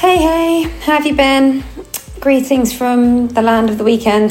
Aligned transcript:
Hey, 0.00 0.16
hey, 0.16 0.62
how 0.62 0.94
have 0.94 1.04
you 1.04 1.14
been? 1.14 1.62
Greetings 2.20 2.72
from 2.72 3.28
the 3.28 3.42
land 3.42 3.68
of 3.68 3.76
the 3.76 3.84
weekend. 3.84 4.30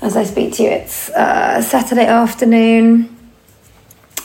As 0.00 0.16
I 0.16 0.22
speak 0.22 0.54
to 0.54 0.62
you, 0.62 0.68
it's 0.68 1.10
uh, 1.10 1.60
Saturday 1.60 2.06
afternoon, 2.06 3.16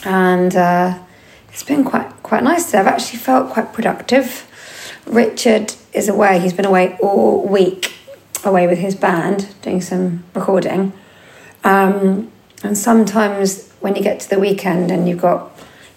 and 0.04 0.54
uh, 0.54 1.00
it's 1.48 1.64
been 1.64 1.82
quite 1.82 2.08
quite 2.22 2.44
nice 2.44 2.66
today. 2.66 2.78
I've 2.78 2.86
actually 2.86 3.18
felt 3.18 3.50
quite 3.50 3.72
productive. 3.72 4.46
Richard 5.04 5.74
is 5.92 6.08
away; 6.08 6.38
he's 6.38 6.52
been 6.52 6.64
away 6.64 6.96
all 7.02 7.44
week, 7.44 7.94
away 8.44 8.68
with 8.68 8.78
his 8.78 8.94
band, 8.94 9.52
doing 9.62 9.80
some 9.80 10.22
recording. 10.32 10.92
Um, 11.64 12.30
and 12.62 12.78
sometimes 12.78 13.68
when 13.80 13.96
you 13.96 14.02
get 14.04 14.20
to 14.20 14.30
the 14.30 14.38
weekend 14.38 14.92
and 14.92 15.08
you've 15.08 15.22
got 15.22 15.50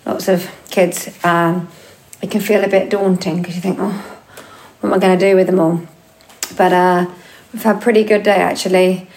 lots 0.07 0.27
of 0.27 0.49
kids, 0.71 1.15
um, 1.23 1.69
it 2.19 2.31
can 2.31 2.41
feel 2.41 2.63
a 2.63 2.67
bit 2.67 2.89
daunting 2.89 3.43
because 3.43 3.55
you 3.55 3.61
think, 3.61 3.77
oh 3.79 4.14
what 4.85 4.97
am 4.97 5.01
I 5.01 5.07
going 5.07 5.19
to 5.19 5.29
do 5.31 5.35
with 5.35 5.47
them 5.47 5.59
all? 5.59 5.81
But 6.55 6.71
uh, 6.71 7.07
we've 7.51 7.63
had 7.63 7.77
a 7.77 7.79
pretty 7.79 8.03
good 8.03 8.21
day 8.21 8.35
actually. 8.35 9.07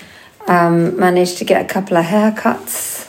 Um, 0.46 0.98
managed 0.98 1.36
to 1.38 1.44
get 1.44 1.62
a 1.62 1.68
couple 1.68 1.98
of 1.98 2.06
haircuts 2.06 3.06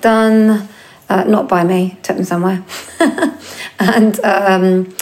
done, 0.00 0.68
uh, 1.08 1.24
not 1.24 1.48
by 1.48 1.64
me, 1.64 1.98
took 2.04 2.16
them 2.16 2.24
somewhere. 2.24 2.64
and 3.80 4.20
um, 4.20 4.94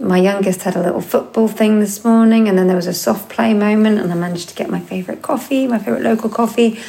my 0.00 0.18
youngest 0.18 0.62
had 0.62 0.74
a 0.74 0.82
little 0.82 1.00
football 1.00 1.46
thing 1.46 1.78
this 1.78 2.04
morning, 2.04 2.48
and 2.48 2.58
then 2.58 2.66
there 2.66 2.74
was 2.74 2.88
a 2.88 2.92
soft 2.92 3.28
play 3.28 3.54
moment, 3.54 4.00
and 4.00 4.12
I 4.12 4.16
managed 4.16 4.48
to 4.48 4.56
get 4.56 4.68
my 4.68 4.80
favourite 4.80 5.22
coffee, 5.22 5.68
my 5.68 5.78
favourite 5.78 6.02
local 6.02 6.28
coffee, 6.28 6.80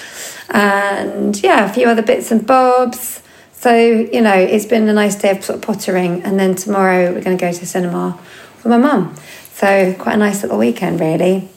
and 0.50 1.40
yeah, 1.44 1.70
a 1.70 1.72
few 1.72 1.88
other 1.88 2.02
bits 2.02 2.32
and 2.32 2.48
bobs. 2.48 3.22
So, 3.54 3.76
you 3.76 4.22
know, 4.22 4.34
it's 4.34 4.66
been 4.66 4.88
a 4.88 4.94
nice 4.94 5.16
day 5.16 5.30
of 5.30 5.46
sort 5.46 5.58
of 5.58 5.62
pottering, 5.62 6.24
and 6.24 6.40
then 6.40 6.56
tomorrow 6.56 7.14
we're 7.14 7.22
going 7.22 7.38
to 7.38 7.42
go 7.42 7.52
to 7.52 7.60
the 7.60 7.68
cinema 7.68 8.20
with 8.66 8.72
my 8.72 8.78
mum. 8.78 9.16
So 9.56 9.94
quite 9.94 10.16
a 10.16 10.18
nice 10.18 10.44
little 10.44 10.58
weekend, 10.58 11.00
really. 11.00 11.48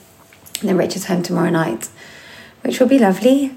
And 0.60 0.68
then 0.68 0.76
Richard's 0.76 1.06
home 1.06 1.24
tomorrow 1.24 1.50
night, 1.50 1.88
which 2.62 2.78
will 2.78 2.86
be 2.86 3.00
lovely. 3.00 3.56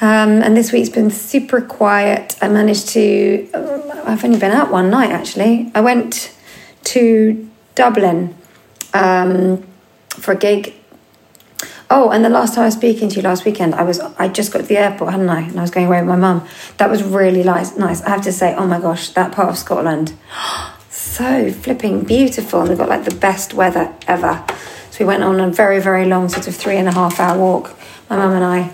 Um, 0.00 0.40
and 0.42 0.56
this 0.56 0.72
week's 0.72 0.88
been 0.88 1.10
super 1.10 1.60
quiet. 1.60 2.38
I 2.40 2.48
managed 2.48 2.88
to, 2.88 3.50
uh, 3.52 4.02
I've 4.06 4.24
only 4.24 4.38
been 4.38 4.52
out 4.52 4.70
one 4.70 4.88
night 4.88 5.10
actually. 5.10 5.70
I 5.74 5.82
went 5.82 6.34
to 6.84 7.50
Dublin 7.74 8.34
um, 8.94 9.62
for 10.08 10.32
a 10.32 10.36
gig. 10.36 10.72
Oh, 11.90 12.08
and 12.08 12.24
the 12.24 12.30
last 12.30 12.54
time 12.54 12.62
I 12.62 12.66
was 12.68 12.74
speaking 12.74 13.10
to 13.10 13.16
you 13.16 13.22
last 13.22 13.44
weekend, 13.44 13.74
I 13.74 13.82
was 13.82 14.00
I 14.00 14.28
just 14.28 14.52
got 14.54 14.60
to 14.60 14.64
the 14.64 14.78
airport, 14.78 15.10
hadn't 15.10 15.28
I? 15.28 15.42
And 15.42 15.58
I 15.58 15.62
was 15.62 15.70
going 15.70 15.86
away 15.86 16.00
with 16.00 16.08
my 16.08 16.16
mum. 16.16 16.48
That 16.78 16.88
was 16.88 17.02
really 17.02 17.44
nice. 17.44 17.76
Nice. 17.76 18.00
I 18.02 18.08
have 18.08 18.22
to 18.22 18.32
say, 18.32 18.54
oh 18.54 18.66
my 18.66 18.80
gosh, 18.80 19.10
that 19.10 19.32
part 19.32 19.50
of 19.50 19.58
Scotland 19.58 20.14
so 21.16 21.50
flipping 21.50 22.04
beautiful 22.04 22.60
and 22.60 22.68
we've 22.68 22.76
got 22.76 22.90
like 22.90 23.04
the 23.04 23.14
best 23.14 23.54
weather 23.54 23.90
ever. 24.06 24.44
So 24.90 24.98
we 25.00 25.06
went 25.06 25.22
on 25.22 25.40
a 25.40 25.50
very, 25.50 25.80
very 25.80 26.04
long 26.04 26.28
sort 26.28 26.46
of 26.46 26.54
three 26.54 26.76
and 26.76 26.86
a 26.86 26.92
half 26.92 27.18
hour 27.18 27.38
walk, 27.38 27.74
my 28.10 28.16
mum 28.16 28.32
and 28.32 28.44
I, 28.44 28.70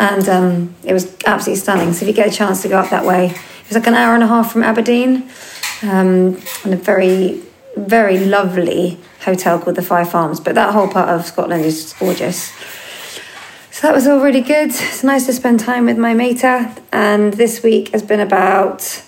and 0.00 0.26
um, 0.26 0.74
it 0.84 0.94
was 0.94 1.14
absolutely 1.26 1.60
stunning. 1.60 1.92
So 1.92 2.06
if 2.06 2.08
you 2.08 2.14
get 2.14 2.28
a 2.28 2.34
chance 2.34 2.62
to 2.62 2.68
go 2.68 2.78
up 2.78 2.88
that 2.88 3.04
way, 3.04 3.26
it 3.26 3.68
was 3.68 3.76
like 3.76 3.86
an 3.86 3.94
hour 3.94 4.14
and 4.14 4.22
a 4.22 4.26
half 4.26 4.50
from 4.50 4.62
Aberdeen, 4.62 5.28
um, 5.82 6.40
and 6.64 6.72
a 6.72 6.76
very, 6.76 7.42
very 7.76 8.18
lovely 8.24 8.98
hotel 9.20 9.58
called 9.58 9.76
the 9.76 9.82
Fife 9.82 10.14
Arms. 10.14 10.40
But 10.40 10.54
that 10.54 10.72
whole 10.72 10.88
part 10.88 11.10
of 11.10 11.26
Scotland 11.26 11.64
is 11.66 11.94
gorgeous. 11.98 12.52
So 13.70 13.86
that 13.86 13.94
was 13.94 14.06
all 14.06 14.20
really 14.20 14.40
good. 14.40 14.70
It's 14.70 15.04
nice 15.04 15.26
to 15.26 15.34
spend 15.34 15.60
time 15.60 15.84
with 15.84 15.98
my 15.98 16.14
mater, 16.14 16.74
and 16.90 17.34
this 17.34 17.62
week 17.62 17.90
has 17.90 18.02
been 18.02 18.20
about 18.20 19.02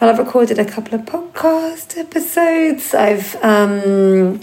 well, 0.00 0.10
I've 0.10 0.18
recorded 0.18 0.58
a 0.58 0.64
couple 0.64 0.94
of 0.94 1.02
podcast 1.02 1.96
episodes. 1.96 2.94
I've 2.94 3.36
um, 3.42 4.40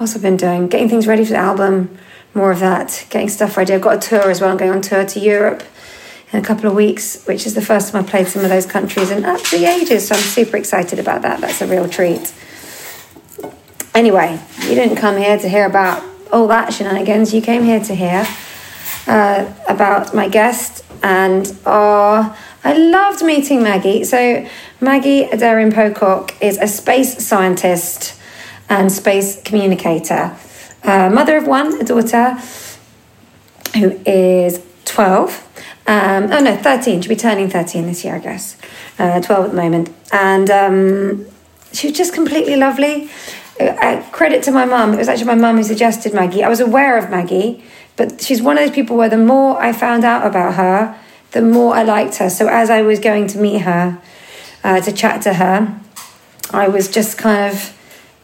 I've 0.00 0.22
been 0.22 0.36
doing? 0.36 0.68
Getting 0.68 0.88
things 0.88 1.06
ready 1.06 1.24
for 1.24 1.32
the 1.32 1.38
album. 1.38 1.98
More 2.34 2.52
of 2.52 2.60
that. 2.60 3.06
Getting 3.10 3.28
stuff 3.28 3.56
ready. 3.56 3.74
I've 3.74 3.80
got 3.80 3.96
a 3.96 4.08
tour 4.08 4.30
as 4.30 4.40
well. 4.40 4.50
I'm 4.50 4.56
going 4.56 4.70
on 4.70 4.80
tour 4.80 5.04
to 5.04 5.20
Europe 5.20 5.64
in 6.32 6.38
a 6.38 6.42
couple 6.42 6.68
of 6.68 6.76
weeks, 6.76 7.24
which 7.24 7.46
is 7.46 7.54
the 7.54 7.62
first 7.62 7.90
time 7.90 8.04
I've 8.04 8.10
played 8.10 8.28
some 8.28 8.44
of 8.44 8.50
those 8.50 8.66
countries 8.66 9.10
in 9.10 9.24
absolutely 9.24 9.68
ages. 9.68 10.08
So 10.08 10.14
I'm 10.14 10.20
super 10.20 10.56
excited 10.56 10.98
about 10.98 11.22
that. 11.22 11.40
That's 11.40 11.60
a 11.60 11.66
real 11.66 11.88
treat. 11.88 12.32
Anyway, 13.94 14.38
you 14.60 14.74
didn't 14.76 14.96
come 14.96 15.16
here 15.16 15.38
to 15.38 15.48
hear 15.48 15.66
about 15.66 16.04
all 16.30 16.46
that 16.46 16.72
shenanigans. 16.72 17.34
You 17.34 17.42
came 17.42 17.64
here 17.64 17.80
to 17.80 17.94
hear 17.94 18.26
uh, 19.08 19.52
about 19.68 20.14
my 20.14 20.28
guest 20.28 20.84
and 21.02 21.52
our. 21.66 22.36
I 22.68 22.76
loved 22.76 23.24
meeting 23.24 23.62
Maggie. 23.62 24.04
So 24.04 24.46
Maggie 24.78 25.24
Aderin-Pocock 25.24 26.34
is 26.42 26.58
a 26.58 26.68
space 26.68 27.26
scientist 27.26 28.14
and 28.68 28.92
space 28.92 29.40
communicator, 29.40 30.36
uh, 30.82 31.08
mother 31.08 31.38
of 31.38 31.46
one, 31.46 31.80
a 31.80 31.84
daughter 31.84 32.34
who 33.74 33.98
is 34.04 34.62
12. 34.84 35.62
Um, 35.86 36.24
oh 36.30 36.40
no, 36.40 36.56
13. 36.58 37.00
She'll 37.00 37.08
be 37.08 37.16
turning 37.16 37.48
13 37.48 37.86
this 37.86 38.04
year, 38.04 38.16
I 38.16 38.18
guess. 38.18 38.58
Uh, 38.98 39.22
12 39.22 39.44
at 39.46 39.50
the 39.52 39.56
moment. 39.56 39.88
And 40.12 40.50
um, 40.50 41.26
she 41.72 41.86
was 41.86 41.96
just 41.96 42.12
completely 42.12 42.56
lovely. 42.56 43.08
Uh, 43.58 44.02
credit 44.12 44.42
to 44.42 44.50
my 44.50 44.66
mum. 44.66 44.92
It 44.92 44.98
was 44.98 45.08
actually 45.08 45.24
my 45.24 45.36
mum 45.36 45.56
who 45.56 45.62
suggested 45.62 46.12
Maggie. 46.12 46.44
I 46.44 46.50
was 46.50 46.60
aware 46.60 46.98
of 46.98 47.08
Maggie, 47.08 47.64
but 47.96 48.20
she's 48.20 48.42
one 48.42 48.58
of 48.58 48.66
those 48.66 48.74
people 48.74 48.98
where 48.98 49.08
the 49.08 49.16
more 49.16 49.58
I 49.58 49.72
found 49.72 50.04
out 50.04 50.26
about 50.26 50.56
her, 50.56 51.00
the 51.32 51.42
more 51.42 51.74
I 51.74 51.82
liked 51.82 52.16
her. 52.16 52.30
So 52.30 52.48
as 52.48 52.70
I 52.70 52.82
was 52.82 52.98
going 52.98 53.26
to 53.28 53.38
meet 53.38 53.62
her, 53.62 54.00
uh, 54.64 54.80
to 54.80 54.92
chat 54.92 55.22
to 55.22 55.34
her. 55.34 55.80
I 56.50 56.68
was 56.68 56.88
just 56.88 57.18
kind 57.18 57.52
of 57.52 57.74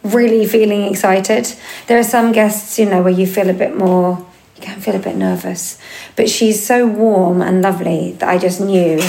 really 0.03 0.45
feeling 0.45 0.83
excited. 0.83 1.53
There 1.87 1.99
are 1.99 2.03
some 2.03 2.31
guests, 2.31 2.77
you 2.77 2.85
know, 2.85 3.01
where 3.01 3.13
you 3.13 3.27
feel 3.27 3.49
a 3.49 3.53
bit 3.53 3.75
more, 3.75 4.25
you 4.55 4.61
can 4.61 4.79
feel 4.79 4.95
a 4.95 4.99
bit 4.99 5.15
nervous. 5.15 5.79
But 6.15 6.29
she's 6.29 6.65
so 6.65 6.87
warm 6.87 7.41
and 7.41 7.61
lovely 7.61 8.13
that 8.13 8.29
I 8.29 8.37
just 8.37 8.61
knew 8.61 9.01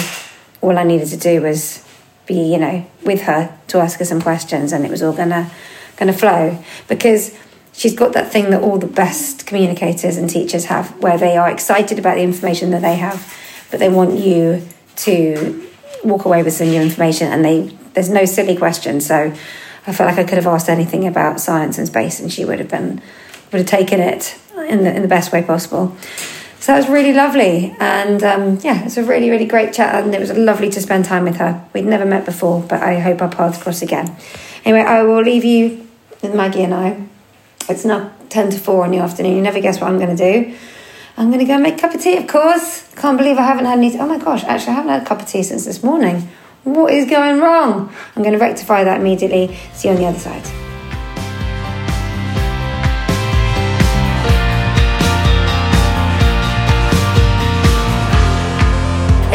all 0.61 0.77
I 0.77 0.83
needed 0.83 1.09
to 1.09 1.17
do 1.17 1.41
was 1.41 1.83
be, 2.25 2.53
you 2.53 2.57
know, 2.57 2.85
with 3.03 3.21
her 3.23 3.57
to 3.67 3.79
ask 3.79 3.99
her 3.99 4.05
some 4.05 4.21
questions 4.21 4.71
and 4.73 4.85
it 4.85 4.91
was 4.91 5.01
all 5.01 5.13
gonna 5.13 5.49
gonna 5.97 6.13
flow. 6.13 6.63
Because 6.87 7.35
she's 7.73 7.95
got 7.95 8.13
that 8.13 8.31
thing 8.31 8.49
that 8.51 8.61
all 8.61 8.77
the 8.77 8.87
best 8.87 9.45
communicators 9.45 10.17
and 10.17 10.29
teachers 10.29 10.65
have 10.65 10.97
where 11.01 11.17
they 11.17 11.37
are 11.37 11.49
excited 11.49 11.97
about 11.97 12.15
the 12.15 12.23
information 12.23 12.71
that 12.71 12.81
they 12.81 12.95
have, 12.95 13.33
but 13.71 13.79
they 13.79 13.89
want 13.89 14.17
you 14.19 14.67
to 14.97 15.67
walk 16.03 16.25
away 16.25 16.43
with 16.43 16.53
some 16.53 16.67
new 16.67 16.81
information 16.81 17.31
and 17.31 17.43
they 17.43 17.75
there's 17.93 18.09
no 18.09 18.25
silly 18.25 18.55
questions. 18.55 19.05
So 19.05 19.33
i 19.87 19.93
felt 19.93 20.09
like 20.09 20.19
i 20.19 20.23
could 20.23 20.37
have 20.37 20.47
asked 20.47 20.69
anything 20.69 21.07
about 21.07 21.39
science 21.39 21.77
and 21.77 21.87
space 21.87 22.19
and 22.19 22.31
she 22.31 22.43
would 22.43 22.59
have 22.59 22.69
been 22.69 23.01
would 23.51 23.59
have 23.59 23.65
taken 23.65 24.01
it 24.01 24.37
in 24.67 24.83
the, 24.83 24.93
in 24.93 25.01
the 25.01 25.07
best 25.07 25.31
way 25.31 25.41
possible. 25.41 25.95
So 26.59 26.73
that 26.73 26.79
was 26.79 26.89
really 26.89 27.13
lovely. 27.13 27.73
And 27.79 28.21
um, 28.23 28.59
yeah 28.61 28.85
it's 28.85 28.97
a 28.97 29.03
really 29.03 29.29
really 29.29 29.45
great 29.45 29.73
chat 29.73 30.03
and 30.03 30.13
it 30.13 30.19
was 30.19 30.31
lovely 30.31 30.69
to 30.69 30.81
spend 30.81 31.05
time 31.05 31.23
with 31.23 31.37
her. 31.37 31.65
We'd 31.73 31.85
never 31.85 32.05
met 32.05 32.25
before 32.25 32.61
but 32.61 32.81
i 32.81 32.99
hope 32.99 33.21
our 33.21 33.29
paths 33.29 33.61
cross 33.61 33.81
again. 33.81 34.15
Anyway 34.65 34.81
i 34.81 35.03
will 35.03 35.23
leave 35.23 35.45
you 35.45 35.87
with 36.21 36.35
maggie 36.35 36.63
and 36.63 36.73
i. 36.73 37.07
It's 37.69 37.83
now 37.83 38.11
10 38.29 38.51
to 38.51 38.59
4 38.59 38.85
in 38.85 38.91
the 38.91 38.99
afternoon. 38.99 39.35
You 39.35 39.41
never 39.41 39.61
guess 39.61 39.79
what 39.79 39.89
i'm 39.89 39.97
going 39.97 40.15
to 40.15 40.33
do 40.33 40.57
I'm 41.19 41.29
going 41.31 41.39
to 41.39 41.45
go 41.45 41.57
make 41.57 41.73
a 41.73 41.81
cup 41.81 41.95
of 41.95 42.01
tea, 42.01 42.15
of 42.17 42.27
course. 42.27 42.87
Can't 42.95 43.17
believe 43.17 43.39
I 43.39 43.41
haven't 43.41 43.65
had 43.65 43.79
any. 43.79 43.97
Oh 43.97 44.05
my 44.05 44.19
gosh, 44.19 44.43
actually, 44.43 44.73
I 44.73 44.75
haven't 44.75 44.91
had 44.91 45.01
a 45.01 45.05
cup 45.05 45.19
of 45.19 45.27
tea 45.27 45.41
since 45.41 45.65
this 45.65 45.83
morning. 45.83 46.29
What 46.63 46.93
is 46.93 47.09
going 47.09 47.39
wrong? 47.39 47.91
I'm 48.15 48.21
going 48.21 48.33
to 48.33 48.39
rectify 48.39 48.83
that 48.83 48.99
immediately. 48.99 49.57
See 49.73 49.87
you 49.87 49.95
on 49.95 49.99
the 49.99 50.05
other 50.05 50.19
side. 50.19 50.66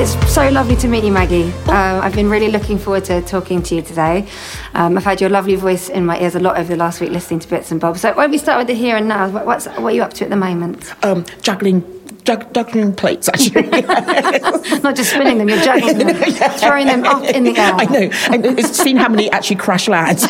It's 0.03 0.35
so 0.35 0.49
lovely 0.49 0.75
to 0.79 0.89
meet 0.89 1.05
you, 1.05 1.13
Maggie. 1.13 1.53
Um, 1.69 2.01
I've 2.01 2.17
been 2.17 2.29
really 2.29 2.51
looking 2.51 2.77
forward 2.77 3.05
to 3.05 3.23
talking 3.23 3.63
to 3.63 3.77
you 3.77 3.83
today. 3.83 4.27
Um, 4.75 4.99
I've 4.99 5.05
had 5.05 5.21
your 5.21 5.31
lovely 5.31 5.55
voice 5.55 5.89
in 5.89 6.05
my 6.05 6.21
ears 6.21 6.35
a 6.35 6.41
lot 6.41 6.59
over 6.59 6.71
the 6.71 6.77
last 6.77 7.01
week 7.01 7.11
listening 7.11 7.39
to 7.39 7.49
bits 7.49 7.71
and 7.71 7.81
bobs. 7.81 8.01
So 8.01 8.13
why 8.13 8.25
don't 8.25 8.33
we 8.33 8.39
start 8.39 8.59
with 8.59 8.67
the 8.67 8.75
here 8.75 8.97
and 8.97 9.07
now? 9.07 9.29
What's, 9.29 9.67
what 9.67 9.79
are 9.79 9.91
you 9.93 10.03
up 10.03 10.13
to 10.15 10.25
at 10.25 10.31
the 10.31 10.37
moment? 10.37 10.93
Um, 11.05 11.25
juggling 11.43 11.83
juggling 12.25 12.95
plates, 12.95 13.29
actually. 13.29 13.63
Not 14.83 14.97
just 14.97 15.11
spinning 15.11 15.39
them, 15.39 15.49
you're 15.49 15.63
juggling 15.63 15.99
them, 15.99 16.09
yeah. 16.29 16.49
throwing 16.51 16.87
them 16.87 17.05
up 17.05 17.23
in 17.25 17.45
the 17.45 17.57
air. 17.57 17.75
I 17.75 17.85
know. 17.85 18.11
And 18.31 18.47
it's 18.59 18.79
seen 18.79 18.97
how 18.97 19.09
many 19.09 19.31
actually 19.31 19.57
crash 19.57 19.89
land. 19.89 20.21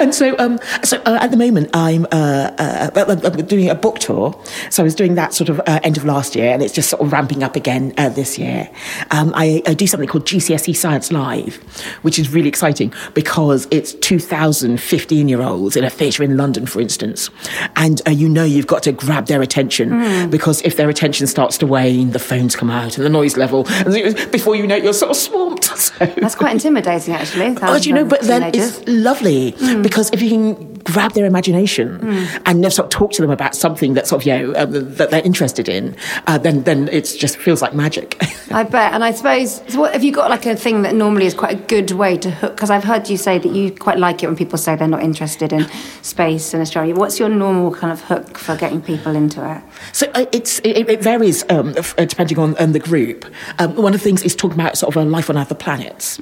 and 0.00 0.14
so, 0.14 0.36
um, 0.38 0.58
so 0.84 0.98
uh, 1.04 1.18
at 1.20 1.30
the 1.30 1.36
moment, 1.36 1.70
I'm 1.74 2.04
uh, 2.06 2.50
uh, 2.58 2.90
uh, 2.94 3.00
uh, 3.00 3.30
doing 3.30 3.70
a 3.70 3.74
book 3.74 3.98
tour. 3.98 4.40
So 4.70 4.82
I 4.82 4.84
was 4.84 4.94
doing 4.94 5.14
that 5.14 5.34
sort 5.34 5.48
of 5.48 5.60
uh, 5.60 5.80
end 5.82 5.96
of 5.96 6.04
last 6.04 6.36
year, 6.36 6.52
and 6.52 6.62
it's 6.62 6.74
just 6.74 6.90
sort 6.90 7.02
of 7.02 7.12
ramping 7.12 7.42
up 7.42 7.56
again 7.56 7.94
uh, 7.96 8.08
this 8.08 8.38
year. 8.38 8.70
Um, 9.10 9.32
I, 9.34 9.62
I 9.66 9.74
do 9.74 9.86
something 9.86 10.08
called 10.08 10.26
GCSE 10.26 10.76
Science 10.76 11.12
Live, 11.12 11.56
which 12.02 12.18
is 12.18 12.32
really 12.32 12.48
exciting 12.48 12.92
because 13.14 13.66
it's 13.70 13.94
2,000 13.94 14.78
15 14.80 15.28
year 15.28 15.42
olds 15.42 15.76
in 15.76 15.84
a 15.84 15.90
theatre 15.90 16.22
in 16.22 16.36
London, 16.36 16.66
for 16.66 16.80
instance. 16.80 17.30
And 17.76 18.00
uh, 18.06 18.10
you 18.10 18.28
know 18.28 18.44
you've 18.44 18.66
got 18.66 18.82
to 18.84 18.92
grab 18.92 19.26
their 19.26 19.42
attention 19.42 19.92
because 20.26 20.62
if 20.62 20.76
their 20.76 20.88
attention 20.88 21.26
starts 21.26 21.58
to 21.58 21.66
wane, 21.66 22.10
the 22.10 22.18
phones 22.18 22.56
come 22.56 22.70
out 22.70 22.96
and 22.96 23.04
the 23.04 23.10
noise 23.10 23.36
level, 23.36 23.66
and 23.68 24.30
before 24.32 24.56
you 24.56 24.66
know 24.66 24.76
it, 24.76 24.84
you're 24.84 24.92
sort 24.92 25.10
of 25.10 25.16
swamped. 25.16 25.68
So. 25.78 26.06
That's 26.06 26.34
quite 26.34 26.52
intimidating, 26.52 27.14
actually. 27.14 27.56
Oh, 27.62 27.78
do 27.78 27.88
you 27.88 27.94
know? 27.94 28.04
But 28.04 28.22
then 28.22 28.54
it's 28.54 28.86
lovely 28.86 29.52
because 29.80 30.10
if 30.10 30.20
you 30.20 30.28
can 30.28 30.74
grab 30.80 31.12
their 31.12 31.24
imagination 31.24 32.00
and 32.44 32.72
sort 32.72 32.86
of 32.86 32.90
talk 32.90 33.12
to 33.12 33.22
them 33.22 33.30
about 33.30 33.54
something 33.54 33.94
that 33.94 34.06
sort 34.06 34.22
of 34.22 34.26
you 34.26 34.38
know 34.38 34.60
um, 34.60 34.94
that 34.94 35.10
they're 35.10 35.24
interested 35.24 35.68
in, 35.68 35.96
uh, 36.26 36.36
then 36.38 36.64
then 36.64 36.88
it 36.88 37.02
just 37.18 37.36
feels 37.36 37.62
like 37.62 37.74
magic. 37.74 38.20
I 38.50 38.62
bet. 38.62 38.92
And 38.92 39.04
I 39.04 39.10
suppose, 39.12 39.62
so 39.68 39.80
what, 39.80 39.92
have 39.92 40.02
you 40.02 40.12
got 40.12 40.30
like 40.30 40.46
a 40.46 40.56
thing 40.56 40.82
that 40.82 40.94
normally 40.94 41.26
is 41.26 41.34
quite 41.34 41.52
a 41.52 41.62
good 41.62 41.90
way 41.90 42.16
to 42.18 42.30
hook? 42.30 42.56
Because 42.56 42.70
I've 42.70 42.84
heard 42.84 43.08
you 43.08 43.16
say 43.16 43.38
that 43.38 43.52
you 43.52 43.72
quite 43.72 43.98
like 43.98 44.22
it 44.22 44.26
when 44.26 44.36
people 44.36 44.58
say 44.58 44.74
they're 44.74 44.88
not 44.88 45.02
interested 45.02 45.52
in 45.52 45.66
space 46.02 46.54
and 46.54 46.62
astronomy. 46.62 46.94
What's 46.94 47.18
your 47.18 47.28
normal 47.28 47.74
kind 47.74 47.92
of 47.92 48.00
hook 48.02 48.38
for 48.38 48.56
getting 48.56 48.80
people 48.80 49.14
into 49.14 49.46
it? 49.48 49.62
So 49.92 50.06
uh, 50.07 50.07
it's 50.32 50.58
it, 50.60 50.88
it 50.88 51.02
varies 51.02 51.44
um, 51.50 51.74
f- 51.76 51.94
uh, 51.98 52.04
depending 52.04 52.38
on, 52.38 52.56
on 52.58 52.72
the 52.72 52.78
group. 52.78 53.24
Um, 53.58 53.74
one 53.76 53.94
of 53.94 54.00
the 54.00 54.04
things 54.04 54.22
is 54.22 54.34
talking 54.36 54.58
about 54.58 54.76
sort 54.76 54.94
of 54.94 55.02
a 55.02 55.08
life 55.08 55.28
on 55.30 55.36
other 55.36 55.54
planets. 55.54 56.18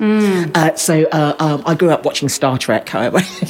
Uh, 0.55 0.75
so 0.77 1.05
uh, 1.12 1.35
um, 1.38 1.62
I 1.67 1.75
grew 1.75 1.91
up 1.91 2.05
watching 2.05 2.29
Star 2.29 2.59
Trek. 2.59 2.87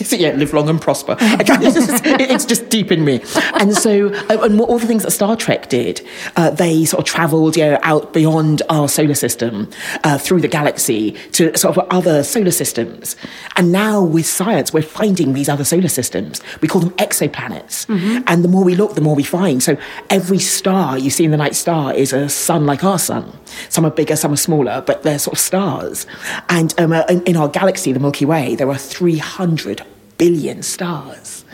So 0.07 0.17
yeah, 0.17 0.31
live 0.33 0.53
long 0.53 0.69
and 0.69 0.81
prosper. 0.81 1.17
it's 1.21 2.45
just 2.45 2.69
deep 2.69 2.91
in 2.93 3.05
me. 3.05 3.21
And 3.55 3.75
so, 3.75 4.09
uh, 4.31 4.39
and 4.43 4.61
all 4.61 4.79
the 4.79 4.87
things 4.87 5.03
that 5.03 5.11
Star 5.11 5.37
Trek 5.37 5.69
did, 5.69 6.07
uh, 6.37 6.51
they 6.51 6.85
sort 6.85 7.01
of 7.01 7.05
travelled, 7.07 7.57
you 7.57 7.65
know, 7.65 7.79
out 7.83 8.13
beyond 8.13 8.63
our 8.69 8.89
solar 8.89 9.15
system, 9.15 9.69
uh, 10.05 10.19
through 10.19 10.41
the 10.41 10.49
galaxy 10.49 11.13
to 11.33 11.57
sort 11.57 11.77
of 11.77 11.87
other 11.91 12.23
solar 12.23 12.51
systems. 12.51 13.17
And 13.57 13.73
now 13.73 14.03
with 14.03 14.27
science, 14.27 14.73
we're 14.73 14.83
finding 14.83 15.33
these 15.33 15.49
other 15.49 15.65
solar 15.65 15.89
systems. 15.89 16.41
We 16.61 16.69
call 16.69 16.81
them 16.81 16.91
exoplanets. 16.93 17.87
And 18.27 18.45
the 18.45 18.49
more 18.49 18.65
we 18.65 18.75
look, 18.75 18.95
the 18.95 19.01
more 19.01 19.15
we 19.15 19.23
find. 19.25 19.63
So 19.63 19.77
every 20.11 20.26
star 20.39 20.99
you 20.99 21.11
see 21.11 21.25
in 21.25 21.31
the 21.31 21.37
night 21.37 21.55
star 21.55 21.95
is 21.95 22.13
a 22.13 22.29
sun 22.29 22.67
like 22.67 22.85
our 22.85 22.99
sun. 22.99 23.33
Some 23.69 23.85
are 23.85 23.91
bigger, 23.91 24.17
some 24.17 24.33
are 24.33 24.37
smaller, 24.37 24.83
but 24.87 25.03
they're 25.03 25.19
sort 25.19 25.35
of 25.35 25.41
stars. 25.41 26.07
And 26.49 26.75
um, 26.79 26.93
uh, 26.93 27.05
in, 27.27 27.37
our 27.37 27.49
galaxy, 27.49 27.93
the 27.93 28.01
Milky 28.01 28.25
Way, 28.25 28.55
there 28.55 28.69
are 28.69 28.79
300 28.79 29.83
billion 30.19 30.63
stars. 30.63 31.45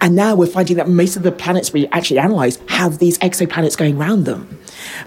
And 0.00 0.14
now 0.14 0.34
we're 0.34 0.46
finding 0.46 0.76
that 0.76 0.88
most 0.88 1.16
of 1.16 1.22
the 1.22 1.32
planets 1.32 1.72
we 1.72 1.86
actually 1.88 2.18
analyze 2.18 2.58
have 2.68 2.98
these 2.98 3.18
exoplanets 3.18 3.76
going 3.76 3.96
around 3.96 4.24
them. 4.24 4.58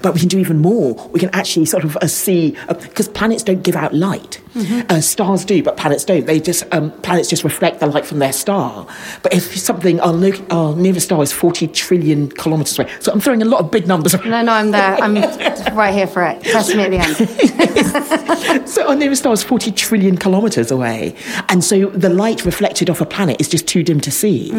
But 0.01 0.13
we 0.13 0.19
can 0.19 0.29
do 0.29 0.39
even 0.39 0.59
more. 0.59 0.93
We 1.09 1.19
can 1.19 1.29
actually 1.33 1.65
sort 1.65 1.83
of 1.83 1.97
uh, 1.97 2.07
see, 2.07 2.55
because 2.67 3.07
planets 3.07 3.43
don't 3.43 3.63
give 3.63 3.75
out 3.75 3.93
light. 3.93 4.41
Uh, 4.55 5.01
stars 5.01 5.43
do, 5.43 5.61
but 5.61 5.75
planets 5.77 6.05
don't. 6.05 6.25
They 6.25 6.39
just 6.39 6.63
um, 6.73 6.91
planets 7.01 7.29
just 7.29 7.43
reflect 7.43 7.79
the 7.81 7.87
light 7.87 8.05
from 8.05 8.19
their 8.19 8.31
star. 8.33 8.87
But 9.21 9.33
if 9.33 9.57
something 9.57 9.99
our, 9.99 10.13
lo- 10.13 10.45
our 10.49 10.75
nearest 10.75 11.07
star 11.07 11.21
is 11.21 11.31
forty 11.33 11.67
trillion 11.67 12.29
kilometers 12.29 12.79
away, 12.79 12.89
so 13.01 13.11
I'm 13.11 13.19
throwing 13.19 13.41
a 13.41 13.45
lot 13.45 13.59
of 13.59 13.69
big 13.71 13.85
numbers. 13.87 14.13
around. 14.13 14.29
No, 14.29 14.41
no, 14.41 14.53
I'm 14.53 14.71
there. 14.71 14.95
I'm 15.01 15.15
right 15.75 15.93
here 15.93 16.07
for 16.07 16.23
it. 16.23 16.41
Test 16.43 16.73
me 16.75 16.83
at 16.83 16.91
the 16.91 16.99
end. 16.99 18.65
So 18.65 18.87
our 18.87 18.95
nearest 18.95 19.21
star 19.21 19.31
is 19.33 19.43
40 19.43 19.71
trillion 19.71 20.17
kilometres 20.17 20.71
away. 20.71 21.15
And 21.49 21.63
so 21.63 21.87
the 21.89 22.09
light 22.09 22.45
reflected 22.45 22.89
off 22.89 22.99
a 22.99 23.05
planet 23.05 23.39
is 23.39 23.47
just 23.47 23.67
too 23.67 23.83
dim 23.83 23.99
to 24.01 24.11
see. 24.11 24.51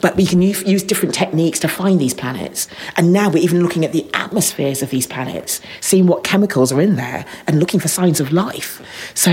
But 0.00 0.16
we 0.16 0.26
can 0.26 0.42
use, 0.42 0.62
use 0.64 0.82
different 0.82 1.14
techniques 1.14 1.58
to 1.60 1.68
find 1.68 2.00
these 2.00 2.14
planets. 2.14 2.68
And 2.96 3.12
now 3.12 3.30
we're 3.30 3.42
even 3.42 3.62
looking 3.62 3.84
at 3.84 3.92
the 3.92 4.06
atmospheres 4.14 4.82
of 4.82 4.90
these 4.90 5.06
planets, 5.06 5.60
seeing 5.80 6.06
what 6.06 6.24
chemicals 6.24 6.72
are 6.72 6.80
in 6.80 6.96
there 6.96 7.24
and 7.46 7.58
looking 7.58 7.80
for 7.80 7.88
signs 7.88 8.20
of 8.20 8.32
life. 8.32 8.80
So 9.14 9.32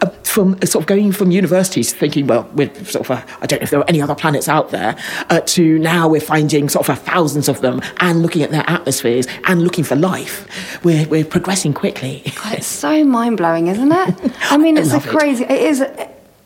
uh, 0.00 0.08
from 0.24 0.56
uh, 0.62 0.66
sort 0.66 0.82
of 0.82 0.86
going 0.86 1.12
from 1.12 1.30
universities 1.30 1.92
thinking, 1.92 2.26
well, 2.26 2.48
we're 2.54 2.72
sort 2.84 3.08
of, 3.08 3.10
uh, 3.10 3.22
I 3.40 3.46
don't 3.46 3.60
know 3.60 3.64
if 3.64 3.70
there 3.70 3.80
are 3.80 3.88
any 3.88 4.00
other 4.00 4.14
planets 4.14 4.48
out 4.48 4.70
there, 4.70 4.96
uh, 5.28 5.40
to 5.40 5.78
now 5.78 6.08
we're 6.08 6.20
finding 6.20 6.68
sort 6.68 6.88
of 6.88 6.98
thousands 7.00 7.48
of 7.48 7.60
them 7.60 7.80
and 8.00 8.22
looking 8.22 8.42
at 8.42 8.50
their 8.50 8.68
atmospheres 8.68 9.26
and 9.44 9.62
looking 9.62 9.84
for 9.84 9.96
life. 9.96 10.46
We're, 10.84 11.06
we're 11.08 11.24
progressing 11.24 11.74
quickly. 11.74 12.22
God, 12.42 12.54
it's 12.54 12.66
so 12.66 13.04
mind 13.04 13.36
blowing, 13.36 13.66
isn't 13.68 13.92
it? 13.92 14.32
I 14.50 14.56
mean, 14.56 14.76
it's 14.76 14.90
a 14.90 14.94
love 14.94 15.06
it. 15.06 15.10
crazy. 15.10 15.44
It 15.44 15.62
is 15.62 15.84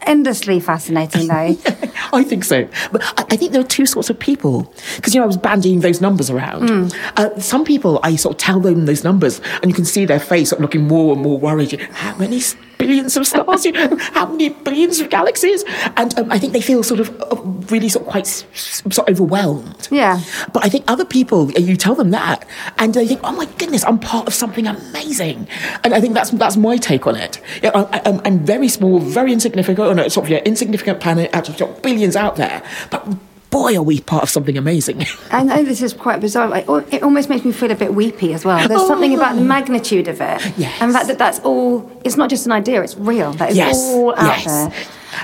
endlessly 0.07 0.61
fascinating, 0.61 1.29
though. 1.29 1.35
I 2.13 2.23
think 2.25 2.45
so. 2.45 2.69
But 2.93 3.03
I, 3.19 3.25
I 3.31 3.37
think 3.37 3.53
there 3.53 3.61
are 3.61 3.67
two 3.67 3.87
sorts 3.87 4.11
of 4.11 4.19
people. 4.19 4.73
Because, 4.97 5.15
you 5.15 5.21
know, 5.21 5.25
I 5.25 5.27
was 5.27 5.37
bandying 5.37 5.81
those 5.81 6.01
numbers 6.01 6.31
around. 6.31 6.95
Uh, 7.17 7.39
some 7.41 7.65
people, 7.65 8.01
I 8.03 8.17
sort 8.17 8.35
of 8.35 8.39
tell 8.39 8.61
them 8.61 8.87
those 8.87 9.05
numbers, 9.05 9.41
and 9.63 9.71
you 9.71 9.75
can 9.75 9.85
see 9.85 10.05
their 10.05 10.21
face 10.21 10.51
sort 10.51 10.61
of 10.61 10.63
looking 10.63 10.87
more 10.87 11.13
and 11.15 11.23
more 11.23 11.39
worried. 11.39 11.81
How 11.93 12.17
many 12.17 12.41
billions 12.79 13.17
of 13.17 13.27
stars? 13.27 13.65
You 13.65 13.73
know, 13.73 13.97
how 14.13 14.27
many 14.27 14.51
billions 14.51 15.01
of 15.01 15.11
galaxies? 15.11 15.65
And 15.97 16.17
um, 16.19 16.31
I 16.31 16.39
think 16.39 16.53
they 16.53 16.61
feel 16.61 16.83
sort 16.83 17.01
of 17.01 17.11
uh, 17.21 17.37
really 17.71 17.89
sort 17.89 18.05
of 18.07 18.11
quite 18.11 18.27
sort 18.27 18.99
of 18.99 19.09
overwhelmed. 19.09 19.89
Yeah. 19.91 20.21
But 20.53 20.65
I 20.65 20.69
think 20.69 20.85
other 20.89 21.05
people, 21.05 21.49
uh, 21.57 21.61
you 21.61 21.77
tell 21.77 21.95
them 21.95 22.11
that, 22.11 22.47
and 22.79 22.95
they 22.95 23.07
think, 23.07 23.21
"Oh 23.25 23.33
my 23.33 23.47
goodness, 23.59 23.85
I'm 23.85 23.99
part 23.99 24.27
of 24.27 24.35
something 24.35 24.67
amazing." 24.67 25.49
And 25.83 25.95
I 25.95 26.01
think 26.01 26.15
that's 26.15 26.31
that's 26.31 26.57
my 26.57 26.77
take 26.77 27.07
on 27.07 27.17
it. 27.17 27.41
Yeah, 27.63 27.71
I, 27.75 28.03
I'm, 28.05 28.21
I'm 28.25 28.39
very 28.41 28.69
small, 28.69 28.99
very 28.99 29.33
insignificant 29.33 29.89
on 29.89 29.99
a 29.99 30.11
sort 30.11 30.27
of 30.27 30.31
yeah, 30.31 30.43
insignificant 30.45 31.01
planet 31.01 31.35
out 31.35 31.49
of 31.49 31.83
billions 31.83 32.17
out 32.17 32.37
there, 32.37 32.63
but 32.91 33.07
boy, 33.55 33.77
are 33.77 33.83
we 33.83 34.01
part 34.01 34.25
of 34.25 34.29
something 34.31 34.59
amazing. 34.59 35.07
I 35.31 35.45
know 35.45 35.63
this 35.63 35.81
is 35.81 35.93
quite 35.93 36.21
bizarre. 36.21 36.49
Like, 36.49 36.69
oh, 36.69 36.79
it 36.91 37.03
almost 37.05 37.29
makes 37.29 37.45
me 37.45 37.53
feel 37.53 37.71
a 37.71 37.77
bit 37.77 37.95
weepy 37.95 38.35
as 38.35 38.45
well. 38.45 38.67
There's 38.67 38.87
something 38.89 39.15
about 39.15 39.37
the 39.37 39.43
magnitude 39.43 40.09
of 40.09 40.21
it, 40.21 40.41
Yes. 40.59 40.77
and 40.81 40.91
the 40.91 40.95
fact 40.95 41.07
that 41.07 41.19
that's 41.19 41.39
all. 41.41 41.89
It's 42.05 42.17
not 42.17 42.29
just 42.31 42.47
an 42.47 42.53
idea; 42.53 42.83
it's 42.83 42.97
real. 42.97 43.33
That 43.35 43.51
is 43.51 43.57
yes, 43.57 43.77
all 43.79 44.11
out 44.17 44.27
yes. 44.27 44.45
there, 44.45 44.73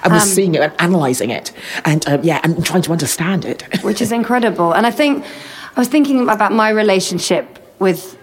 And 0.04 0.12
we're 0.12 0.20
Um, 0.20 0.26
seeing 0.28 0.54
it 0.54 0.60
and 0.62 0.72
analysing 0.78 1.30
it, 1.30 1.50
and 1.84 2.06
um, 2.08 2.20
yeah, 2.22 2.40
and 2.44 2.64
trying 2.64 2.82
to 2.82 2.92
understand 2.92 3.44
it. 3.44 3.62
which 3.82 4.00
is 4.00 4.12
incredible. 4.12 4.72
And 4.76 4.86
I 4.86 4.92
think 4.92 5.24
I 5.76 5.80
was 5.80 5.88
thinking 5.88 6.28
about 6.28 6.52
my 6.52 6.70
relationship 6.70 7.44
with 7.80 8.16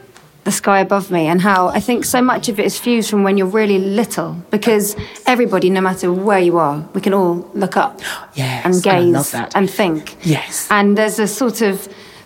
the 0.47 0.51
sky 0.53 0.79
above 0.79 1.11
me 1.11 1.27
and 1.27 1.41
how 1.41 1.67
I 1.67 1.81
think 1.81 2.05
so 2.05 2.21
much 2.21 2.47
of 2.47 2.57
it 2.57 2.65
is 2.65 2.79
fused 2.79 3.09
from 3.09 3.21
when 3.25 3.37
you're 3.37 3.53
really 3.61 3.79
little 3.79 4.31
because 4.49 4.95
everybody, 5.25 5.69
no 5.69 5.81
matter 5.81 6.07
where 6.27 6.39
you 6.39 6.57
are, 6.57 6.77
we 6.95 7.01
can 7.01 7.13
all 7.13 7.35
look 7.53 7.75
up 7.75 7.99
Yes, 8.33 8.63
and 8.65 8.73
and 8.75 8.83
gaze 8.83 9.31
that. 9.31 9.53
and 9.57 9.69
think. 9.69 10.15
Yes. 10.25 10.67
And 10.71 10.97
there's 10.97 11.19
a 11.19 11.27
sort 11.27 11.59
of 11.61 11.73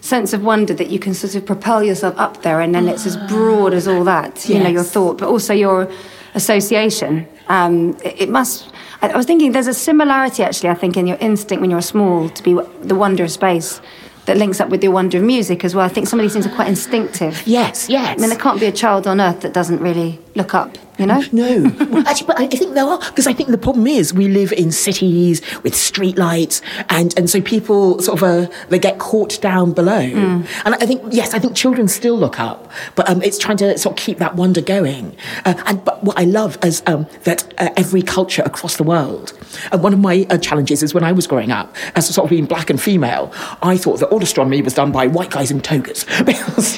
sense 0.01 0.33
of 0.33 0.43
wonder 0.43 0.73
that 0.75 0.89
you 0.91 0.99
can 0.99 1.13
sort 1.15 1.33
of 1.33 1.43
propel 1.47 1.83
yourself 1.83 2.13
up 2.25 2.43
there 2.43 2.61
and 2.61 2.75
then 2.75 2.87
it's 2.87 3.05
as 3.07 3.17
broad 3.33 3.73
as 3.73 3.87
all 3.87 4.03
that, 4.03 4.47
you 4.47 4.59
know, 4.63 4.69
your 4.69 4.83
thought, 4.83 5.17
but 5.17 5.27
also 5.27 5.53
your 5.53 5.89
association. 6.35 7.27
Um, 7.47 7.97
it, 8.05 8.21
it 8.23 8.29
must. 8.29 8.71
I, 9.01 9.09
I 9.09 9.17
was 9.17 9.25
thinking 9.25 9.51
there's 9.51 9.67
a 9.67 9.73
similarity 9.73 10.43
actually, 10.43 10.69
I 10.69 10.75
think, 10.75 10.95
in 10.95 11.07
your 11.07 11.17
instinct 11.19 11.59
when 11.61 11.71
you're 11.71 11.81
small 11.95 12.29
to 12.29 12.43
be 12.43 12.53
the 12.83 12.95
wonder 12.95 13.23
of 13.23 13.31
space 13.31 13.81
that 14.25 14.37
links 14.37 14.59
up 14.59 14.69
with 14.69 14.83
your 14.83 14.91
wonder 14.91 15.17
of 15.17 15.23
music 15.23 15.63
as 15.65 15.73
well. 15.75 15.85
I 15.85 15.89
think 15.89 16.07
some 16.07 16.19
of 16.19 16.23
these 16.23 16.33
things 16.33 16.45
are 16.45 16.55
quite 16.55 16.67
instinctive. 16.67 17.41
yes, 17.45 17.89
yes. 17.89 18.17
I 18.17 18.21
mean, 18.21 18.29
there 18.29 18.39
can't 18.39 18.59
be 18.59 18.67
a 18.67 18.71
child 18.71 19.07
on 19.07 19.19
earth 19.19 19.41
that 19.41 19.53
doesn't 19.53 19.79
really 19.79 20.19
look 20.35 20.53
up, 20.53 20.77
you 21.01 21.07
know? 21.07 21.21
No, 21.31 21.85
well, 21.91 22.07
actually, 22.07 22.27
but 22.27 22.39
I 22.39 22.47
think 22.47 22.73
there 22.73 22.85
are 22.85 22.99
because 22.99 23.27
I 23.27 23.33
think 23.33 23.49
the 23.49 23.57
problem 23.57 23.87
is 23.87 24.13
we 24.13 24.27
live 24.27 24.51
in 24.53 24.71
cities 24.71 25.41
with 25.63 25.73
streetlights, 25.73 26.61
and 26.89 27.17
and 27.17 27.29
so 27.29 27.41
people 27.41 27.99
sort 28.01 28.21
of 28.21 28.23
uh, 28.23 28.51
they 28.69 28.79
get 28.79 28.99
caught 28.99 29.41
down 29.41 29.73
below. 29.73 29.91
And 29.99 30.75
I 30.75 30.85
think 30.85 31.01
yes, 31.11 31.33
I 31.33 31.39
think 31.39 31.55
children 31.55 31.87
still 31.87 32.17
look 32.17 32.39
up, 32.39 32.71
but 32.95 33.09
um, 33.09 33.21
it's 33.21 33.37
trying 33.37 33.57
to 33.57 33.77
sort 33.77 33.97
of 33.99 34.03
keep 34.03 34.17
that 34.19 34.35
wonder 34.35 34.61
going. 34.61 35.15
Uh, 35.45 35.53
and 35.65 35.83
but 35.83 36.03
what 36.03 36.17
I 36.17 36.23
love 36.23 36.57
is 36.63 36.81
um, 36.87 37.07
that 37.23 37.51
uh, 37.57 37.69
every 37.77 38.01
culture 38.01 38.43
across 38.45 38.77
the 38.77 38.83
world. 38.83 39.33
and 39.71 39.83
one 39.83 39.93
of 39.93 39.99
my 39.99 40.25
uh, 40.29 40.37
challenges 40.37 40.83
is 40.83 40.93
when 40.93 41.03
I 41.03 41.11
was 41.11 41.27
growing 41.27 41.51
up, 41.51 41.75
as 41.95 42.13
sort 42.13 42.25
of 42.25 42.29
being 42.29 42.45
black 42.45 42.69
and 42.69 42.81
female, 42.81 43.31
I 43.61 43.77
thought 43.77 43.99
that 43.99 44.09
all 44.09 44.21
astronomy 44.21 44.61
was 44.61 44.73
done 44.73 44.91
by 44.91 45.07
white 45.07 45.29
guys 45.31 45.51
in 45.51 45.61
togas. 45.61 46.05
because, 46.25 46.77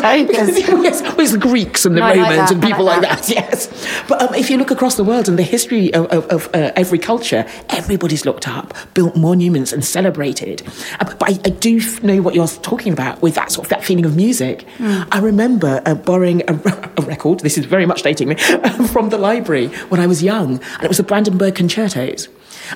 Togas. 0.00 0.58
yes, 0.58 1.00
it 1.00 1.16
was 1.16 1.32
the 1.32 1.38
Greeks 1.38 1.84
and 1.84 1.96
the 1.96 2.00
No, 2.00 2.06
I 2.06 2.14
like 2.14 2.30
Romans 2.30 2.50
and 2.50 2.62
people 2.62 2.84
like 2.84 3.02
like 3.02 3.24
that. 3.26 3.50
that. 3.50 3.61
Yes, 3.62 4.04
but 4.08 4.22
um, 4.22 4.34
if 4.34 4.50
you 4.50 4.56
look 4.56 4.70
across 4.70 4.96
the 4.96 5.04
world 5.04 5.28
and 5.28 5.38
the 5.38 5.42
history 5.42 5.92
of, 5.94 6.06
of, 6.06 6.26
of 6.26 6.46
uh, 6.54 6.72
every 6.76 6.98
culture, 6.98 7.44
everybody's 7.68 8.24
looked 8.24 8.48
up, 8.48 8.74
built 8.94 9.16
monuments, 9.16 9.72
and 9.72 9.84
celebrated. 9.84 10.62
Uh, 11.00 11.04
but 11.04 11.22
I, 11.22 11.32
I 11.44 11.50
do 11.50 11.80
know 12.02 12.22
what 12.22 12.34
you're 12.34 12.46
talking 12.46 12.92
about 12.92 13.22
with 13.22 13.34
that 13.34 13.50
sort 13.50 13.66
of 13.66 13.70
that 13.70 13.84
feeling 13.84 14.04
of 14.04 14.16
music. 14.16 14.66
I 14.80 15.18
remember 15.20 15.82
uh, 15.86 15.94
borrowing 15.94 16.42
a, 16.48 16.54
a 16.96 17.02
record. 17.02 17.40
This 17.40 17.58
is 17.58 17.64
very 17.64 17.86
much 17.86 18.02
dating 18.02 18.28
me 18.28 18.34
from 18.92 19.10
the 19.10 19.18
library 19.18 19.68
when 19.88 20.00
I 20.00 20.06
was 20.06 20.22
young, 20.22 20.60
and 20.74 20.84
it 20.84 20.88
was 20.88 20.98
the 20.98 21.04
Brandenburg 21.04 21.54
Concertos, 21.54 22.28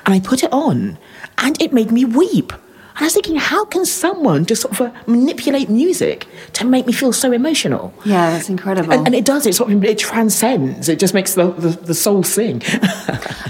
and 0.05 0.13
I 0.13 0.19
put 0.19 0.43
it 0.43 0.51
on, 0.51 0.97
and 1.37 1.61
it 1.61 1.73
made 1.73 1.91
me 1.91 2.05
weep. 2.05 2.53
And 2.97 3.03
I 3.03 3.05
was 3.05 3.13
thinking, 3.13 3.35
how 3.35 3.63
can 3.63 3.85
someone 3.85 4.43
just 4.43 4.63
sort 4.63 4.73
of 4.79 4.87
uh, 4.87 4.91
manipulate 5.05 5.69
music 5.69 6.25
to 6.53 6.65
make 6.65 6.87
me 6.87 6.93
feel 6.93 7.13
so 7.13 7.31
emotional? 7.31 7.93
Yeah, 8.03 8.31
that's 8.31 8.49
incredible. 8.49 8.91
And, 8.91 9.05
and 9.05 9.13
it 9.13 9.23
does. 9.23 9.45
It 9.45 9.53
sort 9.53 9.71
of 9.71 9.83
it 9.83 9.99
transcends. 9.99 10.89
It 10.89 10.97
just 10.97 11.13
makes 11.13 11.35
the, 11.35 11.51
the, 11.51 11.69
the 11.69 11.93
soul 11.93 12.23
sing. 12.23 12.63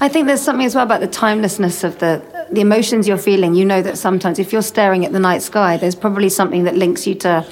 I 0.01 0.09
think 0.11 0.27
there's 0.27 0.41
something 0.41 0.65
as 0.65 0.75
well 0.75 0.83
about 0.83 0.99
the 0.99 1.07
timelessness 1.07 1.85
of 1.85 1.99
the 1.99 2.36
the 2.51 2.61
emotions 2.61 3.07
you're 3.07 3.17
feeling, 3.17 3.55
you 3.55 3.65
know 3.65 3.81
that 3.81 3.97
sometimes 3.97 4.39
if 4.39 4.53
you're 4.53 4.61
staring 4.61 5.05
at 5.05 5.11
the 5.11 5.19
night 5.19 5.41
sky, 5.41 5.77
there's 5.77 5.95
probably 5.95 6.29
something 6.29 6.63
that 6.63 6.75
links 6.75 7.05
you 7.07 7.15
to 7.15 7.45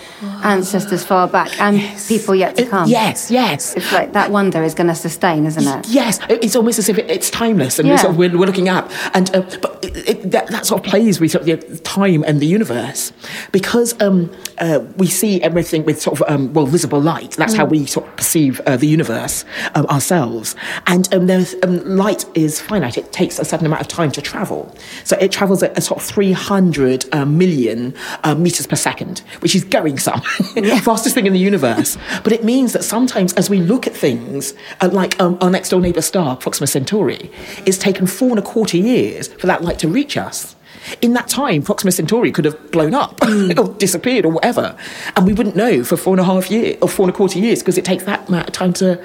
ancestors 0.43 1.03
far 1.03 1.27
back 1.27 1.59
and 1.59 1.77
Yes. 1.79 2.07
people 2.07 2.35
yet 2.35 2.55
to 2.55 2.63
It- 2.63 2.69
come. 2.69 2.87
yes, 2.89 3.29
yes. 3.31 3.75
It's 3.75 3.91
like 3.91 4.13
that 4.13 4.31
wonder 4.31 4.63
is 4.63 4.73
going 4.73 4.87
to 4.87 4.95
sustain, 4.95 5.45
isn't 5.45 5.67
it? 5.67 5.87
Yes, 5.89 6.19
it's 6.29 6.55
almost 6.55 6.79
as 6.79 6.89
if 6.89 6.97
it, 6.97 7.09
it's 7.09 7.29
timeless, 7.29 7.79
and 7.79 7.87
Yeah. 7.87 7.93
it's 7.95 8.01
sort 8.03 8.11
of 8.13 8.17
we're, 8.17 8.37
we're 8.37 8.45
looking 8.45 8.69
up, 8.69 8.91
and 9.13 9.33
uh, 9.35 9.41
but 9.61 9.79
it, 9.83 10.09
it, 10.09 10.31
that, 10.31 10.47
that 10.47 10.65
sort 10.65 10.85
of 10.85 10.89
plays 10.89 11.19
with 11.19 11.31
sort 11.31 11.47
of 11.47 11.69
the 11.69 11.77
time 11.79 12.23
and 12.25 12.39
the 12.39 12.45
universe, 12.47 13.11
because 13.51 13.99
um, 14.01 14.31
uh, 14.59 14.79
we 14.97 15.07
see 15.07 15.41
everything 15.41 15.83
with 15.85 16.01
sort 16.01 16.19
of 16.21 16.29
um, 16.29 16.53
well 16.53 16.65
visible 16.65 17.01
light. 17.01 17.31
That's 17.31 17.53
how 17.55 17.65
we 17.65 17.85
sort 17.85 18.07
of 18.07 18.15
perceive 18.15 18.61
uh, 18.65 18.77
the 18.77 18.87
universe 18.87 19.45
um, 19.75 19.85
ourselves, 19.87 20.55
and 20.87 21.11
um, 21.13 21.27
there's 21.27 21.55
um, 21.63 21.83
light 21.97 22.25
is 22.35 22.61
finite. 22.61 22.97
It 22.97 23.11
takes 23.11 23.39
a 23.39 23.45
certain 23.45 23.65
amount 23.65 23.81
of 23.81 23.87
time 23.87 24.11
to 24.11 24.21
travel, 24.21 24.73
so 25.03 25.17
it 25.17 25.31
travels 25.31 25.63
at 25.63 25.77
a 25.77 25.81
sort 25.81 26.01
of 26.01 26.07
300 26.07 27.05
uh, 27.13 27.25
million 27.25 27.93
uh, 28.23 28.35
meters 28.35 28.67
per 28.67 28.75
second, 28.75 29.19
which 29.39 29.55
is 29.55 29.63
going 29.63 29.97
some 29.97 30.21
fastest 30.83 31.15
thing 31.15 31.25
in 31.25 31.33
the 31.33 31.39
universe. 31.39 31.97
But 32.23 32.33
it 32.33 32.43
means 32.43 32.73
that 32.73 32.83
sometimes, 32.83 33.33
as 33.33 33.49
we 33.49 33.59
look 33.59 33.87
at 33.87 33.95
things, 33.95 34.53
uh, 34.81 34.89
like 34.91 35.19
um, 35.19 35.37
our 35.41 35.49
next 35.49 35.69
door 35.69 35.81
neighbour 35.81 36.01
star, 36.01 36.35
Proxima 36.35 36.67
Centauri, 36.67 37.31
it's 37.65 37.77
taken 37.77 38.07
four 38.07 38.29
and 38.29 38.39
a 38.39 38.41
quarter 38.41 38.77
years 38.77 39.27
for 39.27 39.47
that 39.47 39.63
light 39.63 39.79
to 39.79 39.87
reach 39.87 40.17
us. 40.17 40.55
In 41.01 41.13
that 41.13 41.27
time, 41.27 41.61
Proxima 41.61 41.91
Centauri 41.91 42.31
could 42.31 42.45
have 42.45 42.71
blown 42.71 42.93
up 42.93 43.17
mm. 43.19 43.57
or 43.59 43.73
disappeared 43.77 44.25
or 44.25 44.31
whatever, 44.31 44.77
and 45.15 45.25
we 45.25 45.33
wouldn't 45.33 45.55
know 45.55 45.83
for 45.83 45.97
four 45.97 46.13
and 46.13 46.21
a 46.21 46.23
half 46.23 46.49
years 46.51 46.77
or 46.81 46.89
four 46.89 47.05
and 47.05 47.13
a 47.13 47.17
quarter 47.17 47.39
years 47.39 47.59
because 47.59 47.77
it 47.77 47.85
takes 47.85 48.03
that 48.05 48.27
amount 48.27 48.47
of 48.47 48.53
time 48.53 48.73
to. 48.73 49.01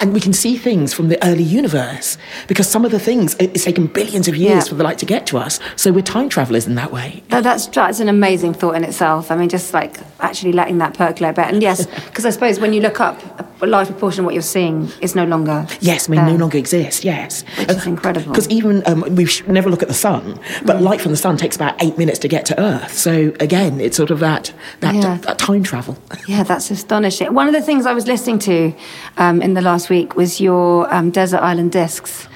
And 0.00 0.12
we 0.12 0.20
can 0.20 0.32
see 0.32 0.56
things 0.56 0.92
from 0.92 1.08
the 1.08 1.22
early 1.24 1.42
universe 1.42 2.18
because 2.48 2.68
some 2.68 2.84
of 2.84 2.90
the 2.90 3.00
things 3.00 3.36
it's 3.38 3.64
taken 3.64 3.86
billions 3.86 4.28
of 4.28 4.36
years 4.36 4.64
Yeah. 4.64 4.68
for 4.70 4.74
the 4.74 4.84
light 4.84 4.98
to 4.98 5.06
get 5.06 5.26
to 5.28 5.38
us. 5.38 5.60
So 5.76 5.92
we're 5.92 6.02
time 6.02 6.28
travelers 6.28 6.66
in 6.66 6.74
that 6.76 6.92
way. 6.92 7.22
That, 7.28 7.42
that's 7.42 7.66
that's 7.66 8.00
an 8.00 8.08
amazing 8.08 8.54
thought 8.54 8.76
in 8.76 8.84
itself. 8.84 9.30
I 9.30 9.36
mean, 9.36 9.48
just 9.48 9.72
like 9.72 9.98
actually 10.20 10.52
letting 10.52 10.78
that 10.78 10.94
percolate 10.94 11.30
a 11.30 11.32
bit. 11.32 11.46
And 11.46 11.62
yes, 11.62 11.86
because 12.06 12.24
I 12.26 12.30
suppose 12.30 12.60
when 12.60 12.72
you 12.72 12.80
look 12.80 13.00
up, 13.00 13.20
a 13.60 13.66
large 13.66 13.88
proportion 13.88 14.20
of 14.20 14.24
what 14.26 14.34
you're 14.34 14.42
seeing 14.42 14.90
is 15.00 15.14
no 15.14 15.24
longer. 15.24 15.66
Yes, 15.80 16.08
I 16.08 16.12
mean, 16.12 16.24
there. 16.24 16.32
no 16.34 16.36
longer 16.36 16.58
exists. 16.58 17.04
Yes, 17.04 17.44
Which 17.58 17.70
is 17.70 17.86
uh, 17.86 17.90
incredible. 17.90 18.32
Because 18.32 18.48
even 18.50 18.82
um, 18.86 19.02
we 19.14 19.26
never 19.46 19.70
look 19.70 19.82
at 19.82 19.88
the 19.88 19.94
sun, 19.94 20.38
but 20.64 20.76
mm. 20.76 20.82
light 20.82 21.00
from 21.00 21.13
the 21.14 21.20
sun 21.22 21.36
takes 21.36 21.54
about 21.54 21.80
eight 21.80 21.96
minutes 21.96 22.18
to 22.18 22.28
get 22.28 22.44
to 22.46 22.60
Earth. 22.60 22.92
So 22.98 23.12
again, 23.38 23.80
it's 23.80 23.96
sort 23.96 24.10
of 24.10 24.18
that 24.18 24.52
that, 24.80 24.94
Yeah. 24.96 25.18
that 25.26 25.38
time 25.38 25.62
travel. 25.62 25.96
Yeah, 26.26 26.42
that's 26.42 26.72
astonishing. 26.72 27.32
One 27.32 27.46
of 27.46 27.54
the 27.54 27.62
things 27.62 27.86
I 27.86 27.92
was 27.92 28.06
listening 28.08 28.40
to 28.40 28.74
um, 29.16 29.40
in 29.40 29.54
the 29.54 29.62
last 29.62 29.90
week 29.90 30.16
was 30.16 30.40
your 30.40 30.92
um, 30.92 31.10
Desert 31.10 31.40
Island 31.40 31.70
Discs, 31.70 32.26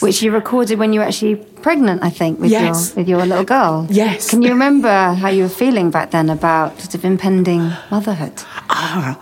which 0.00 0.22
you 0.22 0.30
recorded 0.32 0.78
when 0.78 0.92
you 0.92 1.00
were 1.00 1.06
actually 1.06 1.36
pregnant, 1.36 2.02
I 2.02 2.10
think, 2.10 2.38
with, 2.40 2.50
Yes. 2.50 2.90
your, 2.90 2.96
with 2.96 3.08
your 3.08 3.26
little 3.26 3.44
girl. 3.44 3.86
Yes. 3.90 4.30
Can 4.30 4.42
you 4.42 4.50
remember 4.50 4.88
how 5.14 5.28
you 5.28 5.42
were 5.44 5.48
feeling 5.48 5.90
back 5.90 6.10
then 6.12 6.30
about 6.30 6.78
sort 6.80 6.94
of 6.94 7.04
impending 7.04 7.72
motherhood? 7.90 8.32
Ah, 8.70 9.18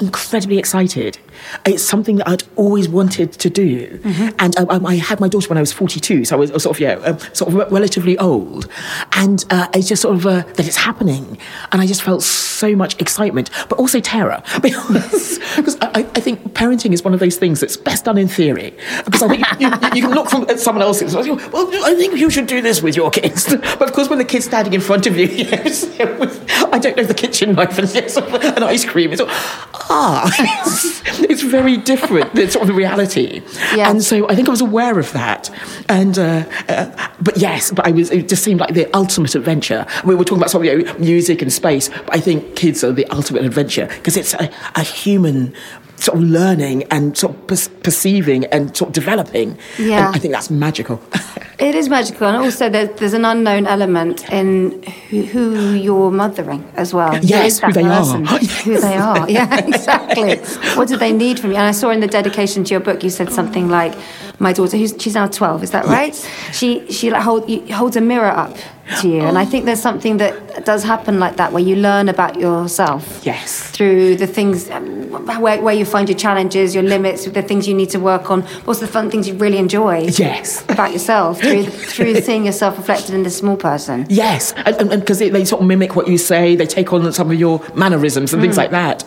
incredibly 0.00 0.58
excited. 0.58 1.18
It's 1.66 1.82
something 1.82 2.16
that 2.16 2.28
I'd 2.28 2.42
always 2.56 2.88
wanted 2.88 3.32
to 3.32 3.50
do, 3.50 3.98
Mm-hmm. 4.04 4.28
and 4.38 4.56
um, 4.58 4.86
I 4.86 4.96
had 4.96 5.20
my 5.20 5.28
daughter 5.28 5.48
when 5.48 5.58
I 5.58 5.60
was 5.60 5.72
forty-two, 5.72 6.24
so 6.24 6.36
I 6.36 6.38
was 6.38 6.50
sort 6.62 6.76
of 6.76 6.80
yeah, 6.80 6.94
um, 6.94 7.18
sort 7.32 7.52
of 7.52 7.70
relatively 7.72 8.16
old, 8.18 8.68
and 9.12 9.44
uh, 9.50 9.66
it's 9.74 9.88
just 9.88 10.00
sort 10.02 10.14
of 10.16 10.26
uh, 10.26 10.42
that 10.54 10.66
it's 10.66 10.76
happening, 10.76 11.36
and 11.72 11.82
I 11.82 11.86
just 11.86 12.02
felt 12.02 12.22
so 12.22 12.74
much 12.74 12.98
excitement, 13.00 13.50
but 13.68 13.78
also 13.78 14.00
terror 14.00 14.42
because 14.62 15.38
because 15.56 15.76
I, 15.82 16.00
I 16.14 16.20
think 16.20 16.40
parenting 16.54 16.92
is 16.92 17.04
one 17.04 17.12
of 17.14 17.20
those 17.20 17.36
things 17.36 17.60
that's 17.60 17.76
best 17.76 18.04
done 18.06 18.16
in 18.16 18.28
theory 18.28 18.72
because 19.04 19.22
I 19.22 19.28
think 19.28 19.60
you, 19.60 19.68
you, 19.94 20.02
can 20.02 20.12
look 20.12 20.30
from 20.30 20.44
at 20.48 20.60
someone 20.60 20.82
else's. 20.82 21.14
Well, 21.14 21.68
I 21.84 21.94
think 21.94 22.16
you 22.16 22.30
should 22.30 22.46
do 22.46 22.60
this 22.60 22.82
with 22.82 22.96
your 22.96 23.10
kids, 23.10 23.54
but 23.78 23.82
of 23.82 23.92
course 23.92 24.08
when 24.08 24.18
the 24.18 24.24
kid's 24.24 24.44
standing 24.46 24.72
in 24.72 24.80
front 24.80 25.06
of 25.06 25.16
you, 25.16 25.26
yes, 25.30 25.84
with, 25.98 26.50
I 26.72 26.78
don't 26.78 26.96
know 26.96 27.04
the 27.04 27.14
kitchen 27.14 27.54
knife 27.54 27.78
and 27.78 27.92
yes, 27.94 28.16
an 28.16 28.62
ice 28.62 28.84
cream. 28.84 29.12
It's 29.12 29.20
all, 29.20 29.28
ah, 29.30 30.30
it's, 30.38 31.02
it's 31.22 31.42
very 31.42 31.76
different. 31.76 32.34
than 32.34 32.50
sort 32.50 32.62
of 32.62 32.68
the 32.68 32.74
reality, 32.74 33.42
Yeah. 33.74 33.90
and 33.90 34.02
so 34.02 34.28
I 34.28 34.34
think 34.34 34.48
I 34.48 34.50
was 34.50 34.60
aware 34.60 34.98
of 34.98 35.12
that. 35.12 35.50
And 35.88 36.18
uh, 36.18 36.44
uh, 36.68 37.08
but 37.20 37.36
yes, 37.36 37.70
but 37.70 37.86
I 37.86 37.90
was. 37.90 38.10
It 38.10 38.28
just 38.28 38.42
seemed 38.44 38.60
like 38.60 38.74
the 38.74 38.92
ultimate 38.96 39.34
adventure. 39.34 39.86
We 40.04 40.14
were 40.14 40.24
talking 40.24 40.38
about 40.42 40.54
of 40.54 40.64
you 40.64 40.84
know, 40.84 40.94
music 40.98 41.42
and 41.42 41.52
space, 41.52 41.88
but 41.88 42.14
I 42.14 42.20
think 42.20 42.56
kids 42.56 42.84
are 42.84 42.92
the 42.92 43.06
ultimate 43.08 43.44
adventure 43.44 43.86
because 43.86 44.16
it's 44.16 44.34
a, 44.34 44.50
a 44.74 44.82
human. 44.82 45.54
Sort 45.96 46.18
of 46.18 46.24
learning 46.24 46.84
and 46.90 47.16
sort 47.16 47.34
of 47.34 47.46
per- 47.46 47.74
perceiving 47.82 48.44
and 48.46 48.76
sort 48.76 48.88
of 48.88 48.94
developing. 48.94 49.56
Yeah. 49.78 50.06
And 50.08 50.16
I 50.16 50.18
think 50.18 50.32
that's 50.32 50.50
magical. 50.50 51.00
It 51.56 51.76
is 51.76 51.88
magical, 51.88 52.26
and 52.26 52.36
also 52.36 52.68
there, 52.68 52.86
there's 52.86 53.14
an 53.14 53.24
unknown 53.24 53.68
element 53.68 54.28
in 54.32 54.82
who, 55.08 55.22
who 55.22 55.70
you're 55.70 56.10
mothering 56.10 56.68
as 56.74 56.92
well. 56.92 57.16
Yes, 57.22 57.60
who 57.60 57.72
they 57.72 57.84
are. 57.84 58.02
person? 58.02 58.26
Who 58.64 58.80
they 58.80 58.96
are. 58.96 59.30
Yeah, 59.30 59.64
exactly. 59.66 60.38
What 60.76 60.88
do 60.88 60.96
they 60.96 61.12
need 61.12 61.38
from 61.38 61.50
you? 61.52 61.56
And 61.56 61.66
I 61.66 61.70
saw 61.70 61.90
in 61.90 62.00
the 62.00 62.08
dedication 62.08 62.64
to 62.64 62.70
your 62.72 62.80
book, 62.80 63.04
you 63.04 63.10
said 63.10 63.32
something 63.32 63.68
like, 63.68 63.94
"My 64.40 64.52
daughter, 64.52 64.76
who's 64.76 64.96
she's 64.98 65.14
now 65.14 65.28
12, 65.28 65.62
is 65.62 65.70
that 65.70 65.84
right? 65.84 66.14
She 66.52 66.90
she 66.90 67.10
like 67.10 67.22
hold, 67.22 67.48
holds 67.70 67.96
a 67.96 68.00
mirror 68.00 68.32
up 68.32 68.56
to 69.00 69.08
you, 69.08 69.20
and 69.20 69.38
I 69.38 69.44
think 69.44 69.64
there's 69.64 69.80
something 69.80 70.18
that 70.18 70.64
does 70.64 70.84
happen 70.84 71.18
like 71.18 71.36
that, 71.36 71.52
where 71.52 71.62
you 71.62 71.76
learn 71.76 72.08
about 72.08 72.38
yourself 72.38 73.20
yes. 73.24 73.70
through 73.70 74.16
the 74.16 74.26
things 74.26 74.70
um, 74.70 75.10
where, 75.40 75.60
where 75.60 75.74
you 75.74 75.84
find 75.84 76.08
your 76.08 76.18
challenges, 76.18 76.74
your 76.74 76.84
limits, 76.84 77.24
the 77.24 77.42
things 77.42 77.66
you 77.66 77.74
need 77.74 77.90
to 77.90 77.98
work 77.98 78.30
on, 78.30 78.46
also 78.66 78.80
the 78.86 78.92
fun 78.92 79.10
things 79.10 79.26
you 79.28 79.34
really 79.34 79.58
enjoy 79.58 80.00
Yes. 80.18 80.62
about 80.68 80.92
yourself 80.92 81.40
through 81.40 81.64
through 81.66 82.20
seeing 82.20 82.44
yourself 82.46 82.76
reflected 82.78 83.14
in 83.14 83.22
this 83.22 83.36
small 83.36 83.56
person. 83.56 84.06
Yes, 84.08 84.52
and 84.52 84.90
because 84.90 85.18
they, 85.18 85.30
they 85.30 85.44
sort 85.44 85.62
of 85.62 85.68
mimic 85.68 85.96
what 85.96 86.08
you 86.08 86.18
say, 86.18 86.56
they 86.56 86.66
take 86.66 86.92
on 86.92 87.12
some 87.12 87.30
of 87.30 87.38
your 87.38 87.60
mannerisms 87.74 88.32
and 88.32 88.42
things 88.42 88.56
like 88.56 88.70
that. 88.70 89.02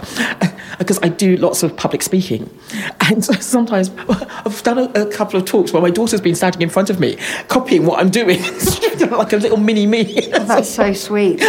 Because 0.78 1.00
I 1.02 1.10
do 1.10 1.38
lots 1.38 1.64
of 1.64 1.76
public 1.76 2.02
speaking, 2.04 2.50
and 3.10 3.24
sometimes 3.56 3.90
I've 4.46 4.62
done 4.64 4.78
a, 4.78 4.84
a 5.08 5.12
couple 5.12 5.40
of 5.40 5.46
talks 5.46 5.74
where 5.74 5.82
my 5.82 5.90
daughter's 5.90 6.22
been 6.22 6.36
standing 6.36 6.62
in 6.62 6.70
front 6.70 6.90
of 6.90 7.00
me, 7.00 7.18
copying 7.48 7.86
what 7.86 8.00
I'm 8.00 8.10
doing, 8.12 8.40
like 9.12 9.34
a 9.34 9.38
little 9.38 9.58
mini 9.58 9.88
me. 9.88 10.04
That's 10.32 10.70
so 10.70 10.94
sweet. 10.94 11.42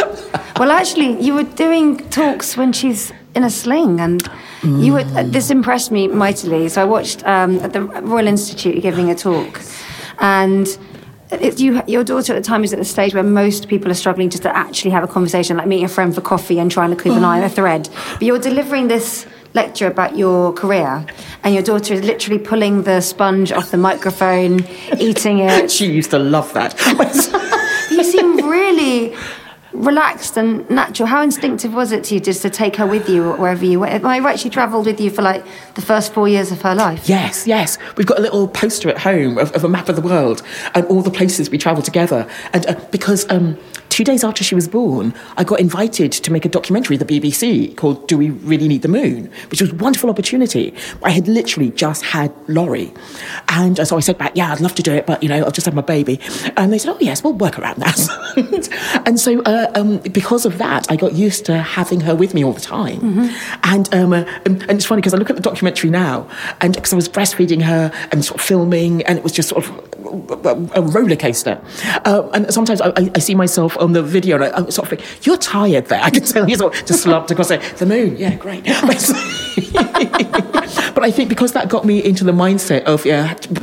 Well, 0.59 0.71
actually, 0.71 1.21
you 1.23 1.35
were 1.35 1.43
doing 1.43 1.99
talks 2.09 2.57
when 2.57 2.73
she's 2.73 3.13
in 3.35 3.45
a 3.45 3.51
sling, 3.51 4.01
and 4.01 4.23
you 4.63 4.95
were. 4.95 5.01
uh, 5.15 5.23
This 5.25 5.51
impressed 5.51 5.91
me 5.93 6.09
mightily. 6.09 6.69
So 6.69 6.83
I 6.83 6.85
watched 6.85 7.23
um, 7.27 7.59
at 7.61 7.73
the 7.75 7.83
Royal 7.83 8.27
Institute 8.27 8.81
giving 8.83 9.11
a 9.11 9.15
talk, 9.15 9.61
and. 10.21 10.67
You, 11.31 11.83
your 11.87 12.05
daughter 12.05 12.35
at 12.35 12.43
the 12.43 12.47
time 12.47 12.65
is 12.65 12.73
at 12.73 12.79
the 12.79 12.85
stage 12.85 13.13
where 13.13 13.23
most 13.23 13.69
people 13.69 13.91
are 13.91 13.95
struggling 13.95 14.31
just 14.31 14.45
to 14.45 14.57
actually 14.57 14.93
have 14.93 15.05
a 15.05 15.07
conversation, 15.07 15.59
like 15.59 15.67
meeting 15.67 15.85
a 15.85 15.89
friend 15.89 16.15
for 16.15 16.23
coffee 16.23 16.59
and 16.59 16.71
trying 16.71 16.91
to 16.91 16.97
keep 16.97 17.13
an 17.13 17.25
eye 17.25 17.39
on 17.39 17.45
a 17.45 17.51
thread. 17.51 17.89
But 18.15 18.23
you're 18.23 18.39
delivering 18.39 18.89
this 18.89 19.27
lecture 19.55 19.87
about 19.87 20.17
your 20.17 20.53
career, 20.53 21.05
and 21.43 21.55
your 21.55 21.63
daughter 21.63 21.95
is 21.95 22.03
literally 22.03 22.39
pulling 22.39 22.83
the 22.83 23.01
sponge 23.01 23.53
off 23.53 23.71
the 23.71 23.77
microphone, 23.77 24.65
eating 24.99 25.41
it, 25.41 25.71
she 25.77 25.87
used 25.87 26.11
to 26.11 26.19
love 26.19 26.53
that. 26.55 26.75
you 27.91 28.05
seem 28.05 28.49
really 28.49 29.15
relaxed 29.79 30.37
and 30.37 30.69
natural. 30.69 31.07
How 31.07 31.23
instinctive 31.23 31.73
was 31.73 31.93
it 31.93 32.05
to 32.05 32.15
you 32.15 32.21
just 32.21 32.43
to 32.43 32.51
take 32.51 32.77
her 32.77 32.87
with 32.87 33.09
you 33.09 33.33
wherever 33.33 33.65
you 33.65 33.81
went? 33.81 33.95
Am 33.95 34.07
I 34.07 34.19
right? 34.19 34.39
She 34.39 34.51
travelled 34.51 34.87
with 34.87 35.01
you 35.01 35.11
for 35.11 35.23
like 35.23 35.45
the 35.75 35.83
first 35.83 36.13
four 36.13 36.29
years 36.29 36.51
of 36.53 36.61
her 36.63 36.75
life. 36.75 37.09
Yes, 37.09 37.47
yes. 37.47 37.79
We've 37.97 38.07
got 38.07 38.19
a 38.19 38.23
little 38.23 38.49
poster 38.49 38.89
at 38.89 38.99
home 38.99 39.39
of, 39.39 39.53
of 39.53 39.65
a 39.65 39.69
map 39.69 39.89
of 39.89 39.97
the 39.97 40.03
world 40.03 40.43
and 40.75 40.85
all 40.87 41.03
the 41.03 41.11
places 41.11 41.51
we 41.51 41.59
travelled 41.59 41.85
together. 41.85 42.29
And 42.53 42.67
uh, 42.67 42.75
because 42.91 43.29
um, 43.31 43.59
two 43.99 44.05
days 44.05 44.23
after 44.23 44.45
she 44.45 44.55
was 44.55 44.69
born, 44.69 45.13
I 45.37 45.43
got 45.43 45.59
invited 45.59 46.13
to 46.13 46.31
make 46.33 46.45
a 46.45 46.49
documentary 46.49 46.97
at 46.97 47.05
the 47.05 47.21
BBC 47.21 47.77
called 47.77 48.07
Do 48.07 48.17
We 48.17 48.31
Really 48.31 48.69
Need 48.69 48.83
the 48.83 48.89
Moon? 48.89 49.29
Which 49.51 49.61
was 49.61 49.73
a 49.73 49.75
wonderful 49.75 50.09
opportunity. 50.09 50.73
I 51.03 51.11
had 51.11 51.27
literally 51.27 51.71
just 51.73 52.05
had 52.05 52.33
Laurie. 52.47 52.93
And 53.49 53.81
uh, 53.81 53.85
so 53.85 53.97
I 53.97 54.01
said 54.01 54.17
back, 54.17 54.37
yeah, 54.37 54.53
I'd 54.53 54.61
love 54.61 54.77
to 54.77 54.85
do 54.85 54.93
it, 54.93 55.05
but, 55.05 55.21
you 55.21 55.29
know, 55.29 55.45
I've 55.45 55.53
just 55.53 55.65
had 55.65 55.75
my 55.75 55.83
baby. 55.83 56.21
And 56.57 56.73
they 56.73 56.79
said, 56.79 56.93
oh, 56.93 56.99
yes, 57.01 57.25
we'll 57.25 57.33
work 57.33 57.59
around 57.59 57.79
that. 57.79 59.03
and 59.05 59.19
so 59.19 59.43
uh, 59.43 59.73
um, 59.75 59.99
because 59.99 60.47
of 60.47 60.59
that, 60.59 60.89
I 60.93 60.95
got 60.95 61.15
used 61.15 61.45
to 61.47 61.59
having 61.59 61.99
her 62.03 62.15
with 62.15 62.35
me 62.35 62.45
all 62.45 62.53
the 62.53 62.61
time. 62.61 63.31
And, 63.65 63.93
um, 63.93 64.13
uh, 64.13 64.25
and, 64.47 64.63
and 64.63 64.71
it's 64.71 64.85
funny 64.85 65.01
because 65.01 65.15
I 65.15 65.17
look 65.17 65.29
at 65.31 65.35
the 65.35 65.43
documentary 65.43 65.91
now, 65.91 66.29
and 66.61 66.73
because 66.73 66.93
I 66.93 66.97
was 66.97 67.09
breastfeeding 67.09 67.63
her 67.63 67.91
and 68.13 68.25
sort 68.25 68.39
of 68.39 68.47
filming, 68.47 69.03
and 69.07 69.19
it 69.19 69.25
was 69.25 69.33
just 69.33 69.49
sort 69.49 69.67
of 69.67 69.71
a, 70.77 70.83
roller 70.83 71.17
coaster. 71.17 71.61
Uh, 72.05 72.29
and 72.33 72.55
sometimes 72.55 72.81
I, 72.81 72.91
I- 72.91 73.09
I 73.15 73.19
see 73.21 73.35
myself 73.35 73.77
on 73.89 73.95
the 73.95 74.03
video, 74.03 74.37
and 74.37 74.45
I, 74.45 74.69
sort 74.69 74.91
of 74.91 74.99
think, 74.99 75.27
"You're 75.27 75.39
tired 75.39 75.87
there." 75.87 76.01
I 76.03 76.11
can 76.11 76.25
tell 76.25 76.49
you 76.49 76.57
sort 76.57 76.79
of 76.79 76.87
just 76.87 77.03
slumped 77.03 77.31
across 77.31 77.49
there. 77.49 77.61
The 77.77 77.87
moon, 77.87 78.17
yeah, 78.17 78.35
great. 78.37 78.65
but 80.95 81.05
I 81.05 81.11
think 81.11 81.29
because 81.29 81.53
that 81.53 81.69
got 81.69 81.85
me 81.85 82.05
into 82.05 82.25
the 82.25 82.33
mindset 82.33 82.85
of 82.85 83.05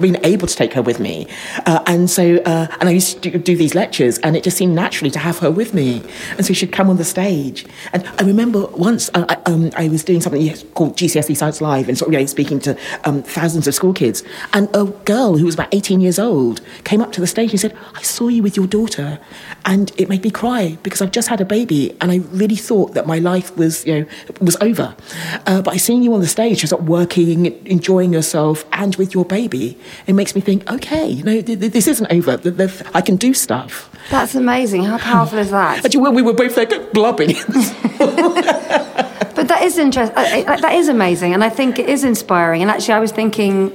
being 0.02 0.18
able 0.24 0.48
to 0.48 0.56
take 0.56 0.74
her 0.74 0.82
with 0.82 1.00
me, 1.00 1.28
uh, 1.66 1.84
and 1.86 2.10
so 2.10 2.38
uh, 2.38 2.68
and 2.80 2.90
I 2.90 2.92
used 2.92 3.22
to 3.24 3.38
do 3.38 3.56
these 3.56 3.76
lectures, 3.76 4.18
and 4.20 4.36
it 4.36 4.44
just 4.44 4.58
seemed 4.58 4.76
naturally 4.76 5.12
to 5.12 5.20
have 5.20 5.40
her 5.40 5.52
with 5.52 5.74
me, 5.74 6.02
and 6.38 6.46
so 6.46 6.54
she'd 6.54 6.72
come 6.72 6.90
on 6.90 6.98
the 6.98 7.04
stage. 7.04 7.66
And 7.94 8.08
I 8.20 8.24
remember 8.24 8.66
once 8.68 9.10
uh, 9.14 9.26
I, 9.30 9.52
um, 9.52 9.72
I 9.76 9.90
was 9.90 10.04
doing 10.04 10.22
something 10.22 10.56
called 10.74 10.98
GCSE 10.98 11.38
Science 11.38 11.62
Live, 11.62 11.88
and 11.88 11.98
sort 11.98 12.10
of 12.10 12.14
you 12.14 12.20
know, 12.20 12.26
speaking 12.26 12.60
to 12.62 12.78
um, 13.04 13.22
thousands 13.22 13.68
of 13.68 13.76
school 13.76 13.94
kids, 13.94 14.24
and 14.54 14.70
a 14.76 14.86
girl 15.06 15.38
who 15.38 15.46
was 15.46 15.54
about 15.54 15.74
18 15.74 16.02
years 16.02 16.18
old 16.18 16.62
came 16.84 17.02
up 17.02 17.12
to 17.14 17.22
the 17.22 17.28
stage 17.28 17.52
and 17.52 17.60
said, 17.60 17.78
"I 17.94 18.02
saw 18.02 18.28
you 18.28 18.44
with 18.44 18.58
your 18.58 18.68
daughter," 18.68 19.20
and 19.66 19.92
it 19.98 20.10
made 20.10 20.15
me 20.24 20.32
cry 20.32 20.78
because 20.84 21.02
I've 21.02 21.12
just 21.12 21.28
had 21.28 21.42
a 21.42 21.46
baby, 21.46 21.96
and 22.02 22.12
I 22.12 22.18
really 22.32 22.56
thought 22.56 22.94
that 22.94 23.06
my 23.08 23.20
life 23.20 23.56
was 23.58 23.86
you 23.86 24.00
know 24.02 24.06
was 24.42 24.58
over. 24.62 24.96
Uh, 25.46 25.62
but 25.62 25.74
I 25.74 25.78
seen 25.78 26.04
you 26.04 26.14
on 26.14 26.22
the 26.22 26.28
stage, 26.28 26.62
just 26.62 26.74
working, 26.82 27.46
enjoying 27.66 28.14
yourself, 28.14 28.66
and 28.74 28.96
with 28.96 29.14
your 29.14 29.26
baby, 29.26 29.78
it 30.08 30.14
makes 30.14 30.36
me 30.36 30.42
think, 30.42 30.70
okay, 30.72 31.08
you 31.08 31.24
know, 31.24 31.42
th- 31.42 31.60
th- 31.60 31.72
this 31.72 31.88
isn't 31.88 32.12
over. 32.12 32.40
I 32.94 33.02
can 33.02 33.16
do 33.16 33.34
stuff. 33.34 33.90
That's 34.10 34.36
amazing. 34.36 34.84
How 34.84 34.98
powerful 34.98 35.40
is 35.40 35.52
that? 35.52 35.96
Well, 35.96 36.14
we 36.14 36.22
were 36.22 36.34
both 36.34 36.58
like 36.58 36.92
blubbing. 36.94 37.36
but 37.98 39.48
that 39.48 39.60
is 39.64 39.78
interesting. 39.78 40.16
That 40.46 40.74
is 40.74 40.88
amazing, 40.90 41.34
and 41.34 41.44
I 41.44 41.50
think 41.50 41.80
it 41.80 41.90
is 41.90 42.04
inspiring. 42.04 42.62
And 42.62 42.72
actually, 42.72 42.94
I 42.96 43.00
was 43.00 43.12
thinking, 43.12 43.72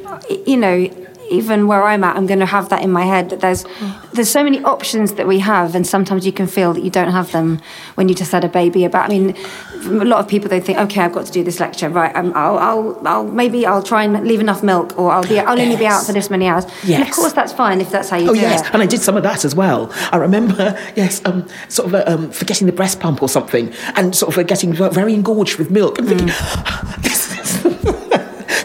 you 0.47 0.57
know, 0.57 0.89
even 1.31 1.67
where 1.67 1.85
I'm 1.85 2.05
at, 2.05 2.17
I'm 2.17 2.27
going 2.27 2.41
to 2.41 2.47
have 2.47 2.69
that 2.69 2.83
in 2.83 2.91
my 2.91 3.05
head. 3.05 3.31
That 3.31 3.41
there's 3.41 3.65
there's 4.13 4.31
so 4.31 4.43
many 4.43 4.63
options 4.65 5.15
that 5.15 5.27
we 5.27 5.39
have, 5.39 5.75
and 5.75 5.87
sometimes 5.87 6.27
you 6.27 6.33
can 6.33 6.47
feel 6.47 6.75
that 6.75 6.83
you 6.83 6.91
don't 6.91 7.13
have 7.13 7.33
them 7.33 7.61
when 7.95 8.09
you 8.09 8.15
just 8.15 8.33
had 8.33 8.45
a 8.45 8.49
baby. 8.49 8.85
About 8.85 9.11
I 9.11 9.19
mean, 9.19 9.37
a 9.75 10.05
lot 10.05 10.21
of 10.21 10.29
people 10.29 10.49
they 10.49 10.61
think, 10.61 10.79
okay, 10.79 11.03
I've 11.03 11.13
got 11.13 11.27
to 11.27 11.33
do 11.33 11.45
this 11.45 11.61
lecture, 11.61 11.89
right? 11.89 12.15
Um, 12.15 12.33
I'll, 12.35 12.59
I'll, 12.59 13.09
I'll 13.09 13.25
maybe 13.25 13.65
I'll 13.65 13.83
try 13.83 14.05
and 14.05 14.27
leave 14.27 14.41
enough 14.41 14.63
milk, 14.63 14.99
or 14.99 15.11
I'll 15.13 15.23
be 15.23 15.39
I'll 15.39 15.57
yes. 15.57 15.65
only 15.65 15.77
be 15.77 15.87
out 15.87 16.05
for 16.05 16.13
this 16.13 16.29
many 16.31 16.47
hours. 16.47 16.65
Yes. 16.85 17.01
And 17.01 17.09
of 17.09 17.15
course, 17.15 17.33
that's 17.33 17.53
fine 17.53 17.81
if 17.81 17.91
that's 17.91 18.11
how 18.11 18.17
you 18.17 18.31
oh, 18.31 18.35
do 18.35 18.41
yes. 18.41 18.67
it. 18.67 18.75
and 18.75 18.83
I 18.83 18.87
did 18.87 19.01
some 19.01 19.17
of 19.17 19.23
that 19.23 19.45
as 19.45 19.55
well. 19.55 19.91
I 20.13 20.17
remember, 20.17 20.79
yes, 20.97 21.23
um, 21.25 21.47
sort 21.69 21.89
of 21.89 21.95
uh, 21.95 22.05
um, 22.07 22.31
forgetting 22.31 22.67
the 22.67 22.73
breast 22.73 23.01
pump 23.01 23.23
or 23.23 23.29
something, 23.29 23.73
and 23.95 24.15
sort 24.15 24.37
of 24.37 24.47
getting 24.47 24.73
very 24.73 25.15
engorged 25.15 25.59
with 25.59 25.71
milk, 25.71 25.99
and 25.99 26.09
thinking, 26.09 26.29
mm. 26.29 27.03
this 27.03 27.31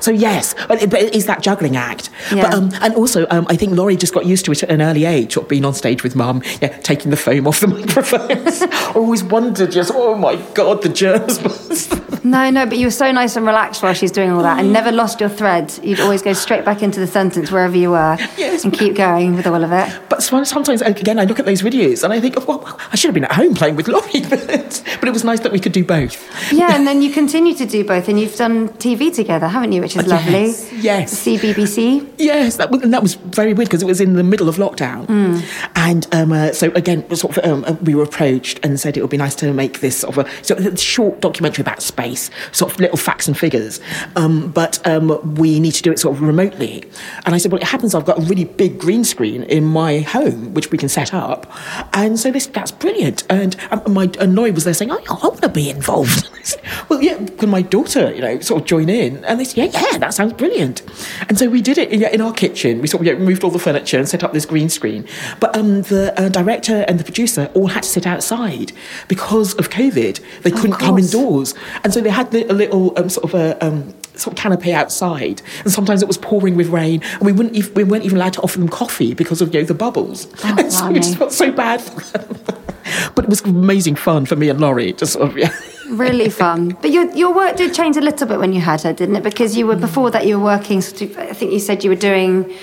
so 0.01 0.11
yes, 0.11 0.55
but 0.67 0.81
it, 0.81 0.89
but 0.89 1.01
it 1.01 1.15
is 1.15 1.25
that 1.25 1.41
juggling 1.41 1.75
act. 1.75 2.09
Yeah. 2.31 2.43
But, 2.43 2.53
um, 2.53 2.71
and 2.81 2.93
also, 2.95 3.27
um, 3.29 3.45
I 3.49 3.55
think 3.55 3.75
Laurie 3.75 3.95
just 3.95 4.13
got 4.13 4.25
used 4.25 4.45
to 4.45 4.51
it 4.51 4.63
at 4.63 4.69
an 4.69 4.81
early 4.81 5.05
age, 5.05 5.37
of 5.37 5.47
being 5.47 5.65
on 5.65 5.73
stage 5.73 6.03
with 6.03 6.15
mum, 6.15 6.41
yeah, 6.61 6.77
taking 6.79 7.11
the 7.11 7.17
foam 7.17 7.47
off 7.47 7.59
the 7.59 7.67
microphones. 7.79 8.61
I 8.61 8.91
always 8.95 9.23
wondered, 9.23 9.71
just 9.71 9.91
oh 9.93 10.15
my 10.15 10.35
god, 10.53 10.81
the 10.81 10.89
germs. 10.89 11.39
no, 12.23 12.49
no, 12.49 12.65
but 12.65 12.77
you 12.77 12.87
were 12.87 12.91
so 12.91 13.11
nice 13.11 13.35
and 13.35 13.45
relaxed 13.45 13.83
while 13.83 13.93
she's 13.93 14.11
doing 14.11 14.31
all 14.31 14.43
that, 14.43 14.59
and 14.59 14.71
never 14.71 14.91
lost 14.91 15.19
your 15.19 15.29
thread. 15.29 15.77
You'd 15.83 15.99
always 15.99 16.21
go 16.21 16.33
straight 16.33 16.65
back 16.65 16.81
into 16.81 16.99
the 16.99 17.07
sentence 17.07 17.51
wherever 17.51 17.75
you 17.75 17.91
were, 17.91 18.17
yes, 18.37 18.63
and 18.63 18.73
keep 18.73 18.95
going 18.95 19.35
with 19.35 19.47
all 19.47 19.63
of 19.63 19.71
it. 19.71 19.99
But 20.09 20.21
sometimes, 20.21 20.81
again, 20.81 21.19
I 21.19 21.25
look 21.25 21.39
at 21.39 21.45
those 21.45 21.61
videos 21.61 22.03
and 22.03 22.13
I 22.13 22.19
think, 22.19 22.35
oh, 22.37 22.45
well, 22.45 22.79
I 22.91 22.95
should 22.95 23.09
have 23.09 23.13
been 23.13 23.25
at 23.25 23.33
home 23.33 23.53
playing 23.53 23.75
with 23.75 23.87
Laurie, 23.87 24.21
but, 24.29 24.83
but 24.99 25.09
it 25.09 25.13
was 25.13 25.23
nice 25.23 25.39
that 25.41 25.51
we 25.51 25.59
could 25.59 25.71
do 25.71 25.83
both. 25.83 26.51
Yeah, 26.51 26.75
and 26.75 26.87
then 26.87 27.01
you 27.01 27.11
continue 27.11 27.53
to 27.55 27.65
do 27.65 27.83
both, 27.83 28.07
and 28.07 28.19
you've 28.19 28.35
done 28.35 28.69
TV 28.69 29.13
together, 29.13 29.47
haven't 29.47 29.71
you? 29.71 29.83
Which 29.85 29.97
is 29.97 30.07
lovely. 30.07 30.31
Yes. 30.31 30.73
yes. 30.73 31.25
CBBC. 31.25 32.13
Yes, 32.17 32.57
that 32.57 32.71
was, 32.71 32.81
and 32.81 32.93
that 32.93 33.01
was 33.01 33.15
very 33.15 33.53
weird 33.53 33.69
because 33.69 33.83
it 33.83 33.85
was 33.85 34.01
in 34.01 34.13
the 34.13 34.23
middle 34.23 34.49
of 34.49 34.55
lockdown, 34.55 35.05
mm. 35.05 35.43
and 35.75 36.07
um, 36.13 36.31
uh, 36.31 36.51
so 36.53 36.71
again, 36.71 37.07
sort 37.15 37.37
of, 37.37 37.45
um, 37.45 37.63
uh, 37.65 37.73
we 37.83 37.95
were 37.95 38.03
approached 38.03 38.59
and 38.63 38.79
said 38.79 38.97
it 38.97 39.01
would 39.01 39.09
be 39.09 39.17
nice 39.17 39.35
to 39.35 39.53
make 39.53 39.79
this 39.79 39.99
sort 39.99 40.17
of 40.17 40.25
a, 40.25 40.43
sort 40.43 40.59
of 40.59 40.73
a 40.73 40.77
short 40.77 41.21
documentary 41.21 41.61
about 41.61 41.81
space, 41.81 42.29
sort 42.51 42.71
of 42.71 42.79
little 42.79 42.97
facts 42.97 43.27
and 43.27 43.37
figures, 43.37 43.79
um, 44.15 44.51
but 44.51 44.85
um, 44.87 45.35
we 45.35 45.59
need 45.59 45.73
to 45.73 45.83
do 45.83 45.91
it 45.91 45.99
sort 45.99 46.15
of 46.15 46.21
remotely. 46.21 46.83
And 47.25 47.35
I 47.35 47.37
said, 47.37 47.51
well, 47.51 47.61
it 47.61 47.67
happens 47.67 47.93
I've 47.93 48.05
got 48.05 48.17
a 48.17 48.21
really 48.21 48.45
big 48.45 48.79
green 48.79 49.03
screen 49.03 49.43
in 49.43 49.65
my 49.65 49.99
home 49.99 50.53
which 50.53 50.71
we 50.71 50.77
can 50.77 50.89
set 50.89 51.13
up, 51.13 51.51
and 51.93 52.19
so 52.19 52.31
this 52.31 52.47
that's 52.47 52.71
brilliant. 52.71 53.23
And 53.29 53.55
um, 53.71 53.93
my 53.93 54.09
and 54.19 54.35
Laurie 54.35 54.51
was 54.51 54.63
there 54.63 54.73
saying, 54.73 54.91
oh, 54.91 55.01
I 55.09 55.27
want 55.27 55.41
to 55.41 55.49
be 55.49 55.69
involved. 55.69 56.29
well, 56.89 57.01
yeah, 57.01 57.23
can 57.37 57.49
my 57.49 57.61
daughter, 57.61 58.13
you 58.13 58.21
know, 58.21 58.39
sort 58.39 58.61
of 58.61 58.67
join 58.67 58.89
in? 58.89 59.23
And 59.25 59.39
they 59.39 59.43
said, 59.43 59.57
yeah, 59.57 59.74
yeah, 59.75 59.97
that 59.97 60.13
sounds 60.13 60.33
brilliant. 60.33 60.81
And 61.27 61.37
so 61.37 61.49
we 61.49 61.61
did 61.61 61.77
it 61.77 61.89
in, 61.91 62.03
in 62.03 62.21
our 62.21 62.33
kitchen. 62.33 62.81
We 62.81 62.87
sort 62.87 63.01
of 63.01 63.07
yeah, 63.07 63.13
moved 63.15 63.43
all 63.43 63.51
the 63.51 63.59
furniture 63.59 63.97
and 63.97 64.07
set 64.07 64.23
up 64.23 64.33
this 64.33 64.45
green 64.45 64.69
screen. 64.69 65.07
But 65.39 65.55
um, 65.55 65.83
the 65.83 66.13
uh, 66.17 66.29
director 66.29 66.85
and 66.87 66.99
the 66.99 67.03
producer 67.03 67.51
all 67.53 67.67
had 67.67 67.83
to 67.83 67.89
sit 67.89 68.07
outside 68.07 68.71
because 69.07 69.53
of 69.55 69.69
COVID. 69.69 70.21
They 70.43 70.51
couldn't 70.51 70.77
come 70.77 70.97
indoors, 70.97 71.53
and 71.83 71.93
so 71.93 72.01
they 72.01 72.09
had 72.09 72.33
a 72.33 72.53
little 72.53 72.97
um, 72.97 73.09
sort 73.09 73.33
of 73.33 73.39
a. 73.39 73.65
Um, 73.65 73.93
sort 74.19 74.37
of 74.37 74.41
canopy 74.41 74.73
outside, 74.73 75.41
and 75.63 75.71
sometimes 75.71 76.01
it 76.01 76.07
was 76.07 76.17
pouring 76.17 76.55
with 76.55 76.69
rain, 76.69 77.01
and 77.03 77.21
we 77.21 77.31
wouldn't 77.31 77.55
even, 77.55 77.73
we 77.73 77.83
weren't 77.83 78.05
even 78.05 78.17
allowed 78.17 78.33
to 78.33 78.41
offer 78.41 78.59
them 78.59 78.69
coffee 78.69 79.13
because 79.13 79.41
of 79.41 79.53
you 79.53 79.61
know 79.61 79.65
the 79.65 79.73
bubbles. 79.73 80.27
Oh, 80.43 80.69
so 80.69 80.91
we 80.91 80.99
just 80.99 81.17
felt 81.17 81.31
so 81.31 81.51
bad 81.51 81.81
for 81.81 82.17
them. 82.17 82.39
but 83.15 83.25
it 83.25 83.29
was 83.29 83.41
amazing 83.41 83.95
fun 83.95 84.25
for 84.25 84.35
me 84.35 84.49
and 84.49 84.59
Laurie. 84.59 84.93
Just 84.93 85.13
sort 85.13 85.29
of, 85.29 85.37
yeah. 85.37 85.53
really 85.89 86.29
fun. 86.29 86.77
But 86.81 86.91
your 86.91 87.11
your 87.15 87.33
work 87.33 87.57
did 87.57 87.73
change 87.73 87.97
a 87.97 88.01
little 88.01 88.27
bit 88.27 88.39
when 88.39 88.53
you 88.53 88.61
had 88.61 88.81
her, 88.81 88.93
didn't 88.93 89.15
it? 89.15 89.23
Because 89.23 89.57
you 89.57 89.67
were 89.67 89.75
mm. 89.75 89.81
before 89.81 90.11
that 90.11 90.25
you 90.25 90.37
were 90.37 90.45
working. 90.45 90.81
Sort 90.81 91.01
of, 91.01 91.17
I 91.17 91.33
think 91.33 91.51
you 91.51 91.59
said 91.59 91.83
you 91.83 91.89
were 91.89 91.95
doing 91.95 92.53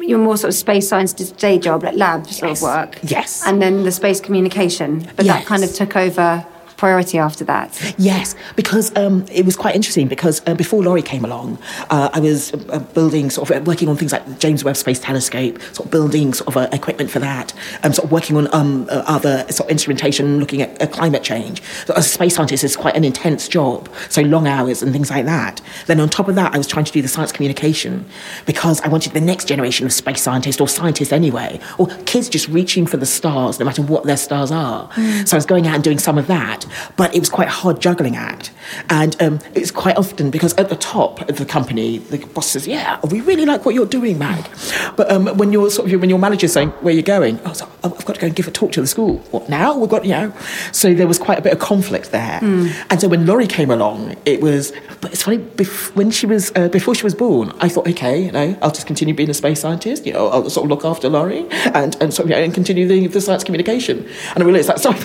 your 0.00 0.18
more 0.18 0.36
sort 0.36 0.48
of 0.48 0.54
space 0.54 0.88
science 0.88 1.12
day 1.12 1.58
job, 1.58 1.82
like 1.84 1.94
lab 1.94 2.26
sort 2.26 2.50
yes. 2.50 2.62
of 2.62 2.62
work. 2.62 2.98
Yes. 3.02 3.46
And 3.46 3.60
then 3.60 3.84
the 3.84 3.92
space 3.92 4.20
communication, 4.20 5.06
but 5.16 5.24
yes. 5.24 5.38
that 5.38 5.46
kind 5.46 5.62
of 5.62 5.72
took 5.72 5.96
over 5.96 6.46
priority 6.80 7.18
after 7.18 7.44
that? 7.44 7.68
Yes, 7.98 8.34
because 8.56 8.96
um, 8.96 9.26
it 9.30 9.44
was 9.44 9.54
quite 9.54 9.74
interesting 9.76 10.08
because 10.08 10.40
uh, 10.46 10.54
before 10.54 10.82
Laurie 10.82 11.02
came 11.02 11.24
along, 11.26 11.58
uh, 11.90 12.08
I 12.12 12.20
was 12.20 12.54
uh, 12.54 12.78
building 12.94 13.28
sort 13.28 13.50
of 13.50 13.56
uh, 13.56 13.64
working 13.64 13.88
on 13.90 13.96
things 13.98 14.12
like 14.12 14.24
James 14.38 14.64
Webb 14.64 14.78
Space 14.78 14.98
Telescope, 14.98 15.60
sort 15.74 15.84
of 15.86 15.90
building 15.90 16.32
sort 16.32 16.48
of 16.48 16.56
uh, 16.56 16.68
equipment 16.72 17.10
for 17.10 17.18
that, 17.18 17.52
um, 17.82 17.92
sort 17.92 18.06
of 18.06 18.12
working 18.12 18.34
on 18.38 18.48
um, 18.54 18.88
uh, 18.90 19.04
other 19.06 19.44
sort 19.50 19.66
of 19.66 19.70
instrumentation, 19.70 20.40
looking 20.40 20.62
at 20.62 20.90
climate 20.90 21.22
change. 21.22 21.62
So 21.84 21.92
as 21.94 22.06
a 22.06 22.08
space 22.08 22.34
scientist, 22.36 22.64
it's 22.64 22.76
quite 22.76 22.96
an 22.96 23.04
intense 23.04 23.46
job, 23.46 23.90
so 24.08 24.22
long 24.22 24.46
hours 24.46 24.82
and 24.82 24.90
things 24.90 25.10
like 25.10 25.26
that. 25.26 25.60
Then 25.86 26.00
on 26.00 26.08
top 26.08 26.28
of 26.28 26.34
that, 26.36 26.54
I 26.54 26.58
was 26.58 26.66
trying 26.66 26.86
to 26.86 26.92
do 26.92 27.02
the 27.02 27.08
science 27.08 27.30
communication 27.30 28.06
because 28.46 28.80
I 28.80 28.88
wanted 28.88 29.12
the 29.12 29.20
next 29.20 29.48
generation 29.48 29.84
of 29.84 29.92
space 29.92 30.22
scientists 30.22 30.60
or 30.62 30.68
scientists 30.68 31.12
anyway, 31.12 31.60
or 31.76 31.88
kids 32.06 32.30
just 32.30 32.48
reaching 32.48 32.86
for 32.86 32.96
the 32.96 33.06
stars, 33.06 33.58
no 33.60 33.66
matter 33.66 33.82
what 33.82 34.04
their 34.04 34.16
stars 34.16 34.50
are. 34.50 34.88
Mm. 34.92 35.28
So 35.28 35.36
I 35.36 35.38
was 35.38 35.46
going 35.46 35.66
out 35.66 35.74
and 35.74 35.84
doing 35.84 35.98
some 35.98 36.16
of 36.16 36.26
that. 36.28 36.64
But 36.96 37.14
it 37.14 37.20
was 37.20 37.28
quite 37.28 37.48
a 37.48 37.52
hard 37.52 37.80
juggling 37.80 38.16
act. 38.16 38.52
And 38.88 39.20
um, 39.22 39.40
it's 39.54 39.70
quite 39.70 39.96
often 39.96 40.30
because 40.30 40.54
at 40.54 40.68
the 40.68 40.76
top 40.76 41.28
of 41.28 41.36
the 41.36 41.44
company, 41.44 41.98
the 41.98 42.18
boss 42.18 42.48
says, 42.48 42.66
Yeah, 42.66 43.00
we 43.10 43.20
really 43.20 43.46
like 43.46 43.64
what 43.64 43.74
you're 43.74 43.86
doing, 43.86 44.18
Mag. 44.18 44.48
But 44.96 45.10
um, 45.10 45.26
when 45.36 45.52
you're 45.52 45.70
sort 45.70 45.90
of 45.90 46.00
when 46.00 46.10
your 46.10 46.18
manager's 46.18 46.52
saying, 46.52 46.70
Where 46.80 46.92
are 46.92 46.96
you 46.96 47.02
going? 47.02 47.40
Oh, 47.44 47.52
so 47.52 47.68
I've 47.82 48.04
got 48.04 48.14
to 48.14 48.20
go 48.20 48.26
and 48.26 48.36
give 48.36 48.46
a 48.46 48.50
talk 48.50 48.72
to 48.72 48.80
the 48.80 48.86
school. 48.86 49.18
What 49.30 49.48
now? 49.48 49.76
We've 49.76 49.88
got, 49.88 50.04
you 50.04 50.12
know. 50.12 50.32
So 50.72 50.94
there 50.94 51.06
was 51.06 51.18
quite 51.18 51.38
a 51.38 51.42
bit 51.42 51.52
of 51.52 51.58
conflict 51.58 52.10
there. 52.10 52.40
Mm. 52.40 52.72
And 52.90 53.00
so 53.00 53.08
when 53.08 53.26
Laurie 53.26 53.46
came 53.46 53.70
along, 53.70 54.16
it 54.24 54.40
was, 54.40 54.72
but 55.00 55.12
it's 55.12 55.22
funny, 55.22 55.38
bef- 55.38 55.94
when 55.94 56.10
she 56.10 56.26
was, 56.26 56.52
uh, 56.54 56.68
before 56.68 56.94
she 56.94 57.04
was 57.04 57.14
born, 57.14 57.52
I 57.60 57.68
thought, 57.68 57.88
okay, 57.88 58.24
you 58.24 58.32
know, 58.32 58.56
I'll 58.62 58.70
just 58.70 58.86
continue 58.86 59.14
being 59.14 59.30
a 59.30 59.34
space 59.34 59.60
scientist, 59.60 60.06
you 60.06 60.12
know, 60.12 60.28
I'll 60.28 60.50
sort 60.50 60.64
of 60.64 60.70
look 60.70 60.84
after 60.84 61.08
Laurie 61.08 61.46
and, 61.74 61.96
and 62.00 62.12
sort 62.12 62.24
of, 62.24 62.30
you 62.30 62.36
know, 62.36 62.42
and 62.42 62.54
continue 62.54 62.86
the, 62.86 63.06
the 63.06 63.20
science 63.20 63.44
communication. 63.44 64.06
And 64.34 64.42
I 64.42 64.46
realised 64.46 64.68
that, 64.68 64.80
sorry, 64.80 64.98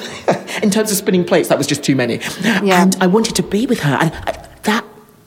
in 0.63 0.69
terms 0.69 0.91
of 0.91 0.97
spinning 0.97 1.23
plates, 1.23 1.49
that 1.55 1.59
was 1.59 1.67
just 1.67 1.83
too 1.83 1.95
many. 1.95 2.19
Yeah. 2.43 2.83
And 2.83 2.97
I 2.99 3.07
wanted 3.07 3.35
to 3.37 3.43
be 3.43 3.65
with 3.65 3.79
her. 3.79 3.93
And 3.95 4.11
I, 4.13 4.47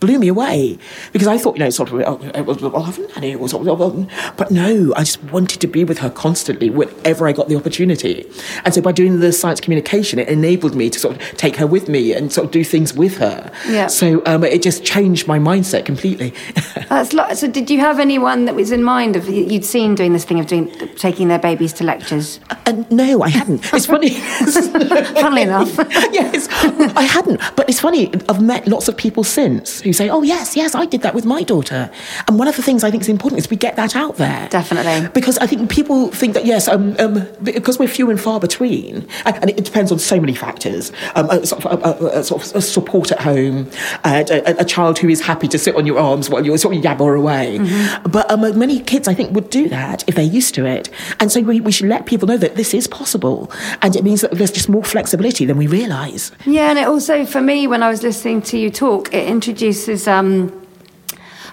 blew 0.00 0.18
me 0.18 0.28
away 0.28 0.78
because 1.12 1.26
I 1.28 1.38
thought, 1.38 1.56
you 1.56 1.60
know, 1.64 1.70
sort 1.70 1.90
of, 1.90 2.00
oh, 2.06 2.42
well, 2.42 2.76
I 2.76 2.86
haven't 2.86 3.10
had 3.12 3.24
it, 3.24 3.40
was 3.40 3.52
but 3.52 4.50
no, 4.50 4.92
I 4.96 5.00
just 5.00 5.22
wanted 5.24 5.60
to 5.60 5.66
be 5.66 5.84
with 5.84 5.98
her 5.98 6.10
constantly 6.10 6.70
whenever 6.70 7.26
I 7.26 7.32
got 7.32 7.48
the 7.48 7.56
opportunity. 7.56 8.30
And 8.64 8.72
so 8.72 8.80
by 8.80 8.92
doing 8.92 9.20
the 9.20 9.32
science 9.32 9.60
communication, 9.60 10.18
it 10.18 10.28
enabled 10.28 10.74
me 10.74 10.90
to 10.90 10.98
sort 10.98 11.16
of 11.16 11.22
take 11.36 11.56
her 11.56 11.66
with 11.66 11.88
me 11.88 12.12
and 12.12 12.32
sort 12.32 12.46
of 12.46 12.50
do 12.50 12.64
things 12.64 12.94
with 12.94 13.18
her. 13.18 13.50
Yeah. 13.68 13.88
So 13.88 14.22
um, 14.26 14.44
it 14.44 14.62
just 14.62 14.84
changed 14.84 15.26
my 15.26 15.38
mindset 15.38 15.84
completely. 15.84 16.32
That's 16.88 17.12
lo- 17.12 17.32
so. 17.34 17.48
Did 17.48 17.70
you 17.70 17.80
have 17.80 17.98
anyone 17.98 18.44
that 18.44 18.54
was 18.54 18.70
in 18.70 18.84
mind 18.84 19.16
of 19.16 19.28
you'd 19.28 19.64
seen 19.64 19.94
doing 19.94 20.12
this 20.12 20.24
thing 20.24 20.38
of 20.38 20.46
doing 20.46 20.70
taking 20.96 21.28
their 21.28 21.38
babies 21.38 21.72
to 21.74 21.84
lectures? 21.84 22.40
Uh, 22.50 22.84
no, 22.90 23.22
I 23.22 23.28
hadn't. 23.28 23.62
It's 23.72 23.86
funny. 23.86 24.10
Funnily 25.20 25.42
enough, 25.42 25.74
yes, 26.12 26.48
I 26.50 27.02
hadn't. 27.02 27.40
But 27.56 27.68
it's 27.68 27.80
funny. 27.80 28.12
I've 28.28 28.42
met 28.42 28.68
lots 28.68 28.88
of 28.88 28.96
people 28.96 29.24
since 29.24 29.84
who 29.88 29.92
say, 29.92 30.08
"Oh 30.08 30.22
yes, 30.22 30.56
yes, 30.56 30.74
I 30.74 30.84
did 30.84 31.02
that 31.02 31.14
with 31.14 31.24
my 31.24 31.42
daughter." 31.42 31.90
And 32.26 32.38
one 32.38 32.48
of 32.48 32.56
the 32.56 32.62
things 32.62 32.84
I 32.84 32.90
think 32.90 33.02
is 33.02 33.08
important 33.08 33.38
is 33.38 33.50
we 33.50 33.56
get 33.56 33.76
that 33.76 33.96
out 33.96 34.16
there. 34.16 34.48
Definitely. 34.50 35.08
Because 35.08 35.38
I 35.38 35.46
think 35.46 35.70
people 35.70 36.08
think 36.10 36.34
that 36.34 36.44
yes, 36.44 36.68
um, 36.68 36.94
um, 36.98 37.26
because 37.42 37.78
we're 37.78 37.88
few 37.88 38.10
and 38.10 38.20
far 38.20 38.38
between, 38.40 39.06
and, 39.24 39.50
it 39.50 39.64
depends 39.64 39.90
on 39.90 39.98
so 39.98 40.20
many 40.20 40.34
factors. 40.34 40.92
Um, 41.14 41.30
a, 41.30 41.46
sort, 41.46 41.64
of, 41.64 41.82
a, 41.82 42.18
a, 42.18 42.24
sort 42.24 42.54
of 42.54 42.62
support 42.64 43.10
at 43.10 43.20
home, 43.20 43.70
a, 44.04 44.24
a, 44.58 44.64
child 44.64 44.98
who 44.98 45.08
is 45.08 45.20
happy 45.20 45.48
to 45.48 45.58
sit 45.58 45.74
on 45.74 45.86
your 45.86 45.98
arms 45.98 46.28
while 46.28 46.44
you're 46.44 46.58
sort 46.58 46.76
of 46.76 46.82
yabber 46.82 47.16
away. 47.16 47.58
Mm-hmm. 47.58 48.10
But 48.10 48.30
um, 48.30 48.40
many 48.58 48.80
kids, 48.80 49.08
I 49.08 49.14
think, 49.14 49.34
would 49.34 49.50
do 49.50 49.68
that 49.70 50.04
if 50.06 50.14
they're 50.14 50.24
used 50.24 50.54
to 50.56 50.66
it. 50.66 50.90
And 51.20 51.32
so 51.32 51.40
we, 51.40 51.60
we 51.60 51.72
should 51.72 51.88
let 51.88 52.06
people 52.06 52.28
know 52.28 52.36
that 52.36 52.56
this 52.56 52.74
is 52.74 52.86
possible, 52.86 53.50
and 53.82 53.96
it 53.96 54.04
means 54.04 54.20
that 54.20 54.32
there's 54.32 54.50
just 54.50 54.68
more 54.68 54.84
flexibility 54.84 55.44
than 55.44 55.56
we 55.56 55.66
realise. 55.66 56.30
Yeah, 56.44 56.70
and 56.70 56.78
it 56.78 56.86
also 56.86 57.24
for 57.24 57.40
me 57.40 57.66
when 57.66 57.82
I 57.82 57.88
was 57.88 58.02
listening 58.02 58.42
to 58.42 58.58
you 58.58 58.70
talk, 58.70 59.12
it 59.14 59.26
introduced 59.28 59.77
introduces 59.78 60.08
um, 60.08 60.52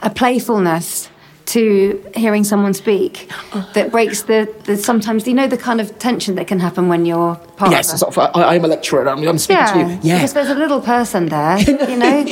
a 0.01 0.09
playfulness 0.09 1.09
to 1.45 2.03
hearing 2.15 2.43
someone 2.43 2.73
speak 2.73 3.29
that 3.73 3.91
breaks 3.91 4.23
the, 4.23 4.53
the 4.63 4.75
sometimes 4.77 5.27
you 5.27 5.34
know 5.34 5.47
the 5.47 5.58
kind 5.58 5.79
of 5.79 5.97
tension 5.99 6.36
that 6.36 6.47
can 6.47 6.60
happen 6.60 6.88
when 6.88 7.05
you're 7.05 7.36
part 7.58 7.71
Yes, 7.71 7.89
of 7.89 7.95
a, 7.95 7.97
sort 7.99 8.17
of, 8.17 8.36
I, 8.36 8.55
I'm 8.55 8.65
a 8.65 8.67
lecturer 8.67 9.01
and 9.01 9.10
I'm, 9.10 9.27
I'm 9.27 9.38
speaking 9.38 9.63
to 9.65 9.79
yeah, 9.79 9.88
you. 9.89 9.99
Yeah. 10.01 10.15
because 10.17 10.34
there's 10.34 10.49
a 10.49 10.55
little 10.55 10.81
person 10.81 11.27
there, 11.27 11.58
you 11.89 11.95
know, 11.97 12.23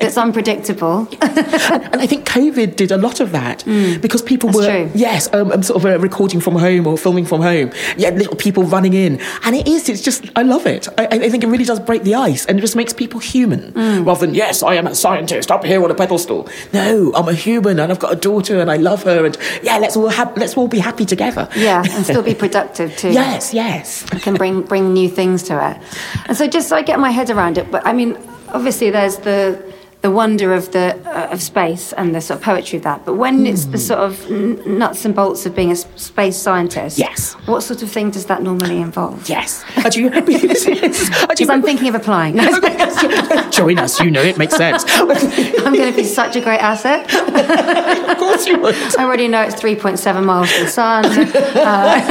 that's 0.00 0.16
unpredictable. 0.16 1.06
and 1.20 2.00
I 2.00 2.06
think 2.06 2.26
COVID 2.26 2.76
did 2.76 2.90
a 2.90 2.96
lot 2.98 3.20
of 3.20 3.32
that 3.32 3.64
because 4.00 4.22
people 4.22 4.42
Mm. 4.42 4.52
That's 4.52 4.66
were 4.66 4.88
true. 4.88 4.90
yes, 5.00 5.32
um, 5.32 5.52
um, 5.52 5.62
sort 5.62 5.84
of 5.84 5.86
uh, 5.90 5.98
recording 6.00 6.40
from 6.40 6.56
home 6.56 6.86
or 6.86 6.98
filming 6.98 7.24
from 7.24 7.42
home. 7.42 7.70
Yeah, 7.96 8.10
little 8.10 8.34
people 8.36 8.64
running 8.64 8.92
in, 8.92 9.20
and 9.44 9.54
it 9.54 9.68
is. 9.68 9.88
It's 9.88 10.02
just 10.02 10.24
I 10.34 10.42
love 10.42 10.66
it. 10.66 10.88
I, 10.98 11.06
I 11.06 11.28
think 11.30 11.44
it 11.44 11.46
really 11.46 11.64
does 11.64 11.78
break 11.78 12.02
the 12.02 12.16
ice, 12.16 12.44
and 12.46 12.58
it 12.58 12.60
just 12.60 12.74
makes 12.74 12.92
people 12.92 13.20
human 13.20 13.72
Mm. 13.72 14.04
rather 14.06 14.26
than 14.26 14.34
yes, 14.34 14.62
I 14.64 14.74
am 14.74 14.86
a 14.88 14.94
scientist 14.94 15.50
up 15.50 15.64
here 15.64 15.82
on 15.84 15.90
a 15.90 15.94
pedestal. 15.94 16.48
No, 16.72 17.12
I'm 17.14 17.28
a 17.28 17.34
human, 17.34 17.78
and 17.78 17.92
I've 17.92 18.00
got 18.00 18.12
a 18.12 18.16
daughter, 18.16 18.58
and 18.62 18.70
I 18.70 18.76
love 18.76 19.02
her, 19.02 19.26
and 19.26 19.36
yeah, 19.62 19.78
let's 19.78 19.96
all 19.96 20.08
have, 20.08 20.36
let's 20.36 20.56
all 20.56 20.68
be 20.68 20.78
happy 20.78 21.04
together. 21.04 21.48
Yeah, 21.54 21.84
and 21.90 22.04
still 22.10 22.22
be 22.22 22.34
productive 22.34 22.96
too. 22.96 23.12
Yes, 23.12 23.52
yes. 23.52 24.04
can 24.22 24.34
bring 24.34 24.62
bring 24.62 24.94
new 24.94 25.08
things 25.08 25.42
to 25.44 25.54
it. 25.70 25.76
And 26.26 26.36
so 26.36 26.46
just 26.46 26.68
so 26.68 26.76
I 26.76 26.82
get 26.82 26.98
my 26.98 27.10
head 27.10 27.28
around 27.30 27.58
it, 27.58 27.70
but 27.70 27.86
I 27.86 27.92
mean, 27.92 28.16
obviously 28.48 28.90
there's 28.90 29.16
the 29.18 29.72
the 30.02 30.10
wonder 30.10 30.52
of 30.52 30.72
the 30.72 30.96
uh, 31.06 31.28
of 31.32 31.40
space 31.40 31.92
and 31.92 32.12
the 32.14 32.20
sort 32.20 32.38
of 32.40 32.44
poetry 32.44 32.76
of 32.78 32.82
that. 32.82 33.04
But 33.06 33.14
when 33.14 33.46
it's 33.46 33.64
Hmm. 33.64 33.70
the 33.72 33.78
sort 33.78 34.00
of 34.00 34.30
n- 34.30 34.60
nuts 34.78 35.04
and 35.04 35.14
bolts 35.14 35.46
of 35.46 35.54
being 35.54 35.70
a 35.70 35.76
space 35.76 36.36
scientist, 36.36 36.98
Yes. 36.98 37.34
what 37.46 37.62
sort 37.62 37.82
of 37.84 37.90
thing 37.90 38.10
does 38.10 38.26
that 38.26 38.42
normally 38.42 38.80
involve? 38.80 39.28
Yes. 39.28 39.64
Are 39.84 39.90
you, 39.94 40.10
Because 41.32 41.48
I'm 41.48 41.62
thinking 41.62 41.88
of 41.88 41.94
applying. 41.94 42.36
Join 43.52 43.78
us, 43.78 44.00
you 44.00 44.10
know 44.10 44.22
it 44.22 44.38
makes 44.38 44.56
sense. 44.56 44.84
I'm 44.88 45.72
going 45.74 45.90
to 45.90 45.96
be 45.96 46.04
such 46.04 46.34
a 46.36 46.40
great 46.40 46.58
asset. 46.60 47.06
of 48.10 48.18
course 48.18 48.46
you 48.46 48.58
would. 48.60 48.74
I 48.98 49.04
already 49.04 49.28
know 49.28 49.42
it's 49.42 49.54
3.7 49.54 50.24
miles 50.24 50.50
to 50.52 50.64
the 50.64 50.68
sun. 50.70 51.04
Uh, 51.06 52.02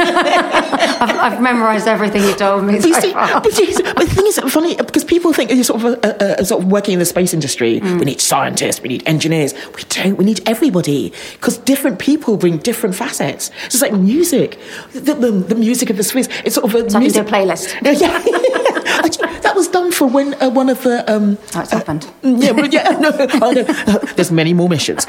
I've, 1.00 1.32
I've 1.32 1.42
memorised 1.42 1.86
everything 1.88 2.22
you 2.22 2.34
told 2.34 2.64
me 2.64 2.74
But 2.74 2.82
so 2.82 3.00
see, 3.00 3.12
far. 3.12 3.40
but, 3.40 3.52
see, 3.52 3.72
but 3.82 3.96
the 3.98 4.06
thing 4.06 4.26
is 4.26 4.38
funny 4.38 4.76
because 4.76 5.04
people 5.04 5.32
think 5.32 5.50
you're 5.50 5.64
sort 5.64 5.82
of 5.84 6.04
a, 6.04 6.38
a, 6.38 6.42
a 6.42 6.44
sort 6.44 6.62
of 6.64 6.70
working 6.70 6.94
in 6.94 6.98
the 6.98 7.04
space 7.04 7.34
industry. 7.34 7.80
Mm. 7.82 7.98
We 7.98 8.04
need 8.06 8.20
scientists, 8.20 8.80
we 8.80 8.88
need 8.88 9.02
engineers. 9.06 9.54
We 9.76 9.82
don't. 9.88 10.16
We 10.16 10.24
need 10.24 10.40
everybody 10.48 11.12
because 11.32 11.58
different 11.58 11.98
people 11.98 12.36
bring 12.36 12.58
different 12.58 12.94
facets. 12.94 13.50
It's 13.66 13.82
like 13.82 13.92
music, 13.92 14.58
the, 14.92 15.14
the, 15.14 15.30
the 15.32 15.54
music 15.56 15.90
of 15.90 15.96
the 15.96 16.04
space. 16.04 16.28
It's 16.44 16.54
sort 16.54 16.66
of 16.72 16.74
a 16.86 16.90
So 16.90 16.98
music. 17.00 17.26
a 17.26 17.30
playlist. 17.30 17.74
Yeah, 18.02 18.18
that 19.42 19.52
was 19.54 19.68
done 19.68 19.90
for 19.92 20.06
when 20.08 20.34
uh, 20.42 20.48
one 20.50 20.68
of 20.68 20.82
the. 20.82 21.10
Um, 21.12 21.38
Oh, 21.54 21.60
it's 21.60 21.70
happened. 21.72 22.06
yeah, 22.22 22.52
but 22.52 22.72
yeah, 22.72 22.90
no, 23.00 23.10
I 23.18 23.52
know. 23.54 23.98
There's 24.16 24.30
many 24.32 24.52
more 24.54 24.68
missions. 24.68 25.06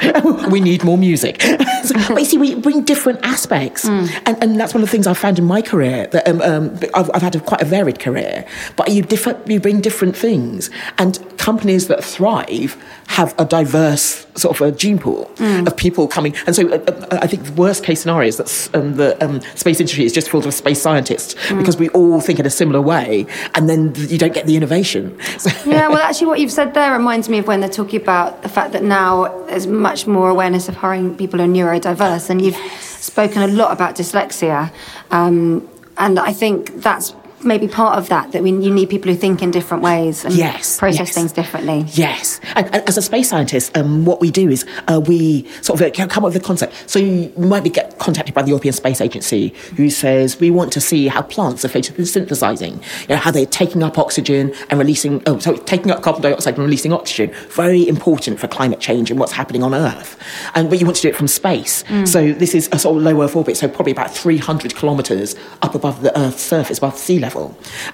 we 0.50 0.60
need 0.60 0.84
more 0.84 0.98
music. 0.98 1.40
So, 1.84 1.94
but 2.08 2.18
you 2.18 2.24
see, 2.24 2.38
we 2.38 2.54
bring 2.54 2.82
different 2.84 3.20
aspects, 3.24 3.86
Hmm. 3.86 4.06
and, 4.26 4.42
and 4.42 4.60
that's 4.60 4.74
one 4.74 4.82
of 4.82 4.88
the 4.88 4.92
things 4.92 5.06
I've 5.06 5.18
found 5.18 5.38
in 5.38 5.44
my 5.44 5.62
career. 5.62 6.06
That 6.12 6.26
um, 6.28 6.40
um, 6.42 6.78
I've, 6.94 7.10
I've 7.14 7.22
had 7.22 7.36
a, 7.36 7.40
quite 7.40 7.62
a 7.62 7.64
varied 7.66 7.98
career, 8.00 8.44
but 8.76 8.88
you 8.90 9.02
differ, 9.02 9.40
you 9.46 9.60
bring 9.60 9.80
different 9.80 10.16
things, 10.16 10.70
and 10.98 11.18
companies 11.38 11.88
that 11.88 12.02
thrive 12.02 12.63
have 13.08 13.34
a 13.38 13.44
diverse 13.44 14.26
sort 14.36 14.60
of 14.60 14.66
a 14.66 14.72
gene 14.72 14.98
pool 14.98 15.24
Hmm. 15.38 15.66
of 15.66 15.76
people 15.76 16.08
coming. 16.08 16.34
And 16.46 16.54
so, 16.56 16.62
uh, 16.68 16.78
uh, 16.88 17.18
I 17.22 17.26
think 17.26 17.44
the 17.44 17.52
worst 17.52 17.84
case 17.84 18.00
scenario 18.02 18.28
is 18.28 18.36
that 18.38 18.50
um, 18.76 18.94
the 18.96 19.08
um, 19.24 19.40
space 19.54 19.78
industry 19.80 20.04
is 20.04 20.12
just 20.12 20.28
full 20.28 20.44
of 20.46 20.52
space 20.54 20.80
scientists 20.82 21.34
Hmm. 21.48 21.58
because 21.58 21.76
we 21.78 21.88
all 21.90 22.20
think 22.20 22.38
in 22.40 22.46
a 22.46 22.50
similar 22.50 22.80
way, 22.80 23.26
and 23.54 23.68
then 23.70 23.92
you 24.12 24.18
don't 24.18 24.34
get 24.34 24.46
the 24.46 24.56
innovation. 24.56 25.16
So, 25.38 25.50
Yeah, 25.66 25.88
well, 25.88 25.98
actually, 26.08 26.26
what 26.28 26.40
you've 26.40 26.52
said 26.52 26.74
there 26.74 26.92
reminds 26.92 27.28
me 27.28 27.38
of 27.38 27.46
when 27.46 27.60
they're 27.60 27.68
talking 27.82 28.00
about 28.00 28.42
the 28.42 28.48
fact 28.48 28.72
that 28.72 28.82
now 28.82 29.44
there's 29.46 29.66
much 29.66 30.06
more 30.06 30.28
awareness 30.30 30.68
of 30.68 30.74
hiring 30.76 31.16
people 31.16 31.38
who 31.38 31.44
are 31.44 31.48
neurodiverse, 31.48 32.30
and 32.30 32.40
you've 32.42 32.56
spoken 33.00 33.42
a 33.42 33.46
lot 33.48 33.70
about 33.72 33.96
dyslexia, 33.96 34.70
um, 35.10 35.66
and 35.98 36.18
I 36.18 36.32
think 36.32 36.80
that's 36.82 37.14
maybe 37.44 37.68
part 37.68 37.98
of 37.98 38.08
that 38.08 38.32
that 38.32 38.42
we, 38.42 38.50
you 38.50 38.72
need 38.72 38.90
people 38.90 39.10
who 39.10 39.16
think 39.16 39.42
in 39.42 39.50
different 39.50 39.82
ways 39.82 40.24
and 40.24 40.34
Yes, 40.34 40.78
process 40.78 41.08
yes. 41.08 41.14
things 41.14 41.32
differently. 41.32 41.84
Yes, 41.88 42.40
and, 42.54 42.66
and 42.74 42.88
as 42.88 42.96
a 42.96 43.02
space 43.02 43.28
scientist, 43.28 43.76
um, 43.76 44.04
what 44.04 44.20
we 44.20 44.30
do 44.30 44.48
is 44.48 44.64
uh, 44.88 45.00
we 45.00 45.46
sort 45.62 45.80
of 45.80 45.86
uh, 45.86 46.06
come 46.06 46.24
up 46.24 46.32
with 46.32 46.42
a 46.42 46.44
concept. 46.44 46.72
So 46.88 46.98
you 46.98 47.32
might 47.36 47.64
be 47.64 47.70
get 47.70 47.98
contacted 47.98 48.34
by 48.34 48.42
the 48.42 48.48
European 48.48 48.72
Space 48.72 49.00
Agency, 49.00 49.48
who 49.76 49.90
says 49.90 50.40
we 50.40 50.50
want 50.50 50.72
to 50.72 50.80
see 50.80 51.08
how 51.08 51.22
plants 51.22 51.64
are 51.64 51.68
photosynthesizing, 51.68 52.74
you 53.02 53.08
know, 53.08 53.16
how 53.16 53.30
they're 53.30 53.46
taking 53.46 53.82
up 53.82 53.98
oxygen 53.98 54.54
and 54.70 54.78
releasing, 54.78 55.22
oh, 55.26 55.38
so 55.38 55.56
taking 55.56 55.90
up 55.90 56.02
carbon 56.02 56.22
dioxide 56.22 56.54
and 56.54 56.64
releasing 56.64 56.92
oxygen. 56.92 57.34
Very 57.50 57.86
important 57.88 58.38
for 58.38 58.48
climate 58.48 58.80
change 58.80 59.10
and 59.10 59.18
what's 59.18 59.32
happening 59.32 59.62
on 59.62 59.74
Earth. 59.74 60.18
And 60.54 60.70
but 60.70 60.78
you 60.80 60.86
want 60.86 60.96
to 60.96 61.02
do 61.02 61.08
it 61.08 61.16
from 61.16 61.28
space. 61.28 61.84
So 62.04 62.32
this 62.32 62.54
is 62.54 62.68
a 62.72 62.78
sort 62.78 62.96
of 62.96 63.02
low 63.02 63.22
Earth 63.22 63.36
orbit, 63.36 63.56
so 63.56 63.68
probably 63.68 63.92
about 63.92 64.14
300 64.14 64.74
kilometres 64.74 65.36
up 65.62 65.74
above 65.74 66.02
the 66.02 66.16
Earth's 66.18 66.42
surface, 66.42 66.78
above 66.78 66.96
sea 66.98 67.18
level. 67.18 67.33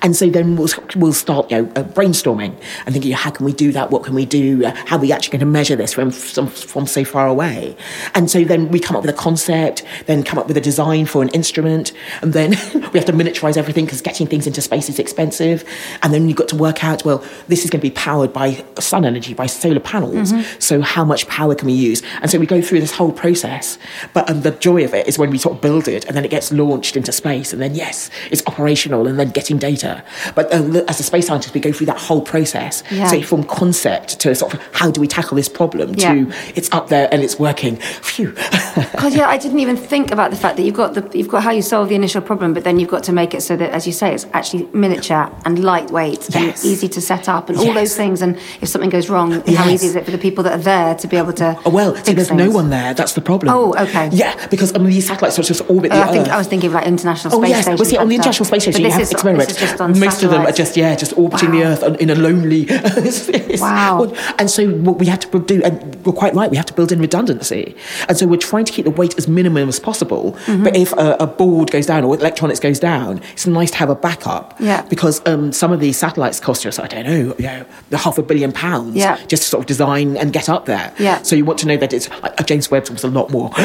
And 0.02 0.16
so 0.16 0.28
then 0.30 0.56
we'll, 0.56 0.68
we'll 0.96 1.12
start, 1.12 1.50
you 1.50 1.62
know, 1.62 1.72
uh, 1.72 1.84
brainstorming 1.84 2.54
and 2.86 2.92
thinking, 2.92 3.12
how 3.12 3.30
can 3.30 3.44
we 3.44 3.52
do 3.52 3.72
that? 3.72 3.90
What 3.90 4.04
can 4.04 4.14
we 4.14 4.26
do? 4.26 4.64
Uh, 4.64 4.74
how 4.86 4.96
are 4.96 5.00
we 5.00 5.12
actually 5.12 5.32
going 5.32 5.40
to 5.40 5.46
measure 5.46 5.76
this 5.76 5.92
from, 5.92 6.10
from, 6.10 6.48
from 6.48 6.86
so 6.86 7.04
far 7.04 7.26
away? 7.26 7.76
And 8.14 8.30
so 8.30 8.44
then 8.44 8.68
we 8.70 8.80
come 8.80 8.96
up 8.96 9.02
with 9.02 9.14
a 9.14 9.18
concept, 9.18 9.84
then 10.06 10.22
come 10.22 10.38
up 10.38 10.48
with 10.48 10.56
a 10.56 10.60
design 10.60 11.06
for 11.06 11.22
an 11.22 11.28
instrument, 11.30 11.92
and 12.22 12.32
then 12.32 12.50
we 12.92 12.98
have 12.98 13.06
to 13.06 13.12
miniaturize 13.12 13.56
everything 13.56 13.84
because 13.84 14.00
getting 14.00 14.26
things 14.26 14.46
into 14.46 14.60
space 14.60 14.88
is 14.88 14.98
expensive. 14.98 15.64
And 16.02 16.12
then 16.12 16.28
you've 16.28 16.38
got 16.38 16.48
to 16.48 16.56
work 16.56 16.84
out, 16.84 17.04
well, 17.04 17.24
this 17.48 17.64
is 17.64 17.70
going 17.70 17.80
to 17.80 17.88
be 17.88 17.94
powered 17.94 18.32
by 18.32 18.64
sun 18.78 19.04
energy, 19.04 19.34
by 19.34 19.46
solar 19.46 19.80
panels. 19.80 20.32
So 20.58 20.80
how 20.80 21.04
much 21.04 21.26
power 21.28 21.54
can 21.54 21.66
we 21.66 21.72
use? 21.72 22.02
And 22.20 22.30
so 22.30 22.38
we 22.38 22.46
go 22.46 22.60
through 22.62 22.80
this 22.80 22.92
whole 22.92 23.12
process. 23.12 23.78
But 24.12 24.28
um, 24.30 24.42
the 24.42 24.52
joy 24.52 24.84
of 24.84 24.94
it 24.94 25.06
is 25.06 25.18
when 25.18 25.30
we 25.30 25.38
sort 25.38 25.56
of 25.56 25.60
build 25.60 25.88
it 25.88 26.04
and 26.06 26.16
then 26.16 26.24
it 26.24 26.30
gets 26.30 26.52
launched 26.52 26.96
into 26.96 27.12
space, 27.12 27.52
and 27.52 27.60
then 27.60 27.74
yes, 27.74 28.10
it's 28.30 28.42
operational, 28.46 29.06
and 29.06 29.18
then 29.18 29.29
getting 29.32 29.58
data. 29.58 30.02
But 30.34 30.52
um, 30.54 30.76
as 30.88 31.00
a 31.00 31.02
space 31.02 31.26
scientist, 31.26 31.54
we 31.54 31.60
go 31.60 31.72
through 31.72 31.86
that 31.86 31.98
whole 31.98 32.20
process. 32.22 32.82
Yeah. 32.90 33.06
So 33.08 33.22
from 33.22 33.44
concept 33.44 34.20
to 34.20 34.34
sort 34.34 34.54
of 34.54 34.60
how 34.72 34.90
do 34.90 35.00
we 35.00 35.06
tackle 35.06 35.36
this 35.36 35.48
problem 35.48 35.94
Yeah. 35.94 36.14
to 36.14 36.32
it's 36.54 36.70
up 36.72 36.88
there 36.88 37.08
and 37.12 37.22
it's 37.22 37.38
working. 37.38 37.76
Phew. 37.76 38.34
Because 38.92 39.14
yeah, 39.16 39.28
I 39.28 39.36
didn't 39.38 39.58
even 39.60 39.76
think 39.76 40.10
about 40.10 40.30
the 40.30 40.36
fact 40.36 40.56
that 40.56 40.62
you've 40.64 40.74
got 40.76 40.94
the 40.94 41.18
you've 41.18 41.28
got 41.28 41.42
how 41.42 41.50
you 41.50 41.62
solve 41.62 41.88
the 41.88 41.94
initial 41.94 42.20
problem, 42.20 42.52
but 42.54 42.64
then 42.64 42.78
you've 42.78 42.88
got 42.90 43.02
to 43.04 43.12
make 43.12 43.34
it 43.34 43.40
so 43.42 43.56
that, 43.56 43.70
as 43.70 43.86
you 43.86 43.92
say, 43.92 44.14
it's 44.14 44.26
actually 44.32 44.68
miniature 44.72 45.30
and 45.44 45.62
lightweight 45.64 46.28
Yes. 46.30 46.62
and 46.62 46.72
easy 46.72 46.88
to 46.88 47.00
set 47.00 47.28
up 47.28 47.48
and 47.48 47.58
all 47.58 47.72
those 47.72 47.96
things. 47.96 48.22
And 48.22 48.36
if 48.60 48.68
something 48.68 48.90
goes 48.90 49.08
wrong, 49.10 49.32
how 49.46 49.68
easy 49.68 49.86
is 49.88 49.96
it 49.96 50.04
for 50.04 50.10
the 50.12 50.18
people 50.18 50.44
that 50.44 50.52
are 50.58 50.62
there 50.62 50.94
to 50.94 51.06
be 51.08 51.16
able 51.16 51.32
to? 51.34 51.58
Oh, 51.64 51.70
well, 51.70 51.94
see, 51.96 52.12
there's 52.14 52.30
no 52.32 52.50
one 52.50 52.70
there. 52.70 52.94
That's 52.94 53.14
the 53.14 53.20
problem. 53.20 53.54
Oh, 53.54 53.74
okay. 53.78 54.08
Yeah, 54.12 54.34
because 54.48 54.74
I 54.74 54.78
mean, 54.78 54.90
these 54.90 55.06
satellites 55.06 55.38
are 55.38 55.42
just 55.42 55.62
orbit 55.70 55.90
the 55.90 55.98
Oh, 55.98 56.02
I 56.02 56.12
think 56.12 56.26
Earth. 56.26 56.32
I 56.32 56.38
was 56.38 56.46
thinking 56.46 56.68
of 56.68 56.74
like 56.74 56.86
international 56.86 57.34
Oh 57.34 57.40
space 57.40 57.50
yes, 57.50 57.62
station. 57.64 57.78
well, 57.78 57.84
see, 57.90 57.96
on 57.96 58.08
the 58.08 58.14
International. 58.16 58.44
Space 58.46 58.62
Station, 58.62 58.82
But 58.82 58.88
this 58.96 59.09
is- 59.09 59.09
experiments. 59.12 59.52
This 59.52 59.62
is 59.62 59.68
just 59.70 59.80
on 59.80 59.98
Most 59.98 60.22
of 60.22 60.30
them 60.30 60.42
are 60.46 60.52
just 60.52 60.76
yeah, 60.76 60.94
just 60.96 61.16
orbiting 61.16 61.50
the 61.52 61.64
Earth 61.64 61.82
in 62.00 62.10
a 62.10 62.14
lonely. 62.14 62.62
it's- 62.70 63.28
it's- 63.28 63.60
Wow. 63.60 64.12
And 64.38 64.50
so 64.50 64.68
what 64.70 64.98
we 64.98 65.06
have 65.06 65.20
to 65.20 65.38
do, 65.40 65.62
and 65.62 65.94
we're 66.06 66.12
quite 66.12 66.34
right, 66.34 66.50
we 66.50 66.56
have 66.56 66.66
to 66.66 66.72
build 66.74 66.92
in 66.92 67.00
redundancy, 67.00 67.74
and 68.08 68.16
so 68.16 68.26
we're 68.26 68.36
trying 68.38 68.64
to 68.64 68.72
keep 68.72 68.84
the 68.84 68.90
weight 68.90 69.16
as 69.18 69.28
minimum 69.28 69.68
as 69.68 69.78
possible. 69.80 70.32
Mm-hmm. 70.46 70.64
But 70.64 70.76
if 70.76 70.92
a, 70.92 71.16
a 71.20 71.26
board 71.26 71.70
goes 71.70 71.86
down 71.86 72.04
or 72.04 72.14
electronics 72.14 72.60
goes 72.60 72.78
down, 72.78 73.20
it's 73.32 73.46
nice 73.46 73.70
to 73.72 73.76
have 73.78 73.90
a 73.90 73.94
backup. 73.94 74.56
Yeah. 74.60 74.82
Because 74.82 75.20
um, 75.26 75.52
some 75.52 75.72
of 75.72 75.80
these 75.80 75.98
satellites 75.98 76.40
cost 76.40 76.64
us, 76.66 76.78
I 76.78 76.86
don't 76.86 77.04
know, 77.04 77.34
you 77.38 77.44
know, 77.44 77.64
half 77.96 78.18
a 78.18 78.22
billion 78.22 78.52
pounds. 78.52 78.96
Yeah. 78.96 79.16
Just 79.26 79.42
to 79.44 79.48
sort 79.48 79.62
of 79.62 79.66
design 79.66 80.16
and 80.16 80.32
get 80.32 80.48
up 80.48 80.66
there. 80.66 80.94
Yeah. 80.98 81.22
So 81.22 81.36
you 81.36 81.44
want 81.44 81.58
to 81.60 81.66
know 81.66 81.76
that 81.76 81.92
it's 81.92 82.08
uh, 82.10 82.42
James 82.44 82.70
Webb 82.70 82.88
was 82.88 83.04
a 83.04 83.08
lot 83.08 83.30
more. 83.30 83.50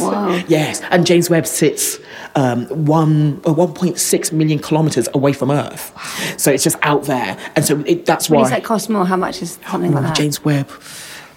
Wow. 0.00 0.42
Yes, 0.48 0.80
and 0.90 1.06
James 1.06 1.28
Webb 1.30 1.46
sits 1.46 1.98
um, 2.34 2.66
one 2.86 3.40
uh, 3.44 3.52
1.6 3.54 4.32
million 4.32 4.58
kilometers 4.58 4.79
away 5.14 5.32
from 5.32 5.50
Earth, 5.50 5.92
so 6.38 6.50
it's 6.50 6.64
just 6.64 6.76
out 6.82 7.04
there, 7.04 7.36
and 7.56 7.64
so 7.64 7.80
it, 7.86 8.06
that's 8.06 8.28
why 8.30 8.40
you 8.42 8.48
say 8.48 8.58
it 8.58 8.64
costs 8.64 8.88
more, 8.88 9.04
how 9.06 9.16
much 9.16 9.42
is 9.42 9.58
something 9.68 9.92
like 9.92 10.04
Oh, 10.04 10.06
that? 10.08 10.16
James 10.16 10.44
Webb. 10.44 10.68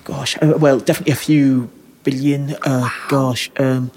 Gosh, 0.06 0.38
uh, 0.42 0.54
well, 0.60 0.80
definitely 0.80 1.14
a 1.14 1.16
few 1.16 1.70
billion. 2.04 2.56
Uh, 2.66 2.90
Gosh, 3.08 3.50
um, 3.58 3.90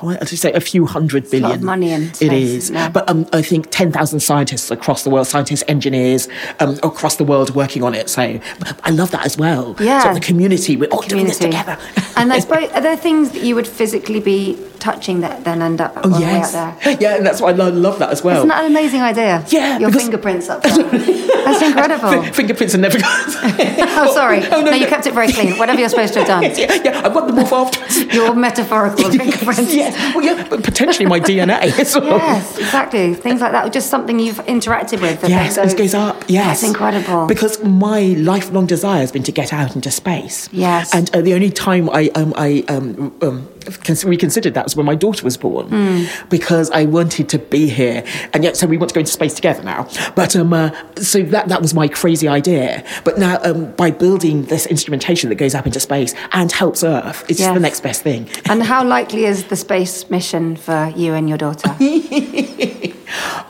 what 0.00 0.20
did 0.20 0.30
you 0.30 0.36
say? 0.36 0.52
A 0.52 0.60
few 0.60 0.86
hundred 0.86 1.32
a 1.34 1.40
lot 1.40 1.56
of 1.56 1.62
money 1.62 1.90
in 1.90 2.02
It 2.04 2.14
space, 2.16 2.30
is, 2.50 2.70
yeah. 2.70 2.88
but 2.88 3.08
um, 3.10 3.26
I 3.32 3.42
think 3.42 3.68
ten 3.72 3.90
thousand 3.90 4.20
scientists 4.20 4.70
across 4.70 5.02
the 5.02 5.10
world, 5.10 5.26
scientists, 5.26 5.64
engineers 5.66 6.28
um, 6.60 6.78
across 6.84 7.16
the 7.16 7.24
world 7.24 7.54
working 7.54 7.82
on 7.82 7.92
it. 7.94 8.08
So 8.08 8.38
I 8.84 8.90
love 8.90 9.10
that 9.10 9.26
as 9.26 9.36
well. 9.36 9.74
Yeah. 9.80 10.02
so 10.04 10.14
the 10.14 10.20
community, 10.20 10.76
we're 10.76 10.88
all 10.90 11.02
doing 11.02 11.26
this 11.26 11.38
Community. 11.38 11.58
together. 11.64 11.82
and 12.16 12.32
I 12.32 12.38
suppose 12.44 12.70
are 12.70 12.80
there 12.80 12.96
things 12.96 13.32
that 13.32 13.42
you 13.42 13.56
would 13.56 13.66
physically 13.66 14.20
be 14.20 14.56
touching 14.84 15.20
that 15.20 15.44
then 15.44 15.62
end 15.62 15.80
up 15.80 15.92
Oh 15.96 16.18
yes, 16.20 16.52
way 16.52 16.58
out 16.60 16.80
there? 16.80 16.96
yeah, 17.00 17.16
and 17.16 17.26
that's 17.26 17.40
why 17.40 17.48
I 17.48 17.52
lo- 17.52 17.70
love 17.70 17.98
that 18.00 18.10
as 18.10 18.22
well. 18.22 18.36
Isn't 18.36 18.48
that 18.48 18.64
an 18.64 18.70
amazing 18.70 19.00
idea? 19.00 19.42
Yeah, 19.48 19.78
Your 19.78 19.88
because- 19.88 20.02
fingerprints 20.02 20.48
up 20.50 20.62
there. 20.62 20.74
That's 21.44 21.62
incredible. 21.62 22.22
Fingerprints 22.32 22.74
are 22.74 22.78
never 22.78 22.96
good. 22.96 23.04
oh, 23.06 24.10
sorry. 24.14 24.40
Oh, 24.50 24.62
no, 24.62 24.72
you 24.72 24.86
kept 24.86 25.06
it 25.06 25.12
very 25.12 25.30
clean. 25.30 25.58
Whatever 25.58 25.78
you're 25.78 25.90
supposed 25.90 26.14
to 26.14 26.20
have 26.20 26.28
done. 26.28 26.42
yeah, 26.42 26.72
yeah, 26.82 27.02
I 27.04 27.08
want 27.08 27.26
them 27.26 27.38
off 27.38 27.52
afterwards. 27.52 28.14
Your 28.14 28.34
metaphorical 28.34 29.10
fingerprints. 29.10 29.74
Yes, 29.74 30.14
well, 30.14 30.24
yeah, 30.24 30.46
but 30.48 30.62
potentially 30.64 31.04
my 31.06 31.20
DNA 31.20 31.78
as 31.78 31.94
well. 31.96 32.16
Yes, 32.16 32.58
exactly. 32.58 33.12
Things 33.14 33.42
like 33.42 33.52
that. 33.52 33.72
Just 33.74 33.90
something 33.90 34.18
you've 34.18 34.38
interacted 34.46 35.02
with. 35.02 35.28
Yes, 35.28 35.58
it 35.58 35.76
goes 35.76 35.92
up. 35.94 36.24
Yes, 36.28 36.60
That's 36.60 36.72
incredible. 36.72 37.26
Because 37.26 37.62
my 37.62 38.00
lifelong 38.18 38.64
desire 38.66 39.00
has 39.00 39.12
been 39.12 39.22
to 39.24 39.32
get 39.32 39.52
out 39.52 39.74
into 39.76 39.90
space. 39.90 40.48
Yes. 40.50 40.94
and 40.94 41.14
uh, 41.14 41.20
the 41.20 41.34
only 41.34 41.50
time 41.50 41.90
I 41.90 42.08
um, 42.14 42.32
I 42.36 42.64
um, 42.68 43.14
um, 43.20 43.48
cons- 43.84 44.04
reconsidered 44.04 44.54
that 44.54 44.64
was 44.64 44.76
when 44.76 44.86
my 44.86 44.94
daughter 44.94 45.24
was 45.24 45.36
born, 45.36 45.68
Hmm. 45.68 46.04
because 46.28 46.70
I 46.70 46.84
wanted 46.84 47.28
to 47.30 47.38
be 47.38 47.68
here, 47.68 48.04
and 48.32 48.44
yet 48.44 48.56
so 48.56 48.66
we 48.66 48.76
want 48.76 48.90
to 48.90 48.94
go 48.94 49.00
into 49.00 49.12
space 49.12 49.34
together 49.34 49.62
now. 49.62 49.86
But 50.14 50.36
um, 50.36 50.52
uh, 50.52 50.70
so 50.96 51.22
that 51.22 51.48
that 51.48 51.60
was 51.62 51.74
my 51.74 51.88
crazy 51.88 52.28
idea. 52.28 52.84
But 53.04 53.18
now 53.18 53.38
um, 53.42 53.72
by 53.72 53.90
building 53.90 54.44
this 54.46 54.66
instrumentation 54.66 55.28
that 55.30 55.36
goes 55.36 55.54
up 55.54 55.66
into 55.66 55.80
space 55.80 56.14
and 56.32 56.50
helps 56.52 56.82
Earth, 56.84 57.24
it's 57.28 57.40
Yes. 57.40 57.54
the 57.54 57.60
next 57.60 57.80
best 57.82 58.02
thing. 58.02 58.28
And 58.48 58.62
how 58.62 58.84
likely 58.84 59.24
is 59.24 59.44
the 59.44 59.56
space 59.56 60.08
mission 60.10 60.56
for 60.56 60.92
you 60.96 61.14
and 61.14 61.28
your 61.28 61.38
daughter? 61.38 61.74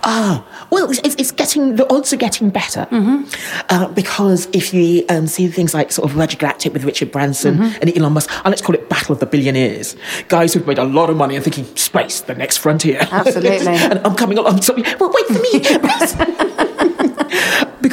Ah, 0.07 0.45
well, 0.71 0.91
it's, 0.91 0.99
it's- 1.01 1.31
getting 1.31 1.77
the 1.77 1.91
odds 1.93 2.13
are 2.13 2.17
getting 2.17 2.51
better 2.51 2.87
Mm-hmm. 2.91 3.25
uh, 3.71 3.89
because 3.89 4.47
if 4.53 4.73
you 4.75 5.05
um, 5.09 5.27
see 5.27 5.49
things 5.49 5.73
like 5.75 5.91
sort 5.93 6.11
of 6.11 6.17
Virgin 6.17 6.39
Galactic 6.39 6.73
with 6.73 6.85
Richard 6.85 7.11
Branson 7.11 7.57
Mm-hmm. 7.59 7.79
and 7.83 7.97
Elon 7.99 8.13
Musk, 8.13 8.31
and 8.33 8.47
let's 8.51 8.63
call 8.63 8.75
it 8.75 8.89
Battle 8.89 9.13
of 9.15 9.21
the 9.21 9.27
Billionaires, 9.27 9.97
guys 10.29 10.53
who've 10.55 10.67
made 10.67 10.79
a 10.79 10.85
lot 10.85 11.11
of 11.11 11.17
money 11.17 11.35
and 11.35 11.43
thinking 11.45 11.65
space, 11.77 12.21
the 12.21 12.35
next 12.35 12.59
frontier. 12.59 12.99
Absolutely. 13.11 13.67
and 13.69 13.99
I'm 14.07 14.15
coming 14.17 14.39
along. 14.39 14.63
So, 14.63 14.75
well, 15.01 15.13
wait 15.13 15.27
for 15.27 15.41
me. 15.43 16.69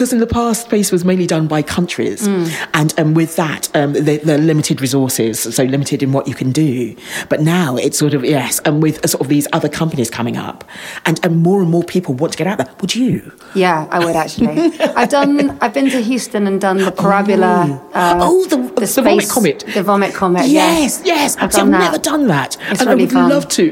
because 0.01 0.13
in 0.13 0.19
the 0.19 0.25
past, 0.25 0.63
space 0.63 0.91
was 0.91 1.05
mainly 1.05 1.27
done 1.27 1.45
by 1.45 1.61
countries, 1.61 2.27
Mm. 2.27 2.51
and 2.73 2.99
um, 2.99 3.13
with 3.13 3.35
that, 3.35 3.69
um, 3.75 3.93
they're 3.93 4.39
limited 4.39 4.81
resources, 4.81 5.39
so 5.39 5.63
limited 5.63 6.01
in 6.01 6.11
what 6.11 6.27
you 6.27 6.33
can 6.33 6.51
do. 6.51 6.95
But 7.29 7.41
now 7.41 7.75
it's 7.75 7.99
sort 7.99 8.15
of 8.15 8.25
yes, 8.25 8.59
and 8.65 8.81
with 8.81 8.97
uh, 9.05 9.07
sort 9.07 9.21
of 9.21 9.27
these 9.27 9.47
other 9.53 9.69
companies 9.69 10.09
coming 10.09 10.37
up, 10.37 10.63
and, 11.05 11.19
and 11.23 11.43
more 11.43 11.61
and 11.61 11.69
more 11.69 11.83
people 11.83 12.15
want 12.15 12.33
to 12.33 12.37
get 12.39 12.47
out 12.47 12.57
there. 12.57 12.67
Would 12.81 12.95
you? 12.95 13.31
Yeah, 13.53 13.85
I 13.91 14.03
would 14.03 14.15
actually. 14.15 14.57
I've 14.79 15.09
done. 15.09 15.55
I've 15.61 15.73
been 15.75 15.91
to 15.91 16.01
Houston 16.01 16.47
and 16.47 16.59
done 16.59 16.79
the 16.79 16.91
parabola. 16.91 17.79
Uh, 17.93 18.17
oh, 18.21 18.45
the, 18.47 18.57
the, 18.57 19.01
vomit 19.03 19.29
comet. 19.29 19.63
The 19.71 19.83
vomit 19.83 20.15
comet. 20.15 20.47
Yes, 20.47 21.03
yes. 21.05 21.35
I've 21.37 21.43
I've 21.43 21.51
that. 21.53 21.67
never 21.67 21.99
done 21.99 22.25
that, 22.27 22.57
It's 22.71 22.81
and 22.81 22.89
really 22.89 23.01
I 23.03 23.05
would 23.05 23.11
fun. 23.11 23.29
love 23.29 23.47
to. 23.49 23.63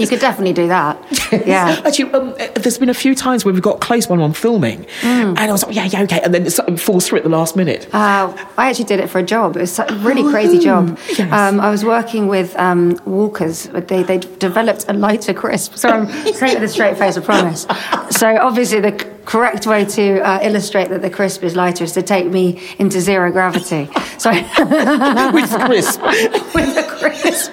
You 0.00 0.06
could 0.06 0.20
definitely 0.20 0.52
do 0.52 0.68
that. 0.68 0.96
Yeah. 1.46 1.80
Actually, 1.84 2.12
um, 2.12 2.34
uh, 2.38 2.46
there's 2.54 2.78
been 2.78 2.88
a 2.88 2.94
few 2.94 3.14
times 3.14 3.44
where 3.44 3.52
we've 3.52 3.62
got 3.62 3.80
close 3.80 4.08
when 4.08 4.20
I'm 4.20 4.32
filming, 4.32 4.86
Mm. 5.00 5.36
and 5.38 5.50
was 5.56 5.64
like, 5.64 5.74
yeah, 5.76 5.84
yeah, 5.84 6.02
okay, 6.02 6.20
and 6.22 6.32
then 6.34 6.46
it 6.46 6.80
falls 6.80 7.08
through 7.08 7.18
at 7.18 7.24
the 7.24 7.30
last 7.30 7.56
minute. 7.56 7.88
Uh, 7.92 8.32
I 8.56 8.68
actually 8.68 8.84
did 8.86 9.00
it 9.00 9.08
for 9.08 9.18
a 9.18 9.22
job. 9.22 9.56
It 9.56 9.60
was 9.60 9.78
a 9.78 9.86
really 10.00 10.22
crazy 10.30 10.58
job. 10.70 10.98
yes. 11.08 11.32
Um, 11.32 11.60
I 11.60 11.70
was 11.70 11.84
working 11.84 12.28
with 12.28 12.56
um, 12.58 12.98
Walkers. 13.04 13.64
They 13.64 14.02
they 14.02 14.18
developed 14.18 14.84
a 14.88 14.92
lighter 14.92 15.34
crisp. 15.34 15.74
So 15.74 15.88
I'm 15.88 16.06
saying 16.34 16.56
it 16.56 16.60
with 16.60 16.70
a 16.70 16.72
straight 16.72 16.98
face, 16.98 17.16
I 17.16 17.20
promise. 17.20 17.66
So 18.10 18.36
obviously 18.38 18.80
the 18.80 18.92
correct 19.26 19.66
way 19.66 19.84
to 19.84 20.20
uh, 20.20 20.38
illustrate 20.42 20.88
that 20.88 21.02
the 21.02 21.10
crisp 21.10 21.42
is 21.42 21.56
lighter 21.56 21.84
is 21.84 21.92
to 21.92 22.02
take 22.02 22.26
me 22.26 22.62
into 22.78 23.00
zero 23.00 23.30
gravity. 23.32 23.88
So 24.18 24.30
with 25.32 25.50
the 25.50 25.62
crisp. 25.66 26.00
with 26.54 26.74
the 26.74 26.84
crisp, 26.98 27.52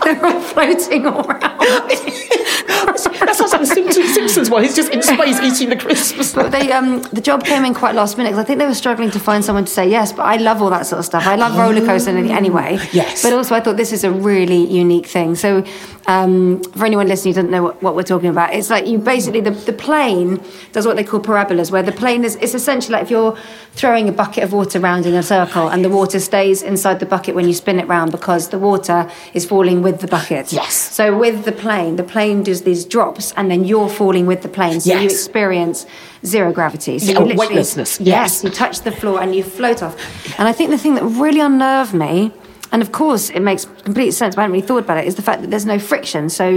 they're 0.04 0.24
all 0.26 0.40
floating 0.40 1.06
all 1.06 1.26
around. 1.30 1.55
That 1.66 3.34
sounds 3.36 3.52
like 3.52 3.60
the 3.60 3.66
Simpsons, 3.66 4.14
Simpsons 4.14 4.50
one. 4.50 4.62
He's 4.62 4.74
just 4.76 4.92
in 4.92 5.02
space 5.02 5.40
eating 5.40 5.68
the 5.70 5.76
crisps. 5.76 6.32
But 6.34 6.50
they, 6.52 6.72
um, 6.72 7.02
the 7.12 7.20
job 7.20 7.44
came 7.44 7.64
in 7.64 7.74
quite 7.74 7.94
last 7.94 8.16
minute 8.16 8.30
because 8.30 8.42
I 8.42 8.46
think 8.46 8.58
they 8.58 8.66
were 8.66 8.74
struggling 8.74 9.10
to 9.12 9.18
find 9.20 9.44
someone 9.44 9.64
to 9.64 9.70
say 9.72 9.88
yes. 9.88 10.12
But 10.12 10.22
I 10.22 10.36
love 10.36 10.62
all 10.62 10.70
that 10.70 10.86
sort 10.86 10.98
of 11.00 11.04
stuff. 11.04 11.26
I 11.26 11.36
love 11.36 11.56
roller 11.58 11.84
coasters 11.84 12.08
any- 12.14 12.30
anyway. 12.32 12.78
Yes. 12.92 13.22
But 13.22 13.32
also, 13.32 13.54
I 13.54 13.60
thought 13.60 13.76
this 13.76 13.92
is 13.92 14.04
a 14.04 14.10
really 14.10 14.64
unique 14.66 15.06
thing. 15.06 15.34
So, 15.34 15.64
um, 16.06 16.62
for 16.62 16.84
anyone 16.86 17.08
listening 17.08 17.34
who 17.34 17.36
doesn't 17.40 17.50
know 17.50 17.62
what, 17.64 17.82
what 17.82 17.94
we're 17.96 18.02
talking 18.02 18.28
about, 18.30 18.54
it's 18.54 18.70
like 18.70 18.86
you 18.86 18.98
basically 18.98 19.40
the, 19.40 19.50
the 19.50 19.72
plane 19.72 20.40
does 20.72 20.86
what 20.86 20.96
they 20.96 21.04
call 21.04 21.20
parabolas, 21.20 21.70
where 21.70 21.82
the 21.82 21.92
plane 21.92 22.24
is 22.24 22.36
it's 22.36 22.54
essentially 22.54 22.92
like 22.92 23.02
if 23.02 23.10
you're 23.10 23.36
throwing 23.72 24.08
a 24.08 24.12
bucket 24.12 24.44
of 24.44 24.52
water 24.52 24.78
around 24.78 25.04
in 25.06 25.14
a 25.14 25.22
circle 25.22 25.68
and 25.68 25.84
the 25.84 25.88
water 25.88 26.18
stays 26.20 26.62
inside 26.62 27.00
the 27.00 27.06
bucket 27.06 27.34
when 27.34 27.46
you 27.46 27.52
spin 27.54 27.78
it 27.80 27.86
round 27.88 28.12
because 28.12 28.48
the 28.50 28.58
water 28.58 29.10
is 29.34 29.44
falling 29.44 29.82
with 29.82 30.00
the 30.00 30.06
bucket. 30.06 30.52
Yes. 30.52 30.74
So 30.74 31.16
with 31.18 31.44
the 31.44 31.52
plane, 31.52 31.96
the 31.96 32.04
plane 32.04 32.42
does 32.42 32.62
these 32.62 32.84
drops, 32.84 33.32
and 33.36 33.50
then 33.50 33.64
you're 33.64 33.88
falling 33.88 34.26
with 34.26 34.42
the 34.42 34.48
plane. 34.48 34.80
So 34.80 34.96
you 34.98 35.06
experience 35.06 35.86
zero 36.24 36.52
gravity. 36.52 36.98
So 36.98 37.12
Yeah, 37.12 37.24
you 37.24 37.36
weightlessness, 37.36 38.00
Yes. 38.00 38.06
yes. 38.42 38.44
you 38.44 38.50
touch 38.50 38.80
the 38.82 38.92
floor 38.92 39.20
and 39.20 39.34
you 39.34 39.42
float 39.42 39.82
off. 39.82 39.96
And 40.38 40.46
I 40.48 40.52
think 40.52 40.70
the 40.70 40.78
thing 40.78 40.94
that 40.94 41.04
really 41.04 41.40
unnerved 41.40 41.94
me. 41.94 42.32
And 42.72 42.82
of 42.82 42.92
course, 42.92 43.30
it 43.30 43.40
makes 43.40 43.64
complete 43.84 44.10
sense. 44.10 44.36
I 44.36 44.40
hadn't 44.42 44.52
really 44.54 44.66
thought 44.66 44.78
about 44.84 44.98
it. 44.98 45.06
Is 45.06 45.14
the 45.14 45.22
fact 45.22 45.40
that 45.42 45.50
there's 45.50 45.66
no 45.66 45.78
friction, 45.78 46.28
so 46.28 46.48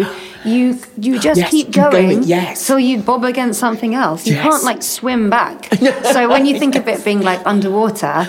you 0.44 0.80
you 0.98 1.20
just 1.20 1.40
Yes, 1.40 1.52
keep 1.52 1.72
going, 1.72 1.92
going, 2.10 2.24
yes. 2.24 2.66
till 2.66 2.80
you 2.80 2.98
bob 3.00 3.24
against 3.24 3.60
something 3.60 3.94
else. 3.96 4.26
You 4.26 4.34
Yes. 4.36 4.44
can't 4.44 4.64
like 4.64 4.82
swim 4.84 5.30
back. 5.30 5.66
so 6.14 6.28
when 6.30 6.46
you 6.46 6.58
think 6.60 6.76
of 6.76 6.88
it 6.88 7.06
being 7.06 7.22
like 7.22 7.42
underwater, 7.46 8.28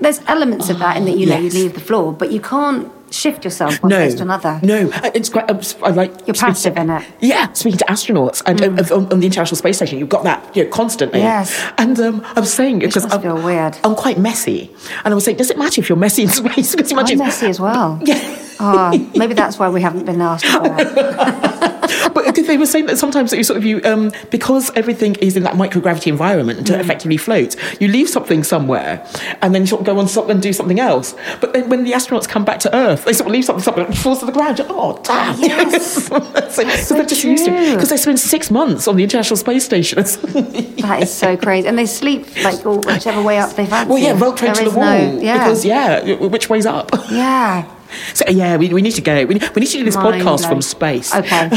there's 0.00 0.20
elements 0.26 0.68
of 0.70 0.78
that 0.78 0.96
in 0.96 1.04
that 1.06 1.16
you 1.18 1.26
know 1.26 1.38
yes. 1.38 1.52
you 1.54 1.62
leave 1.64 1.74
the 1.74 1.80
floor, 1.80 2.12
but 2.12 2.30
you 2.30 2.40
can't 2.40 2.90
shift 3.10 3.44
yourself 3.44 3.82
one 3.82 3.90
No, 3.90 3.96
place 3.96 4.14
to 4.14 4.22
another. 4.22 4.60
no, 4.62 4.88
Uh, 4.92 5.10
it's 5.14 5.28
quite. 5.28 5.50
um, 5.50 5.60
I 5.82 5.90
like 5.90 6.12
You're 6.26 6.34
passive 6.34 6.74
to- 6.74 6.80
in 6.80 6.90
it. 6.90 7.02
Yeah, 7.20 7.52
speaking 7.52 7.78
to 7.78 7.84
astronauts 7.86 8.42
and 8.46 8.60
uh, 8.62 8.94
on, 8.94 9.12
on 9.12 9.20
the 9.20 9.26
International 9.26 9.56
Space 9.56 9.76
Station, 9.76 9.98
you've 9.98 10.08
got 10.08 10.24
that 10.24 10.56
you 10.56 10.64
know, 10.64 10.70
constantly. 10.70 11.20
Yes. 11.20 11.54
And 11.78 11.98
um, 12.00 12.22
I 12.36 12.40
was 12.40 12.52
saying 12.52 12.78
because 12.80 13.04
I'm, 13.12 13.20
feel 13.22 13.40
weird. 13.42 13.76
I'm 13.84 13.94
quite 13.94 14.18
messy, 14.18 14.70
and 15.04 15.12
I 15.12 15.14
was 15.14 15.24
saying, 15.24 15.36
does 15.38 15.50
it 15.50 15.58
matter 15.58 15.80
if 15.80 15.88
you're 15.88 15.98
messy 15.98 16.22
in 16.22 16.28
space? 16.40 16.74
Because 16.74 16.92
I'm 16.92 17.18
messy 17.18 17.46
as 17.46 17.60
well. 17.60 17.98
Yeah. 18.06 18.36
Oh, 18.62 18.90
maybe 19.16 19.32
that's 19.32 19.58
why 19.58 19.70
we 19.70 19.80
haven't 19.80 20.04
been 20.04 20.20
asked 20.20 20.44
but 22.14 22.34
they 22.34 22.58
were 22.58 22.66
saying 22.66 22.86
that 22.86 22.98
sometimes 22.98 23.32
you 23.32 23.44
sort 23.44 23.56
of 23.56 23.64
you 23.64 23.80
um, 23.84 24.12
because 24.30 24.70
everything 24.74 25.14
is 25.16 25.36
in 25.36 25.42
that 25.44 25.54
microgravity 25.54 26.08
environment 26.08 26.66
to 26.66 26.78
effectively 26.78 27.16
float. 27.16 27.56
You 27.80 27.88
leave 27.88 28.08
something 28.08 28.42
somewhere, 28.44 29.06
and 29.42 29.54
then 29.54 29.62
you 29.62 29.66
sort 29.66 29.82
of 29.82 29.86
go 29.86 29.98
on 29.98 30.08
something 30.08 30.32
and 30.32 30.42
do 30.42 30.52
something 30.52 30.80
else. 30.80 31.14
But 31.40 31.52
then 31.52 31.68
when 31.68 31.84
the 31.84 31.92
astronauts 31.92 32.28
come 32.28 32.44
back 32.44 32.60
to 32.60 32.74
Earth, 32.74 33.04
they 33.04 33.12
sort 33.12 33.26
of 33.28 33.32
leave 33.32 33.44
something 33.44 33.62
something 33.62 33.84
and 33.84 33.94
it 33.94 33.98
falls 33.98 34.20
to 34.20 34.26
the 34.26 34.32
ground. 34.32 34.58
You're, 34.58 34.66
oh 34.70 35.00
damn! 35.02 35.38
Yes. 35.40 36.06
so, 36.54 36.68
so 36.68 36.94
they're 36.94 37.06
just 37.06 37.24
used 37.24 37.44
to 37.44 37.50
true. 37.50 37.74
because 37.74 37.90
they 37.90 37.96
spend 37.96 38.18
six 38.18 38.50
months 38.50 38.88
on 38.88 38.96
the 38.96 39.02
International 39.04 39.36
Space 39.36 39.64
Station. 39.64 40.04
That 40.80 41.02
is 41.02 41.12
so 41.12 41.36
crazy. 41.36 41.68
And 41.68 41.78
they 41.78 41.86
sleep 41.86 42.26
like 42.42 42.64
all, 42.64 42.80
whichever 42.80 43.22
way 43.22 43.38
up 43.38 43.54
they 43.54 43.66
fancy. 43.66 43.90
well, 43.90 43.98
yeah, 43.98 44.14
Velcro 44.14 44.40
There 44.40 44.54
to 44.54 44.64
the 44.64 44.70
wall 44.70 44.84
no- 44.86 45.20
yeah. 45.20 45.38
because 45.38 45.64
yeah, 45.64 46.14
which 46.14 46.48
way's 46.48 46.66
up? 46.66 46.90
Yeah. 47.10 47.70
So 48.14 48.24
yeah, 48.28 48.56
we, 48.56 48.72
we 48.72 48.82
need 48.82 48.94
to 48.96 49.02
go. 49.02 49.14
We 49.26 49.34
we 49.54 49.60
need 49.60 49.70
to 49.70 49.78
do 49.78 49.84
this 49.84 49.96
Mind 49.96 50.22
podcast 50.22 50.38
blown. 50.40 50.48
from 50.50 50.62
space. 50.62 51.14
Okay. 51.14 51.50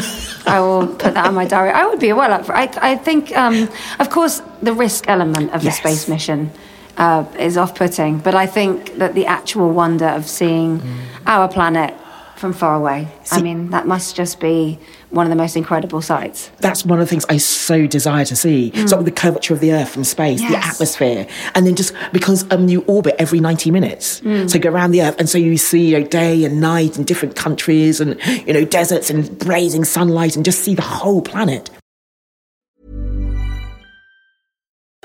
I 0.45 0.59
will 0.59 0.87
put 0.87 1.13
that 1.13 1.25
on 1.27 1.33
my 1.35 1.45
diary. 1.45 1.71
I 1.71 1.85
would 1.85 1.99
be 1.99 2.13
well 2.13 2.31
up 2.33 2.45
for 2.45 2.55
I, 2.55 2.69
I 2.81 2.95
think, 2.97 3.35
um, 3.37 3.69
of 3.99 4.09
course, 4.09 4.41
the 4.61 4.73
risk 4.73 5.07
element 5.07 5.51
of 5.53 5.61
the 5.61 5.65
Yes. 5.69 5.77
space 5.77 6.07
mission 6.07 6.49
uh, 6.97 7.23
is 7.39 7.57
off 7.57 7.73
putting, 7.75 8.19
but 8.19 8.35
I 8.35 8.45
think 8.47 8.97
that 8.97 9.13
the 9.15 9.25
actual 9.25 9.71
wonder 9.71 10.07
of 10.07 10.27
seeing 10.27 10.81
our 11.25 11.47
planet 11.47 11.93
from 12.37 12.53
far 12.53 12.75
away, 12.75 13.07
I 13.31 13.41
mean, 13.41 13.69
that 13.69 13.87
must 13.87 14.15
just 14.15 14.39
be 14.39 14.79
one 15.11 15.25
of 15.25 15.29
the 15.29 15.35
most 15.35 15.55
incredible 15.55 16.01
sights. 16.01 16.49
that's 16.59 16.83
one 16.85 16.99
of 16.99 17.05
the 17.05 17.09
things 17.09 17.25
I 17.29 17.37
so 17.37 17.85
desire 17.87 18.25
to 18.25 18.35
see. 18.35 18.71
Sort 18.87 18.99
of 18.99 19.05
the 19.05 19.11
curvature 19.11 19.53
of 19.53 19.59
the 19.59 19.71
Earth 19.73 19.89
from 19.89 20.03
space, 20.03 20.41
the 20.41 20.47
Mm. 20.47 20.67
Atmosphere, 20.71 21.27
and 21.55 21.65
then 21.67 21.75
just 21.75 21.93
because 22.11 22.45
um, 22.51 22.67
you 22.67 22.81
orbit 22.87 23.15
every 23.19 23.39
ninety 23.39 23.69
minutes, 23.71 24.21
Mm. 24.21 24.49
so 24.49 24.59
go 24.59 24.69
around 24.69 24.91
the 24.91 25.01
Earth, 25.03 25.15
and 25.19 25.29
so 25.29 25.37
you 25.37 25.57
see 25.57 25.87
you 25.93 25.99
know, 25.99 26.05
day 26.07 26.43
and 26.43 26.59
night 26.59 26.97
in 26.97 27.03
different 27.03 27.35
countries, 27.35 28.01
and 28.01 28.17
you 28.47 28.53
know 28.53 28.65
deserts 28.65 29.09
and 29.09 29.37
blazing 29.39 29.85
sunlight, 29.85 30.35
and 30.35 30.43
just 30.45 30.59
see 30.59 30.73
the 30.75 30.81
whole 30.81 31.21
planet. 31.21 31.69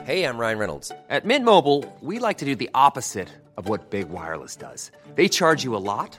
Hey, 0.05 0.25
I'm 0.25 0.39
Ryan 0.39 0.59
Reynolds. 0.59 0.91
At 1.11 1.27
Mint 1.27 1.45
Mobile, 1.45 1.85
we 2.01 2.19
like 2.19 2.39
to 2.39 2.47
do 2.47 2.57
the 2.57 2.71
opposite 2.75 3.29
of 3.59 3.69
what 3.69 3.91
Big 3.91 4.09
Wireless 4.09 4.57
does. 4.57 4.91
They 5.17 5.29
charge 5.29 5.65
you 5.65 5.77
a 5.77 5.83
lot, 5.93 6.19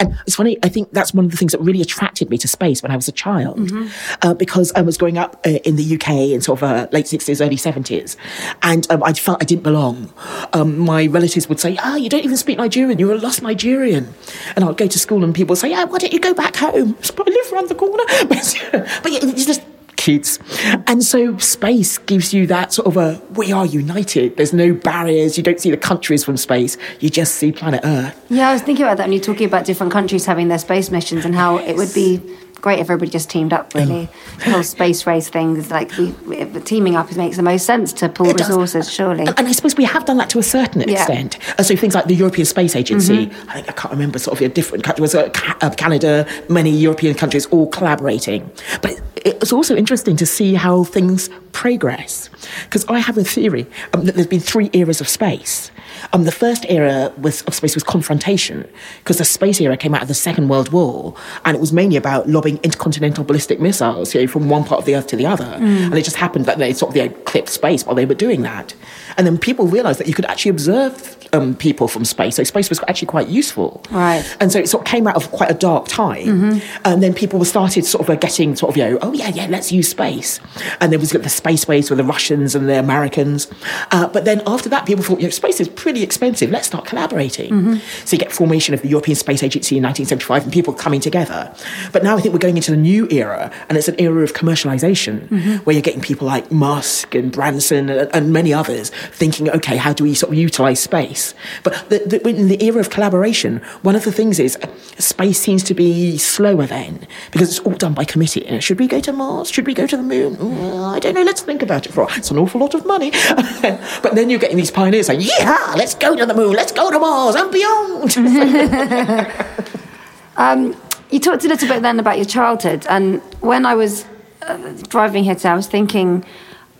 And 0.00 0.16
it's 0.26 0.36
funny, 0.36 0.58
I 0.62 0.68
think 0.68 0.90
that's 0.92 1.12
one 1.14 1.24
of 1.26 1.30
the 1.30 1.36
things 1.36 1.52
that 1.52 1.60
really 1.60 1.80
attracted 1.80 2.30
me 2.30 2.38
to 2.38 2.48
space 2.48 2.82
when 2.82 2.90
I 2.92 2.96
was 2.96 3.08
a 3.08 3.12
child, 3.12 3.58
Mm-hmm. 3.58 3.86
uh, 4.22 4.34
because 4.34 4.72
I 4.74 4.82
was 4.82 4.96
growing 4.98 5.18
up 5.18 5.40
uh, 5.46 5.50
in 5.64 5.76
the 5.76 5.94
UK 5.94 6.08
in 6.34 6.40
sort 6.40 6.62
of 6.62 6.68
uh, 6.68 6.88
late 6.92 7.06
60s, 7.06 7.44
early 7.44 7.56
70s, 7.56 8.16
and 8.62 8.90
um, 8.90 9.02
I 9.02 9.12
felt 9.12 9.42
I 9.42 9.44
didn't 9.44 9.62
belong. 9.62 10.12
Um, 10.52 10.78
my 10.78 11.06
relatives 11.06 11.48
would 11.48 11.60
say, 11.60 11.76
Ah, 11.80 11.96
you 11.96 12.08
don't 12.08 12.24
even 12.24 12.36
speak 12.36 12.58
Nigerian, 12.58 12.98
you're 12.98 13.12
a 13.12 13.18
lost 13.18 13.42
Nigerian. 13.42 14.14
And 14.54 14.64
I'd 14.64 14.76
go 14.76 14.86
to 14.86 14.98
school 14.98 15.24
and 15.24 15.34
people 15.34 15.52
would 15.52 15.58
say, 15.58 15.70
Yeah, 15.70 15.84
why 15.84 15.98
don't 15.98 16.12
you 16.12 16.20
go 16.20 16.34
back 16.34 16.56
home? 16.56 16.96
I 17.02 17.22
live 17.30 17.52
around 17.52 17.68
the 17.68 17.74
corner. 17.74 18.04
But, 18.28 19.02
but 19.02 19.12
yeah, 19.12 19.18
it's 19.22 19.46
just 19.46 19.62
kids. 20.06 20.38
And 20.86 21.02
so 21.02 21.36
space 21.38 21.98
gives 21.98 22.32
you 22.32 22.46
that 22.46 22.72
sort 22.72 22.86
of 22.86 22.96
a 22.96 23.20
we 23.34 23.50
are 23.52 23.66
united. 23.66 24.36
There's 24.36 24.52
no 24.52 24.72
barriers. 24.72 25.36
You 25.36 25.42
don't 25.42 25.60
see 25.60 25.70
the 25.72 25.76
countries 25.76 26.24
from 26.24 26.36
space. 26.36 26.76
You 27.00 27.10
just 27.10 27.34
see 27.34 27.50
planet 27.50 27.80
Earth. 27.84 28.14
Yeah, 28.30 28.50
I 28.50 28.52
was 28.52 28.62
thinking 28.62 28.84
about 28.84 28.98
that 28.98 29.04
when 29.04 29.12
you're 29.12 29.22
talking 29.22 29.46
about 29.46 29.64
different 29.66 29.92
countries 29.92 30.24
having 30.24 30.46
their 30.48 30.58
space 30.58 30.90
missions 30.90 31.24
and 31.24 31.34
how 31.34 31.58
it 31.58 31.74
would 31.76 31.92
be 31.92 32.20
great 32.60 32.78
if 32.80 32.86
everybody 32.90 33.10
just 33.10 33.28
teamed 33.30 33.52
up. 33.52 33.74
Really, 33.74 34.08
the 34.44 34.50
whole 34.50 34.62
space 34.62 35.06
race 35.06 35.28
thing 35.28 35.56
is 35.56 35.70
like 35.70 35.90
we, 35.98 36.06
we, 36.26 36.44
teaming 36.60 36.96
up 36.96 37.14
makes 37.16 37.36
the 37.36 37.42
most 37.42 37.64
sense 37.66 37.92
to 37.94 38.08
pool 38.08 38.30
It 38.30 38.36
does. 38.38 38.48
resources. 38.48 38.92
Surely, 38.92 39.24
And 39.26 39.46
I 39.48 39.52
suppose 39.52 39.76
we 39.76 39.84
have 39.84 40.04
done 40.04 40.16
that 40.18 40.30
to 40.30 40.38
a 40.38 40.42
certain 40.42 40.80
Yeah. 40.82 40.94
extent. 40.98 41.38
Uh, 41.58 41.62
so 41.62 41.76
things 41.76 41.94
like 41.94 42.06
the 42.06 42.14
European 42.14 42.46
Space 42.46 42.74
Agency, 42.74 43.30
I 43.48 43.54
think 43.54 43.68
I 43.68 43.72
can't 43.72 43.92
remember 43.92 44.18
sort 44.18 44.38
of 44.40 44.44
a 44.46 44.48
different 44.48 44.84
country, 44.84 45.02
was 45.02 45.14
uh, 45.14 45.28
Canada, 45.76 46.26
many 46.48 46.70
European 46.70 47.14
countries 47.14 47.46
all 47.46 47.66
collaborating. 47.68 48.50
But 48.82 49.00
it's 49.26 49.52
also 49.52 49.76
interesting 49.76 50.16
to 50.16 50.26
see 50.26 50.54
how 50.54 50.84
things 50.84 51.28
progress. 51.52 52.28
Because 52.64 52.84
I 52.86 52.98
have 52.98 53.16
a 53.18 53.24
theory 53.24 53.66
um, 53.92 54.04
that 54.04 54.14
there's 54.14 54.26
been 54.26 54.40
three 54.40 54.70
eras 54.72 55.00
of 55.00 55.08
space. 55.08 55.70
Um, 56.12 56.24
the 56.24 56.32
first 56.32 56.66
era 56.68 57.12
was, 57.18 57.42
of 57.42 57.54
space 57.54 57.74
was 57.74 57.82
confrontation, 57.82 58.68
because 58.98 59.18
the 59.18 59.24
space 59.24 59.60
era 59.60 59.76
came 59.76 59.94
out 59.94 60.02
of 60.02 60.08
the 60.08 60.14
Second 60.14 60.48
World 60.48 60.70
War, 60.70 61.14
and 61.44 61.56
it 61.56 61.60
was 61.60 61.72
mainly 61.72 61.96
about 61.96 62.28
lobbing 62.28 62.58
intercontinental 62.62 63.24
ballistic 63.24 63.58
missiles 63.60 64.14
you 64.14 64.20
know, 64.20 64.26
from 64.26 64.48
one 64.48 64.64
part 64.64 64.80
of 64.80 64.84
the 64.84 64.94
Earth 64.94 65.06
to 65.08 65.16
the 65.16 65.26
other. 65.26 65.44
And 65.44 65.94
it 65.94 66.04
just 66.04 66.16
happened 66.16 66.44
that 66.46 66.58
they 66.58 66.72
sort 66.72 66.90
of 66.90 66.94
they 66.94 67.06
eclipsed 67.06 67.54
space 67.54 67.86
while 67.86 67.94
they 67.94 68.06
were 68.06 68.14
doing 68.14 68.42
that. 68.42 68.74
And 69.16 69.26
then 69.26 69.38
people 69.38 69.66
realised 69.66 69.98
that 70.00 70.06
you 70.06 70.14
could 70.14 70.26
actually 70.26 70.50
observe 70.50 71.16
um, 71.32 71.54
people 71.54 71.88
from 71.88 72.04
space. 72.04 72.36
So 72.36 72.44
space 72.44 72.68
was 72.68 72.80
actually 72.86 73.06
quite 73.06 73.28
useful. 73.28 73.82
Right. 73.90 74.24
And 74.40 74.52
so 74.52 74.58
it 74.58 74.68
sort 74.68 74.82
of 74.82 74.86
came 74.86 75.06
out 75.06 75.16
of 75.16 75.30
quite 75.32 75.50
a 75.50 75.54
dark 75.54 75.88
time. 75.88 76.60
And 76.84 77.02
then 77.02 77.14
people 77.14 77.38
were 77.38 77.46
started 77.46 77.84
sort 77.84 78.02
of 78.04 78.10
uh, 78.10 78.16
getting 78.16 78.56
sort 78.56 78.70
of, 78.70 78.76
you 78.76 78.84
know, 78.84 78.98
oh 79.02 79.12
yeah, 79.16 79.28
yeah, 79.28 79.46
let's 79.48 79.72
use 79.72 79.88
space. 79.88 80.40
And 80.80 80.92
there 80.92 80.98
was 80.98 81.10
the 81.10 81.28
space 81.28 81.66
ways 81.66 81.90
with 81.90 81.98
the 81.98 82.04
Russians 82.04 82.54
and 82.54 82.68
the 82.68 82.78
Americans. 82.78 83.48
Uh, 83.90 84.08
but 84.08 84.24
then 84.24 84.42
after 84.46 84.68
that, 84.68 84.86
people 84.86 85.02
thought, 85.04 85.20
you 85.20 85.26
know, 85.26 85.30
space 85.30 85.60
is 85.60 85.68
pretty 85.68 86.02
expensive. 86.02 86.50
Let's 86.50 86.66
start 86.66 86.84
collaborating. 86.84 87.78
So 88.04 88.16
you 88.16 88.18
get 88.18 88.32
formation 88.32 88.74
of 88.74 88.82
the 88.82 88.88
European 88.88 89.16
Space 89.16 89.42
Agency 89.42 89.76
in 89.76 89.82
1975 89.82 90.44
and 90.44 90.52
people 90.52 90.74
coming 90.74 91.00
together. 91.00 91.54
But 91.92 92.02
now 92.02 92.16
I 92.16 92.20
think 92.20 92.32
we're 92.32 92.38
going 92.40 92.56
into 92.56 92.70
the 92.70 92.76
new 92.76 93.08
era, 93.10 93.50
and 93.68 93.78
it's 93.78 93.88
an 93.88 93.96
era 93.98 94.22
of 94.22 94.32
commercialization 94.34 95.28
where 95.64 95.74
you're 95.74 95.82
getting 95.82 96.00
people 96.00 96.26
like 96.26 96.50
Musk 96.50 97.14
and 97.14 97.32
Branson 97.32 97.88
and, 97.88 98.14
and 98.14 98.32
many 98.32 98.52
others 98.52 98.90
thinking, 99.12 99.50
okay, 99.50 99.76
how 99.76 99.92
do 99.92 100.04
we 100.04 100.14
sort 100.14 100.32
of 100.32 100.38
utilize 100.38 100.80
space? 100.80 101.34
But 101.62 101.88
the, 101.88 101.98
the, 101.98 102.28
in 102.28 102.48
the 102.48 102.62
era 102.62 102.80
of 102.80 102.90
collaboration, 102.90 103.58
one 103.82 103.96
of 103.96 104.04
the 104.04 104.12
things 104.12 104.38
is 104.38 104.58
space 104.98 105.38
seems 105.38 105.62
to 105.64 105.74
be 105.74 106.18
slower 106.18 106.66
then 106.66 107.06
because 107.30 107.48
it's 107.50 107.66
all 107.66 107.74
done 107.74 107.94
by 107.94 108.04
committee. 108.04 108.46
Know, 108.50 108.60
should 108.60 108.78
we 108.78 108.86
go 108.86 109.00
to 109.06 109.12
Mars? 109.12 109.50
Should 109.50 109.66
we 109.66 109.74
go 109.74 109.86
to 109.86 109.96
the 109.96 110.02
moon? 110.02 110.36
Mm, 110.36 110.94
I 110.94 110.98
don't 110.98 111.14
know. 111.14 111.22
Let's 111.22 111.42
think 111.42 111.62
about 111.62 111.86
it 111.86 111.92
for. 111.92 112.02
a. 112.02 112.16
It's 112.16 112.30
an 112.30 112.38
awful 112.38 112.60
lot 112.60 112.74
of 112.74 112.84
money. 112.84 113.10
but 113.62 114.14
then 114.14 114.30
you're 114.30 114.38
getting 114.38 114.56
these 114.56 114.70
pioneers 114.70 115.06
saying, 115.06 115.20
yeah, 115.22 115.74
let's 115.76 115.94
go 115.94 116.14
to 116.14 116.26
the 116.26 116.34
moon. 116.34 116.54
Let's 116.54 116.72
go 116.72 116.90
to 116.90 116.98
Mars 116.98 117.34
and 117.36 117.50
beyond. 117.50 118.16
you 121.10 121.20
talked 121.20 121.44
a 121.44 121.48
little 121.48 121.68
bit 121.68 121.82
then 121.82 121.98
about 121.98 122.16
your 122.16 122.26
childhood, 122.26 122.86
and 122.88 123.22
when 123.40 123.64
I 123.64 123.74
was 123.74 124.04
uh, 124.42 124.56
driving 124.88 125.24
here 125.24 125.34
today, 125.34 125.50
I 125.50 125.56
was 125.56 125.66
thinking. 125.68 126.24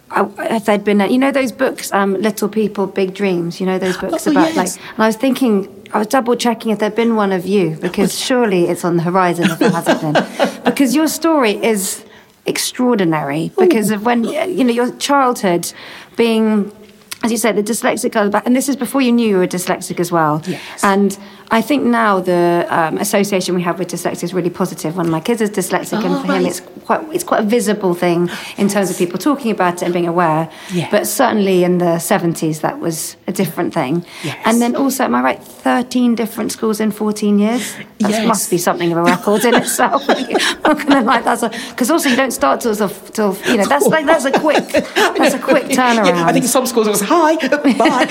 I, 0.09 0.25
if 0.55 0.67
there'd 0.67 0.85
been, 0.85 1.01
a, 1.01 1.09
you 1.09 1.19
know, 1.19 1.33
those 1.33 1.51
books, 1.51 1.93
um, 1.93 2.15
Little 2.15 2.49
People, 2.49 2.87
Big 2.87 3.13
Dreams. 3.13 3.59
You 3.59 3.67
know 3.67 3.77
those 3.77 3.97
books 3.97 4.29
Oh, 4.29 4.31
about 4.31 4.55
yes. 4.55 4.57
like. 4.57 4.91
And 4.93 5.03
I 5.03 5.07
was 5.09 5.17
thinking, 5.17 5.85
I 5.93 5.99
was 5.99 6.07
double 6.07 6.37
checking 6.37 6.71
if 6.71 6.79
there'd 6.79 6.95
been 6.95 7.17
one 7.17 7.33
of 7.33 7.45
you 7.45 7.71
because 7.81 8.17
surely 8.27 8.69
it's 8.69 8.85
on 8.85 8.99
the 8.99 9.03
horizon 9.03 9.51
if 9.51 9.61
it 9.61 9.73
hasn't 9.73 10.01
been, 10.01 10.63
because 10.65 10.95
your 10.95 11.09
story 11.09 11.55
is 11.61 12.05
extraordinary 12.47 13.53
because 13.59 13.91
of 13.91 14.05
when 14.05 14.25
uh, 14.27 14.45
you 14.45 14.65
know 14.65 14.73
your 14.73 14.93
childhood 14.97 15.73
being. 16.17 16.73
As 17.23 17.33
you 17.33 17.39
said, 17.39 17.57
the 17.57 17.63
dyslexic 17.63 18.13
girl 18.13 18.29
back, 18.29 18.47
and 18.47 18.55
this 18.55 18.69
is 18.69 18.77
before 18.77 19.01
you 19.01 19.11
knew 19.11 19.27
you 19.27 19.39
were 19.39 19.47
dyslexic 19.47 19.99
as 19.99 20.13
well. 20.13 20.43
Yes. 20.47 20.85
And 20.85 21.19
I 21.51 21.63
think 21.63 21.85
now 21.85 22.21
the 22.21 22.67
um, 22.69 22.99
association 22.99 23.55
we 23.55 23.63
have 23.63 23.79
with 23.79 23.89
dyslexia 23.89 24.25
is 24.25 24.35
really 24.35 24.51
positive. 24.51 24.97
One 24.97 25.07
of 25.07 25.13
my 25.13 25.21
kids 25.21 25.41
is 25.41 25.51
dyslexic, 25.51 26.03
Oh, 26.03 26.07
and 26.07 26.27
for 26.27 26.33
him, 26.35 26.45
it's 26.47 26.61
quite 26.61 27.03
it's 27.15 27.25
quite 27.25 27.41
a 27.45 27.47
visible 27.47 27.95
thing 27.95 28.29
in 28.57 28.69
terms 28.69 28.91
of 28.91 28.99
people 28.99 29.19
talking 29.19 29.51
about 29.53 29.75
it 29.75 29.83
and 29.83 29.93
being 29.95 30.09
aware. 30.09 30.51
Yes. 30.73 30.91
But 30.91 31.07
certainly 31.07 31.63
in 31.65 31.79
the 31.79 31.99
seventies, 31.99 32.61
that 32.61 32.81
was 32.81 33.17
a 33.29 33.33
different 33.33 33.73
thing. 33.75 34.05
Yes. 34.25 34.37
And 34.45 34.61
then 34.61 34.75
also, 34.77 35.05
am 35.05 35.15
I 35.15 35.23
right? 35.23 35.43
Thirteen 35.43 36.15
different 36.17 36.51
schools 36.53 36.81
in 36.81 36.91
fourteen 36.91 37.39
years. 37.39 37.75
That 38.01 38.11
Yes. 38.11 38.27
must 38.27 38.51
be 38.51 38.59
something 38.59 38.91
of 38.93 38.99
a 38.99 39.03
record 39.03 39.45
in 39.45 39.55
itself. 39.55 40.03
I'm 40.09 40.29
not 40.63 40.79
gonna 40.87 41.03
lie, 41.03 41.23
that's 41.23 41.43
because 41.71 41.91
also 41.91 42.09
you 42.09 42.17
don't 42.17 42.33
start 42.33 42.61
till 42.61 42.75
till 42.77 43.37
you 43.47 43.57
know 43.59 43.67
that's 43.67 43.87
like 43.87 44.05
that's 44.07 44.25
a 44.25 44.33
quick 44.33 44.67
that's 44.69 45.35
a 45.35 45.39
quick 45.39 45.65
turnaround. 45.67 46.07
Yeah, 46.17 46.27
I 46.27 46.33
think 46.33 46.45
in 46.45 46.49
some 46.51 46.67
schools 46.67 46.87
it 46.87 46.91
was 46.91 47.01
hi, 47.03 47.37
bye. 47.37 48.07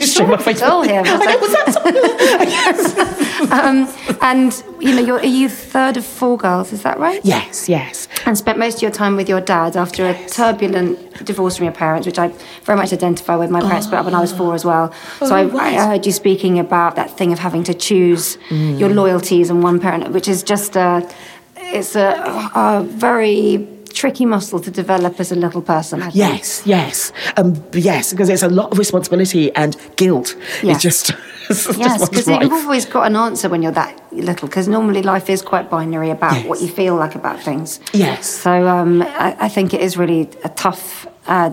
Show 0.00 0.26
my 0.26 0.36
face. 0.38 0.60
Here, 0.60 1.02
I 1.04 1.16
was 1.16 1.26
it? 1.26 1.40
was 1.40 1.52
that. 1.52 2.37
um, 3.52 3.88
and 4.22 4.62
you 4.80 4.94
know, 4.94 5.00
you're, 5.00 5.18
are 5.18 5.24
you 5.24 5.48
third 5.48 5.96
of 5.96 6.04
four 6.04 6.36
girls? 6.36 6.72
Is 6.72 6.82
that 6.82 6.98
right? 6.98 7.20
yes, 7.24 7.68
yes. 7.68 8.08
and 8.26 8.36
spent 8.36 8.58
most 8.58 8.76
of 8.76 8.82
your 8.82 8.90
time 8.90 9.16
with 9.16 9.28
your 9.28 9.40
dad 9.40 9.76
after 9.76 10.06
a 10.08 10.28
turbulent 10.28 11.24
divorce 11.24 11.56
from 11.56 11.64
your 11.64 11.72
parents, 11.74 12.06
which 12.06 12.18
I 12.18 12.28
very 12.64 12.78
much 12.78 12.92
identify 12.92 13.36
with. 13.36 13.50
My 13.50 13.60
parents 13.60 13.86
split 13.86 14.00
up 14.00 14.04
when 14.04 14.14
I 14.14 14.20
was 14.20 14.32
four 14.32 14.54
as 14.54 14.64
well. 14.64 14.92
So 15.18 15.34
I, 15.34 15.42
I 15.56 15.86
heard 15.86 16.06
you 16.06 16.12
speaking 16.12 16.58
about 16.58 16.96
that 16.96 17.10
thing 17.16 17.32
of 17.32 17.38
having 17.38 17.64
to 17.64 17.74
choose 17.74 18.38
your 18.50 18.90
loyalties 18.90 19.50
and 19.50 19.62
one 19.62 19.80
parent, 19.80 20.10
which 20.12 20.28
is 20.28 20.42
just 20.42 20.76
a, 20.76 21.08
it's 21.56 21.96
a, 21.96 22.50
a 22.54 22.84
very 22.84 23.66
tricky 23.92 24.26
muscle 24.26 24.60
to 24.60 24.70
develop 24.70 25.18
as 25.18 25.32
a 25.32 25.34
little 25.34 25.62
person. 25.62 26.02
Yes, 26.12 26.62
yes, 26.64 27.12
um, 27.36 27.62
yes, 27.72 28.12
because 28.12 28.28
it's 28.28 28.42
a 28.42 28.48
lot 28.48 28.70
of 28.72 28.78
responsibility 28.78 29.52
and 29.54 29.76
guilt. 29.96 30.36
Yeah. 30.62 30.72
It's 30.72 30.82
just 30.82 31.12
Yes, 31.50 32.08
because 32.08 32.26
you've 32.28 32.52
always 32.52 32.84
got 32.86 33.06
an 33.06 33.16
answer 33.16 33.48
when 33.48 33.62
you're 33.62 33.72
that 33.72 34.00
little. 34.12 34.48
Because 34.48 34.68
normally 34.68 35.02
life 35.02 35.30
is 35.30 35.42
quite 35.42 35.70
binary 35.70 36.10
about 36.10 36.34
Yes. 36.34 36.46
what 36.46 36.60
you 36.60 36.68
feel 36.68 36.96
like 36.96 37.14
about 37.14 37.40
things. 37.40 37.80
Yes. 37.92 38.28
So 38.28 38.68
um, 38.68 39.02
I, 39.02 39.36
I 39.40 39.48
think 39.48 39.72
it 39.74 39.80
is 39.80 39.96
really 39.96 40.28
a 40.44 40.48
tough 40.50 41.06
uh, 41.26 41.50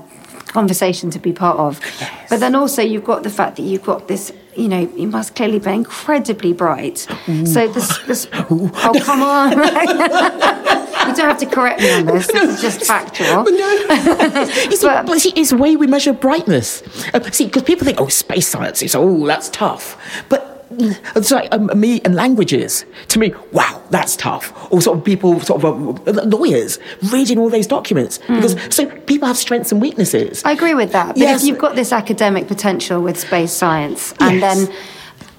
conversation 0.48 1.10
to 1.12 1.20
be 1.20 1.32
part 1.34 1.58
of. 1.58 1.80
Yes. 2.00 2.30
But 2.30 2.40
then 2.40 2.56
also 2.56 2.82
you've 2.82 3.04
got 3.06 3.24
the 3.24 3.30
fact 3.30 3.56
that 3.58 3.64
you've 3.64 3.84
got 3.84 4.08
this. 4.08 4.32
You 4.56 4.70
know, 4.70 4.90
you 4.96 5.08
must 5.08 5.36
clearly 5.36 5.60
be 5.60 5.70
incredibly 5.72 6.54
bright. 6.54 7.00
So 7.46 7.68
this, 7.68 7.98
this 8.08 8.28
oh 8.34 8.72
come 9.04 9.22
on! 9.22 9.52
you 11.08 11.16
don't 11.16 11.30
have 11.30 11.38
to 11.40 11.46
correct 11.46 11.82
me 11.82 11.92
on 11.92 12.06
this. 12.06 12.28
This 12.28 12.56
is 12.56 12.62
just 12.62 12.86
factual. 12.88 13.44
But 13.44 13.52
no, 13.54 13.70
you 14.70 14.76
see, 14.76 14.88
But- 14.88 15.20
see, 15.20 15.34
it's 15.36 15.50
the 15.52 15.58
way 15.58 15.76
we 15.76 15.88
measure 15.88 16.14
brightness. 16.14 16.84
Uh, 17.14 17.22
see, 17.32 17.46
because 17.46 17.64
people 17.64 17.86
think, 17.86 18.00
oh, 18.00 18.08
space 18.08 18.48
science 18.48 18.82
is, 18.82 18.96
oh, 18.96 19.26
that's 19.26 19.50
tough. 19.50 19.98
But 20.30 20.70
mm, 20.78 20.98
it's 21.16 21.32
like 21.32 21.48
um, 21.54 21.70
me 21.80 22.02
and 22.06 22.16
languages. 22.16 22.86
To 23.10 23.20
me, 23.20 23.34
wow, 23.52 23.82
that's 23.90 24.16
tough. 24.16 24.72
Or 24.72 24.82
sort 24.82 24.98
of 25.00 25.04
people, 25.06 25.40
sort 25.40 25.64
of 25.64 26.08
uh, 26.08 26.24
lawyers, 26.26 26.80
reading 27.12 27.38
all 27.40 27.50
those 27.50 27.68
documents. 27.68 28.18
Because 28.20 28.56
so 28.74 28.86
people 28.86 29.28
have 29.28 29.38
strengths 29.38 29.72
and 29.72 29.82
weaknesses. 29.82 30.44
I 30.46 30.52
agree 30.52 30.74
with 30.74 30.92
that. 30.94 31.10
But 31.10 31.18
Yes. 31.18 31.42
if 31.42 31.48
you've 31.48 31.60
got 31.60 31.76
this 31.76 31.92
academic 31.94 32.48
potential 32.48 33.02
with 33.02 33.20
space 33.20 33.52
science, 33.52 34.14
and 34.20 34.40
Yes. 34.40 34.66
then 34.68 34.76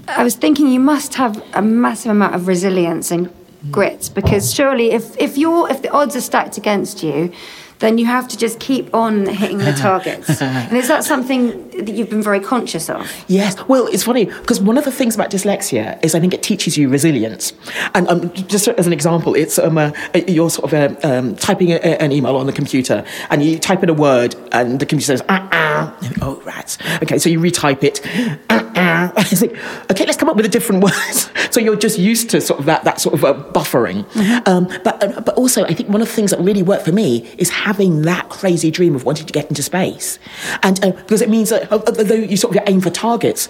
I 0.08 0.22
was 0.22 0.36
thinking 0.36 0.68
you 0.68 0.80
must 0.80 1.14
have 1.16 1.42
a 1.54 1.62
massive 1.62 2.12
amount 2.12 2.34
of 2.36 2.46
resilience 2.46 3.10
and 3.10 3.28
grit 3.70 4.10
because 4.14 4.52
surely 4.52 4.90
if, 4.92 5.16
if 5.18 5.36
you're 5.36 5.70
if 5.70 5.82
the 5.82 5.90
odds 5.90 6.16
are 6.16 6.20
stacked 6.20 6.56
against 6.56 7.02
you, 7.02 7.32
then 7.78 7.98
you 7.98 8.06
have 8.06 8.26
to 8.28 8.36
just 8.36 8.58
keep 8.60 8.94
on 8.94 9.26
hitting 9.26 9.58
the 9.58 9.72
targets. 9.72 10.40
and 10.42 10.76
is 10.76 10.88
that 10.88 11.04
something 11.04 11.68
that 11.70 11.88
you've 11.90 12.10
been 12.10 12.22
very 12.22 12.40
conscious 12.40 12.88
of? 12.88 13.10
Yes. 13.28 13.56
Well, 13.68 13.86
it's 13.88 14.04
funny 14.04 14.26
because 14.26 14.60
one 14.60 14.78
of 14.78 14.84
the 14.84 14.92
things 14.92 15.14
about 15.14 15.30
dyslexia 15.30 16.02
is 16.04 16.14
I 16.14 16.20
think 16.20 16.32
it 16.32 16.42
teaches 16.42 16.76
you 16.76 16.88
resilience. 16.88 17.52
And 17.94 18.08
um, 18.08 18.32
just 18.32 18.68
as 18.68 18.86
an 18.86 18.92
example, 18.92 19.34
it's 19.34 19.58
um, 19.58 19.78
uh, 19.78 19.92
you're 20.26 20.50
sort 20.50 20.72
of 20.72 21.04
uh, 21.04 21.08
um, 21.08 21.36
typing 21.36 21.72
a, 21.72 21.76
an 21.76 22.12
email 22.12 22.36
on 22.36 22.46
the 22.46 22.52
computer 22.52 23.04
and 23.30 23.42
you 23.42 23.58
type 23.58 23.82
in 23.82 23.88
a 23.88 23.94
word 23.94 24.34
and 24.52 24.80
the 24.80 24.86
computer 24.86 25.16
says, 25.16 25.22
ah, 25.28 25.48
ah. 25.52 25.66
Oh, 26.22 26.40
rats. 26.44 26.78
Okay, 27.02 27.18
so 27.18 27.28
you 27.28 27.38
retype 27.38 27.84
it. 27.84 28.00
Ah, 28.48 28.72
ah. 28.76 29.12
It's 29.30 29.42
like, 29.42 29.56
okay, 29.90 30.06
let's 30.06 30.16
come 30.16 30.28
up 30.28 30.36
with 30.36 30.46
a 30.46 30.48
different 30.48 30.82
word. 30.84 30.92
so 31.50 31.60
you're 31.60 31.76
just 31.76 31.98
used 31.98 32.30
to 32.30 32.40
sort 32.40 32.60
of 32.60 32.66
that, 32.66 32.84
that 32.84 33.00
sort 33.00 33.14
of 33.14 33.24
uh, 33.24 33.34
buffering. 33.52 34.04
Um, 34.46 34.68
but, 34.84 35.02
uh, 35.02 35.20
but 35.20 35.34
also, 35.34 35.64
I 35.64 35.74
think 35.74 35.88
one 35.88 36.00
of 36.00 36.08
the 36.08 36.14
things 36.14 36.30
that 36.30 36.40
really 36.40 36.62
worked 36.62 36.84
for 36.84 36.92
me 36.92 37.26
is 37.38 37.50
having 37.66 38.02
that 38.02 38.28
crazy 38.28 38.70
dream 38.70 38.94
of 38.94 39.04
wanting 39.04 39.26
to 39.26 39.32
get 39.32 39.48
into 39.48 39.60
space. 39.60 40.20
And 40.62 40.82
uh, 40.84 40.92
because 40.92 41.20
it 41.20 41.28
means 41.28 41.50
that 41.50 41.70
uh, 41.72 41.82
although 41.86 42.14
you 42.14 42.36
sort 42.36 42.56
of 42.56 42.62
aim 42.68 42.80
for 42.80 42.90
targets, 42.90 43.48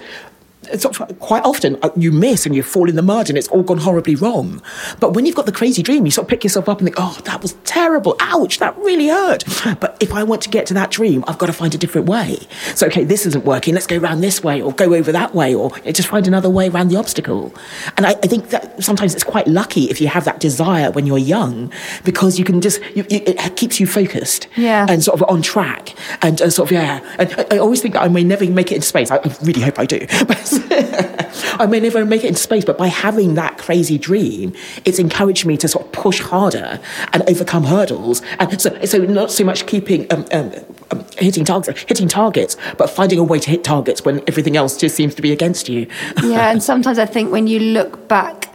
quite 1.19 1.45
often 1.45 1.79
uh, 1.83 1.91
you 1.97 2.13
miss 2.13 2.47
and 2.47 2.55
you 2.55 2.63
fall 2.63 2.89
in 2.89 2.97
the 2.97 3.03
mud 3.03 3.29
and 3.29 3.39
it's 3.39 3.49
all 3.49 3.63
gone 3.63 3.79
horribly 3.79 4.15
wrong. 4.15 4.63
But 5.01 5.15
when 5.15 5.27
you've 5.27 5.35
got 5.37 5.47
the 5.47 5.53
crazy 5.53 5.83
dream, 5.83 6.05
you 6.05 6.11
sort 6.11 6.25
of 6.27 6.31
pick 6.31 6.45
yourself 6.45 6.69
up 6.69 6.79
and 6.79 6.87
think, 6.87 6.97
oh, 6.99 7.19
that 7.25 7.43
was 7.43 7.55
terrible. 7.65 8.17
Ouch, 8.21 8.59
that 8.59 8.77
really 8.79 9.09
hurt. 9.09 9.45
But 9.81 9.97
if 10.01 10.13
I 10.13 10.23
want 10.23 10.43
to 10.43 10.49
get 10.51 10.67
to 10.67 10.75
that 10.75 10.91
dream, 10.91 11.25
I've 11.27 11.39
got 11.39 11.47
to 11.47 11.53
find 11.53 11.75
a 11.75 11.79
different 11.79 12.09
way. 12.09 12.39
So, 12.75 12.87
okay, 12.87 13.05
this 13.05 13.27
isn't 13.27 13.45
working. 13.45 13.75
Let's 13.75 13.87
go 13.87 13.99
around 13.99 14.21
this 14.21 14.43
way 14.43 14.61
or 14.63 14.73
go 14.73 14.95
over 14.95 15.13
that 15.13 15.35
way 15.35 15.55
or 15.55 15.71
just 15.81 16.09
find 16.09 16.27
another 16.27 16.51
way 16.51 16.69
around 16.69 16.89
the 16.89 16.97
obstacle. 16.97 17.55
And 17.97 18.07
I, 18.07 18.11
I 18.11 18.27
think 18.27 18.51
that 18.51 18.83
sometimes 18.83 19.15
it's 19.15 19.25
quite 19.25 19.47
lucky 19.47 19.85
if 19.91 20.01
you 20.01 20.09
have 20.09 20.25
that 20.25 20.41
desire 20.41 20.91
when 20.91 21.07
you're 21.07 21.19
young 21.19 21.73
because 22.05 22.39
you 22.39 22.45
can 22.45 22.61
just, 22.61 22.81
you, 22.95 23.05
you, 23.11 23.21
it 23.27 23.57
keeps 23.57 23.81
you 23.81 23.87
focused 23.87 24.49
Yeah. 24.57 24.87
and 24.89 25.03
sort 25.03 25.21
of 25.21 25.29
on 25.29 25.43
track 25.43 25.95
and 26.23 26.41
uh, 26.43 26.51
sort 26.51 26.69
of, 26.71 26.73
yeah. 26.73 27.01
And 27.19 27.33
I, 27.39 27.57
I 27.57 27.59
always 27.59 27.81
think 27.83 27.95
that 27.95 28.03
I 28.03 28.09
may 28.09 28.25
never 28.25 28.45
make 28.51 28.73
it 28.73 28.77
into 28.77 28.87
space. 28.87 29.11
I, 29.11 29.17
I 29.17 29.35
really 29.43 29.61
hope 29.63 29.79
I 29.79 29.87
do. 29.87 30.07
But 30.27 30.39
I 31.59 31.67
may 31.67 31.81
never 31.81 32.05
make 32.05 32.25
it 32.25 32.29
into 32.29 32.41
space, 32.41 32.65
but 32.65 32.79
by 32.79 32.89
having 32.89 33.35
that 33.35 33.59
crazy 33.59 33.99
dream, 33.99 34.53
it's 34.85 34.99
encouraged 34.99 35.47
me 35.47 35.57
to 35.59 35.69
sort 35.69 35.87
of 35.87 35.93
push 35.93 36.21
harder 36.21 36.81
and 37.13 37.23
overcome 37.29 37.65
hurdles. 37.65 38.23
And 38.39 38.61
so, 38.61 38.85
so 38.85 38.99
not 38.99 39.31
so 39.31 39.45
much 39.45 39.67
keeping 39.67 40.11
um, 40.13 40.27
um, 40.33 40.53
um, 40.91 41.05
hitting 41.19 41.45
targets, 41.45 41.85
hitting 41.89 42.09
targets, 42.09 42.57
but 42.79 42.91
finding 42.91 43.19
a 43.19 43.25
way 43.25 43.39
to 43.39 43.51
hit 43.51 43.65
targets 43.65 44.05
when 44.05 44.21
everything 44.27 44.57
else 44.57 44.77
just 44.77 44.97
seems 44.97 45.15
to 45.15 45.23
be 45.23 45.33
against 45.33 45.69
you. 45.69 45.87
yeah, 46.23 46.51
and 46.51 46.63
sometimes 46.63 46.99
I 46.99 47.07
think 47.07 47.33
when 47.33 47.47
you 47.47 47.59
look 47.61 48.09
back, 48.09 48.49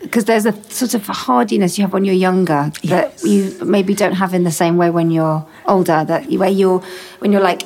because 0.00 0.26
there's 0.26 0.46
a 0.46 0.52
sort 0.70 0.94
of 0.94 1.04
hardiness 1.06 1.76
you 1.76 1.82
have 1.82 1.92
when 1.92 2.04
you're 2.04 2.14
younger 2.14 2.70
that 2.84 3.12
Yes. 3.20 3.24
you 3.24 3.64
maybe 3.64 3.94
don't 3.94 4.12
have 4.12 4.32
in 4.32 4.44
the 4.44 4.52
same 4.52 4.76
way 4.76 4.90
when 4.90 5.10
you're 5.10 5.44
older. 5.66 6.04
That 6.04 6.30
you, 6.30 6.38
where 6.38 6.48
you're 6.48 6.78
when 7.18 7.32
you're 7.32 7.40
like 7.42 7.62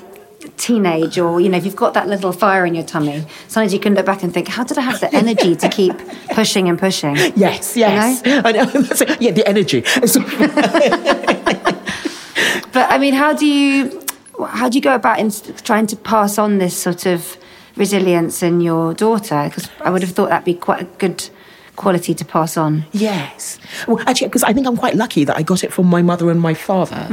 teenage 0.57 1.18
or 1.18 1.40
you 1.40 1.48
know 1.48 1.57
if 1.59 1.64
you've 1.64 1.74
got 1.76 1.94
that 1.94 2.07
little 2.09 2.32
fire 2.32 2.64
in 2.64 2.74
your 2.74 2.84
tummy 2.84 3.24
sometimes 3.48 3.72
you 3.72 3.80
can 3.80 3.94
look 3.94 4.07
back 4.07 4.22
and 4.22 4.32
think 4.32 4.46
how 4.48 4.62
did 4.62 4.78
i 4.78 4.80
have 4.80 5.00
the 5.00 5.12
energy 5.14 5.57
to 5.57 5.68
keep 5.68 5.92
pushing 6.30 6.68
and 6.68 6.78
pushing 6.78 7.16
Yes, 7.36 7.76
yes. 7.76 8.22
I 8.24 8.53
know. 8.53 9.16
Yeah, 9.20 9.32
the 9.32 9.46
energy. 9.48 9.82
But 12.72 12.90
I 12.90 12.96
mean, 12.98 13.12
how 13.14 13.34
do 13.34 13.44
you 13.46 14.03
how 14.48 14.68
do 14.68 14.78
you 14.78 14.82
go 14.82 14.94
about 14.94 15.18
in 15.18 15.30
trying 15.62 15.86
to 15.88 15.96
pass 15.96 16.38
on 16.38 16.59
this 16.59 16.76
sort 16.76 17.05
of 17.07 17.36
resilience 17.76 18.42
in 18.42 18.61
your 18.62 18.94
daughter? 18.94 19.44
Because 19.44 19.68
I 19.80 19.90
would 19.90 20.03
have 20.03 20.12
thought 20.12 20.30
that'd 20.30 20.44
be 20.44 20.55
quite 20.55 20.80
a 20.82 20.84
good 20.98 21.28
quality 21.76 22.14
to 22.14 22.24
pass 22.24 22.56
on. 22.56 22.84
Yes. 22.92 23.58
Well, 23.88 23.98
actually, 24.06 24.28
because 24.28 24.42
I 24.42 24.52
think 24.52 24.66
I'm 24.66 24.76
quite 24.76 24.94
lucky 24.94 25.24
that 25.24 25.36
I 25.36 25.42
got 25.42 25.64
it 25.64 25.72
from 25.72 25.86
my 25.86 26.02
mother 26.02 26.30
and 26.30 26.40
my 26.40 26.54
father. 26.54 27.06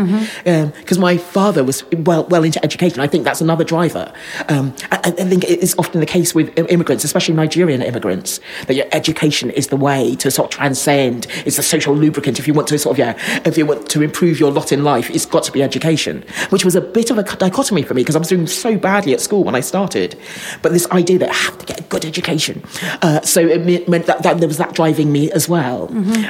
Because 0.43 0.99
my 0.99 1.17
father 1.17 1.63
was 1.63 1.83
well 1.91 2.25
well 2.25 2.43
into 2.43 2.63
education. 2.63 2.99
I 2.99 3.07
think 3.07 3.23
that's 3.23 3.41
another 3.41 3.63
driver. 3.63 4.11
Um, 4.49 4.73
I, 4.91 4.97
I 5.05 5.11
think 5.11 5.45
it's 5.45 5.77
often 5.77 5.99
the 5.99 6.05
case 6.05 6.35
with 6.35 6.57
immigrants, 6.57 7.03
especially 7.03 7.35
Nigerian 7.35 7.81
immigrants, 7.81 8.39
that 8.67 8.75
your 8.75 8.85
education 8.91 9.49
is 9.51 9.67
the 9.67 9.77
way 9.77 10.15
to 10.15 10.29
sort 10.29 10.53
of 10.53 10.57
transcend. 10.57 11.27
It's 11.45 11.57
a 11.57 11.63
social 11.63 11.95
lubricant. 11.95 12.39
If 12.39 12.47
you 12.47 12.53
want 12.53 12.67
to 12.67 12.79
sort 12.79 12.95
of 12.95 12.99
yeah, 12.99 13.41
if 13.45 13.57
you 13.57 13.65
want 13.65 13.89
to 13.89 14.01
improve 14.01 14.39
your 14.39 14.51
lot 14.51 14.71
in 14.71 14.83
life, 14.83 15.09
it's 15.09 15.25
got 15.25 15.43
to 15.43 15.51
be 15.51 15.63
education, 15.63 16.25
which 16.49 16.65
was 16.65 16.75
a 16.75 16.81
bit 16.81 17.11
of 17.11 17.17
a 17.17 17.23
dichotomy 17.23 17.83
for 17.83 17.93
me 17.93 18.01
because 18.01 18.15
I 18.15 18.19
was 18.19 18.27
doing 18.27 18.47
so 18.47 18.77
badly 18.77 19.13
at 19.13 19.21
school 19.21 19.43
when 19.43 19.55
I 19.55 19.61
started. 19.61 20.19
But 20.61 20.73
this 20.73 20.89
idea 20.91 21.17
that 21.19 21.29
I 21.29 21.33
have 21.33 21.57
to 21.59 21.65
get 21.65 21.79
a 21.79 21.83
good 21.83 22.03
education, 22.03 22.63
uh, 23.01 23.21
so 23.21 23.39
it 23.39 23.87
meant 23.87 24.05
that, 24.07 24.23
that 24.23 24.39
there 24.39 24.48
was 24.49 24.57
that 24.57 24.73
driving 24.75 25.11
me 25.11 25.31
as 25.31 25.47
well. 25.47 25.87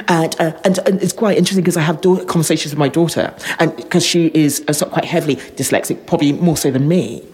And, 0.08 0.34
uh, 0.40 0.52
and 0.64 0.78
and 0.86 1.02
it's 1.02 1.12
quite 1.12 1.36
interesting 1.38 1.64
because 1.64 1.76
I 1.76 1.82
have 1.82 2.00
conversations 2.26 2.72
with 2.72 2.78
my 2.78 2.88
daughter, 2.88 3.34
and 3.58 3.74
because 3.76 4.04
she 4.06 4.30
is 4.34 4.62
uh, 4.68 4.72
sort 4.72 4.88
of 4.88 4.92
quite 4.92 5.04
heavily 5.06 5.36
dyslexic, 5.60 6.06
probably 6.06 6.32
more 6.32 6.56
so 6.56 6.70
than 6.70 6.86
me, 6.86 7.24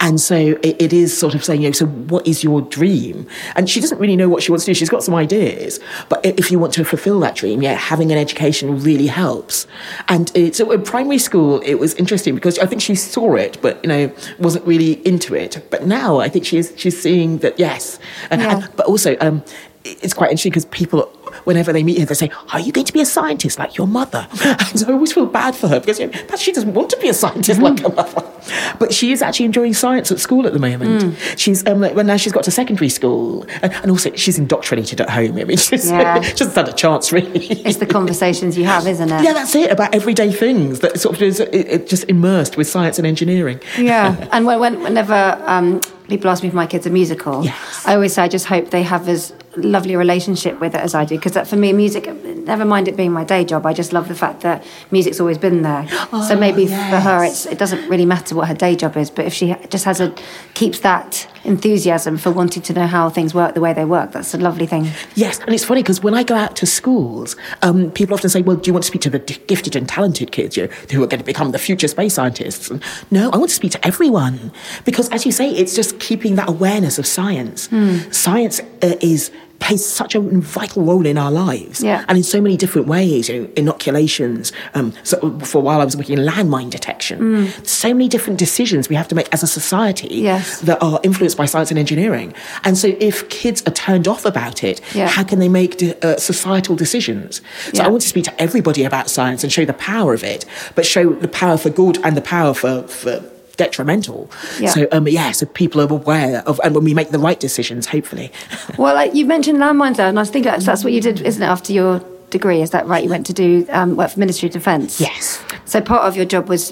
and 0.00 0.20
so 0.20 0.36
it, 0.36 0.76
it 0.86 0.92
is 0.92 1.16
sort 1.16 1.34
of 1.34 1.42
saying, 1.44 1.62
you 1.62 1.68
know, 1.68 1.72
so 1.72 1.86
what 1.86 2.26
is 2.26 2.44
your 2.44 2.60
dream? 2.60 3.26
And 3.56 3.70
she 3.70 3.80
doesn't 3.80 3.98
really 3.98 4.16
know 4.16 4.28
what 4.28 4.42
she 4.42 4.52
wants 4.52 4.64
to 4.66 4.70
do. 4.70 4.74
She's 4.74 4.90
got 4.90 5.02
some 5.02 5.14
ideas, 5.14 5.80
but 6.08 6.20
if 6.24 6.50
you 6.50 6.58
want 6.58 6.72
to 6.74 6.84
fulfil 6.84 7.18
that 7.20 7.34
dream, 7.36 7.62
yeah, 7.62 7.74
having 7.74 8.12
an 8.12 8.18
education 8.18 8.80
really 8.80 9.06
helps. 9.06 9.66
And 10.08 10.30
it, 10.34 10.54
so 10.56 10.70
in 10.72 10.82
primary 10.82 11.18
school, 11.18 11.60
it 11.64 11.74
was 11.76 11.94
interesting 11.94 12.34
because 12.34 12.58
I 12.58 12.66
think 12.66 12.82
she 12.82 12.94
saw 12.94 13.34
it, 13.36 13.58
but 13.62 13.82
you 13.84 13.88
know, 13.88 14.12
wasn't 14.38 14.66
really 14.66 14.92
into 15.06 15.34
it. 15.34 15.62
But 15.70 15.86
now 15.86 16.18
I 16.20 16.28
think 16.28 16.44
she's 16.44 16.72
she's 16.76 17.00
seeing 17.00 17.38
that 17.38 17.58
yes, 17.58 17.98
and, 18.30 18.40
Yeah. 18.42 18.56
and 18.56 18.76
but 18.76 18.86
also 18.86 19.16
um, 19.20 19.42
it's 19.84 20.14
quite 20.14 20.30
interesting 20.30 20.50
because 20.50 20.64
people, 20.66 21.02
whenever 21.44 21.72
they 21.72 21.82
meet 21.82 21.98
her, 21.98 22.04
they 22.06 22.14
say, 22.14 22.30
"Are 22.52 22.60
you 22.60 22.72
going 22.72 22.86
to 22.86 22.92
be 22.92 23.00
a 23.00 23.06
scientist 23.06 23.58
like 23.58 23.76
your 23.76 23.86
mother?" 23.86 24.26
And 24.44 24.78
so 24.80 24.88
I 24.88 24.92
always 24.92 25.12
feel 25.12 25.26
bad 25.26 25.54
for 25.56 25.68
her 25.68 25.80
because 25.80 25.98
you 25.98 26.06
know, 26.06 26.36
she 26.36 26.52
doesn't 26.52 26.72
want 26.74 26.90
to 26.90 26.96
be 26.98 27.08
a 27.08 27.14
scientist 27.14 27.60
like 27.60 27.80
her 27.80 27.88
mother, 27.88 28.22
but 28.78 28.92
she 28.94 29.12
is 29.12 29.22
actually 29.22 29.46
enjoying 29.46 29.74
science 29.74 30.10
at 30.12 30.18
school 30.20 30.46
at 30.46 30.52
the 30.52 30.58
moment. 30.58 31.16
She's 31.36 31.66
um, 31.66 31.80
like, 31.80 31.94
well 31.94 32.04
now 32.04 32.16
she's 32.16 32.32
got 32.32 32.44
to 32.44 32.50
secondary 32.50 32.88
school, 32.88 33.44
and, 33.62 33.72
and 33.72 33.90
also 33.90 34.14
she's 34.14 34.38
indoctrinated 34.38 35.00
at 35.00 35.10
home. 35.10 35.36
I 35.36 35.44
mean, 35.44 35.56
she's, 35.56 35.90
Yeah. 35.90 36.20
she 36.20 36.30
hasn't 36.44 36.54
had 36.54 36.68
a 36.68 36.72
chance 36.72 37.12
really. 37.12 37.46
It's 37.46 37.78
the 37.78 37.86
conversations 37.86 38.56
you 38.56 38.64
have, 38.64 38.86
isn't 38.86 39.10
it? 39.10 39.24
yeah, 39.24 39.32
that's 39.32 39.54
it 39.54 39.70
about 39.70 39.94
everyday 39.94 40.30
things 40.32 40.80
that 40.80 41.00
sort 41.00 41.16
of 41.16 41.22
is 41.22 41.40
it, 41.40 41.54
it 41.54 41.88
just 41.88 42.04
immersed 42.08 42.56
with 42.56 42.68
science 42.68 42.98
and 42.98 43.06
engineering. 43.06 43.60
Yeah, 43.78 44.28
and 44.32 44.46
when, 44.46 44.60
when, 44.60 44.82
whenever 44.82 45.42
um, 45.46 45.80
people 46.12 46.30
ask 46.30 46.42
me 46.42 46.48
if 46.48 46.54
my 46.54 46.66
kids 46.66 46.86
are 46.86 46.90
musical, 46.90 47.42
Yes. 47.44 47.86
I 47.86 47.94
always 47.94 48.12
say 48.12 48.22
I 48.22 48.28
just 48.28 48.46
hope 48.46 48.70
they 48.70 48.82
have 48.82 49.08
as 49.08 49.32
lovely 49.56 49.94
a 49.94 49.98
relationship 49.98 50.60
with 50.60 50.74
it 50.74 50.80
as 50.80 50.94
I 50.94 51.04
do. 51.06 51.16
Because 51.16 51.48
for 51.48 51.56
me, 51.56 51.72
music, 51.72 52.06
never 52.52 52.64
mind 52.66 52.86
it 52.86 52.96
being 52.96 53.12
my 53.12 53.24
day 53.24 53.44
job, 53.44 53.64
I 53.64 53.72
just 53.72 53.92
love 53.94 54.08
the 54.08 54.14
fact 54.14 54.40
that 54.42 54.62
music's 54.90 55.20
always 55.20 55.38
been 55.38 55.62
there. 55.62 55.86
Oh, 56.14 56.22
so 56.28 56.36
maybe 56.36 56.66
for 56.66 57.00
her, 57.08 57.24
it's, 57.24 57.46
it 57.46 57.58
doesn't 57.58 57.88
really 57.88 58.04
matter 58.04 58.34
what 58.34 58.46
her 58.48 58.54
day 58.54 58.76
job 58.76 58.98
is, 58.98 59.10
but 59.10 59.24
if 59.24 59.32
she 59.32 59.54
just 59.70 59.86
has 59.86 59.98
a 60.00 60.14
keeps 60.52 60.80
that 60.80 61.26
enthusiasm 61.44 62.16
for 62.16 62.30
wanting 62.30 62.62
to 62.62 62.72
know 62.72 62.86
how 62.86 63.08
things 63.10 63.34
work 63.34 63.54
the 63.54 63.60
way 63.60 63.72
they 63.72 63.84
work, 63.84 64.12
that's 64.12 64.34
a 64.34 64.38
lovely 64.38 64.66
thing. 64.66 64.88
Yes, 65.14 65.38
and 65.40 65.54
it's 65.54 65.64
funny 65.64 65.82
because 65.82 66.02
when 66.02 66.14
I 66.14 66.22
go 66.22 66.34
out 66.34 66.56
to 66.56 66.66
schools, 66.66 67.36
um, 67.62 67.90
people 67.90 68.14
often 68.14 68.30
say, 68.30 68.42
"Well, 68.42 68.56
do 68.56 68.68
you 68.68 68.72
want 68.72 68.84
to 68.84 68.88
speak 68.88 69.02
to 69.02 69.10
the 69.10 69.18
gifted 69.18 69.76
and 69.76 69.88
talented 69.88 70.32
kids 70.32 70.56
you 70.56 70.66
know, 70.66 70.72
who 70.92 71.02
are 71.02 71.06
going 71.06 71.20
to 71.20 71.24
become 71.24 71.52
the 71.52 71.58
future 71.58 71.88
space 71.88 72.14
scientists?" 72.14 72.70
And 72.70 72.82
no, 73.10 73.30
I 73.30 73.36
want 73.36 73.50
to 73.50 73.56
speak 73.56 73.72
to 73.72 73.86
everyone 73.86 74.52
because, 74.84 75.08
as 75.10 75.26
you 75.26 75.32
say, 75.32 75.50
it's 75.50 75.74
just 75.74 75.98
keeping 75.98 76.36
that 76.36 76.48
awareness 76.48 76.98
of 76.98 77.06
science. 77.06 77.68
Science 78.10 78.60
uh, 78.82 78.94
is 79.00 79.30
plays 79.62 79.84
such 79.84 80.14
a 80.14 80.20
vital 80.20 80.82
role 80.84 81.06
in 81.06 81.16
our 81.16 81.30
lives, 81.30 81.82
Yeah. 81.82 82.04
and 82.08 82.18
in 82.18 82.24
so 82.24 82.40
many 82.40 82.56
different 82.56 82.86
ways. 82.88 83.28
You 83.28 83.34
know, 83.42 83.48
inoculations. 83.56 84.52
Um, 84.74 84.92
so 85.04 85.38
for 85.50 85.58
a 85.58 85.60
while, 85.60 85.80
I 85.80 85.84
was 85.84 85.96
working 85.96 86.18
in 86.18 86.24
landmine 86.24 86.70
detection. 86.70 87.16
So 87.62 87.88
many 87.94 88.08
different 88.08 88.38
decisions 88.38 88.88
we 88.88 88.96
have 88.96 89.08
to 89.08 89.14
make 89.14 89.28
as 89.32 89.42
a 89.42 89.46
society 89.46 90.08
Yes. 90.30 90.60
that 90.68 90.78
are 90.82 90.98
influenced 91.02 91.36
by 91.36 91.46
science 91.46 91.70
and 91.70 91.78
engineering. 91.78 92.34
And 92.64 92.76
so, 92.76 92.88
if 93.00 93.28
kids 93.28 93.62
are 93.66 93.72
turned 93.86 94.06
off 94.08 94.24
about 94.24 94.64
it, 94.70 94.80
Yeah. 94.94 95.08
how 95.08 95.24
can 95.24 95.38
they 95.38 95.48
make 95.48 95.72
de- 95.78 95.94
uh, 96.06 96.16
societal 96.18 96.74
decisions? 96.76 97.40
So, 97.72 97.72
Yeah. 97.74 97.86
I 97.86 97.88
want 97.88 98.02
to 98.02 98.08
speak 98.08 98.24
to 98.24 98.40
everybody 98.46 98.82
about 98.84 99.08
science 99.10 99.42
and 99.44 99.52
show 99.52 99.64
the 99.64 99.72
power 99.92 100.12
of 100.14 100.22
it, 100.24 100.44
but 100.74 100.84
show 100.86 101.04
the 101.26 101.28
power 101.28 101.56
for 101.56 101.70
good 101.70 101.98
and 102.04 102.16
the 102.16 102.20
power 102.36 102.54
for. 102.54 102.82
for 102.88 103.22
detrimental 103.64 104.20
Yeah. 104.64 104.70
so 104.74 104.80
um 104.96 105.04
yeah 105.18 105.30
so 105.38 105.44
people 105.62 105.78
are 105.84 105.90
aware 106.00 106.36
of 106.48 106.54
and 106.64 106.70
when 106.76 106.84
we 106.90 106.94
make 107.00 107.10
the 107.16 107.22
right 107.28 107.40
decisions 107.48 107.84
hopefully 107.94 108.28
Well, 108.82 108.94
like 109.00 109.12
you 109.18 109.24
mentioned 109.34 109.58
landmines 109.64 109.96
there, 109.96 110.08
and 110.12 110.18
I 110.18 110.24
think 110.24 110.44
that's, 110.50 110.64
that's 110.68 110.82
what 110.84 110.92
you 110.96 111.00
did, 111.08 111.16
isn't 111.30 111.42
it, 111.42 111.50
after 111.56 111.72
your 111.80 111.92
degree? 112.36 112.60
Is 112.66 112.70
that 112.70 112.84
right? 112.92 113.02
You 113.04 113.10
went 113.16 113.26
to 113.26 113.34
do 113.44 113.48
um, 113.78 113.88
work 113.96 114.10
for 114.12 114.18
Ministry 114.24 114.46
of 114.48 114.52
Defence. 114.60 114.90
yes 115.08 115.24
So 115.72 115.76
part 115.92 116.02
of 116.08 116.12
your 116.18 116.24
job 116.34 116.44
was 116.54 116.62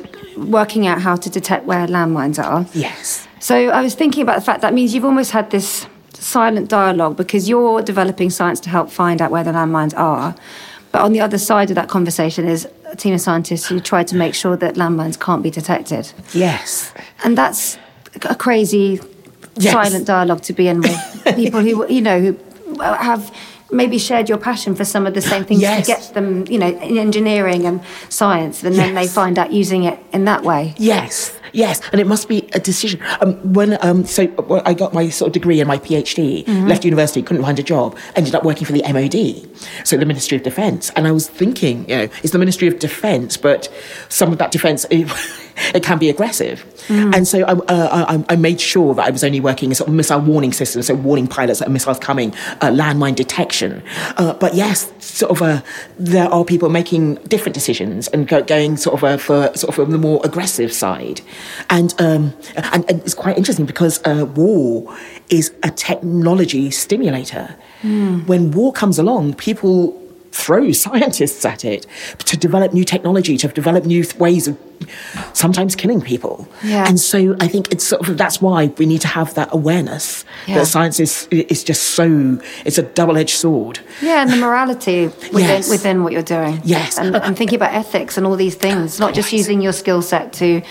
working 0.58 0.82
out 0.90 0.98
how 1.06 1.14
to 1.24 1.28
detect 1.38 1.62
where 1.70 1.86
landmines 1.96 2.38
are. 2.42 2.60
yes 2.86 3.26
So 3.48 3.54
I 3.78 3.80
was 3.86 3.94
thinking 3.94 4.22
about 4.26 4.36
the 4.40 4.46
fact 4.50 4.60
that 4.64 4.72
means 4.78 4.88
you've 4.94 5.08
almost 5.12 5.30
had 5.38 5.46
this 5.56 5.86
silent 6.14 6.68
dialogue 6.80 7.14
because 7.22 7.42
you're 7.50 7.82
developing 7.92 8.30
science 8.38 8.60
to 8.60 8.68
help 8.76 8.88
find 8.90 9.20
out 9.22 9.30
where 9.34 9.44
the 9.48 9.52
landmines 9.58 9.94
are. 9.96 10.34
But 10.92 11.02
on 11.02 11.12
the 11.12 11.20
other 11.20 11.38
side 11.38 11.70
of 11.70 11.76
that 11.76 11.88
conversation 11.88 12.46
is 12.48 12.66
a 12.86 12.96
team 12.96 13.14
of 13.14 13.20
scientists 13.20 13.66
who 13.68 13.78
try 13.80 14.02
to 14.04 14.16
make 14.16 14.34
sure 14.34 14.56
that 14.56 14.74
landmines 14.74 15.18
can't 15.18 15.42
be 15.42 15.50
detected. 15.50 16.12
yes 16.32 16.92
And 17.24 17.36
that's 17.38 17.78
a 18.22 18.34
crazy 18.34 19.00
Yes. 19.56 19.72
silent 19.72 20.06
dialogue 20.06 20.42
to 20.42 20.52
be 20.52 20.68
in 20.68 20.80
with 20.80 20.96
people 21.36 21.60
who, 21.60 21.86
you 21.88 22.00
know, 22.00 22.18
who 22.20 22.80
have 22.80 23.30
maybe 23.70 23.98
shared 23.98 24.28
your 24.28 24.38
passion 24.38 24.74
for 24.74 24.84
some 24.84 25.06
of 25.06 25.12
the 25.14 25.20
same 25.20 25.44
things 25.44 25.60
Yes. 25.60 25.86
to 25.86 25.92
get 25.92 26.14
them, 26.14 26.44
you 26.48 26.58
know, 26.58 26.68
in 26.68 26.96
engineering 26.98 27.66
and 27.66 27.80
science, 28.08 28.62
and 28.64 28.74
then 28.76 28.94
they 28.94 29.06
find 29.06 29.38
out 29.38 29.52
using 29.52 29.82
it 29.84 29.98
in 30.12 30.24
that 30.24 30.42
way. 30.44 30.74
Yes, 30.78 31.32
yes, 31.52 31.80
and 31.92 32.00
it 32.00 32.06
must 32.06 32.28
be 32.28 32.48
a 32.52 32.60
decision. 32.60 33.00
Um, 33.20 33.52
when 33.52 33.78
um, 33.84 34.04
so 34.04 34.26
when 34.26 34.62
I 34.64 34.74
got 34.74 34.94
my 34.94 35.08
sort 35.08 35.28
of 35.28 35.32
degree 35.32 35.60
and 35.60 35.68
my 35.68 35.78
PhD, 35.78 36.46
left 36.68 36.84
university, 36.84 37.22
couldn't 37.22 37.42
find 37.42 37.58
a 37.58 37.62
job, 37.62 37.96
ended 38.16 38.34
up 38.34 38.44
working 38.44 38.66
for 38.66 38.72
the 38.72 38.82
MOD, 38.82 39.86
so 39.86 39.96
the 39.96 40.06
Ministry 40.06 40.36
of 40.36 40.42
Defence, 40.42 40.90
and 40.90 41.06
I 41.06 41.12
was 41.12 41.28
thinking, 41.28 41.88
you 41.88 41.96
know, 41.96 42.08
it's 42.22 42.32
the 42.32 42.38
Ministry 42.38 42.68
of 42.68 42.78
Defence, 42.78 43.36
but 43.36 43.68
some 44.08 44.32
of 44.32 44.38
that 44.38 44.50
defence. 44.50 44.86
It, 44.90 45.10
it 45.74 45.82
can 45.82 45.98
be 45.98 46.08
aggressive. 46.08 46.64
And 47.14 47.28
so 47.28 47.40
I, 47.40 47.52
uh, 47.52 48.06
I, 48.28 48.32
I 48.32 48.36
made 48.36 48.60
sure 48.60 48.94
that 48.94 49.06
I 49.06 49.10
was 49.10 49.22
only 49.22 49.40
working 49.40 49.70
in 49.70 49.74
sort 49.74 49.88
of 49.88 49.94
missile 49.94 50.20
warning 50.20 50.52
systems, 50.52 50.86
so 50.86 50.94
warning 50.94 51.26
pilots 51.26 51.60
that 51.60 51.70
missiles 51.70 51.98
coming, 51.98 52.32
uh, 52.60 52.70
landmine 52.70 53.14
detection. 53.14 53.82
Uh, 54.16 54.34
but 54.34 54.54
yes, 54.54 54.92
sort 54.98 55.30
of 55.30 55.42
uh, 55.42 55.62
there 55.98 56.28
are 56.28 56.44
people 56.44 56.68
making 56.68 57.16
different 57.26 57.54
decisions 57.54 58.08
and 58.08 58.26
go, 58.26 58.42
going 58.42 58.76
sort 58.76 58.94
of 58.96 59.04
uh, 59.04 59.16
for 59.18 59.56
sort 59.56 59.78
of 59.78 59.90
the 59.90 59.98
more 59.98 60.20
aggressive 60.24 60.72
side. 60.72 61.20
And, 61.68 61.94
um, 62.00 62.32
and, 62.56 62.84
and 62.90 63.00
it's 63.00 63.14
quite 63.14 63.36
interesting 63.36 63.66
because 63.66 64.00
uh, 64.04 64.26
war 64.34 64.96
is 65.28 65.52
a 65.62 65.70
technology 65.70 66.70
stimulator. 66.70 67.56
When 67.82 68.50
war 68.50 68.72
comes 68.72 68.98
along, 68.98 69.34
people 69.34 69.96
throw 70.32 70.70
scientists 70.84 71.44
at 71.44 71.64
it 71.64 71.86
to 72.26 72.36
develop 72.36 72.72
new 72.72 72.84
technology, 72.84 73.36
to 73.38 73.48
develop 73.48 73.84
new 73.84 74.04
th- 74.04 74.16
ways 74.16 74.46
of 74.48 74.56
sometimes 75.32 75.74
killing 75.76 76.00
people. 76.00 76.46
Yeah. 76.62 76.86
And 76.88 76.98
so 77.00 77.36
I 77.40 77.48
think 77.48 77.70
it's 77.72 77.84
sort 77.84 78.08
of 78.08 78.16
that's 78.16 78.40
why 78.40 78.66
we 78.78 78.86
need 78.86 79.00
to 79.02 79.08
have 79.08 79.34
that 79.34 79.48
awareness 79.52 80.24
Yeah. 80.46 80.58
that 80.58 80.66
science 80.66 81.00
is 81.00 81.26
is 81.30 81.64
just 81.64 81.82
so 81.82 82.38
it's 82.64 82.78
a 82.78 82.82
double 82.82 83.16
edged 83.16 83.36
sword. 83.36 83.80
Yeah, 84.02 84.22
and 84.22 84.30
the 84.30 84.36
morality 84.36 85.06
within, 85.32 85.40
Yes. 85.40 85.68
within 85.70 86.02
what 86.04 86.12
you're 86.12 86.22
doing. 86.22 86.60
Yes. 86.64 86.98
And, 86.98 87.16
and 87.16 87.36
thinking 87.36 87.56
about 87.56 87.74
ethics 87.74 88.16
and 88.16 88.26
all 88.26 88.36
these 88.36 88.54
things, 88.54 88.98
not 89.00 89.14
just 89.14 89.32
using 89.32 89.60
your 89.60 89.72
skill 89.72 90.02
set 90.02 90.32
to 90.34 90.62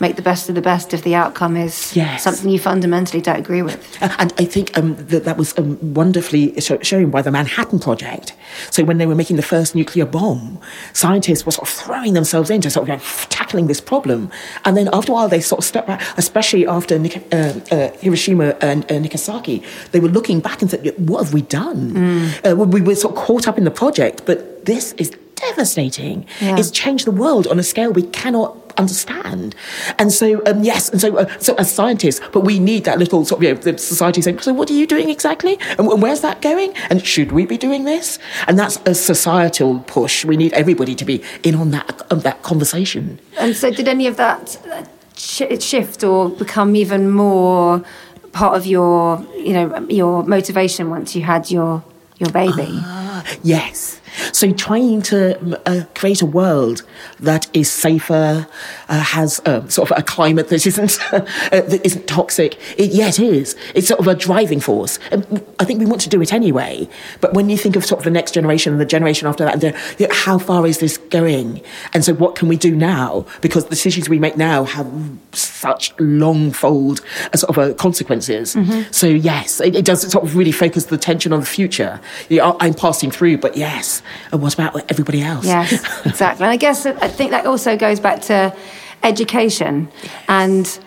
make 0.00 0.16
the 0.16 0.22
best 0.22 0.48
of 0.48 0.54
the 0.54 0.62
best 0.62 0.92
if 0.94 1.02
the 1.02 1.14
outcome 1.14 1.56
is 1.56 1.94
Yes. 1.96 2.22
something 2.22 2.50
you 2.50 2.58
fundamentally 2.58 3.20
don't 3.20 3.38
agree 3.38 3.62
with. 3.62 3.98
And 4.00 4.32
I 4.38 4.44
think 4.44 4.76
um, 4.78 4.96
that 5.06 5.24
that 5.24 5.36
was 5.36 5.56
um, 5.58 5.78
wonderfully 5.94 6.60
sho- 6.60 6.80
shown 6.82 7.10
by 7.10 7.22
the 7.22 7.30
Manhattan 7.30 7.78
Project. 7.78 8.34
So 8.70 8.84
when 8.84 8.98
they 8.98 9.06
were 9.06 9.14
making 9.14 9.36
the 9.36 9.42
first 9.42 9.74
nuclear 9.74 10.04
bomb, 10.06 10.58
scientists 10.92 11.44
were 11.46 11.52
sort 11.52 11.68
of 11.68 11.74
throwing 11.74 12.12
themselves 12.14 12.50
into 12.50 12.70
sort 12.70 12.88
of 12.88 12.94
like 12.94 13.28
tackling 13.28 13.66
this 13.66 13.80
problem. 13.80 14.30
And 14.64 14.76
then 14.76 14.88
after 14.92 15.12
a 15.12 15.14
while, 15.14 15.28
they 15.28 15.40
sort 15.40 15.60
of 15.60 15.64
stepped 15.64 15.86
back, 15.88 16.02
especially 16.16 16.66
after 16.66 16.98
Nik- 16.98 17.26
uh, 17.32 17.52
uh, 17.70 17.90
Hiroshima 17.98 18.56
and 18.60 18.90
uh, 18.90 18.98
Nagasaki. 18.98 19.62
They 19.92 20.00
were 20.00 20.08
looking 20.08 20.40
back 20.40 20.62
and 20.62 20.70
said, 20.70 20.94
"What 20.98 21.24
have 21.24 21.34
we 21.34 21.42
done? 21.42 22.32
Uh, 22.44 22.54
we 22.56 22.80
were 22.80 22.94
sort 22.94 23.14
of 23.16 23.22
caught 23.22 23.48
up 23.48 23.58
in 23.58 23.64
the 23.64 23.70
project, 23.70 24.22
but 24.26 24.64
this 24.66 24.92
is." 24.94 25.10
Devastating. 25.48 26.26
Yeah. 26.40 26.56
It's 26.58 26.70
changed 26.70 27.06
the 27.06 27.10
world 27.10 27.46
on 27.46 27.58
a 27.58 27.62
scale 27.62 27.92
we 27.92 28.04
cannot 28.04 28.56
understand. 28.78 29.54
And 29.98 30.12
so, 30.12 30.42
um, 30.46 30.62
yes, 30.62 30.88
and 30.88 31.00
so, 31.00 31.16
uh, 31.16 31.38
so 31.38 31.54
as 31.56 31.72
scientists, 31.72 32.20
but 32.32 32.40
we 32.40 32.58
need 32.58 32.84
that 32.84 32.98
little 32.98 33.24
sort 33.24 33.40
of, 33.40 33.42
you 33.42 33.54
know, 33.54 33.60
the 33.60 33.76
society 33.78 34.22
saying, 34.22 34.38
so 34.40 34.52
what 34.52 34.70
are 34.70 34.74
you 34.74 34.86
doing 34.86 35.10
exactly? 35.10 35.58
And, 35.78 35.88
and 35.88 36.02
where's 36.02 36.20
that 36.20 36.40
going? 36.42 36.74
And 36.90 37.04
should 37.04 37.32
we 37.32 37.44
be 37.46 37.58
doing 37.58 37.84
this? 37.84 38.18
And 38.46 38.58
that's 38.58 38.78
a 38.86 38.94
societal 38.94 39.80
push. 39.80 40.24
We 40.24 40.36
need 40.36 40.52
everybody 40.52 40.94
to 40.94 41.04
be 41.04 41.22
in 41.42 41.54
on 41.54 41.70
that, 41.72 42.02
on 42.10 42.20
that 42.20 42.42
conversation. 42.42 43.18
And 43.38 43.54
so, 43.56 43.70
did 43.70 43.88
any 43.88 44.06
of 44.06 44.16
that 44.16 44.58
uh, 44.70 44.84
sh- 45.16 45.60
shift 45.60 46.04
or 46.04 46.30
become 46.30 46.76
even 46.76 47.10
more 47.10 47.84
part 48.32 48.56
of 48.56 48.64
your, 48.66 49.24
you 49.36 49.52
know, 49.52 49.86
your 49.88 50.22
motivation 50.24 50.88
once 50.88 51.14
you 51.14 51.22
had 51.22 51.50
your 51.50 51.82
your 52.18 52.30
baby? 52.30 52.68
Ah, 52.70 53.24
yes. 53.42 54.00
So 54.32 54.52
trying 54.52 55.02
to 55.02 55.60
uh, 55.66 55.84
create 55.94 56.22
a 56.22 56.26
world 56.26 56.82
that 57.20 57.46
is 57.52 57.70
safer, 57.70 58.46
uh, 58.88 59.00
has 59.00 59.40
um, 59.46 59.70
sort 59.70 59.90
of 59.90 59.98
a 59.98 60.02
climate 60.02 60.48
that 60.48 60.66
isn't 60.66 60.98
uh, 61.12 61.20
that 61.50 61.80
isn't 61.84 62.06
toxic. 62.06 62.58
It, 62.78 62.92
yeah, 62.92 63.10
is. 63.18 63.56
It's 63.74 63.88
sort 63.88 64.00
of 64.00 64.08
a 64.08 64.14
driving 64.14 64.60
force. 64.60 64.98
And 65.10 65.44
I 65.58 65.64
think 65.64 65.80
we 65.80 65.86
want 65.86 66.00
to 66.02 66.08
do 66.08 66.20
it 66.22 66.32
anyway. 66.32 66.88
But 67.20 67.34
when 67.34 67.48
you 67.48 67.56
think 67.56 67.76
of 67.76 67.84
sort 67.84 68.00
of 68.00 68.04
the 68.04 68.10
next 68.10 68.32
generation 68.32 68.72
and 68.72 68.80
the 68.80 68.86
generation 68.86 69.28
after 69.28 69.44
that, 69.44 69.54
and 69.54 69.62
the, 69.62 69.80
you 69.98 70.06
know, 70.06 70.14
how 70.14 70.38
far 70.38 70.66
is 70.66 70.78
this 70.78 70.98
going? 70.98 71.62
And 71.92 72.04
so 72.04 72.14
what 72.14 72.36
can 72.36 72.48
we 72.48 72.56
do 72.56 72.74
now? 72.74 73.26
Because 73.40 73.64
the 73.64 73.70
decisions 73.70 74.08
we 74.08 74.18
make 74.18 74.36
now 74.36 74.64
have 74.64 74.90
such 75.32 75.92
long-fold 75.98 77.00
uh, 77.32 77.36
sort 77.36 77.50
of 77.50 77.58
uh, 77.58 77.74
consequences. 77.74 78.56
So 78.90 79.06
yes, 79.06 79.60
it, 79.60 79.76
it 79.76 79.84
does 79.84 80.10
sort 80.10 80.24
of 80.24 80.36
really 80.36 80.52
focus 80.52 80.86
the 80.86 80.94
attention 80.94 81.32
on 81.32 81.40
the 81.40 81.46
future. 81.46 82.00
You 82.28 82.38
know, 82.38 82.56
I'm 82.60 82.74
passing 82.74 83.10
through, 83.10 83.38
but 83.38 83.56
yes, 83.56 84.02
and 84.32 84.40
what 84.42 84.54
about 84.54 84.74
everybody 84.90 85.22
else? 85.22 85.44
Yes, 85.46 85.72
exactly. 86.06 86.44
And 86.44 86.52
I 86.52 86.56
guess 86.56 86.86
I 86.86 87.08
think 87.08 87.30
that 87.30 87.46
also 87.46 87.76
goes 87.76 88.00
back 88.00 88.22
to 88.22 88.54
education. 89.02 89.90
And 90.28 90.78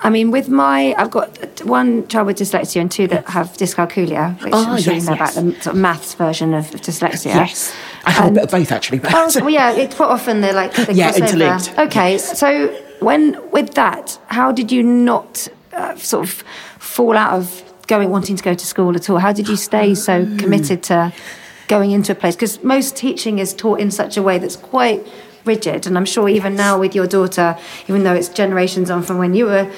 I 0.00 0.10
mean, 0.10 0.30
with 0.30 0.48
my, 0.48 0.94
I've 0.98 1.10
got 1.10 1.64
one 1.64 2.06
child 2.08 2.26
with 2.26 2.36
dyslexia 2.38 2.80
and 2.80 2.90
two 2.90 3.06
that 3.08 3.26
have 3.30 3.48
dyscalculia, 3.56 4.40
which 4.42 4.52
Ah, 4.54 4.72
I'm 4.74 4.80
sure 4.82 4.92
yes, 4.94 5.04
you 5.04 5.10
know 5.10 5.16
yes. 5.16 5.36
about 5.36 5.44
the 5.44 5.52
sort 5.62 5.74
of 5.74 5.80
maths 5.80 6.14
version 6.14 6.54
of 6.54 6.64
dyslexia. 6.70 7.26
Yes. 7.34 7.74
I 8.04 8.10
have 8.10 8.26
And- 8.26 8.36
a 8.36 8.40
bit 8.40 8.44
of 8.44 8.50
both 8.50 8.72
actually. 8.72 8.98
But 8.98 9.12
Oh, 9.14 9.28
well, 9.40 9.50
yeah, 9.50 9.72
it's 9.72 9.94
quite 9.94 10.10
often 10.10 10.40
they're 10.42 10.52
like 10.52 10.74
they 10.74 10.92
Yeah, 10.92 11.12
cross 11.12 11.16
over. 11.16 11.26
interlinked. 11.26 11.78
Okay, 11.78 12.18
so 12.18 12.68
when 13.00 13.38
with 13.50 13.74
that, 13.74 14.18
how 14.26 14.52
did 14.52 14.70
you 14.70 14.82
not 14.82 15.48
uh, 15.72 15.96
sort 15.96 16.24
of 16.26 16.44
fall 16.78 17.16
out 17.16 17.32
of 17.32 17.62
going 17.86 18.10
wanting 18.10 18.36
to 18.36 18.42
go 18.42 18.52
to 18.54 18.66
school 18.66 18.94
at 18.96 19.08
all? 19.10 19.18
How 19.18 19.32
did 19.32 19.48
you 19.48 19.56
stay 19.56 19.94
so 19.94 20.24
Mm. 20.24 20.38
committed 20.38 20.82
to 20.84 21.12
going 21.68 21.90
into 21.90 22.12
a 22.12 22.14
place? 22.14 22.36
Because 22.36 22.62
most 22.62 22.96
teaching 22.96 23.38
is 23.38 23.54
taught 23.54 23.80
in 23.80 23.90
such 23.90 24.16
a 24.16 24.22
way 24.22 24.38
that's 24.38 24.56
quite 24.56 25.06
rigid, 25.44 25.86
and 25.86 25.96
I'm 25.96 26.04
sure 26.04 26.28
even 26.28 26.56
now 26.56 26.78
with 26.78 26.94
your 26.94 27.06
daughter, 27.06 27.56
even 27.88 28.02
though 28.02 28.14
it's 28.14 28.28
generations 28.28 28.90
on 28.90 29.02
from 29.02 29.18
when 29.18 29.34
you 29.34 29.46
were 29.46 29.70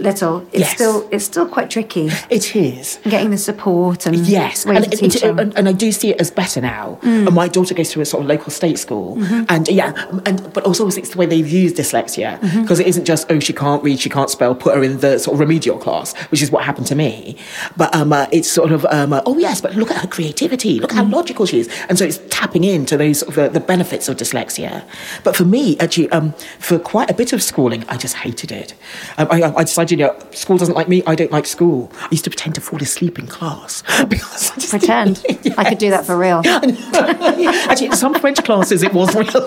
little, 0.00 0.40
it's 0.52 0.60
Yes. 0.60 0.74
still 0.74 1.08
it's 1.12 1.24
still 1.24 1.46
quite 1.46 1.70
tricky 1.70 2.10
it 2.28 2.56
is. 2.56 2.98
getting 3.04 3.30
the 3.30 3.38
support 3.38 4.06
and 4.06 4.16
Yes, 4.26 4.64
and, 4.66 4.78
of 4.78 4.84
it- 4.92 5.02
it- 5.02 5.22
and, 5.22 5.56
and 5.56 5.68
I 5.68 5.72
do 5.72 5.92
see 5.92 6.10
it 6.10 6.20
as 6.20 6.30
better 6.30 6.60
now. 6.60 6.98
Mm. 7.02 7.26
And 7.26 7.34
my 7.34 7.46
daughter 7.48 7.74
goes 7.74 7.90
to 7.90 8.00
a 8.00 8.04
sort 8.04 8.22
of 8.22 8.28
local 8.28 8.50
state 8.50 8.78
school, 8.78 9.18
and 9.48 9.68
yeah, 9.68 9.92
and 10.26 10.52
but 10.52 10.64
also 10.64 10.86
it's 10.88 11.10
the 11.10 11.18
way 11.18 11.26
they've 11.26 11.48
used 11.48 11.76
dyslexia 11.76 12.40
Mm-hmm. 12.40 12.62
because 12.62 12.80
it 12.80 12.86
isn't 12.88 13.04
just 13.04 13.30
oh 13.30 13.38
she 13.38 13.52
can't 13.52 13.82
read, 13.84 14.00
she 14.00 14.10
can't 14.10 14.30
spell, 14.30 14.54
put 14.54 14.74
her 14.74 14.82
in 14.82 14.98
the 14.98 15.18
sort 15.18 15.34
of 15.34 15.40
remedial 15.40 15.78
class, 15.78 16.14
which 16.30 16.42
is 16.42 16.50
what 16.50 16.64
happened 16.64 16.86
to 16.88 16.94
me. 16.94 17.36
But 17.76 17.94
um, 17.94 18.12
uh, 18.12 18.26
it's 18.32 18.50
sort 18.50 18.72
of 18.72 18.84
um, 18.86 19.12
uh, 19.12 19.22
oh 19.26 19.38
yes, 19.38 19.60
but 19.60 19.74
look 19.76 19.90
at 19.90 19.98
her 19.98 20.08
creativity, 20.08 20.80
look 20.80 20.90
Mm. 20.90 20.96
how 20.96 21.04
logical 21.04 21.46
she 21.46 21.60
is, 21.60 21.68
and 21.88 21.98
so 21.98 22.04
it's 22.04 22.18
tapping 22.30 22.64
into 22.64 22.96
those 22.96 23.20
sort 23.20 23.30
of 23.32 23.38
uh, 23.38 23.48
the 23.48 23.60
benefits 23.60 24.08
of 24.08 24.16
dyslexia. 24.16 24.82
But 25.22 25.36
for 25.36 25.44
me, 25.44 25.78
actually, 25.78 26.10
um, 26.10 26.32
for 26.58 26.78
quite 26.78 27.10
a 27.10 27.14
bit 27.14 27.32
of 27.32 27.42
schooling, 27.42 27.84
I 27.88 27.96
just 27.96 28.16
hated 28.16 28.50
it. 28.52 28.74
Um, 29.18 29.28
I, 29.30 29.42
I 29.42 29.62
decided, 29.64 29.83
you 29.90 29.96
know, 29.96 30.16
school 30.32 30.56
doesn't 30.58 30.74
like 30.74 30.88
me. 30.88 31.02
I 31.06 31.14
don't 31.14 31.30
like 31.32 31.46
school. 31.46 31.90
I 32.00 32.08
used 32.10 32.24
to 32.24 32.30
pretend 32.30 32.54
to 32.56 32.60
fall 32.60 32.80
asleep 32.82 33.18
in 33.18 33.26
class 33.26 33.82
because 34.08 34.50
I 34.50 34.54
just 34.56 34.70
Pretend. 34.70 35.24
I 35.58 35.68
could 35.68 35.78
do 35.78 35.90
that 35.90 36.04
for 36.06 36.16
real. 36.18 36.42
Actually, 36.94 37.86
in 37.86 37.92
some 37.96 38.14
French 38.14 38.42
classes 38.44 38.82
it 38.82 38.92
was 38.92 39.14
real. 39.14 39.46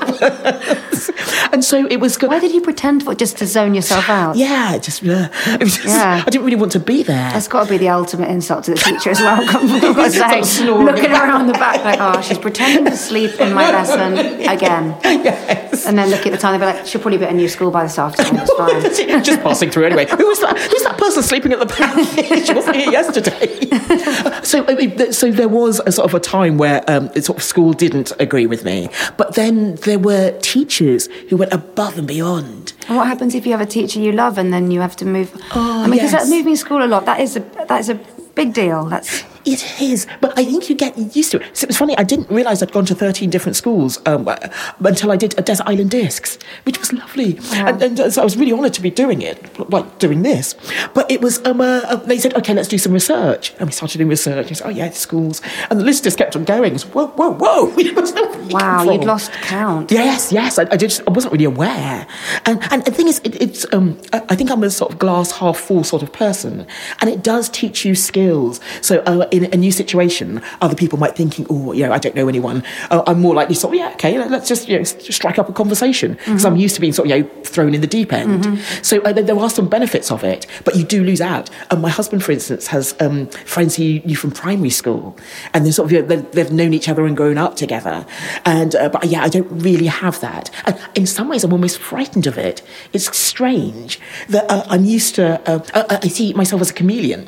and 1.52 1.64
so 1.64 1.86
it 1.88 2.00
was 2.00 2.18
good. 2.18 2.30
Why 2.30 2.40
did 2.40 2.54
you 2.54 2.62
pretend 2.62 3.04
for 3.04 3.14
just 3.16 3.38
to 3.38 3.46
zone 3.46 3.74
yourself 3.76 4.10
out? 4.10 4.36
Yeah, 4.36 4.78
just, 4.78 5.04
uh, 5.04 5.30
it 5.48 5.64
was 5.64 5.76
just 5.76 5.88
Yeah. 5.88 6.24
I 6.26 6.30
didn't 6.30 6.46
really 6.46 6.58
want 6.58 6.72
to 6.74 6.80
be 6.80 7.04
there. 7.04 7.32
That's 7.32 7.48
got 7.48 7.66
to 7.66 7.70
be 7.70 7.78
the 7.78 7.90
ultimate 7.90 8.30
insult 8.30 8.66
to 8.66 8.72
the 8.72 8.78
teacher 8.78 9.10
as 9.12 9.20
well. 9.20 9.42
I've 9.42 9.96
got 9.96 10.12
to 10.12 10.52
say, 10.52 10.64
looking 10.72 11.12
around 11.12 11.48
the 11.48 11.54
back 11.54 11.84
like, 11.84 12.00
oh, 12.00 12.22
she's 12.22 12.38
pretending 12.38 12.86
to 12.86 12.96
sleep 12.98 13.40
in 13.40 13.54
my 13.54 13.72
lesson 13.72 14.18
again. 14.48 14.96
yes. 15.04 15.86
And 15.86 15.98
then 15.98 16.10
look 16.10 16.26
at 16.26 16.32
the 16.32 16.38
time, 16.38 16.60
they'll 16.60 16.72
be 16.72 16.78
like, 16.78 16.86
she'll 16.86 17.02
probably 17.02 17.18
be 17.18 17.26
at 17.26 17.32
a 17.32 17.36
new 17.36 17.48
school 17.48 17.72
by 17.72 17.84
this 17.84 17.98
afternoon. 18.00 18.42
It's 18.44 19.00
fine. 19.00 19.24
just 19.24 19.42
passing 19.42 19.70
through 19.70 19.86
anyway. 19.86 20.06
Who 20.28 20.32
was 20.32 20.40
that? 20.42 20.60
Who's 20.60 20.84
that 20.84 20.98
person 20.98 21.24
sleeping 21.24 21.54
at 21.54 21.60
the 21.60 21.66
back? 21.66 21.96
she 22.46 22.54
wasn't 22.54 22.76
here 22.76 22.92
yesterday. 22.92 24.44
so, 24.44 24.66
I 24.68 24.76
mean, 24.76 25.14
so 25.14 25.32
there 25.32 25.48
was 25.48 25.80
a 25.86 25.92
sort 25.94 26.10
of 26.10 26.14
a 26.14 26.20
time 26.20 26.58
where 26.58 26.84
um, 26.92 27.08
the 27.14 27.22
sort 27.22 27.38
of 27.38 27.44
school 27.46 27.72
didn't 27.72 28.12
agree 28.20 28.46
with 28.46 28.66
me, 28.66 28.90
but 29.16 29.36
then 29.36 29.76
there 29.76 30.00
were 30.00 30.38
teachers 30.42 31.08
who 31.30 31.38
went 31.38 31.54
above 31.54 31.98
and 31.98 32.06
beyond. 32.06 32.74
And 32.90 32.98
what 32.98 33.08
happens 33.08 33.36
if 33.36 33.46
you 33.46 33.54
have 33.54 33.62
a 33.62 33.66
teacher 33.66 34.02
you 34.02 34.12
love 34.12 34.38
and 34.38 34.52
then 34.52 34.70
you 34.70 34.82
have 34.82 34.98
to 34.98 35.06
move? 35.06 35.32
Oh, 35.56 35.84
I 35.84 35.88
mean, 35.88 35.92
because 35.92 36.12
yes. 36.12 36.30
moving 36.30 36.58
school 36.58 36.84
a 36.84 36.88
lot, 36.88 37.06
that 37.06 37.22
is 37.22 37.38
a 37.38 37.40
that 37.70 37.80
is 37.80 37.88
a 37.88 37.96
big 38.36 38.54
deal. 38.54 38.84
That's 38.84 39.24
It 39.48 39.82
is, 39.82 40.06
but 40.20 40.38
I 40.38 40.44
think 40.44 40.70
you 40.70 40.76
get 40.76 40.98
used 41.16 41.32
to 41.32 41.40
it. 41.40 41.56
So 41.56 41.64
it 41.64 41.70
was 41.70 41.78
funny. 41.78 41.98
I 41.98 42.04
didn't 42.04 42.30
realise 42.30 42.62
I'd 42.62 42.74
gone 42.74 42.84
to 42.88 42.96
thirteen 42.96 43.30
different 43.30 43.56
schools 43.56 43.98
um, 44.06 44.28
uh, 44.28 44.36
until 44.82 45.10
I 45.10 45.16
did 45.16 45.40
a 45.40 45.42
Desert 45.42 45.66
Island 45.68 45.90
Discs, 45.90 46.38
which 46.64 46.78
was 46.78 46.92
lovely, 46.92 47.40
and, 47.54 47.82
and 47.82 47.98
uh, 47.98 48.10
so 48.10 48.22
I 48.22 48.26
was 48.26 48.36
really 48.36 48.52
honoured 48.52 48.74
to 48.74 48.82
be 48.82 48.90
doing 48.90 49.22
it, 49.22 49.38
like 49.70 50.00
doing 50.00 50.24
this. 50.24 50.54
But 50.94 51.10
it 51.10 51.22
was. 51.22 51.40
Um, 51.46 51.62
uh, 51.62 51.80
uh, 51.86 51.96
they 51.96 52.20
said, 52.20 52.36
"Okay, 52.36 52.54
let's 52.54 52.68
do 52.68 52.78
some 52.78 52.92
research," 52.92 53.54
and 53.58 53.70
we 53.70 53.72
started 53.72 54.00
doing 54.00 54.10
research. 54.10 54.52
I 54.52 54.54
said, 54.54 54.68
"Oh 54.68 54.70
yeah, 54.70 54.90
schools," 54.90 55.42
and 55.70 55.80
the 55.80 55.86
list 55.86 56.04
just 56.04 56.18
kept 56.18 56.36
on 56.36 56.44
going. 56.44 56.76
It's, 56.76 56.84
whoa, 56.84 57.08
whoa, 57.08 57.32
whoa! 57.32 57.74
Wow, 58.50 58.90
you'd 58.90 59.04
lost 59.04 59.32
count. 59.44 59.92
Yes, 59.92 60.32
yes. 60.32 60.58
I, 60.58 60.66
I 60.72 60.78
just 60.78 61.02
I 61.06 61.12
wasn't 61.12 61.34
really 61.34 61.46
aware, 61.46 62.08
and 62.46 62.62
and 62.72 62.84
the 62.86 62.92
thing 62.92 63.08
is, 63.08 63.20
it, 63.24 63.42
it's 63.42 63.66
um 63.74 64.00
I 64.14 64.22
I 64.30 64.36
think 64.36 64.52
I'm 64.52 64.64
a 64.64 64.70
sort 64.70 64.92
of 64.92 65.00
glass 65.00 65.32
half 65.32 65.58
full 65.58 65.84
sort 65.84 66.04
of 66.04 66.12
person, 66.14 66.66
and 67.00 67.10
it 67.10 67.24
does 67.24 67.50
teach 67.50 67.84
you 67.86 67.96
skills. 67.96 68.60
So 68.82 69.00
uh, 69.06 69.28
in 69.38 69.54
a 69.54 69.58
new 69.58 69.72
situation, 69.72 70.42
other 70.62 70.76
people 70.76 71.00
might 71.00 71.16
thinking, 71.16 71.46
oh, 71.50 71.72
you 71.72 71.86
know, 71.86 71.92
I 71.92 72.00
don't 72.00 72.16
know 72.16 72.28
anyone. 72.28 72.64
Uh, 72.90 73.04
I'm 73.08 73.20
more 73.22 73.36
likely 73.36 73.56
sort 73.56 73.74
of, 73.74 73.80
yeah, 73.80 73.92
okay, 73.94 74.18
let's 74.28 74.48
just 74.48 74.68
you 74.68 74.78
know, 74.78 74.84
strike 74.84 75.40
up 75.40 75.50
a 75.50 75.54
conversation 75.54 76.14
because 76.26 76.46
I'm 76.46 76.56
used 76.56 76.76
to 76.76 76.82
being 76.82 76.94
sort 76.94 77.10
of 77.10 77.18
you 77.18 77.24
know 77.24 77.30
thrown 77.44 77.74
in 77.74 77.82
the 77.82 77.88
deep 77.88 78.12
end. 78.14 78.60
So 78.82 79.02
uh, 79.02 79.14
there 79.14 79.38
are 79.38 79.50
some 79.50 79.68
benefits 79.68 80.12
of 80.12 80.24
it, 80.24 80.46
but 80.64 80.76
you 80.76 80.84
do 80.84 81.04
lose 81.04 81.22
out. 81.22 81.50
And 81.72 81.82
my 81.82 81.90
husband, 81.90 82.24
for 82.24 82.32
instance, 82.32 82.68
has 82.68 82.96
um, 83.00 83.28
friends 83.28 83.76
he 83.76 84.00
knew 84.06 84.16
from 84.16 84.32
primary 84.32 84.70
school, 84.70 85.18
and 85.54 85.66
they're 85.66 85.74
sort 85.74 85.88
of 85.88 85.92
you 85.92 86.02
know, 86.02 86.08
they've, 86.08 86.32
they've 86.32 86.52
known 86.52 86.74
each 86.74 86.90
other 86.90 87.06
and 87.06 87.16
grown 87.16 87.38
up 87.38 87.56
together. 87.56 88.06
And 88.46 88.76
uh, 88.76 88.90
but 88.90 89.06
yeah, 89.06 89.24
I 89.24 89.30
don't 89.30 89.50
really 89.50 89.88
have 89.88 90.20
that. 90.22 90.50
And 90.66 90.80
in 90.96 91.06
some 91.06 91.30
ways, 91.30 91.44
I'm 91.44 91.54
almost 91.54 91.80
frightened 91.80 92.28
of 92.28 92.38
it. 92.38 92.62
It's 92.94 93.16
strange 93.18 94.00
that 94.30 94.50
uh, 94.50 94.64
I'm 94.68 94.86
used 94.86 95.16
to. 95.16 95.42
Uh, 95.50 95.64
uh, 95.74 96.00
I 96.04 96.08
see 96.08 96.34
myself 96.34 96.62
as 96.62 96.72
a 96.72 96.74
chameleon. 96.74 97.28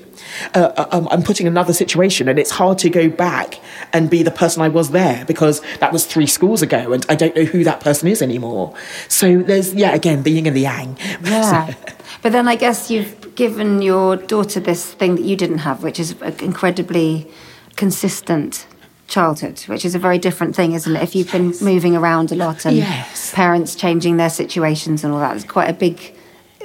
Uh, 0.54 0.72
uh, 0.78 0.88
um, 0.92 1.08
I'm 1.12 1.24
putting 1.24 1.48
another 1.48 1.74
situation, 1.74 2.28
and 2.28 2.40
it's 2.40 2.52
hard 2.52 2.78
to 2.80 2.90
go 2.90 3.10
back 3.10 3.60
and 3.94 4.10
be 4.10 4.24
the 4.24 4.32
person 4.32 4.62
I 4.62 4.70
was 4.70 4.92
there 4.92 5.26
because 5.26 5.62
that 5.80 5.92
was 5.92 6.06
three 6.06 6.28
schools 6.28 6.62
ago, 6.62 6.94
and 6.94 7.06
I 7.10 7.16
don't 7.16 7.36
know 7.36 7.46
who 7.46 7.64
that 7.64 7.80
person 7.82 8.08
is 8.08 8.22
anymore. 8.22 8.76
So 9.08 9.42
there's 9.42 9.74
yeah, 9.74 9.94
again, 9.94 10.24
the 10.24 10.32
yin 10.32 10.46
and 10.48 10.56
the 10.56 10.62
yang. 10.62 10.98
Yeah. 11.24 11.74
but 12.22 12.32
then 12.32 12.48
I 12.48 12.56
guess 12.56 12.90
you've 12.90 13.36
given 13.36 13.82
your 13.82 14.16
daughter 14.18 14.60
this 14.60 14.94
thing 14.94 15.16
that 15.16 15.24
you 15.24 15.36
didn't 15.36 15.60
have, 15.60 15.84
which 15.84 16.00
is 16.00 16.16
an 16.22 16.36
incredibly 16.42 17.30
consistent 17.76 18.68
childhood, 19.08 19.60
which 19.62 19.84
is 19.84 19.96
a 19.96 20.00
very 20.00 20.18
different 20.18 20.56
thing, 20.56 20.74
isn't 20.74 20.96
it? 20.96 21.02
If 21.02 21.16
you've 21.16 21.32
been 21.32 21.54
moving 21.62 21.96
around 21.96 22.32
a 22.32 22.36
lot 22.36 22.66
and 22.66 22.78
Yes. 22.78 23.32
parents 23.34 23.76
changing 23.76 24.18
their 24.18 24.30
situations 24.30 25.04
and 25.04 25.14
all 25.14 25.20
that, 25.20 25.36
it's 25.36 25.46
quite 25.46 25.70
a 25.70 25.74
big. 25.74 26.14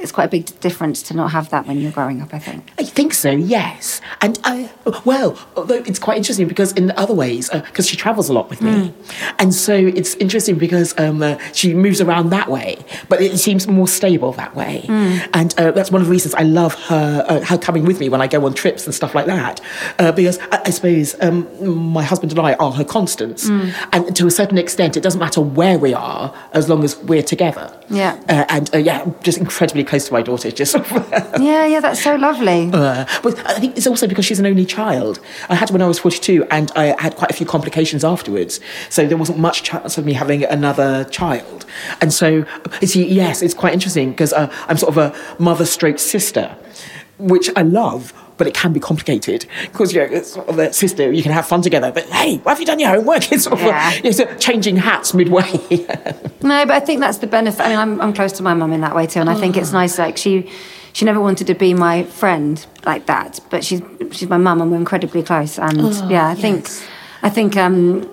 It's 0.05 0.13
quite 0.13 0.27
a 0.27 0.35
big 0.39 0.47
difference 0.61 1.03
to 1.09 1.15
not 1.15 1.33
have 1.33 1.47
that 1.51 1.67
when 1.67 1.81
you're 1.81 1.97
growing 1.99 2.23
up. 2.23 2.33
I 2.33 2.39
think. 2.39 2.63
I 2.79 2.85
think 2.85 3.15
so, 3.15 3.31
yes. 3.31 4.01
And 4.21 4.39
I, 4.45 4.71
well, 5.05 5.31
although 5.57 5.83
it's 5.91 5.99
quite 5.99 6.17
interesting 6.17 6.47
because 6.47 6.71
in 6.73 6.93
other 6.93 7.15
ways, 7.15 7.51
because 7.51 7.89
she 7.89 7.97
travels 7.97 8.29
a 8.29 8.33
lot 8.33 8.51
with 8.51 8.61
me, 8.61 8.93
and 9.41 9.53
so 9.53 9.75
it's 9.75 10.15
interesting 10.17 10.57
because 10.59 10.95
um, 10.99 11.23
uh, 11.23 11.39
she 11.53 11.75
moves 11.75 12.01
around 12.01 12.31
that 12.31 12.49
way, 12.51 12.85
but 13.09 13.21
it 13.21 13.39
seems 13.39 13.67
more 13.67 13.89
stable 13.89 14.33
that 14.33 14.55
way. 14.55 14.85
And 15.33 15.55
uh, 15.59 15.71
that's 15.73 15.91
one 15.91 16.01
of 16.03 16.07
the 16.07 16.13
reasons 16.13 16.35
I 16.35 16.43
love 16.43 16.75
her, 16.91 17.25
uh, 17.29 17.41
her 17.45 17.59
coming 17.59 17.85
with 17.85 17.99
me 17.99 18.09
when 18.09 18.21
I 18.21 18.27
go 18.27 18.45
on 18.47 18.55
trips 18.55 18.85
and 18.87 18.95
stuff 18.95 19.15
like 19.15 19.27
that, 19.27 19.61
uh, 19.99 20.13
because 20.13 20.39
I, 20.53 20.63
I 20.67 20.71
suppose 20.71 21.17
um, 21.21 21.49
my 21.93 22.03
husband 22.03 22.31
and 22.33 22.41
I 22.41 22.55
are 22.55 22.73
her 22.73 22.85
constants, 22.85 23.49
and 23.93 24.15
to 24.15 24.27
a 24.27 24.31
certain 24.31 24.59
extent, 24.59 24.97
it 24.97 25.03
doesn't 25.03 25.21
matter 25.21 25.41
where 25.41 25.79
we 25.79 25.95
are 25.95 26.35
as 26.53 26.69
long 26.69 26.85
as 26.85 26.97
we're 26.99 27.23
together. 27.23 27.75
Yeah. 27.89 28.21
Uh, 28.29 28.45
and 28.49 28.75
uh, 28.75 28.79
yeah, 28.79 29.11
just 29.23 29.39
incredibly 29.39 29.85
close 29.95 30.07
to 30.09 30.13
my 30.13 30.23
daughter. 30.23 30.51
Just 30.51 30.75
Yeah, 31.41 31.67
yeah, 31.67 31.79
that's 31.79 32.03
so 32.03 32.17
lovely. 32.17 32.69
uh, 32.73 33.05
but 33.23 33.39
I 33.47 33.61
think 33.61 33.77
it's 33.77 33.87
also 33.87 34.09
because 34.09 34.25
she's 34.25 34.41
an 34.41 34.47
only 34.47 34.67
child. 34.67 35.21
I 35.49 35.55
had 35.55 35.71
when 35.71 35.83
I 35.83 35.87
was 35.87 36.01
42 36.01 36.45
and 36.51 36.73
I 36.75 37.01
had 37.01 37.15
quite 37.15 37.31
a 37.31 37.35
few 37.35 37.47
complications 37.47 38.05
afterwards. 38.05 38.59
So 38.91 39.07
there 39.07 39.17
wasn't 39.17 39.39
much 39.39 39.63
chance 39.63 39.97
of 39.97 40.05
me 40.05 40.15
having 40.15 40.43
another 40.45 41.05
child. 41.05 41.65
And 42.01 42.13
so, 42.13 42.45
see, 42.83 43.07
yes, 43.07 43.41
it's 43.41 43.55
quite 43.55 43.73
interesting 43.73 44.11
because 44.11 44.33
uh, 44.33 44.53
I'm 44.69 44.77
sort 44.79 44.97
of 44.97 44.99
a 44.99 45.43
mother 45.43 45.65
stroke 45.65 46.01
sister, 46.01 46.57
which 47.19 47.49
I 47.55 47.63
love. 47.63 48.13
But 48.37 48.49
it 48.49 48.55
can 48.55 48.73
be 48.73 48.81
complicated 48.81 49.47
because 49.71 49.93
you 49.95 50.01
know, 50.01 50.07
it's 50.11 50.33
sort 50.33 50.49
of 50.49 50.59
a 50.59 50.73
sister. 50.73 51.13
You 51.13 51.23
can 51.23 51.31
have 51.31 51.47
fun 51.47 51.63
together, 51.63 51.93
but 51.93 52.05
hey, 52.07 52.39
why 52.39 52.51
have 52.53 52.59
you 52.61 52.67
done 52.67 52.81
your 52.81 52.89
homework? 52.91 53.31
It's 53.33 53.45
sort 53.45 53.61
of 53.61 53.65
Yeah. 53.65 53.93
you 53.95 54.03
know, 54.05 54.11
sort 54.11 54.31
of 54.33 54.41
changing 54.41 54.77
hats 54.77 55.15
midway. 55.15 55.49
No, 56.43 56.67
but 56.67 56.75
I 56.75 56.81
think 56.81 57.01
that's 57.01 57.19
the 57.19 57.27
benefit. 57.27 57.63
I 57.65 57.69
mean, 57.71 57.79
I'm, 57.79 58.01
I'm 58.03 58.13
close 58.13 58.33
to 58.33 58.43
my 58.43 58.53
mum 58.53 58.73
in 58.75 58.83
that 58.83 58.95
way 58.95 59.07
too, 59.07 59.19
and 59.21 59.31
I 59.31 59.35
think 59.35 59.57
it's 59.57 59.73
nice. 59.73 59.97
Like 59.99 60.19
she, 60.19 60.51
she 60.93 61.07
never 61.07 61.19
wanted 61.19 61.47
to 61.47 61.55
be 61.55 61.73
my 61.73 62.03
friend 62.05 62.65
like 62.85 63.07
that, 63.07 63.41
but 63.51 63.65
she's 63.65 63.81
she's 64.13 64.29
my 64.29 64.37
mum, 64.37 64.61
and 64.61 64.71
we're 64.71 64.77
incredibly 64.77 65.23
close. 65.23 65.59
And 65.59 65.81
Oh, 65.81 66.09
yeah, 66.11 66.29
I 66.29 66.35
think, 66.35 66.69
I 67.23 67.31
think 67.31 67.57
um, 67.57 68.11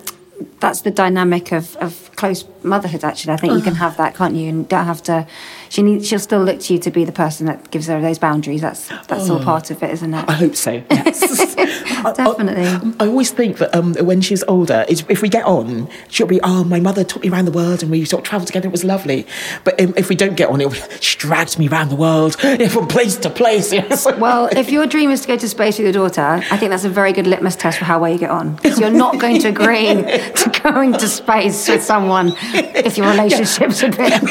that's 0.60 0.80
the 0.80 0.90
dynamic 0.90 1.52
of, 1.52 1.76
of 1.76 2.10
close 2.16 2.44
motherhood. 2.62 3.04
Actually, 3.04 3.34
I 3.34 3.36
think 3.36 3.52
you 3.52 3.60
can 3.60 3.74
have 3.74 3.98
that, 3.98 4.14
can't 4.14 4.34
you? 4.34 4.48
And 4.48 4.66
don't 4.68 4.86
have 4.86 5.02
to. 5.02 5.26
She 5.72 5.82
need, 5.82 6.04
she'll 6.04 6.18
still 6.18 6.44
look 6.44 6.60
to 6.60 6.74
you 6.74 6.78
to 6.80 6.90
be 6.90 7.06
the 7.06 7.12
person 7.12 7.46
that 7.46 7.70
gives 7.70 7.86
her 7.86 7.98
those 7.98 8.18
boundaries. 8.18 8.60
That's 8.60 8.88
that's 9.06 9.30
all 9.30 9.40
part 9.42 9.70
of 9.70 9.82
it, 9.82 9.88
isn't 9.92 10.12
it? 10.12 10.28
I 10.28 10.32
hope 10.32 10.54
so. 10.54 10.82
Yes. 10.90 11.22
I- 11.58 12.10
I- 12.10 12.12
Definitely. 12.12 12.92
I, 13.00 13.06
always 13.06 13.30
think 13.30 13.56
that 13.56 13.74
um, 13.74 13.94
when 13.94 14.20
she's 14.20 14.42
older, 14.44 14.84
if 14.86 15.22
we 15.22 15.30
get 15.30 15.46
on, 15.46 15.88
she'll 16.10 16.26
be, 16.26 16.40
oh, 16.42 16.62
my 16.64 16.78
mother 16.78 17.04
took 17.04 17.22
me 17.22 17.30
around 17.30 17.46
the 17.46 17.52
world 17.52 17.80
and 17.82 17.90
we 17.90 18.04
sort 18.04 18.20
of 18.22 18.28
travelled 18.28 18.48
together. 18.48 18.68
It 18.68 18.72
was 18.72 18.84
lovely. 18.84 19.26
But 19.64 19.80
um, 19.80 19.94
if 19.96 20.10
we 20.10 20.14
don't 20.14 20.36
get 20.36 20.50
on, 20.50 20.60
it'll 20.60 20.72
be, 20.74 20.80
she 21.00 21.16
dragged 21.16 21.58
me 21.58 21.68
around 21.68 21.88
the 21.88 21.96
world 21.96 22.34
from 22.70 22.86
place 22.86 23.16
to 23.16 23.30
place. 23.30 23.72
Yes. 23.82 24.04
Well, 24.04 24.50
if 24.52 24.70
your 24.70 24.86
dream 24.86 25.10
is 25.10 25.22
to 25.22 25.28
go 25.28 25.36
to 25.38 25.48
space 25.48 25.78
with 25.78 25.86
your 25.86 25.92
daughter, 25.94 26.44
I 26.50 26.56
think 26.58 26.68
that's 26.70 26.84
a 26.84 26.90
very 26.90 27.12
good 27.14 27.26
litmus 27.26 27.56
test 27.56 27.78
for 27.78 27.86
how 27.86 27.98
well 28.00 28.12
you 28.12 28.18
get 28.18 28.30
on. 28.30 28.56
Because 28.56 28.78
you're 28.78 28.90
not 28.90 29.18
going 29.18 29.40
to 29.40 29.48
agree 29.48 29.86
to 29.86 30.60
going 30.62 30.92
to 30.92 31.08
space 31.08 31.66
with 31.68 31.82
someone 31.82 32.34
if 32.52 32.98
your 32.98 33.08
relationship's 33.10 33.82
a 33.82 33.88
bit. 33.88 34.22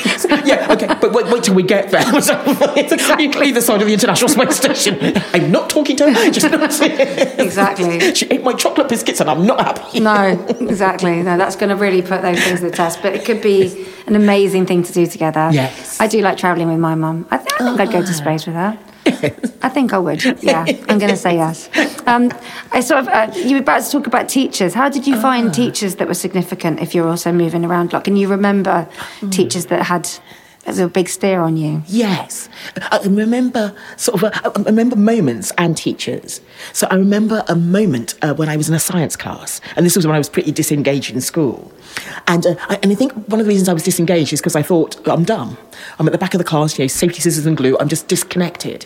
yeah, 0.46 0.68
okay, 0.72 0.88
but 1.02 1.12
wait, 1.14 1.31
wait 1.32 1.44
till 1.44 1.56
we 1.56 1.64
get 1.64 1.90
there. 1.90 2.02
Either 2.06 3.62
side 3.62 3.82
of 3.82 3.88
the 3.88 3.94
International 3.94 4.30
Space 4.30 4.56
Station. 4.58 5.18
I'm 5.34 5.52
not 5.52 5.70
talking 5.70 5.96
to 5.98 6.12
her. 6.12 6.32
Just 6.32 6.52
not 6.52 7.40
Exactly. 7.40 8.14
She 8.22 8.28
ate 8.28 8.44
my 8.44 8.54
chocolate 8.54 8.90
biscuits 8.90 9.20
and 9.22 9.30
I'm 9.30 9.46
not 9.46 9.62
happy. 9.62 10.00
No, 10.00 10.46
exactly. 10.60 11.24
No, 11.24 11.38
that's 11.38 11.56
going 11.56 11.70
to 11.70 11.76
really 11.76 12.02
put 12.02 12.22
those 12.22 12.40
things 12.44 12.60
to 12.60 12.70
the 12.70 12.76
test. 12.76 13.02
But 13.02 13.16
it 13.16 13.26
could 13.26 13.42
be 13.42 13.88
an 14.06 14.16
amazing 14.16 14.66
thing 14.66 14.84
to 14.84 14.94
do 14.94 15.08
together. 15.08 15.50
Yes. 15.52 16.00
I 16.00 16.08
do 16.08 16.22
like 16.22 16.38
travelling 16.38 16.68
with 16.68 16.80
my 16.80 16.96
mum. 16.96 17.28
I, 17.32 17.38
th- 17.38 17.50
I 17.54 17.58
think 17.58 17.80
I'd 17.80 17.92
go 17.92 18.02
to 18.02 18.14
space 18.14 18.46
with 18.46 18.56
her. 18.56 18.78
I 19.64 19.70
think 19.70 19.94
I 19.94 19.98
would. 19.98 20.24
Yeah, 20.44 20.64
I'm 20.88 21.00
going 21.00 21.10
to 21.10 21.18
say 21.18 21.36
yes. 21.36 21.70
Um, 22.06 22.32
I 22.72 22.82
sort 22.82 23.02
of 23.02 23.08
uh, 23.08 23.32
you 23.36 23.56
were 23.56 23.62
about 23.62 23.84
to 23.84 23.92
talk 23.92 24.06
about 24.06 24.30
teachers. 24.30 24.74
How 24.76 24.90
did 24.90 25.08
you 25.08 25.20
find 25.20 25.52
teachers 25.54 25.96
that 25.96 26.08
were 26.08 26.14
significant? 26.14 26.80
If 26.80 26.94
you're 26.94 27.08
also 27.08 27.32
moving 27.32 27.66
around, 27.66 27.94
like, 27.94 28.04
can 28.04 28.16
you 28.16 28.28
remember 28.28 28.88
teachers 29.32 29.68
that 29.68 29.84
had 29.84 30.08
that 30.64 30.78
were 30.78 30.84
a 30.84 30.90
big 30.90 31.10
stare 31.10 31.42
on 31.42 31.58
you? 31.58 31.84
Yes, 31.88 32.50
I 32.92 33.00
remember 33.04 33.76
sort 33.98 34.22
of. 34.22 34.32
A, 34.32 34.60
I 34.60 34.62
remember 34.64 34.96
moments 34.96 35.52
and 35.58 35.76
teachers. 35.76 36.42
So 36.74 36.88
I 36.90 36.96
remember 36.96 37.44
a 37.48 37.56
moment 37.56 38.16
uh, 38.22 38.34
when 38.34 38.50
I 38.50 38.58
was 38.58 38.70
in 38.70 38.76
a 38.76 38.80
science 38.80 39.16
class, 39.16 39.60
and 39.76 39.86
this 39.86 39.96
was 39.96 40.06
when 40.06 40.16
I 40.16 40.20
was 40.20 40.30
pretty 40.30 40.52
disengaged 40.52 41.12
in 41.12 41.22
school. 41.22 41.72
And 42.28 42.46
uh, 42.46 42.56
I, 42.70 42.80
and 42.84 42.92
I 42.92 42.96
think 42.96 43.14
one 43.14 43.40
of 43.40 43.46
the 43.46 43.50
reasons 43.50 43.68
I 43.68 43.74
was 43.74 43.84
disengaged 43.84 44.34
is 44.34 44.40
because 44.40 44.56
I 44.56 44.62
thought 44.62 45.06
I'm 45.08 45.24
dumb. 45.24 45.58
I'm 46.00 46.08
at 46.08 46.12
the 46.12 46.18
back 46.18 46.34
of 46.34 46.38
the 46.38 46.44
class, 46.46 46.78
you 46.78 46.84
know, 46.84 46.88
safety 46.88 47.22
scissors 47.22 47.46
and 47.46 47.58
glue. 47.58 47.78
I'm 47.80 47.90
just 47.90 48.08
disconnected. 48.08 48.86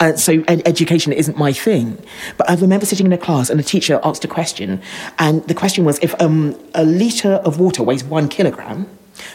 Uh, 0.00 0.16
so 0.16 0.44
ed- 0.46 0.62
education 0.66 1.12
isn't 1.12 1.36
my 1.36 1.52
thing. 1.52 1.98
But 2.36 2.50
I 2.50 2.54
remember 2.54 2.86
sitting 2.86 3.06
in 3.06 3.12
a 3.12 3.18
class, 3.18 3.50
and 3.50 3.58
the 3.58 3.64
teacher 3.64 4.00
asked 4.04 4.24
a 4.24 4.28
question, 4.28 4.80
and 5.18 5.46
the 5.48 5.54
question 5.54 5.84
was 5.84 5.98
if 6.00 6.14
um, 6.20 6.58
a 6.74 6.84
liter 6.84 7.34
of 7.44 7.58
water 7.58 7.82
weighs 7.82 8.04
one 8.04 8.28
kilogram, 8.28 8.86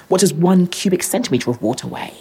what 0.08 0.22
does 0.22 0.34
one 0.34 0.68
cubic 0.68 1.04
centimetre 1.04 1.50
of 1.50 1.62
water 1.62 1.88
weigh? 1.88 2.14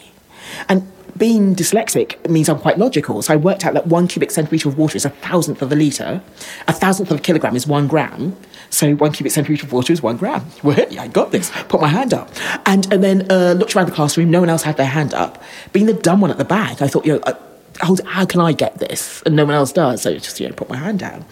And 0.68 0.90
being 1.16 1.54
dyslexic 1.54 2.28
means 2.28 2.48
I'm 2.48 2.58
quite 2.58 2.78
logical. 2.78 3.22
So 3.22 3.34
I 3.34 3.36
worked 3.36 3.64
out 3.64 3.74
that 3.74 3.86
one 3.86 4.08
cubic 4.08 4.30
centimetre 4.30 4.68
of 4.68 4.78
water 4.78 4.96
is 4.96 5.04
a 5.04 5.10
thousandth 5.10 5.62
of 5.62 5.72
a 5.72 5.76
litre. 5.76 6.22
A 6.68 6.72
thousandth 6.72 7.10
of 7.10 7.18
a 7.18 7.20
kilogram 7.20 7.56
is 7.56 7.66
one 7.66 7.88
gram. 7.88 8.36
So 8.70 8.94
one 8.94 9.12
cubic 9.12 9.32
centimetre 9.32 9.66
of 9.66 9.72
water 9.72 9.92
is 9.92 10.02
one 10.02 10.16
gram. 10.16 10.46
Well, 10.62 10.76
I 10.98 11.08
got 11.08 11.32
this. 11.32 11.50
Put 11.68 11.80
my 11.80 11.88
hand 11.88 12.12
up. 12.12 12.30
And, 12.66 12.92
and 12.92 13.02
then 13.02 13.30
uh, 13.30 13.54
looked 13.54 13.74
around 13.74 13.86
the 13.86 13.94
classroom. 13.94 14.30
No 14.30 14.40
one 14.40 14.48
else 14.48 14.62
had 14.62 14.76
their 14.76 14.86
hand 14.86 15.14
up. 15.14 15.42
Being 15.72 15.86
the 15.86 15.94
dumb 15.94 16.20
one 16.20 16.30
at 16.30 16.38
the 16.38 16.44
back, 16.44 16.82
I 16.82 16.88
thought, 16.88 17.06
you 17.06 17.14
know, 17.14 17.20
uh, 17.20 17.32
how, 17.80 17.96
how 18.04 18.26
can 18.26 18.40
I 18.40 18.52
get 18.52 18.78
this? 18.78 19.22
And 19.22 19.36
no 19.36 19.44
one 19.44 19.54
else 19.54 19.72
does. 19.72 20.02
So 20.02 20.14
just, 20.14 20.40
you 20.40 20.48
know, 20.48 20.54
put 20.54 20.68
my 20.68 20.76
hand 20.76 20.98
down. 20.98 21.24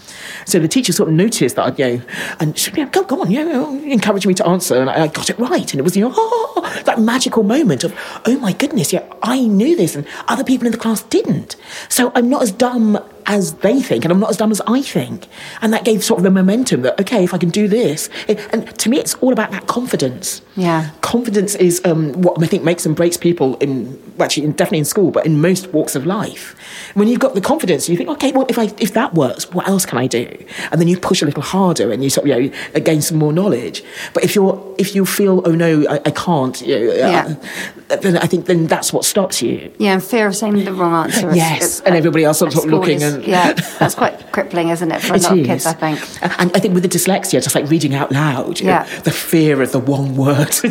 So 0.45 0.59
the 0.59 0.69
teacher 0.69 0.93
sort 0.93 1.09
of 1.09 1.15
noticed 1.15 1.57
that 1.57 1.67
I'd, 1.67 1.79
you 1.79 1.99
know, 1.99 2.03
and 2.41 2.59
she, 2.59 2.71
yeah, 2.73 2.87
go, 2.87 3.05
go 3.05 3.21
on, 3.23 3.31
you 3.31 3.45
know, 3.45 3.79
encouraged 3.81 4.27
me 4.27 4.35
to 4.35 4.47
answer. 4.47 4.81
And 4.81 4.89
I, 4.89 5.05
I 5.05 5.07
got 5.09 5.31
it 5.31 5.39
right. 5.39 5.71
And 5.73 5.81
it 5.81 5.83
was, 5.83 5.97
you 5.97 6.05
know, 6.05 6.13
oh, 6.17 6.83
that 6.85 7.01
magical 7.01 7.43
moment 7.43 7.85
of, 7.85 7.95
oh 8.27 8.39
my 8.39 8.53
goodness, 8.53 8.93
yeah, 8.93 9.07
I 9.23 9.47
knew 9.47 9.77
this 9.77 9.97
and 9.97 10.07
other 10.29 10.45
people 10.45 10.67
in 10.67 10.73
the 10.73 10.79
class 10.79 11.03
didn't. 11.05 11.57
So 11.89 12.13
I'm 12.15 12.29
not 12.29 12.43
as 12.43 12.53
dumb 12.53 12.99
as 13.27 13.55
they 13.55 13.81
think 13.81 14.05
and 14.05 14.13
I'm 14.13 14.21
not 14.21 14.31
as 14.31 14.37
dumb 14.37 14.51
as 14.51 14.61
I 14.67 14.83
think. 14.83 15.27
And 15.61 15.73
that 15.73 15.85
gave 15.85 16.03
sort 16.05 16.19
of 16.19 16.25
the 16.25 16.31
momentum 16.31 16.83
that, 16.83 17.01
okay, 17.01 17.25
if 17.25 17.35
I 17.35 17.39
can 17.39 17.51
do 17.51 17.69
this. 17.69 18.09
It, 18.29 18.39
and 18.53 18.67
to 18.79 18.89
me, 18.89 18.99
it's 18.99 19.15
all 19.15 19.33
about 19.33 19.51
that 19.51 19.67
confidence. 19.67 20.43
Yeah. 20.57 20.91
Confidence 21.01 21.55
is 21.57 21.81
um, 21.85 22.13
what 22.23 22.43
I 22.43 22.47
think 22.47 22.63
makes 22.65 22.87
and 22.87 22.95
breaks 22.97 23.17
people 23.17 23.57
in, 23.57 24.01
actually, 24.21 24.45
in, 24.47 24.53
definitely 24.53 24.79
in 24.79 24.85
school, 24.85 25.11
but 25.11 25.27
in 25.27 25.41
most 25.41 25.69
walks 25.73 25.95
of 25.95 26.07
life. 26.07 26.55
When 26.95 27.09
you've 27.09 27.21
got 27.21 27.35
the 27.35 27.41
confidence, 27.41 27.89
you 27.89 27.97
think, 27.97 28.09
okay, 28.11 28.33
well, 28.33 28.47
if, 28.49 28.59
I, 28.59 28.65
if 28.79 28.93
that 28.95 29.15
works, 29.15 29.51
what 29.53 29.69
else 29.69 29.85
can 29.87 29.99
I 29.99 30.07
do? 30.07 30.27
And 30.73 30.81
then 30.81 30.89
you 30.89 30.99
push 30.99 31.23
a 31.23 31.27
little 31.27 31.43
harder 31.43 31.93
and 31.93 32.03
you 32.03 32.11
sort 32.11 32.29
of, 32.29 32.43
you 32.43 32.51
know, 32.75 32.81
gain 32.81 33.03
some 33.03 33.19
more 33.19 33.33
knowledge. 33.33 33.83
But 34.15 34.25
if 34.25 34.35
you're, 34.35 34.75
if 34.79 34.95
you 34.95 35.05
feel, 35.05 35.43
oh 35.45 35.53
no, 35.55 35.85
I, 35.89 36.01
I 36.07 36.11
can't, 36.11 36.61
you 36.63 36.79
know, 36.89 36.93
Yeah. 36.95 37.35
uh, 37.91 37.97
then 37.97 38.17
I 38.19 38.27
think 38.27 38.47
then 38.47 38.67
that's 38.67 38.93
what 38.93 39.05
stops 39.05 39.43
you. 39.43 39.73
Yeah, 39.79 39.95
and 39.95 40.03
fear 40.05 40.27
of 40.27 40.37
saying 40.37 40.65
the 40.65 40.73
wrong 40.73 41.05
answer. 41.05 41.35
Yes, 41.35 41.81
and 41.81 41.95
everybody 41.95 42.25
else 42.25 42.39
sort 42.39 42.57
at 42.57 42.65
of 42.65 42.71
looking 42.71 43.01
is- 43.03 43.16
yeah, 43.23 43.53
that's 43.79 43.95
quite 43.95 44.33
crippling, 44.33 44.69
isn't 44.69 44.91
it, 44.91 45.01
for 45.03 45.15
a 45.15 45.17
It 45.17 45.23
lot 45.23 45.39
of 45.39 45.47
kids? 45.47 45.67
I 45.67 45.73
think. 45.73 46.01
And 46.41 46.51
I 46.55 46.59
think 46.61 46.75
with 46.75 46.83
the 46.83 46.89
dyslexia, 46.89 47.43
just 47.43 47.55
like 47.55 47.69
reading 47.71 47.95
out 47.95 48.11
loud, 48.13 48.61
you 48.61 48.67
know, 48.67 48.73
Yeah. 48.73 49.01
the 49.01 49.11
fear 49.11 49.63
of 49.63 49.73
the 49.73 49.79
one 49.81 50.17
word. 50.17 50.55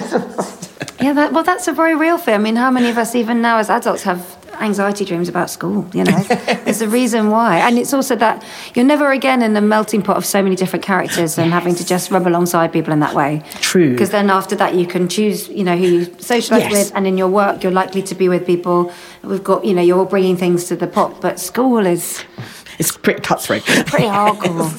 Yeah, 1.02 1.14
that, 1.14 1.34
well, 1.34 1.43
that's 1.43 1.68
a 1.68 1.74
very 1.74 1.93
real 1.93 2.18
fear. 2.18 2.36
I 2.36 2.38
mean, 2.38 2.56
how 2.56 2.72
many 2.72 2.89
of 2.89 2.98
us, 2.98 3.16
even 3.16 3.41
now 3.41 3.58
as 3.58 3.70
adults, 3.70 4.04
have 4.04 4.38
anxiety 4.62 5.06
dreams 5.06 5.30
about 5.30 5.49
school. 5.49 5.88
You 5.93 6.03
know, 6.03 6.20
there's 6.66 6.82
a 6.82 6.88
reason 6.89 7.30
why, 7.30 7.58
and 7.60 7.78
it's 7.78 7.93
also 7.93 8.16
that 8.18 8.43
you're 8.74 8.86
never 8.86 9.12
again 9.12 9.41
in 9.41 9.53
the 9.53 9.62
melting 9.62 10.01
pot 10.01 10.18
of 10.18 10.26
so 10.26 10.41
many 10.41 10.56
different 10.56 10.84
characters 10.86 11.38
and 11.38 11.51
having 11.51 11.76
to 11.76 11.86
just 11.86 12.12
rub 12.12 12.28
alongside 12.28 12.72
people 12.74 12.93
in 12.93 12.99
that 12.99 13.14
way. 13.16 13.41
True. 13.62 13.91
Because 13.91 14.10
then 14.12 14.30
after 14.30 14.56
that, 14.56 14.76
you 14.76 14.86
can 14.88 15.08
choose. 15.08 15.47
You 15.49 15.64
know 15.64 15.76
who 15.78 15.86
you 15.86 16.06
socialise 16.08 16.60
Yes. 16.60 16.72
with, 16.72 16.91
and 16.95 17.06
in 17.08 17.18
your 17.18 17.28
work, 17.30 17.64
you're 17.64 17.72
likely 17.72 18.01
to 18.03 18.16
be 18.16 18.30
with 18.30 18.45
people. 18.45 18.91
We've 19.24 19.43
got 19.43 19.66
you 19.66 19.74
know 19.74 19.82
you're 19.82 19.97
all 19.99 20.06
bringing 20.06 20.38
things 20.38 20.66
to 20.66 20.76
the 20.76 20.88
pot, 20.88 21.22
but 21.22 21.39
school 21.39 21.86
is 21.86 22.24
It's 22.80 22.95
pretty 22.97 23.22
cutthroat. 23.22 23.64
pretty 23.64 24.06
hardcore. 24.06 24.72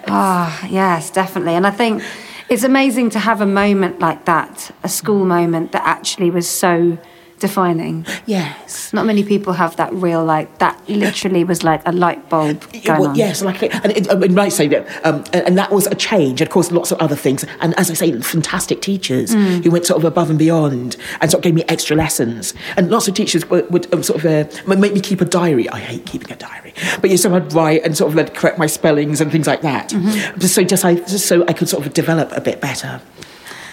Ah, 0.08 0.66
yes, 0.70 1.10
definitely. 1.10 1.54
And 1.54 1.66
I 1.66 1.70
think 1.72 2.02
it's 2.48 2.62
amazing 2.62 3.10
to 3.10 3.18
have 3.18 3.40
a 3.40 3.46
moment 3.46 3.98
like 3.98 4.24
that, 4.26 4.70
a 4.84 4.88
school 4.88 5.24
moment 5.24 5.72
that 5.72 5.82
actually 5.84 6.30
was 6.30 6.48
so 6.48 6.96
defining. 7.38 8.06
yes. 8.26 8.92
Not 8.92 9.06
many 9.06 9.22
people 9.24 9.52
have 9.52 9.76
that 9.76 9.92
real, 9.92 10.24
like, 10.24 10.58
that 10.58 10.80
literally 10.88 11.44
was 11.44 11.62
like 11.62 11.82
a 11.86 11.92
light 11.92 12.28
bulb 12.28 12.60
going 12.84 13.00
well, 13.00 13.10
on. 13.10 13.14
yes, 13.14 13.42
like 13.42 13.62
and 13.62 13.92
it, 13.92 14.10
I 14.10 14.14
mean, 14.14 14.34
might 14.34 14.50
say 14.50 14.68
that, 14.68 14.86
um, 15.06 15.24
and, 15.32 15.46
and 15.48 15.58
that 15.58 15.70
was 15.70 15.86
a 15.86 15.94
change. 15.94 16.40
Of 16.40 16.50
course, 16.50 16.70
lots 16.72 16.90
of 16.92 16.98
other 16.98 17.16
things, 17.16 17.44
and 17.60 17.74
as 17.78 17.90
I 17.90 17.94
say, 17.94 18.20
fantastic 18.20 18.80
teachers 18.82 19.34
Mm. 19.34 19.64
who 19.64 19.70
went 19.70 19.84
sort 19.86 19.98
of 19.98 20.04
above 20.04 20.30
and 20.30 20.38
beyond, 20.38 20.96
and 21.20 21.30
sort 21.30 21.40
of 21.40 21.42
gave 21.42 21.54
me 21.54 21.64
extra 21.68 21.96
lessons. 21.96 22.54
And 22.76 22.90
lots 22.90 23.08
of 23.08 23.14
teachers 23.14 23.48
would, 23.50 23.70
would 23.70 23.92
um, 23.92 24.02
sort 24.02 24.24
of 24.24 24.26
uh, 24.66 24.74
make 24.76 24.92
me 24.94 25.00
keep 25.00 25.20
a 25.20 25.24
diary. 25.24 25.68
I 25.68 25.78
hate 25.80 26.06
keeping 26.06 26.30
a 26.32 26.36
diary, 26.36 26.72
but 27.00 27.10
you 27.10 27.16
sort 27.16 27.34
of 27.34 27.46
I'd 27.46 27.52
write 27.52 27.84
and 27.84 27.96
sort 27.96 28.10
of 28.10 28.14
like, 28.16 28.34
correct 28.34 28.58
my 28.58 28.66
spellings 28.66 29.20
and 29.20 29.30
things 29.30 29.46
like 29.46 29.62
that. 29.62 29.90
Mm-hmm. 29.90 30.40
So 30.40 30.62
just 30.64 30.84
I 30.84 30.94
just 30.94 31.26
so 31.26 31.44
I 31.46 31.52
could 31.52 31.68
sort 31.68 31.84
of 31.86 31.92
develop 31.92 32.30
a 32.32 32.40
bit 32.40 32.60
better. 32.60 33.00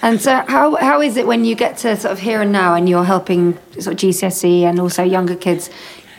And 0.03 0.21
so, 0.21 0.43
how, 0.47 0.75
how 0.75 1.01
is 1.01 1.15
it 1.15 1.25
when 1.25 1.45
you 1.45 1.55
get 1.55 1.77
to 1.77 1.95
sort 1.95 2.11
of 2.11 2.19
here 2.19 2.41
and 2.41 2.51
now 2.51 2.75
and 2.75 2.89
you're 2.89 3.05
helping 3.05 3.57
sort 3.79 3.93
of 3.93 3.99
GCSE 4.09 4.63
and 4.63 4.77
also 4.77 5.01
younger 5.01 5.35
kids 5.35 5.69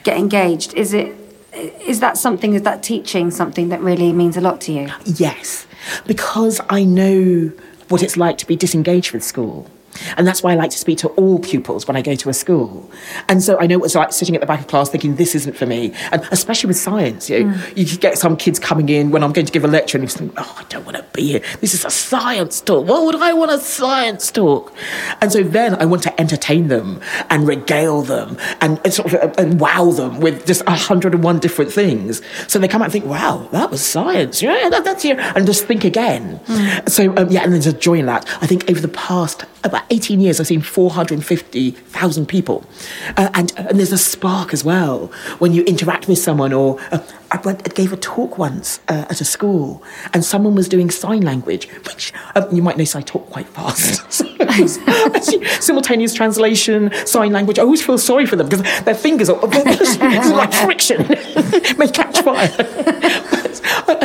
get 0.04 0.16
engaged? 0.16 0.72
Is 0.72 0.94
it 0.94 1.14
is 1.54 2.00
that 2.00 2.16
something, 2.16 2.54
is 2.54 2.62
that 2.62 2.82
teaching 2.82 3.30
something 3.30 3.68
that 3.68 3.80
really 3.80 4.12
means 4.12 4.36
a 4.36 4.40
lot 4.40 4.60
to 4.62 4.72
you? 4.72 4.90
Yes, 5.04 5.66
because 6.06 6.60
I 6.68 6.82
know 6.82 7.52
what 7.88 8.02
it's 8.02 8.16
like 8.16 8.38
to 8.38 8.46
be 8.46 8.56
disengaged 8.56 9.12
with 9.12 9.22
school. 9.22 9.70
And 10.16 10.26
that's 10.26 10.42
why 10.42 10.52
I 10.52 10.54
like 10.54 10.70
to 10.70 10.78
speak 10.78 10.98
to 10.98 11.08
all 11.10 11.38
pupils 11.38 11.86
when 11.86 11.96
I 11.96 12.02
go 12.02 12.14
to 12.14 12.28
a 12.28 12.34
school. 12.34 12.90
And 13.28 13.42
so 13.42 13.58
I 13.58 13.66
know 13.66 13.78
what 13.78 13.86
it's 13.86 13.94
like 13.94 14.12
sitting 14.12 14.34
at 14.34 14.40
the 14.40 14.46
back 14.46 14.60
of 14.60 14.66
class 14.66 14.90
thinking, 14.90 15.16
this 15.16 15.34
isn't 15.34 15.56
for 15.56 15.66
me. 15.66 15.92
And 16.12 16.22
especially 16.30 16.68
with 16.68 16.76
science, 16.76 17.30
you, 17.30 17.44
know, 17.44 17.62
you 17.76 17.84
get 17.96 18.18
some 18.18 18.36
kids 18.36 18.58
coming 18.58 18.88
in 18.88 19.10
when 19.10 19.22
I'm 19.22 19.32
going 19.32 19.46
to 19.46 19.52
give 19.52 19.64
a 19.64 19.68
lecture 19.68 19.98
and 19.98 20.04
you 20.04 20.08
think, 20.08 20.32
oh, 20.36 20.56
I 20.58 20.64
don't 20.64 20.84
want 20.84 20.96
to 20.96 21.04
be 21.12 21.22
here. 21.32 21.42
This 21.60 21.74
is 21.74 21.84
a 21.84 21.90
science 21.90 22.60
talk. 22.60 22.86
What 22.86 23.04
would 23.04 23.16
I 23.16 23.32
want 23.32 23.50
a 23.50 23.58
science 23.58 24.30
talk? 24.30 24.72
And 25.20 25.32
so 25.32 25.42
then 25.42 25.74
I 25.76 25.84
want 25.84 26.02
to 26.04 26.20
entertain 26.20 26.68
them 26.68 27.00
and 27.30 27.46
regale 27.46 28.02
them 28.02 28.36
and, 28.60 28.80
and 28.84 28.92
sort 28.92 29.12
of 29.12 29.20
uh, 29.20 29.34
and 29.38 29.60
wow 29.60 29.90
them 29.90 30.20
with 30.20 30.46
just 30.46 30.64
101 30.66 31.38
different 31.38 31.72
things. 31.72 32.22
So 32.48 32.58
they 32.58 32.68
come 32.68 32.82
out 32.82 32.86
and 32.86 32.92
think, 32.92 33.06
wow, 33.06 33.48
that 33.52 33.70
was 33.70 33.84
science. 33.84 34.42
Yeah, 34.42 34.68
that, 34.70 34.84
that's 34.84 35.02
here. 35.02 35.16
And 35.18 35.46
just 35.46 35.66
think 35.66 35.84
again. 35.84 36.40
So, 36.86 37.16
um, 37.16 37.28
yeah, 37.30 37.42
and 37.44 37.52
there's 37.52 37.66
a 37.66 37.72
joy 37.72 37.98
in 37.98 38.06
that. 38.06 38.26
I 38.42 38.46
think 38.46 38.70
over 38.70 38.80
the 38.80 38.88
past 38.88 39.44
about 39.62 39.83
18 39.90 40.20
years, 40.20 40.40
I've 40.40 40.46
seen 40.46 40.62
450,000 40.62 42.26
people. 42.26 42.64
Uh, 43.16 43.30
and, 43.34 43.52
and 43.56 43.78
there's 43.78 43.92
a 43.92 43.98
spark 43.98 44.52
as 44.52 44.64
well 44.64 45.06
when 45.38 45.52
you 45.52 45.62
interact 45.64 46.08
with 46.08 46.18
someone 46.18 46.52
or. 46.52 46.80
Uh, 46.90 46.98
I 47.34 47.38
went, 47.38 47.68
I 47.68 47.74
gave 47.74 47.92
a 47.92 47.96
talk 47.96 48.38
once 48.38 48.78
uh, 48.86 49.06
at 49.10 49.20
a 49.20 49.24
school, 49.24 49.82
and 50.12 50.24
someone 50.24 50.54
was 50.54 50.68
doing 50.68 50.88
sign 50.88 51.22
language, 51.22 51.68
which 51.84 52.12
um, 52.36 52.46
you 52.54 52.62
might 52.62 52.76
notice 52.76 52.94
I 52.94 53.00
talk 53.00 53.28
quite 53.28 53.48
fast. 53.48 54.22
Simultaneous 55.60 56.14
translation, 56.14 56.92
sign 57.06 57.32
language. 57.32 57.58
I 57.58 57.62
always 57.62 57.84
feel 57.84 57.98
sorry 57.98 58.26
for 58.26 58.36
them 58.36 58.48
because 58.48 58.62
their 58.82 58.94
fingers 58.94 59.28
are 59.28 59.40
like 59.40 60.52
friction, 60.52 61.08
may 61.76 61.88
catch 61.88 62.20
fire. 62.20 62.54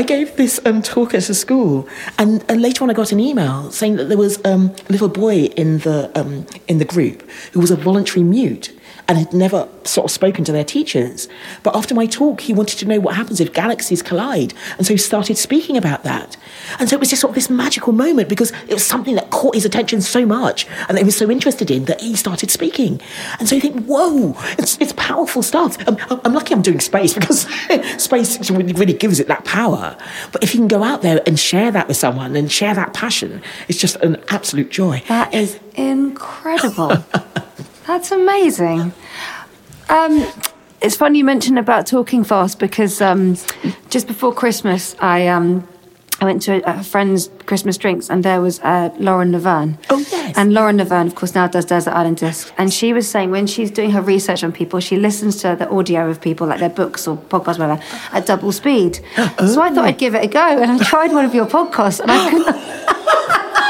Gave 0.10 0.38
this 0.38 0.60
um, 0.66 0.82
talk 0.82 1.14
at 1.14 1.30
a 1.30 1.36
school, 1.36 1.88
and, 2.18 2.43
and 2.49 2.64
later 2.64 2.84
on 2.84 2.89
I 2.89 2.93
got 2.93 3.12
an 3.12 3.20
email 3.20 3.70
saying 3.70 3.97
that 3.97 4.05
there 4.05 4.18
was 4.18 4.43
um, 4.43 4.74
a 4.89 4.91
little 4.91 5.07
boy 5.07 5.43
in 5.55 5.78
the 5.80 6.12
um, 6.20 6.47
in 6.68 6.80
the 6.80 6.84
group 6.84 7.30
who 7.53 7.60
was 7.60 7.70
a 7.70 7.76
voluntary 7.76 8.24
mute 8.24 8.76
and 9.10 9.18
had 9.18 9.34
never 9.34 9.68
sort 9.84 10.05
of 10.05 10.12
spoken 10.12 10.43
to 10.45 10.51
their 10.51 10.64
teachers. 10.64 11.28
But 11.64 11.76
after 11.76 11.95
my 11.95 12.05
talk, 12.05 12.41
he 12.41 12.53
wanted 12.53 12.78
to 12.78 12.86
know 12.86 12.99
what 12.99 13.16
happens 13.16 13.41
if 13.41 13.51
galaxies 13.51 14.03
collide. 14.03 14.53
And 14.78 14.86
so 14.86 14.93
he 14.93 14.97
started 14.97 15.36
speaking 15.36 15.76
about 15.76 16.03
that. 16.03 16.38
And 16.80 16.88
so 16.88 16.95
it 16.95 16.99
was 16.99 17.10
just 17.10 17.22
sort 17.22 17.32
of 17.32 17.36
this 17.36 17.49
magical 17.49 17.91
moment 17.91 18.30
because 18.30 18.51
it 18.68 18.74
was 18.74 18.86
something 18.86 19.16
that 19.16 19.32
caught 19.32 19.55
his 19.55 19.66
attention 19.66 20.01
so 20.01 20.28
much 20.28 20.68
and 20.88 20.89
that 20.89 20.99
he 20.99 21.03
was 21.03 21.18
so 21.18 21.32
interested 21.32 21.72
in 21.72 21.86
that 21.86 22.01
he 22.01 22.16
started 22.16 22.51
speaking. 22.51 23.01
And 23.39 23.49
so 23.49 23.55
you 23.55 23.62
think, 23.62 23.84
whoa, 23.86 24.38
it's, 24.60 24.78
it's 24.80 24.93
powerful 24.95 25.41
stuff. 25.41 25.76
I'm, 25.88 25.97
I'm 26.24 26.34
lucky 26.34 26.53
I'm 26.53 26.62
doing 26.62 26.80
space 26.80 27.14
because 27.16 27.47
space 27.97 28.51
really, 28.51 28.74
really 28.74 28.93
gives 28.93 29.20
it 29.20 29.28
that 29.28 29.43
power. 29.43 29.97
But 30.32 30.43
if 30.43 30.53
you 30.53 30.60
can 30.60 30.68
go 30.68 30.84
out 30.84 31.01
there 31.01 31.24
and 31.26 31.39
share 31.39 31.72
that 31.72 31.88
with 31.88 31.97
someone 31.97 32.36
and 32.36 32.51
share 32.51 32.76
that 32.76 32.93
passion, 32.93 33.41
it's 33.68 33.80
just 33.80 33.95
an 33.97 34.22
absolute 34.30 34.70
joy. 34.70 35.01
That 35.07 35.34
is 35.34 35.60
incredible. 35.74 37.03
That's 37.90 38.12
amazing. 38.12 38.94
Um, 39.90 40.24
it's 40.80 40.96
funny 40.96 41.18
you 41.18 41.26
mentioned 41.26 41.58
about 41.58 41.88
talking 41.88 42.24
fast 42.24 42.60
because 42.60 43.02
um, 43.02 43.36
just 43.90 44.06
before 44.06 44.32
Christmas, 44.32 44.96
I 45.00 45.28
um, 45.28 45.68
I 46.22 46.26
went 46.26 46.44
to 46.44 46.62
a, 46.64 46.82
a 46.82 46.84
friend's 46.84 47.32
Christmas 47.48 47.80
drinks 47.80 48.12
and 48.12 48.24
there 48.24 48.42
was 48.42 48.60
uh, 48.60 48.94
Lauren 49.00 49.32
Laverne. 49.32 49.80
Oh, 49.90 49.98
yes. 50.12 50.38
And 50.38 50.54
Lauren 50.54 50.78
Laverne, 50.78 51.08
of 51.08 51.16
course, 51.16 51.34
now 51.34 51.48
does 51.48 51.66
Desert 51.66 51.96
Island 51.96 52.18
Discs. 52.18 52.52
And 52.60 52.72
she 52.72 52.94
was 52.94 53.10
saying 53.10 53.32
when 53.32 53.48
she's 53.48 53.72
doing 53.72 53.90
her 53.90 54.04
research 54.04 54.44
on 54.44 54.52
people, 54.52 54.80
she 54.80 54.96
listens 54.96 55.38
to 55.38 55.56
the 55.58 55.68
audio 55.72 56.12
of 56.12 56.22
people, 56.22 56.46
like 56.46 56.60
their 56.60 56.70
books 56.70 57.08
or 57.08 57.18
podcasts, 57.18 57.58
whatever, 57.58 57.82
at 58.12 58.28
double 58.28 58.52
speed. 58.52 59.00
So 59.40 59.64
I 59.64 59.72
thought 59.72 59.86
I'd 59.86 59.98
give 59.98 60.14
it 60.14 60.24
a 60.24 60.28
go. 60.28 60.62
And 60.62 60.70
I 60.74 60.78
tried 60.84 61.12
one 61.12 61.26
of 61.26 61.34
your 61.34 61.48
podcasts 61.48 62.02
and 62.02 62.12
I 62.12 62.30
couldn't. 62.30 62.80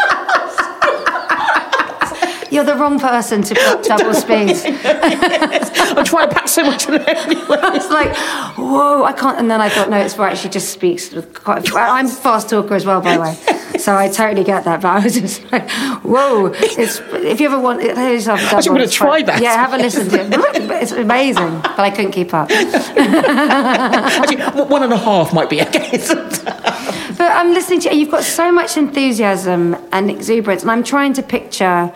You're 2.51 2.63
the 2.63 2.75
wrong 2.75 2.99
person 2.99 3.41
to 3.43 3.55
put 3.55 3.83
double 3.83 4.13
speed. 4.13 4.55
I'm 4.65 6.05
trying 6.05 6.29
to 6.29 6.35
pack 6.35 6.47
so 6.47 6.63
much 6.63 6.87
in 6.87 6.93
there 6.93 7.09
anyway. 7.09 7.57
I 7.61 7.69
was 7.69 7.89
like, 7.89 8.15
whoa, 8.57 9.03
I 9.03 9.13
can't. 9.13 9.37
And 9.39 9.49
then 9.49 9.61
I 9.61 9.69
thought, 9.69 9.89
no, 9.89 9.97
it's 9.97 10.17
right. 10.17 10.37
She 10.37 10.49
just 10.49 10.69
speaks 10.71 11.11
with 11.11 11.33
quite. 11.33 11.71
I'm 11.73 12.07
a 12.07 12.09
fast 12.09 12.49
talker 12.49 12.73
as 12.73 12.85
well, 12.85 13.01
by 13.01 13.15
the 13.15 13.21
way. 13.21 13.77
So 13.77 13.95
I 13.95 14.09
totally 14.09 14.43
get 14.43 14.65
that. 14.65 14.81
But 14.81 14.89
I 14.89 15.03
was 15.03 15.13
just 15.13 15.51
like, 15.51 15.69
whoa. 16.03 16.47
It's 16.55 16.99
if 16.99 17.39
you 17.39 17.47
ever 17.47 17.59
want, 17.59 17.81
it 17.81 17.97
is 17.97 18.27
a 18.27 18.35
double. 18.35 18.57
I'm 18.57 18.63
gonna 18.63 18.87
try 18.87 19.21
that. 19.23 19.41
Yeah, 19.41 19.55
have 19.55 19.73
a 19.73 19.77
listen 19.77 20.09
to 20.09 20.21
it. 20.21 20.81
It's 20.81 20.91
amazing, 20.91 21.61
but 21.61 21.79
I 21.79 21.89
couldn't 21.89 22.11
keep 22.11 22.33
up. 22.33 22.49
Actually, 22.51 24.41
one 24.65 24.83
and 24.83 24.93
a 24.93 24.97
half 24.97 25.33
might 25.33 25.49
be 25.49 25.61
okay. 25.61 25.97
But 27.19 27.31
I'm 27.33 27.53
listening 27.53 27.81
to 27.81 27.89
you. 27.93 27.99
You've 27.99 28.11
got 28.11 28.23
so 28.23 28.49
much 28.49 28.77
enthusiasm 28.77 29.75
and 29.91 30.09
exuberance, 30.09 30.61
and 30.61 30.71
I'm 30.71 30.83
trying 30.83 31.11
to 31.13 31.23
picture 31.23 31.91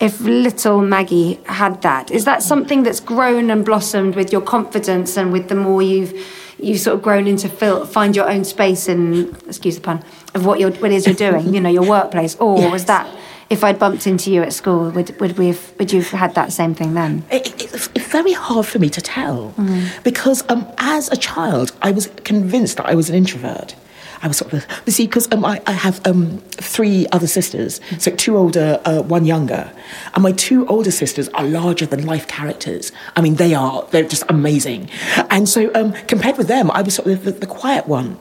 if 0.00 0.20
little 0.20 0.80
Maggie 0.80 1.38
had 1.44 1.82
that. 1.82 2.10
Is 2.10 2.24
that 2.24 2.42
something 2.42 2.82
that's 2.82 3.00
grown 3.00 3.50
and 3.50 3.64
blossomed 3.64 4.16
with 4.16 4.32
your 4.32 4.40
confidence 4.40 5.16
and 5.16 5.32
with 5.32 5.48
the 5.48 5.54
more 5.54 5.82
you've 5.82 6.14
you've 6.58 6.80
sort 6.80 6.96
of 6.96 7.02
grown 7.02 7.26
into 7.26 7.48
feel, 7.48 7.86
find 7.86 8.14
your 8.14 8.28
own 8.28 8.44
space 8.44 8.88
in 8.88 9.34
excuse 9.46 9.76
the 9.76 9.80
pun 9.80 10.04
of 10.34 10.44
what 10.44 10.58
you're 10.60 10.72
what 10.72 10.90
it 10.90 10.94
is 10.94 11.06
you're 11.06 11.14
doing, 11.14 11.54
you 11.54 11.60
know, 11.60 11.70
your 11.70 11.86
workplace, 11.88 12.34
or 12.36 12.70
was 12.70 12.86
that 12.86 13.06
if 13.50 13.64
I'd 13.64 13.78
bumped 13.78 14.06
into 14.06 14.30
you 14.30 14.42
at 14.42 14.52
school, 14.52 14.90
would 14.90 15.18
would 15.20 15.36
we 15.36 15.48
have, 15.48 15.74
would 15.78 15.92
you 15.92 16.00
have 16.02 16.18
had 16.18 16.34
that 16.34 16.52
same 16.52 16.74
thing 16.74 16.94
then? 16.94 17.24
It, 17.30 17.48
it, 17.60 17.62
it's 17.94 18.06
very 18.06 18.32
hard 18.32 18.66
for 18.66 18.78
me 18.78 18.88
to 18.90 19.00
tell 19.00 19.54
because 20.02 20.48
um, 20.48 20.66
as 20.78 21.10
a 21.10 21.16
child, 21.16 21.72
I 21.82 21.90
was 21.90 22.08
convinced 22.24 22.78
that 22.78 22.86
I 22.86 22.94
was 22.94 23.10
an 23.10 23.16
introvert. 23.16 23.74
I 24.22 24.28
was 24.28 24.36
sort 24.36 24.52
of, 24.52 24.66
you 24.86 24.92
see, 24.92 25.06
because 25.06 25.30
um, 25.32 25.44
I, 25.44 25.62
I 25.66 25.72
have 25.72 26.06
um, 26.06 26.38
three 26.50 27.06
other 27.10 27.26
sisters, 27.26 27.80
so 27.98 28.10
two 28.10 28.36
older, 28.36 28.80
uh, 28.84 29.00
one 29.02 29.24
younger. 29.24 29.72
And 30.14 30.22
my 30.22 30.32
two 30.32 30.66
older 30.66 30.90
sisters 30.90 31.28
are 31.30 31.44
larger 31.44 31.86
than 31.86 32.04
life 32.04 32.28
characters. 32.28 32.92
I 33.16 33.22
mean, 33.22 33.36
they 33.36 33.54
are, 33.54 33.86
they're 33.90 34.04
just 34.06 34.24
amazing. 34.28 34.90
And 35.30 35.48
so 35.48 35.70
um, 35.74 35.92
compared 36.06 36.36
with 36.36 36.48
them, 36.48 36.70
I 36.70 36.82
was 36.82 36.94
sort 36.94 37.08
of 37.08 37.24
the, 37.24 37.30
the, 37.32 37.40
the 37.40 37.46
quiet 37.46 37.86
one. 37.88 38.18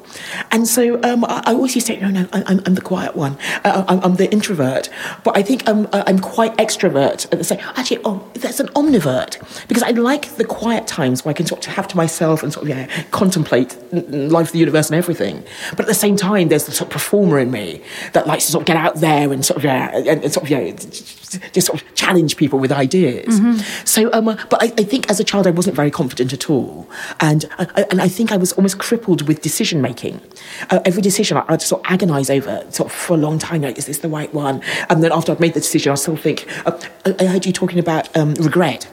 And 0.51 0.67
so 0.67 1.01
um, 1.03 1.25
I, 1.25 1.43
I 1.45 1.53
always 1.53 1.75
used 1.75 1.87
to 1.87 1.93
say, 1.93 1.99
no, 1.99 2.09
no, 2.09 2.27
I- 2.31 2.43
I'm, 2.47 2.61
I'm 2.65 2.75
the 2.75 2.81
quiet 2.81 3.15
one. 3.15 3.37
Uh, 3.65 3.83
I'm, 3.87 3.99
I'm 3.99 4.15
the 4.15 4.31
introvert. 4.31 4.89
But 5.25 5.37
I 5.37 5.43
think 5.43 5.67
um, 5.67 5.87
uh, 5.91 6.03
I'm 6.07 6.19
quite 6.19 6.55
extrovert 6.57 7.25
at 7.31 7.37
the 7.37 7.43
same 7.43 7.59
Actually, 7.75 7.99
oh, 8.05 8.25
that's 8.35 8.59
an 8.61 8.67
omnivert. 8.69 9.37
Because 9.67 9.83
I 9.83 9.91
like 9.91 10.35
the 10.37 10.45
quiet 10.45 10.87
times 10.87 11.25
where 11.25 11.31
I 11.31 11.33
can 11.33 11.45
sort 11.45 11.67
of 11.67 11.73
have 11.73 11.87
to 11.89 11.97
myself 11.97 12.41
and 12.41 12.53
sort 12.53 12.63
of, 12.63 12.69
yeah, 12.69 12.87
contemplate 13.11 13.75
life, 13.91 14.51
the 14.53 14.59
universe, 14.59 14.89
and 14.89 14.97
everything. 14.97 15.43
But 15.75 15.88
the 15.89 15.93
same 16.05 16.15
time, 16.15 16.47
there's 16.47 16.65
the 16.65 16.71
sort 16.71 16.87
of 16.87 16.93
performer 16.93 17.37
in 17.39 17.51
me 17.51 17.81
that 18.13 18.25
likes 18.25 18.45
to 18.45 18.51
sort 18.51 18.61
of 18.61 18.67
get 18.67 18.77
out 18.77 18.95
there 18.95 19.33
and 19.33 19.45
sort 19.45 19.57
of, 19.57 19.63
yeah, 19.65 19.95
and, 19.95 20.23
and 20.23 20.31
sort 20.31 20.45
of, 20.45 20.49
yeah, 20.49 20.71
just 20.71 21.67
sort 21.67 21.81
of 21.81 21.95
challenge 21.95 22.37
people 22.37 22.57
with 22.57 22.71
ideas. 22.71 23.39
So, 23.85 24.11
um, 24.13 24.25
but 24.25 24.63
I, 24.63 24.67
I 24.77 24.83
think 24.83 25.09
as 25.09 25.19
a 25.19 25.23
child, 25.23 25.45
I 25.45 25.51
wasn't 25.51 25.75
very 25.75 25.91
confident 25.91 26.31
at 26.33 26.49
all. 26.49 26.87
And, 27.19 27.45
I, 27.59 27.85
and 27.91 28.01
I 28.01 28.07
think 28.07 28.31
I 28.31 28.37
was 28.37 28.53
almost 28.53 28.79
crippled 28.79 29.27
with 29.27 29.41
decision 29.41 29.81
making. 29.81 30.21
Uh, 30.69 30.79
every 30.85 31.01
decision 31.01 31.37
I, 31.37 31.45
I'd 31.49 31.61
sort 31.61 31.85
of 31.85 31.91
agonize 31.91 32.29
over 32.29 32.65
sort 32.71 32.89
of 32.89 32.95
for 32.95 33.13
a 33.13 33.17
long 33.17 33.37
time, 33.39 33.61
like, 33.61 33.77
is 33.77 33.85
this 33.85 33.99
the 33.99 34.09
right 34.09 34.33
one? 34.33 34.61
And 34.89 35.03
then 35.03 35.11
after 35.11 35.31
I'd 35.31 35.39
made 35.39 35.53
the 35.53 35.59
decision, 35.59 35.91
I 35.91 35.95
still 35.95 36.17
think, 36.17 36.47
uh, 36.65 36.79
I 37.05 37.15
I 37.19 37.25
heard 37.25 37.45
you 37.45 37.53
talking 37.53 37.79
about 37.79 38.15
um, 38.15 38.33
regret. 38.35 38.87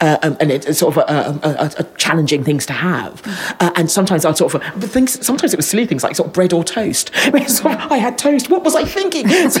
Uh, 0.00 0.18
um, 0.22 0.36
and 0.40 0.50
it's 0.50 0.78
sort 0.78 0.96
of 0.96 1.04
a, 1.08 1.12
a, 1.46 1.50
a, 1.50 1.70
a 1.78 1.84
challenging 1.96 2.44
things 2.44 2.66
to 2.66 2.72
have. 2.72 3.22
Uh, 3.60 3.72
and 3.76 3.90
sometimes 3.90 4.24
I'd 4.24 4.36
sort 4.36 4.54
of 4.54 4.62
things. 4.84 5.24
Sometimes 5.24 5.52
it 5.52 5.56
was 5.56 5.66
silly 5.68 5.86
things 5.86 6.02
like 6.02 6.14
sort 6.16 6.28
of 6.28 6.32
bread 6.32 6.52
or 6.52 6.64
toast. 6.64 7.14
sort 7.48 7.74
of, 7.74 7.92
I 7.92 7.98
had 7.98 8.18
toast. 8.18 8.50
What 8.50 8.64
was 8.64 8.74
I 8.74 8.84
thinking? 8.84 9.26
So, 9.52 9.60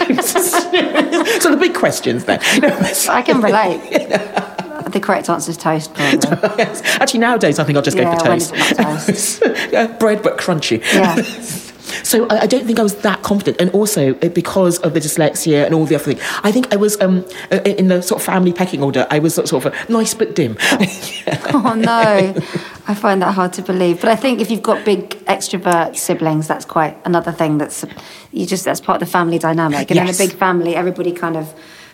so 1.40 1.50
the 1.50 1.56
big 1.60 1.74
questions 1.74 2.24
then. 2.24 2.40
You 2.54 2.60
know, 2.60 2.78
I 3.08 3.22
can 3.22 3.40
relate. 3.40 3.80
The 4.92 5.00
correct 5.00 5.28
answer 5.30 5.50
is 5.50 5.56
toast, 5.56 5.94
probably. 5.94 6.28
Actually, 7.00 7.20
nowadays 7.20 7.58
I 7.58 7.64
think 7.64 7.76
I'll 7.76 7.82
just 7.82 7.96
Yeah, 7.96 8.04
go 8.04 8.18
for 8.18 8.24
toast. 8.26 8.54
is 8.54 8.70
it 8.72 8.78
not 8.78 9.00
toast? 9.06 9.42
Yeah, 9.72 9.86
bread 9.98 10.22
but 10.22 10.38
crunchy. 10.38 10.82
Yeah. 10.92 11.16
So 12.04 12.26
I, 12.28 12.40
I 12.42 12.46
don't 12.46 12.64
think 12.66 12.78
I 12.78 12.82
was 12.82 12.94
that 12.96 13.22
confident, 13.22 13.60
and 13.60 13.70
also 13.70 14.14
uh, 14.20 14.28
because 14.28 14.78
of 14.80 14.94
the 14.94 15.00
dyslexia 15.00 15.64
and 15.66 15.74
all 15.74 15.84
the 15.84 15.94
other 15.96 16.04
things, 16.04 16.20
I 16.42 16.52
think 16.52 16.72
I 16.72 16.76
was 16.76 17.00
um, 17.00 17.24
uh, 17.50 17.56
in 17.64 17.88
the 17.88 18.02
sort 18.02 18.20
of 18.20 18.24
family 18.26 18.52
pecking 18.52 18.82
order. 18.82 19.06
I 19.10 19.18
was 19.18 19.34
sort 19.34 19.52
of 19.52 19.88
nice 19.88 20.14
but 20.14 20.34
dim. 20.34 20.56
Oh 21.54 21.74
no, 21.74 22.34
I 22.88 22.94
find 22.94 23.20
that 23.22 23.34
hard 23.34 23.52
to 23.54 23.62
believe. 23.62 24.00
But 24.00 24.10
I 24.10 24.16
think 24.16 24.40
if 24.40 24.50
you've 24.50 24.62
got 24.62 24.84
big 24.84 25.10
extrovert 25.26 25.96
siblings, 25.96 26.48
that's 26.48 26.64
quite 26.64 26.96
another 27.04 27.30
thing. 27.32 27.58
That's 27.58 27.84
you 28.32 28.46
just 28.46 28.64
that's 28.64 28.80
part 28.80 29.00
of 29.02 29.08
the 29.08 29.12
family 29.12 29.38
dynamic. 29.38 29.90
And 29.90 29.96
Yes. 29.96 30.08
in 30.08 30.14
a 30.14 30.28
big 30.28 30.36
family, 30.38 30.74
everybody 30.74 31.12
kind 31.12 31.36
of 31.36 31.52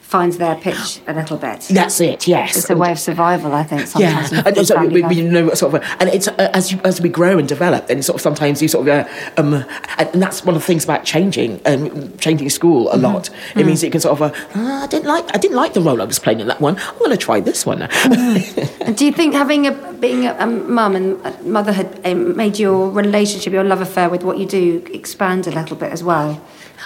finds 0.08 0.38
their 0.38 0.54
pitch 0.54 1.00
a 1.06 1.12
little 1.12 1.36
bit. 1.36 1.60
That's 1.68 2.00
it. 2.00 2.26
Yes. 2.26 2.56
It's 2.56 2.70
a 2.70 2.76
way 2.76 2.90
of 2.92 2.98
survival, 2.98 3.52
I 3.52 3.62
think. 3.62 3.86
Sometimes 3.86 4.32
in 4.32 4.38
and 4.38 4.66
so 4.66 4.82
we, 4.86 5.02
we 5.02 5.20
know 5.20 5.52
sort 5.52 5.74
of, 5.74 5.82
and 6.00 6.08
it's 6.08 6.28
uh, 6.28 6.50
as 6.54 6.72
you, 6.72 6.80
as 6.82 6.98
we 6.98 7.10
grow 7.10 7.36
and 7.38 7.46
develop, 7.46 7.88
then 7.88 8.02
sort 8.02 8.14
of 8.16 8.22
sometimes 8.22 8.62
you 8.62 8.68
sort 8.68 8.88
of, 8.88 9.06
uh, 9.06 9.40
um, 9.40 9.52
and 9.98 10.22
that's 10.22 10.46
one 10.46 10.54
of 10.56 10.62
the 10.62 10.66
things 10.66 10.82
about 10.84 11.04
changing, 11.04 11.60
um, 11.66 12.16
changing 12.16 12.48
school 12.48 12.88
a 12.88 12.92
Mm-hmm. 12.94 13.04
lot. 13.04 13.28
It 13.54 13.66
means 13.66 13.80
that 13.82 13.88
you 13.88 13.92
can 13.92 14.00
sort 14.00 14.18
of, 14.18 14.22
uh, 14.22 14.30
"Ah, 14.54 14.84
I 14.84 14.86
didn't 14.86 15.06
like, 15.06 15.26
I 15.34 15.38
didn't 15.38 15.56
like 15.56 15.74
the 15.74 15.82
role 15.82 16.00
I 16.00 16.06
was 16.06 16.18
playing 16.18 16.40
in 16.40 16.48
that 16.48 16.60
one. 16.60 16.76
I'm 16.78 16.98
going 16.98 17.10
to 17.10 17.16
try 17.18 17.38
this 17.40 17.66
one. 17.66 17.80
Mm-hmm. 17.80 18.82
And 18.86 18.96
do 18.96 19.04
you 19.04 19.12
think 19.12 19.34
having 19.34 19.66
a 19.66 19.72
being 20.00 20.24
a, 20.26 20.34
a 20.38 20.46
mum 20.46 20.96
and 20.96 21.20
motherhood 21.44 22.00
um, 22.06 22.34
made 22.36 22.58
your 22.58 22.90
relationship, 22.90 23.52
your 23.52 23.64
love 23.64 23.82
affair 23.82 24.08
with 24.08 24.22
what 24.24 24.38
you 24.38 24.46
do, 24.46 24.82
expand 24.92 25.46
a 25.46 25.50
little 25.50 25.76
bit 25.76 25.92
as 25.92 26.02
well? 26.02 26.40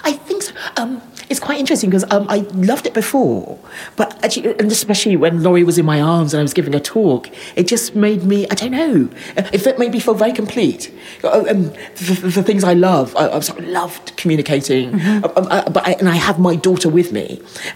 I 0.04 0.12
think 0.12 0.42
so. 0.42 0.52
Um, 0.76 1.00
it's 1.32 1.40
quite 1.48 1.58
interesting 1.58 1.90
because 1.90 2.04
um, 2.14 2.24
I 2.28 2.38
loved 2.70 2.86
it 2.86 2.94
before, 2.94 3.58
but 3.96 4.08
actually, 4.24 4.54
and 4.60 4.70
especially 4.70 5.16
when 5.16 5.42
Laurie 5.42 5.64
was 5.64 5.76
in 5.78 5.86
my 5.86 6.00
arms 6.00 6.32
and 6.32 6.38
I 6.38 6.44
was 6.48 6.54
giving 6.54 6.74
a 6.74 6.80
talk, 6.80 7.28
it 7.56 7.66
just 7.74 7.94
made 7.96 8.22
me, 8.32 8.38
I 8.52 8.54
don't 8.60 8.70
know, 8.70 9.08
it 9.54 9.58
fe- 9.64 9.76
made 9.78 9.92
me 9.92 10.00
feel 10.06 10.14
very 10.14 10.32
complete. 10.42 10.82
Uh, 11.24 11.44
Um, 11.52 11.62
the, 12.06 12.18
the, 12.22 12.28
the 12.38 12.42
things 12.48 12.62
I 12.72 12.74
love, 12.74 13.06
I, 13.16 13.24
I've 13.36 13.48
loved 13.80 14.06
communicating, 14.16 14.92
Mm-hmm. 14.92 15.24
Um, 15.38 15.46
uh, 15.50 15.68
but 15.70 15.82
I, 15.88 15.92
and 16.00 16.08
I 16.08 16.16
have 16.28 16.38
my 16.38 16.54
daughter 16.68 16.88
with 16.98 17.12
me. 17.18 17.26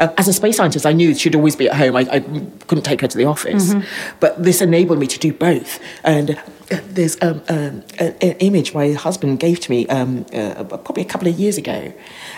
Um, 0.01 0.11
as 0.21 0.27
a 0.29 0.33
space 0.41 0.57
scientist, 0.59 0.85
I 0.87 0.93
knew 0.93 1.15
she'd 1.15 1.35
always 1.35 1.57
be 1.57 1.67
at 1.69 1.77
home. 1.83 1.95
I, 1.97 2.03
I 2.17 2.21
couldn't 2.69 2.85
take 2.91 3.01
her 3.01 3.09
to 3.09 3.19
the 3.23 3.25
office, 3.35 3.65
Mm-hmm. 3.73 4.17
but 4.21 4.31
this 4.49 4.61
enabled 4.61 4.99
me 4.99 5.07
to 5.07 5.19
do 5.27 5.33
both. 5.33 5.71
And 6.05 6.31
uh, 6.31 6.35
there's 6.69 7.17
um, 7.23 7.43
um, 7.49 7.85
an, 7.99 8.15
an 8.21 8.37
image 8.39 8.75
my 8.75 8.93
husband 8.93 9.39
gave 9.41 9.61
to 9.61 9.71
me 9.71 9.87
um, 9.87 10.27
uh, 10.33 10.65
probably 10.65 11.03
a 11.03 11.07
couple 11.07 11.29
of 11.29 11.39
years 11.39 11.57
ago, 11.59 11.93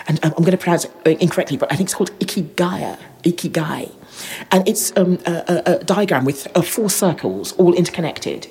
and 0.07 0.23
um, 0.23 0.33
I'm 0.37 0.43
going 0.43 0.51
to 0.51 0.57
pronounce 0.57 0.85
it 0.85 0.91
uh, 1.05 1.09
incorrectly, 1.11 1.57
but 1.57 1.71
I 1.71 1.75
think 1.75 1.87
it's 1.87 1.95
called 1.95 2.11
Ikigaya, 2.19 2.99
Ikigai, 3.23 3.91
and 4.51 4.67
it's 4.67 4.95
um, 4.97 5.19
a, 5.25 5.63
a, 5.65 5.83
diagram 5.83 6.25
with 6.25 6.47
uh, 6.55 6.61
four 6.61 6.89
circles, 6.89 7.53
all 7.53 7.73
interconnected. 7.73 8.47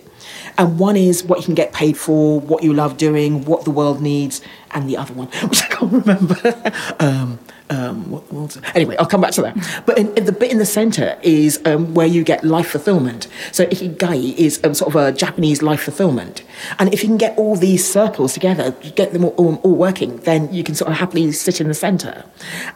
And 0.57 0.79
one 0.79 0.97
is 0.97 1.22
what 1.24 1.39
you 1.39 1.45
can 1.45 1.55
get 1.55 1.72
paid 1.72 1.97
for, 1.97 2.41
what 2.41 2.62
you 2.62 2.74
love 2.74 2.97
doing, 2.97 3.45
what 3.45 3.64
the 3.64 3.70
world 3.70 4.03
needs, 4.03 4.41
and 4.72 4.89
the 4.89 4.97
other 4.97 5.14
one, 5.14 5.29
which 5.49 5.62
I 5.62 5.66
can't 5.68 5.93
remember. 5.93 6.72
um, 7.71 8.11
what? 8.11 8.57
Anyway, 8.75 8.97
I'll 8.97 9.07
come 9.07 9.21
back 9.21 9.33
to 9.33 9.43
that. 9.43 9.83
But 9.87 9.99
in, 9.99 10.14
in 10.16 10.25
the 10.25 10.33
bit 10.33 10.51
in 10.51 10.59
the 10.59 10.66
centre 10.66 11.19
is 11.23 11.61
um, 11.64 11.95
where 11.95 12.07
you 12.07 12.25
get 12.25 12.45
life 12.45 12.69
fulfillment. 12.69 13.29
So 13.53 13.66
ikigai 13.66 14.35
is 14.37 14.61
um, 14.64 14.75
sort 14.75 14.95
of 14.95 14.97
a 14.97 15.12
Japanese 15.12 15.62
life 15.62 15.83
fulfillment. 15.83 16.43
And 16.79 16.93
if 16.93 17.03
you 17.03 17.09
can 17.09 17.19
get 17.19 17.37
all 17.37 17.57
these 17.57 17.91
circles 17.91 18.33
together, 18.33 18.73
get 18.95 19.12
them 19.12 19.25
all, 19.25 19.35
all, 19.37 19.55
all 19.57 19.75
working, 19.75 20.19
then 20.19 20.53
you 20.53 20.64
can 20.64 20.75
sort 20.75 20.91
of 20.91 20.97
happily 20.97 21.31
sit 21.33 21.61
in 21.61 21.69
the 21.69 21.75
centre. 21.75 22.25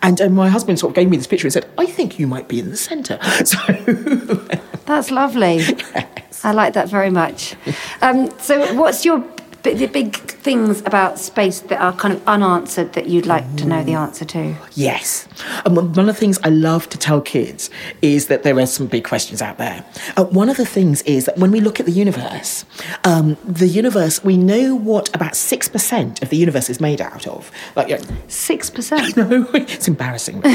And 0.02 0.20
um, 0.20 0.34
my 0.34 0.48
husband 0.48 0.78
sort 0.78 0.90
of 0.90 0.96
gave 0.96 1.08
me 1.08 1.16
this 1.16 1.26
picture 1.26 1.46
and 1.46 1.52
said, 1.52 1.68
I 1.78 1.86
think 1.86 2.18
you 2.18 2.26
might 2.26 2.48
be 2.48 2.60
in 2.60 2.70
the 2.70 2.76
centre. 2.76 3.18
So 3.44 3.58
That's 4.86 5.10
lovely. 5.10 5.62
I 6.44 6.52
like 6.52 6.74
that 6.74 6.88
very 6.88 7.10
much. 7.10 7.54
Um, 8.00 8.30
so, 8.38 8.74
what's 8.74 9.04
your 9.04 9.24
the 9.62 9.86
big 9.86 10.16
things 10.16 10.80
about 10.80 11.18
space 11.18 11.60
that 11.60 11.80
are 11.80 11.92
kind 11.92 12.14
of 12.14 12.26
unanswered 12.26 12.94
that 12.94 13.06
you'd 13.06 13.26
like 13.26 13.56
to 13.56 13.64
know 13.64 13.82
the 13.84 13.94
answer 13.94 14.24
to? 14.24 14.56
Yes. 14.74 15.28
And 15.64 15.76
one 15.76 15.92
one 15.92 16.08
of 16.08 16.14
the 16.14 16.20
things 16.20 16.38
I 16.42 16.48
love 16.48 16.88
to 16.90 16.98
tell 16.98 17.20
kids 17.20 17.70
is 18.00 18.26
that 18.26 18.42
there 18.42 18.58
are 18.58 18.66
some 18.66 18.86
big 18.86 19.04
questions 19.04 19.40
out 19.40 19.58
there. 19.58 19.84
Uh, 20.16 20.24
one 20.24 20.48
of 20.48 20.56
the 20.56 20.66
things 20.66 21.02
is 21.02 21.26
that 21.26 21.38
when 21.38 21.52
we 21.52 21.60
look 21.60 21.78
at 21.78 21.86
the 21.86 21.92
universe, 21.92 22.64
um, 23.04 23.36
the 23.44 23.68
universe, 23.68 24.24
we 24.24 24.36
know 24.36 24.74
what 24.74 25.14
about 25.14 25.32
6% 25.32 26.22
of 26.22 26.28
the 26.28 26.36
universe 26.36 26.68
is 26.68 26.80
made 26.80 27.00
out 27.00 27.26
of. 27.26 27.50
Like, 27.76 27.88
yeah, 27.88 28.02
Six 28.28 28.70
percent. 28.70 29.16
no, 29.16 29.46
it's 29.54 29.88
embarrassing. 29.88 30.42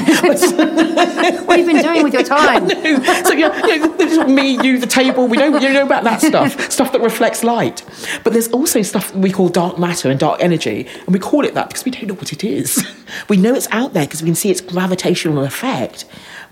What 1.48 1.60
have 1.60 1.68
you 1.68 1.74
been 1.74 1.84
doing 1.84 2.04
with 2.04 2.14
your 2.14 2.24
time? 2.24 2.70
so 2.70 3.34
yeah, 3.34 3.66
you 3.66 4.18
know, 4.18 4.28
me, 4.28 4.60
you, 4.64 4.80
the 4.80 4.88
table. 4.88 5.28
We 5.28 5.38
know, 5.38 5.58
you 5.58 5.72
know 5.72 5.84
about 5.84 6.04
that 6.04 6.22
stuff, 6.22 6.72
stuff 6.72 6.92
that 6.92 7.02
reflects 7.02 7.44
light. 7.44 7.84
But 8.24 8.34
there's 8.34 8.48
also 8.50 8.82
stuff 8.82 8.97
that 9.00 9.16
we 9.16 9.32
call 9.32 9.50
dark 9.50 9.78
matter 9.78 10.10
and 10.10 10.20
dark 10.20 10.42
energy, 10.42 10.88
and 11.06 11.14
we 11.14 11.20
call 11.20 11.46
it 11.46 11.54
that 11.54 11.68
because 11.70 11.86
we 11.86 11.92
don't 11.92 12.08
know 12.08 12.14
what 12.16 12.32
it 12.34 12.44
is. 12.44 12.86
We 13.30 13.38
know 13.38 13.54
it's 13.56 13.70
out 13.72 13.94
there 13.94 14.06
because 14.06 14.22
we 14.22 14.28
can 14.28 14.36
see 14.36 14.52
its 14.52 14.60
gravitational 14.60 15.44
effect, 15.46 16.04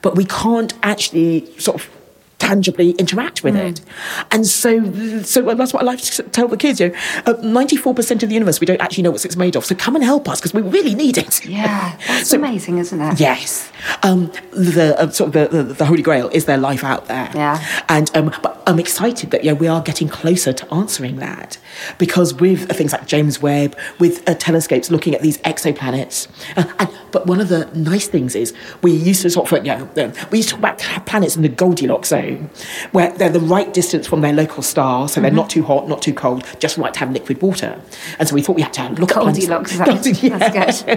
but 0.02 0.16
we 0.16 0.24
can't 0.24 0.74
actually 0.84 1.46
sort 1.60 1.82
of 1.82 1.90
tangibly 2.40 2.92
interact 2.92 3.44
with 3.44 3.56
it. 3.56 3.82
And 4.32 4.46
so, 4.48 5.22
so 5.24 5.42
that's 5.56 5.74
what 5.74 5.82
I 5.84 5.86
like 5.86 6.00
to 6.00 6.24
tell 6.24 6.48
the 6.48 6.58
kids. 6.58 6.80
You 6.80 6.90
know, 6.90 6.96
uh, 7.26 7.34
94% 7.36 8.24
of 8.24 8.30
the 8.30 8.34
universe 8.34 8.60
we 8.62 8.68
don't 8.68 8.82
actually 8.82 9.04
know 9.04 9.12
what 9.12 9.26
it's 9.26 9.36
made 9.36 9.56
of. 9.56 9.66
So 9.66 9.76
come 9.76 9.96
and 9.96 10.04
help 10.04 10.30
us 10.30 10.40
because 10.40 10.54
we 10.54 10.62
really 10.62 10.96
need 10.96 11.18
it. 11.18 11.46
Yeah, 11.46 11.98
that's 12.08 12.30
So- 12.32 12.38
amazing, 12.38 12.78
isn't 12.78 13.02
it? 13.02 13.20
Yes. 13.20 13.70
Um, 14.04 14.32
the 14.52 14.96
uh, 14.98 15.10
sort 15.10 15.36
of 15.36 15.52
the, 15.52 15.64
the, 15.64 15.74
the 15.74 15.86
Holy 15.86 16.02
Grail 16.02 16.30
is 16.30 16.46
their 16.46 16.58
life 16.58 16.84
out 16.84 17.08
there. 17.08 17.30
Yeah. 17.36 17.84
And 17.90 18.10
um, 18.16 18.34
but 18.42 18.55
I'm 18.68 18.80
excited 18.80 19.32
that 19.32 19.44
yeah 19.44 19.54
we 19.54 19.68
are 19.68 19.82
getting 19.82 20.08
closer 20.10 20.52
to 20.54 20.74
answering 20.74 21.18
that 21.18 21.58
because 21.98 22.34
with 22.34 22.72
things 22.72 22.92
like 22.94 23.06
James 23.08 23.42
Webb, 23.42 23.78
with 24.00 24.28
uh, 24.28 24.34
telescopes 24.36 24.90
looking 24.90 25.14
at 25.14 25.22
these 25.22 25.38
exoplanets, 25.40 26.28
uh, 26.58 26.66
and 26.80 26.90
but 27.12 27.28
one 27.28 27.40
of 27.40 27.50
the 27.50 27.66
nice 27.76 28.08
things 28.08 28.36
is 28.36 28.54
we 28.82 28.92
used 28.92 29.22
to 29.22 29.30
sort 29.30 29.52
of 29.52 29.66
you 29.66 29.72
know 29.76 29.90
uh, 29.98 30.12
we 30.32 30.40
used 30.40 30.50
to 30.50 30.56
talk 30.56 30.60
about 30.60 31.06
planets 31.06 31.36
in 31.36 31.42
the 31.44 31.50
Goldilocks 31.50 32.10
zone, 32.10 32.50
where 32.92 33.12
they're 33.14 33.30
the 33.30 33.40
right 33.40 33.74
distance 33.74 34.08
from 34.08 34.22
their 34.22 34.34
local 34.34 34.64
star, 34.64 35.08
so 35.08 35.22
they're 35.22 35.30
Mm-hmm. 35.30 35.36
not 35.38 35.50
too 35.50 35.64
hot, 35.64 35.88
not 35.90 36.02
too 36.02 36.14
cold, 36.14 36.44
just 36.60 36.78
right 36.78 36.94
to 36.94 37.00
have 37.02 37.12
liquid 37.12 37.42
water. 37.42 37.80
And 38.20 38.28
so 38.28 38.36
we 38.36 38.42
thought 38.42 38.56
we 38.56 38.62
had 38.62 38.74
to 38.74 38.90
look 38.94 39.12
at 39.12 39.22
planets- 39.22 39.48
Goldilocks, 39.80 40.84
Yeah. 40.88 40.96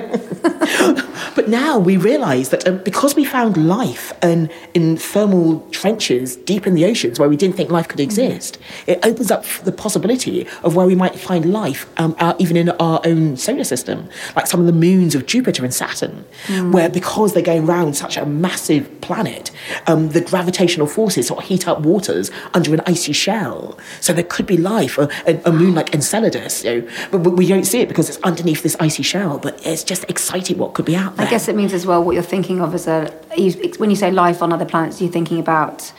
But 1.35 1.49
now 1.49 1.79
we 1.79 1.97
realise 1.97 2.49
that 2.51 2.67
um, 2.67 2.79
because 2.79 3.15
we 3.15 3.25
found 3.25 3.57
life 3.69 4.13
and 4.23 4.51
in 4.75 4.97
thermal 4.97 5.61
trenches 5.71 6.37
deep 6.37 6.67
in 6.67 6.75
the 6.75 6.85
oceans 6.85 7.19
where 7.21 7.29
we 7.29 7.37
didn't 7.37 7.57
think 7.59 7.71
life 7.79 7.89
could 7.93 8.01
exist, 8.09 8.53
it 8.87 8.99
opens 9.11 9.31
up 9.31 9.43
the 9.69 9.73
possibility 9.85 10.47
of 10.63 10.71
where 10.77 10.87
we 10.93 10.97
might 11.05 11.17
find 11.31 11.43
life 11.63 11.83
um, 12.03 12.13
out, 12.19 12.35
even 12.41 12.57
in 12.63 12.69
our 12.87 13.01
own 13.11 13.37
solar 13.37 13.67
system, 13.75 13.99
like 14.37 14.47
some 14.53 14.61
of 14.61 14.67
the 14.67 14.79
moons 14.87 15.13
of 15.17 15.27
Jupiter 15.33 15.63
and 15.65 15.75
Saturn, 15.75 16.25
where 16.73 16.89
because 16.89 17.29
they're 17.33 17.51
going 17.53 17.67
around 17.69 17.91
such 18.05 18.17
a 18.17 18.25
massive 18.25 18.85
planet, 19.07 19.51
um, 19.87 20.01
the 20.17 20.23
gravitational 20.33 20.87
forces 20.87 21.27
sort 21.27 21.43
of 21.43 21.49
heat 21.51 21.65
up 21.71 21.79
waters 21.81 22.31
under 22.55 22.71
an 22.77 22.81
icy 22.95 23.13
shell. 23.13 23.79
So 24.01 24.13
there 24.13 24.29
could 24.35 24.47
be 24.47 24.57
life, 24.57 24.95
a, 24.99 25.09
a, 25.27 25.33
a 25.51 25.53
moon 25.53 25.75
like 25.75 25.95
Enceladus, 25.95 26.65
you 26.65 26.71
know, 26.73 26.81
but 27.11 27.21
we 27.41 27.47
don't 27.47 27.69
see 27.73 27.81
it 27.81 27.89
because 27.89 28.09
it's 28.09 28.21
underneath 28.31 28.63
this 28.63 28.77
icy 28.89 29.03
shell. 29.03 29.39
But 29.39 29.55
it's 29.67 29.85
just 29.93 30.05
exciting 30.09 30.57
what 30.59 30.75
could 30.75 30.87
be 30.87 30.97
out 30.97 31.17
there. 31.17 31.27
I 31.27 31.31
guess 31.31 31.49
it 31.49 31.57
means 31.57 31.73
as 31.73 31.85
well 31.87 32.01
what 32.05 32.15
you're 32.15 32.23
thinking 32.23 32.61
of 32.61 32.75
as 32.75 32.87
a 32.87 33.13
you, 33.37 33.53
when 33.79 33.91
you 33.91 33.97
say 33.97 34.11
life 34.11 34.43
on 34.43 34.53
other 34.53 34.65
planets, 34.65 35.01
you're 35.01 35.11
thinking 35.11 35.41
about, 35.41 35.93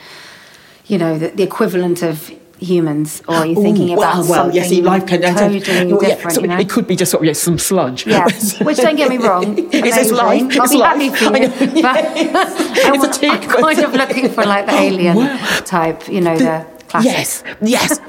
you 0.90 0.98
know, 0.98 1.18
the, 1.18 1.28
the 1.28 1.42
equivalent 1.42 2.02
of 2.02 2.30
humans, 2.58 3.22
or 3.26 3.46
you're 3.46 3.62
thinking 3.62 3.88
Ooh, 3.90 3.94
about 3.94 4.16
well, 4.16 4.28
well, 4.28 4.52
something 4.52 4.84
life 4.84 5.06
can 5.06 5.22
totally 5.22 5.60
well, 5.60 6.02
yeah, 6.02 6.08
different. 6.10 6.34
so 6.34 6.40
you 6.42 6.48
know? 6.48 6.58
It 6.58 6.68
could 6.68 6.86
be 6.86 6.94
just 6.94 7.10
sort 7.10 7.22
of 7.22 7.26
yeah, 7.28 7.32
some 7.32 7.58
sludge. 7.58 8.06
Yeah, 8.06 8.24
which 8.68 8.76
don't 8.76 8.96
get 8.96 9.08
me 9.08 9.16
wrong, 9.16 9.44
It's 9.72 10.10
life. 10.10 10.42
I'll 10.42 10.64
It's 10.64 10.72
be 10.72 10.78
life. 10.78 10.92
happy 10.92 11.08
for 11.08 11.34
I 11.34 11.38
you. 11.38 11.48
know, 11.48 11.56
But 11.58 12.16
yes. 12.16 12.84
I 12.84 12.94
It's 12.94 13.04
a 13.04 13.06
want- 13.06 13.14
tick, 13.14 13.30
I'm 13.32 13.48
but- 13.48 13.60
kind 13.62 13.78
of 13.86 13.92
looking 13.94 14.28
for 14.30 14.44
like 14.44 14.66
the 14.66 14.72
alien 14.74 15.16
Wow. 15.16 15.60
type, 15.64 16.06
you 16.08 16.20
know, 16.20 16.36
the 16.36 16.66
classic. 16.90 17.10
Yes, 17.12 17.44
yes, 17.62 18.00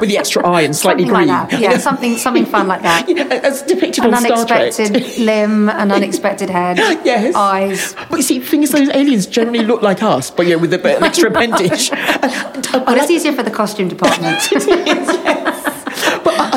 with 0.00 0.08
the 0.08 0.16
extra 0.18 0.46
eye 0.46 0.62
and 0.62 0.74
slightly 0.74 1.04
Something 1.04 1.26
green. 1.26 1.28
like. 1.28 1.52
Yeah, 1.52 1.78
something 1.78 2.16
something 2.16 2.46
fun 2.46 2.66
like 2.68 2.82
that. 2.82 3.06
Yeah, 3.18 3.24
as 3.42 3.62
depicted 3.62 4.04
An 4.04 4.14
on 4.14 4.22
Star 4.22 4.46
Trek. 4.46 4.60
unexpected 4.60 5.18
limb, 5.18 5.68
an 5.68 5.90
unexpected 5.90 6.50
head, 6.50 6.76
Yes. 7.04 7.34
eyes. 7.34 7.94
But 8.08 8.16
you 8.16 8.22
see, 8.22 8.38
the 8.38 8.46
thing 8.46 8.62
is, 8.62 8.70
those 8.70 8.88
aliens 8.90 9.26
generally 9.26 9.64
look 9.64 9.82
like 9.82 10.02
us, 10.02 10.30
but 10.30 10.46
yeah, 10.46 10.56
with 10.56 10.72
a 10.72 10.78
bit 10.78 10.96
of 10.98 11.02
extra 11.02 11.30
appendage. 11.30 11.90
And, 11.90 12.24
and, 12.24 12.66
I 12.68 12.78
Well, 12.86 12.96
it's 12.96 13.10
easier 13.10 13.32
for 13.32 13.42
the 13.42 13.50
costume 13.50 13.88
department. 13.88 14.38
but 14.52 14.62
I, 14.68 15.67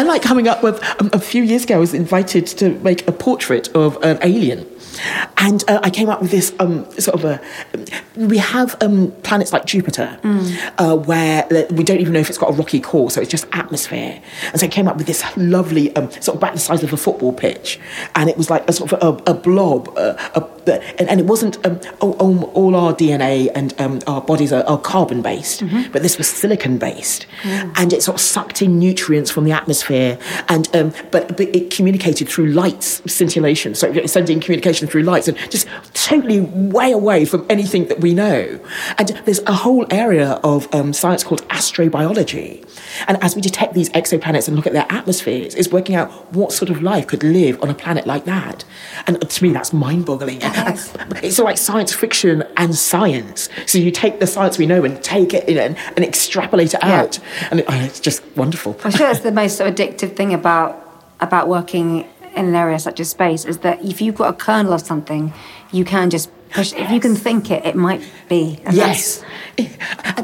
I 0.02 0.04
like 0.04 0.24
coming 0.24 0.48
up 0.48 0.64
with. 0.64 0.84
Um, 1.00 1.12
a 1.14 1.20
few 1.20 1.44
years 1.44 1.64
ago, 1.64 1.76
I 1.76 1.78
was 1.78 1.94
invited 1.94 2.48
to 2.48 2.72
make 2.80 3.08
a 3.08 3.12
portrait 3.12 3.70
of 3.76 4.02
an 4.04 4.18
alien. 4.24 4.66
And 5.38 5.64
uh, 5.68 5.80
I 5.84 5.92
came 5.92 6.10
up 6.10 6.22
with 6.22 6.32
this 6.32 6.54
um, 6.60 6.90
sort 7.00 7.24
of 7.24 7.26
a. 7.26 7.42
We 8.16 8.40
have 8.40 8.76
um, 8.82 9.12
planets 9.24 9.54
like 9.54 9.66
Jupiter, 9.66 10.20
uh, 10.78 10.98
where 10.98 11.48
we 11.72 11.84
don't 11.84 12.00
even 12.00 12.14
know 12.14 12.20
if 12.20 12.30
it's 12.30 12.38
got 12.38 12.50
a 12.50 12.54
rocky 12.54 12.80
core, 12.80 13.10
so 13.12 13.22
it's 13.22 13.30
just 13.30 13.46
atmosphere. 13.54 14.22
And 14.52 14.60
so 14.60 14.66
I 14.66 14.70
came 14.70 14.88
up 14.88 14.98
with 14.98 15.08
this 15.08 15.24
lovely, 15.38 15.96
um, 15.96 16.12
sort 16.12 16.30
of 16.30 16.36
about 16.36 16.54
the 16.54 16.60
size 16.60 16.84
of 16.84 16.92
a 16.94 16.98
football 16.98 17.32
pitch, 17.32 17.80
and 18.16 18.30
it 18.30 18.38
was 18.38 18.50
like 18.50 18.68
a 18.70 18.74
sort 18.74 18.94
of 18.94 19.22
a, 19.26 19.32
a 19.32 19.34
blob, 19.34 19.94
uh, 19.98 20.16
a, 20.36 20.48
and, 21.00 21.10
and, 21.10 21.20
it 21.20 21.26
wasn't 21.26 21.64
um, 21.66 21.80
all, 22.02 22.44
all, 22.54 22.76
our 22.76 22.94
DNA 22.94 23.50
and 23.56 23.80
um, 23.82 24.00
our 24.06 24.22
bodies 24.22 24.54
are, 24.54 24.64
are 24.66 24.78
carbon 24.78 25.22
based, 25.22 25.62
mm-hmm. 25.62 25.92
but 25.92 26.04
this 26.04 26.18
was 26.18 26.28
silicon 26.28 26.78
based, 26.78 27.26
mm. 27.42 27.74
and 27.78 27.94
it 27.94 28.04
sort 28.04 28.16
of 28.16 28.22
sucked 28.22 28.62
in 28.62 28.78
nutrients 28.78 29.32
from 29.32 29.46
the 29.46 29.52
atmosphere, 29.52 29.91
and 29.92 30.76
um, 30.76 30.94
but, 31.12 31.30
but 31.30 31.42
it 31.42 31.72
communicated 31.72 32.28
through 32.30 32.48
lights, 32.48 33.02
scintillation, 33.12 33.76
so 33.76 34.06
sending 34.06 34.40
communication 34.40 34.88
through 34.88 35.04
lights 35.04 35.28
and 35.28 35.38
just 35.50 35.68
totally 35.94 36.42
way 36.42 36.92
away 36.92 37.26
from 37.26 37.46
anything 37.50 37.86
that 37.88 38.00
we 38.00 38.14
know. 38.14 38.60
And 38.98 39.10
there's 39.26 39.40
a 39.40 39.54
whole 39.54 39.86
area 39.92 40.40
of 40.44 40.74
um, 40.74 40.94
science 40.94 41.24
called 41.24 41.48
astrobiology. 41.50 42.68
And 43.08 43.22
as 43.24 43.36
we 43.36 43.42
detect 43.42 43.74
these 43.74 43.90
exoplanets 43.90 44.48
and 44.48 44.56
look 44.56 44.68
at 44.68 44.74
their 44.74 44.88
atmospheres, 44.90 45.56
it's 45.56 45.70
working 45.70 45.96
out 45.96 46.10
what 46.34 46.52
sort 46.52 46.70
of 46.70 46.82
life 46.82 47.08
could 47.08 47.24
live 47.24 47.62
on 47.62 47.70
a 47.70 47.74
planet 47.74 48.06
like 48.06 48.26
that. 48.26 48.66
And 49.08 49.30
to 49.30 49.44
me, 49.44 49.52
that's 49.52 49.74
mind 49.74 50.06
boggling. 50.06 50.42
Yes. 50.42 50.94
It's 51.22 51.38
like 51.38 51.58
science 51.58 51.94
fiction 51.94 52.44
and 52.58 52.76
science. 52.76 53.50
So 53.68 53.78
you 53.78 53.92
take 53.92 54.20
the 54.20 54.28
science 54.28 54.58
we 54.58 54.66
know 54.66 54.84
and 54.84 55.02
take 55.04 55.34
it 55.34 55.48
and, 55.48 55.78
and 55.96 56.00
extrapolate 56.04 56.74
it 56.74 56.84
out. 56.84 57.18
Yeah. 57.18 57.48
And 57.52 57.60
it, 57.60 57.66
oh, 57.68 57.76
it's 57.76 58.00
just 58.00 58.24
wonderful. 58.36 58.78
I'm 58.84 58.92
sure 58.92 59.10
it's 59.10 59.20
the 59.20 59.32
most 59.32 59.62
addictive 59.72 60.16
thing 60.16 60.34
about 60.34 60.78
about 61.20 61.48
working 61.48 62.08
in 62.36 62.46
an 62.48 62.56
area 62.56 62.80
such 62.80 63.00
as 63.00 63.10
space 63.10 63.46
is 63.46 63.60
that 63.60 63.84
if 63.84 64.02
you've 64.02 64.16
got 64.16 64.30
a 64.30 64.34
kernel 64.34 64.74
of 64.74 64.82
something, 64.82 65.34
you 65.72 65.86
can 65.86 66.10
just 66.10 66.30
Yes. 66.56 66.74
If 66.74 66.92
you 66.92 67.00
can 67.00 67.16
think 67.16 67.50
it, 67.50 67.66
it 67.66 67.76
might 67.76 68.02
be. 68.28 68.60
yes, 68.72 69.24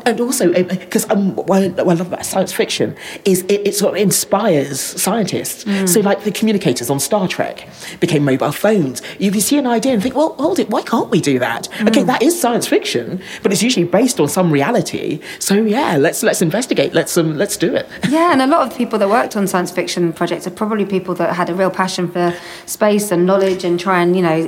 and, 0.05 0.19
also 0.19 0.51
because 0.51 1.09
uh, 1.09 1.13
um, 1.13 1.36
what, 1.36 1.61
I, 1.61 1.67
love 1.67 2.01
about 2.01 2.25
science 2.25 2.51
fiction 2.51 2.95
is 3.25 3.43
it, 3.43 3.67
it 3.67 3.75
sort 3.75 3.95
of 3.95 4.01
inspires 4.01 4.80
scientists. 4.80 5.63
Mm. 5.63 5.88
So, 5.88 5.99
like 6.01 6.23
the 6.23 6.32
communicators 6.32 6.89
on 6.89 6.99
Star 6.99 7.28
Trek 7.28 7.67
became 7.99 8.23
mobile 8.23 8.51
phones. 8.51 9.01
You, 9.19 9.32
you 9.32 9.41
see 9.41 9.57
an 9.57 9.67
idea 9.67 9.93
and 9.93 10.03
think, 10.03 10.15
well, 10.15 10.34
hold 10.34 10.59
it, 10.59 10.69
why 10.69 10.82
can't 10.82 11.09
we 11.09 11.21
do 11.21 11.39
that? 11.39 11.69
Mm. 11.69 11.89
Okay, 11.89 12.03
that 12.03 12.21
is 12.21 12.39
science 12.39 12.67
fiction, 12.67 13.21
but 13.43 13.51
it's 13.51 13.63
usually 13.63 13.86
based 13.86 14.19
on 14.19 14.28
some 14.28 14.51
reality. 14.51 15.21
So, 15.39 15.55
yeah, 15.55 15.97
let's 15.97 16.23
let's 16.23 16.41
investigate. 16.41 16.93
Let's 16.93 17.17
um, 17.17 17.38
let's 17.38 17.57
do 17.57 17.75
it. 17.75 17.88
Yeah, 18.17 18.32
and 18.32 18.41
a 18.41 18.47
lot 18.47 18.63
of 18.63 18.69
the 18.69 18.75
people 18.78 18.97
that 18.99 19.09
worked 19.09 19.36
on 19.36 19.47
science 19.47 19.69
fiction 19.69 20.13
projects 20.13 20.47
are 20.47 20.51
probably 20.51 20.86
people 20.86 21.13
that 21.15 21.36
had 21.36 21.49
a 21.49 21.53
real 21.53 21.69
passion 21.69 22.09
for 22.09 22.34
space 22.65 23.11
and 23.11 23.25
knowledge 23.25 23.63
and 23.63 23.80
try 23.80 24.01
and 24.01 24.15
you 24.15 24.21
know 24.21 24.47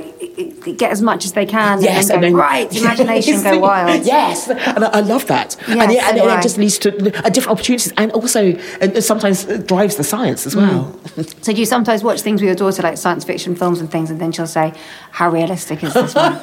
get 0.76 0.90
as 0.90 1.02
much 1.02 1.24
as 1.24 1.32
they 1.32 1.46
can. 1.46 1.69
Yes, 1.78 2.10
and, 2.10 2.16
and 2.16 2.24
then, 2.24 2.34
right, 2.34 2.74
imagination 2.80 3.42
go 3.42 3.58
wild. 3.58 4.04
Yes, 4.04 4.48
and 4.48 4.84
I, 4.84 4.88
I 4.88 5.00
love 5.00 5.26
that. 5.26 5.56
Yes, 5.60 5.68
and, 5.68 5.92
it, 5.92 6.02
and 6.02 6.18
it, 6.18 6.24
it, 6.24 6.42
just 6.42 6.58
leads 6.58 6.78
to 6.78 6.90
different 6.90 7.48
opportunities 7.48 7.92
and 7.96 8.10
also 8.12 8.56
sometimes 9.00 9.44
drives 9.66 9.96
the 9.96 10.04
science 10.04 10.46
as 10.46 10.56
well. 10.56 10.98
Mm. 11.16 11.44
so 11.44 11.52
do 11.52 11.60
you 11.60 11.66
sometimes 11.66 12.02
watch 12.02 12.20
things 12.20 12.40
with 12.40 12.46
your 12.46 12.56
daughter, 12.56 12.82
like 12.82 12.98
science 12.98 13.24
fiction 13.24 13.54
films 13.54 13.80
and 13.80 13.90
things, 13.90 14.10
and 14.10 14.20
then 14.20 14.32
she'll 14.32 14.46
say, 14.46 14.72
how 15.12 15.30
realistic 15.30 15.82
is 15.82 15.92
this 15.92 16.14
one? 16.14 16.32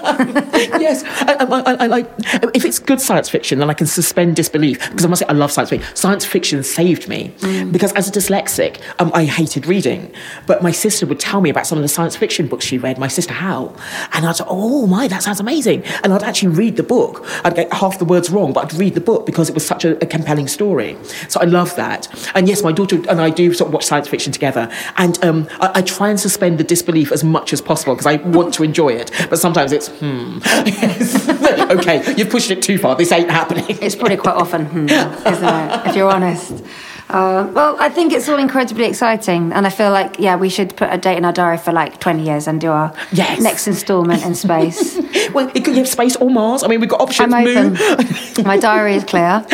yes, 0.80 1.04
I, 1.06 1.34
I, 1.40 1.74
I, 1.84 1.88
like 1.88 2.10
if 2.54 2.66
it's 2.66 2.80
good 2.80 3.00
science 3.00 3.30
fiction, 3.30 3.60
then 3.60 3.70
I 3.70 3.74
can 3.74 3.88
suspend 3.88 4.36
disbelief 4.36 4.90
because 4.90 5.06
I 5.06 5.08
must 5.08 5.22
say 5.22 5.26
I 5.28 5.34
love 5.34 5.52
science 5.52 5.70
fiction. 5.70 5.96
Science 5.96 6.26
fiction 6.26 6.64
saved 6.64 7.08
me 7.08 7.34
mm. 7.40 7.72
because 7.72 7.94
as 7.94 8.08
a 8.08 8.12
dyslexic, 8.12 8.82
um, 9.00 9.12
I 9.14 9.26
hated 9.26 9.66
reading, 9.66 10.14
but 10.46 10.62
my 10.62 10.72
sister 10.72 11.06
would 11.06 11.20
tell 11.20 11.42
me 11.42 11.50
about 11.50 11.66
some 11.66 11.78
of 11.78 11.82
the 11.82 11.88
science 11.88 12.16
fiction 12.16 12.48
books 12.48 12.66
she 12.66 12.78
read. 12.78 12.98
My 12.98 13.08
sister 13.08 13.34
Hal, 13.34 13.76
and 14.14 14.26
I'd 14.26 14.36
say, 14.36 14.46
"Oh 14.48 14.86
my, 14.86 15.08
that 15.08 15.24
sounds 15.24 15.40
amazing!" 15.40 15.84
And 16.04 16.14
I'd 16.14 16.24
actually 16.24 16.50
read 16.50 16.76
the 16.76 16.84
book. 16.84 17.26
I'd 17.44 17.56
get 17.56 17.72
half 17.74 18.00
the 18.00 18.06
words 18.06 18.30
wrong, 18.30 18.54
but 18.54 18.66
I'd 18.66 18.80
read 18.80 18.96
the 18.96 19.02
book 19.02 19.26
because 19.26 19.50
it 19.50 19.54
was 19.54 19.66
such 19.66 19.86
a, 19.86 20.02
a 20.04 20.06
compelling 20.06 20.48
story. 20.48 20.98
So 21.30 21.40
I 21.40 21.46
love 21.46 21.76
that. 21.76 22.08
And 22.36 22.48
yes, 22.48 22.64
my 22.64 22.72
daughter 22.72 22.98
and 23.10 23.22
I 23.22 23.30
do 23.30 23.54
sort 23.54 23.70
of 23.70 23.74
watch 23.74 23.86
science 23.86 24.08
fiction 24.08 24.34
together, 24.34 24.70
and 24.98 25.24
um, 25.24 25.48
I, 25.60 25.72
I 25.76 25.82
try 25.82 26.10
and 26.10 26.20
suspend 26.20 26.58
the 26.58 26.64
disbelief 26.64 27.12
as 27.12 27.24
much 27.24 27.54
as 27.54 27.62
possible 27.62 27.96
because 27.96 28.08
I 28.08 28.18
want 28.18 28.57
to 28.58 28.64
enjoy 28.64 28.90
it. 28.90 29.12
But 29.30 29.40
sometimes 29.40 29.72
it's, 29.72 29.88
hmm. 29.88 30.40
okay, 31.80 32.14
you've 32.16 32.30
pushed 32.30 32.52
it 32.52 32.62
too 32.62 32.78
far. 32.78 32.96
This 32.96 33.12
ain't 33.12 33.32
happening. 33.32 33.66
It's 33.70 33.96
probably 33.96 34.18
quite 34.18 34.36
often, 34.36 34.66
hmm, 34.66 34.90
isn't 34.90 35.44
it? 35.44 35.88
If 35.88 35.96
you're 35.96 36.12
honest. 36.12 36.64
Uh, 37.10 37.50
well, 37.54 37.78
I 37.80 37.88
think 37.88 38.12
it's 38.12 38.28
all 38.28 38.38
incredibly 38.38 38.84
exciting, 38.86 39.54
and 39.54 39.66
I 39.66 39.70
feel 39.70 39.92
like 39.92 40.20
yeah, 40.20 40.36
we 40.36 40.50
should 40.50 40.76
put 40.76 40.92
a 40.92 40.98
date 40.98 41.18
in 41.18 41.24
our 41.24 41.32
diary 41.32 41.58
for 41.58 41.72
like 41.72 42.02
twenty 42.02 42.26
years 42.26 42.48
and 42.48 42.60
do 42.60 42.70
our 42.70 42.94
yes. 43.14 43.40
next 43.40 43.66
instalment 43.66 44.26
in 44.26 44.36
space. 44.36 44.98
well, 45.34 45.50
it 45.56 45.64
could 45.64 45.74
give 45.74 45.88
space 45.88 46.18
or 46.18 46.30
Mars. 46.30 46.64
I 46.64 46.68
mean, 46.68 46.82
we've 46.82 46.90
got 46.90 47.00
options. 47.00 47.34
I'm 47.34 47.48
open. 47.48 48.44
My 48.46 48.58
diary 48.58 48.96
is 48.96 49.06
clear, 49.06 49.46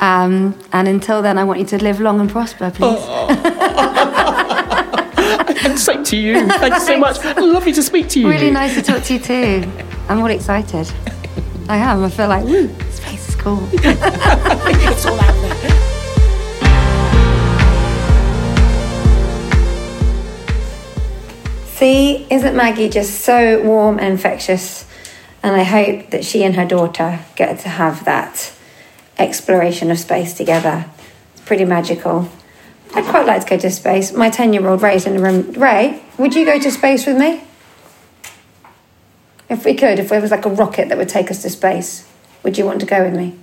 um, 0.00 0.58
and 0.72 0.88
until 0.88 1.20
then, 1.20 1.36
I 1.36 1.44
want 1.44 1.60
you 1.60 1.66
to 1.66 1.82
live 1.82 2.00
long 2.00 2.18
and 2.18 2.30
prosper, 2.30 2.70
please. 2.70 2.96
Oh. 2.98 3.58
And 5.64 5.78
same 5.78 6.04
to 6.04 6.16
you. 6.16 6.48
Thanks 6.48 6.86
so 6.86 6.98
much. 6.98 7.24
Lovely 7.36 7.72
to 7.72 7.82
speak 7.82 8.08
to 8.10 8.20
you. 8.20 8.28
Really 8.28 8.50
nice 8.50 8.74
to 8.74 8.82
talk 8.82 9.02
to 9.04 9.14
you 9.14 9.20
too. 9.20 9.70
I'm 10.08 10.20
all 10.20 10.26
excited. 10.26 10.90
I 11.68 11.76
am. 11.76 12.04
I 12.04 12.10
feel 12.10 12.28
like, 12.28 12.44
woo, 12.44 12.68
space 12.90 13.28
is 13.28 13.34
cool. 13.36 13.60
it's 13.72 15.06
all 15.06 15.18
out 15.18 15.34
there. 15.34 15.82
See, 21.74 22.26
isn't 22.30 22.54
Maggie 22.54 22.88
just 22.88 23.22
so 23.22 23.62
warm 23.62 23.98
and 23.98 24.12
infectious? 24.12 24.86
And 25.42 25.56
I 25.56 25.64
hope 25.64 26.10
that 26.10 26.24
she 26.24 26.44
and 26.44 26.54
her 26.54 26.64
daughter 26.64 27.18
get 27.34 27.58
to 27.60 27.68
have 27.68 28.04
that 28.04 28.52
exploration 29.18 29.90
of 29.90 29.98
space 29.98 30.34
together. 30.34 30.84
It's 31.32 31.40
pretty 31.40 31.64
magical. 31.64 32.28
I'd 32.94 33.04
quite 33.06 33.26
like 33.26 33.42
to 33.44 33.48
go 33.48 33.58
to 33.58 33.70
space. 33.70 34.12
My 34.12 34.28
10 34.28 34.52
year 34.52 34.66
old 34.68 34.82
Ray's 34.82 35.06
in 35.06 35.16
the 35.16 35.22
room. 35.22 35.52
Ray, 35.52 36.02
would 36.18 36.34
you 36.34 36.44
go 36.44 36.58
to 36.58 36.70
space 36.70 37.06
with 37.06 37.16
me? 37.16 37.42
If 39.48 39.64
we 39.64 39.74
could, 39.74 39.98
if 39.98 40.08
there 40.08 40.20
was 40.20 40.30
like 40.30 40.44
a 40.46 40.50
rocket 40.50 40.88
that 40.88 40.98
would 40.98 41.08
take 41.08 41.30
us 41.30 41.42
to 41.42 41.50
space, 41.50 42.08
would 42.42 42.58
you 42.58 42.64
want 42.64 42.80
to 42.80 42.86
go 42.86 43.04
with 43.04 43.14
me? 43.14 43.38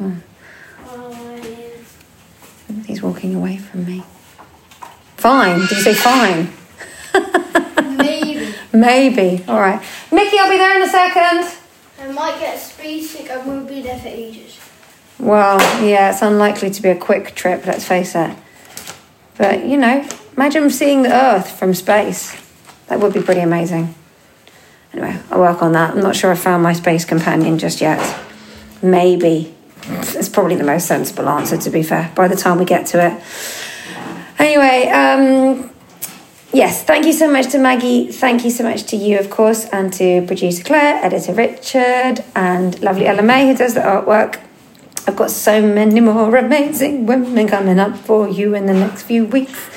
Oh. 0.00 0.16
He's 2.86 3.02
walking 3.02 3.34
away 3.34 3.56
from 3.56 3.86
me. 3.86 4.04
Fine. 5.16 5.60
Did 5.60 5.70
you 5.70 5.82
say 5.82 5.94
fine? 5.94 6.52
Maybe. 7.96 8.54
Maybe. 8.72 9.44
All 9.48 9.60
right. 9.60 9.82
Mickey, 10.12 10.38
I'll 10.38 10.50
be 10.50 10.56
there 10.56 10.76
in 10.76 10.82
a 10.82 10.88
second. 10.88 11.58
I 12.00 12.12
might 12.12 12.38
get 12.38 12.56
a 12.56 12.58
space 12.58 13.10
sick. 13.10 13.30
I 13.30 13.38
won't 13.38 13.68
be 13.68 13.82
there 13.82 13.98
for 13.98 14.08
ages. 14.08 14.58
Well, 15.18 15.58
yeah, 15.84 16.12
it's 16.12 16.22
unlikely 16.22 16.70
to 16.70 16.82
be 16.82 16.88
a 16.90 16.96
quick 16.96 17.34
trip, 17.34 17.66
let's 17.66 17.84
face 17.84 18.14
it. 18.14 18.36
But, 19.36 19.64
you 19.66 19.76
know, 19.76 20.06
imagine 20.36 20.70
seeing 20.70 21.02
the 21.02 21.12
Earth 21.12 21.58
from 21.58 21.74
space. 21.74 22.36
That 22.86 23.00
would 23.00 23.12
be 23.12 23.20
pretty 23.20 23.40
amazing. 23.40 23.94
Anyway, 24.92 25.20
I'll 25.30 25.40
work 25.40 25.62
on 25.62 25.72
that. 25.72 25.90
I'm 25.90 26.00
not 26.00 26.16
sure 26.16 26.30
I 26.30 26.34
found 26.34 26.62
my 26.62 26.72
space 26.72 27.04
companion 27.04 27.58
just 27.58 27.80
yet. 27.80 28.00
Maybe. 28.80 29.54
It's 29.90 30.28
probably 30.28 30.56
the 30.56 30.64
most 30.64 30.86
sensible 30.86 31.28
answer, 31.28 31.56
to 31.56 31.70
be 31.70 31.82
fair, 31.82 32.12
by 32.14 32.28
the 32.28 32.36
time 32.36 32.58
we 32.58 32.64
get 32.64 32.86
to 32.86 33.06
it. 33.06 33.22
Anyway, 34.38 34.88
um, 34.88 35.70
yes, 36.52 36.84
thank 36.84 37.06
you 37.06 37.12
so 37.12 37.30
much 37.30 37.50
to 37.52 37.58
Maggie. 37.58 38.12
Thank 38.12 38.44
you 38.44 38.50
so 38.50 38.64
much 38.64 38.84
to 38.84 38.96
you, 38.96 39.18
of 39.18 39.30
course, 39.30 39.66
and 39.66 39.92
to 39.94 40.24
producer 40.26 40.62
Claire, 40.62 41.04
editor 41.04 41.32
Richard, 41.32 42.24
and 42.34 42.80
lovely 42.80 43.06
Ella 43.06 43.22
May, 43.22 43.48
who 43.48 43.56
does 43.56 43.74
the 43.74 43.80
artwork. 43.80 44.40
I've 45.08 45.16
got 45.16 45.30
so 45.30 45.62
many 45.62 46.00
more 46.00 46.36
amazing 46.36 47.06
women 47.06 47.48
coming 47.48 47.78
up 47.78 47.96
for 47.96 48.28
you 48.28 48.54
in 48.54 48.66
the 48.66 48.74
next 48.74 49.04
few 49.04 49.24
weeks. 49.24 49.70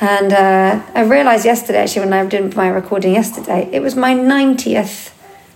And 0.00 0.32
uh, 0.32 0.82
I 0.96 1.02
realised 1.02 1.44
yesterday, 1.44 1.78
actually, 1.78 2.06
when 2.06 2.12
I 2.12 2.26
did 2.26 2.56
my 2.56 2.66
recording 2.66 3.12
yesterday, 3.12 3.70
it 3.72 3.80
was 3.82 3.94
my 3.94 4.16
90th 4.16 5.12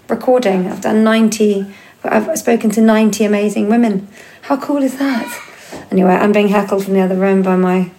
recording. 0.08 0.68
I've 0.68 0.82
done 0.82 1.02
90, 1.02 1.66
I've 2.04 2.38
spoken 2.38 2.70
to 2.70 2.80
90 2.80 3.24
amazing 3.24 3.68
women. 3.68 4.06
How 4.42 4.56
cool 4.56 4.84
is 4.84 4.98
that? 4.98 5.86
Anyway, 5.90 6.12
I'm 6.12 6.30
being 6.30 6.48
heckled 6.48 6.84
from 6.84 6.94
the 6.94 7.00
other 7.00 7.16
room 7.16 7.42
by 7.42 7.56
my 7.56 7.90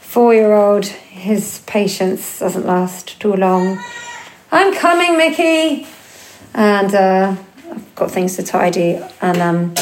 four 0.00 0.34
year 0.34 0.52
old. 0.52 0.86
His 0.86 1.60
patience 1.66 2.40
doesn't 2.40 2.66
last 2.66 3.20
too 3.20 3.34
long. 3.34 3.78
I'm 4.50 4.74
coming, 4.74 5.16
Mickey! 5.16 5.86
And 6.54 6.92
uh, 6.92 7.36
I've 7.70 7.94
got 7.94 8.10
things 8.10 8.34
to 8.34 8.42
tidy. 8.42 9.00
And 9.20 9.38
um, 9.38 9.74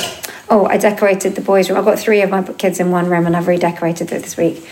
Oh, 0.53 0.67
I 0.67 0.77
decorated 0.77 1.35
the 1.35 1.41
boys' 1.41 1.71
room. 1.71 1.79
I've 1.79 1.87
got 1.87 1.99
three 1.99 2.21
of 2.21 2.29
my 2.29 2.43
kids 2.43 2.79
in 2.79 2.91
one 2.91 3.09
room 3.09 3.25
and 3.25 3.35
I've 3.35 3.49
redecorated 3.49 4.13
it 4.13 4.23
this 4.23 4.37
week. 4.37 4.63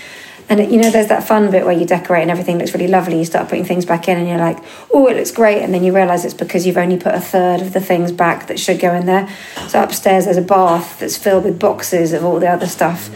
And 0.50 0.70
you 0.70 0.78
know, 0.78 0.90
there's 0.90 1.06
that 1.06 1.26
fun 1.26 1.50
bit 1.50 1.64
where 1.64 1.72
you 1.72 1.86
decorate 1.86 2.20
and 2.20 2.30
everything 2.30 2.58
looks 2.58 2.74
really 2.74 2.86
lovely. 2.86 3.16
You 3.16 3.24
start 3.24 3.48
putting 3.48 3.64
things 3.64 3.86
back 3.86 4.06
in, 4.06 4.18
and 4.18 4.28
you're 4.28 4.36
like, 4.36 4.58
"Oh, 4.92 5.06
it 5.06 5.16
looks 5.16 5.30
great," 5.30 5.62
and 5.62 5.72
then 5.72 5.82
you 5.82 5.94
realise 5.94 6.26
it's 6.26 6.34
because 6.34 6.66
you've 6.66 6.76
only 6.76 6.98
put 6.98 7.14
a 7.14 7.20
third 7.20 7.62
of 7.62 7.72
the 7.72 7.80
things 7.80 8.12
back 8.12 8.48
that 8.48 8.58
should 8.60 8.78
go 8.78 8.92
in 8.92 9.06
there. 9.06 9.26
So 9.68 9.82
upstairs, 9.82 10.26
there's 10.26 10.36
a 10.36 10.42
bath 10.42 10.98
that's 10.98 11.16
filled 11.16 11.44
with 11.44 11.58
boxes 11.58 12.12
of 12.12 12.24
all 12.24 12.40
the 12.40 12.50
other 12.50 12.66
stuff. 12.66 13.08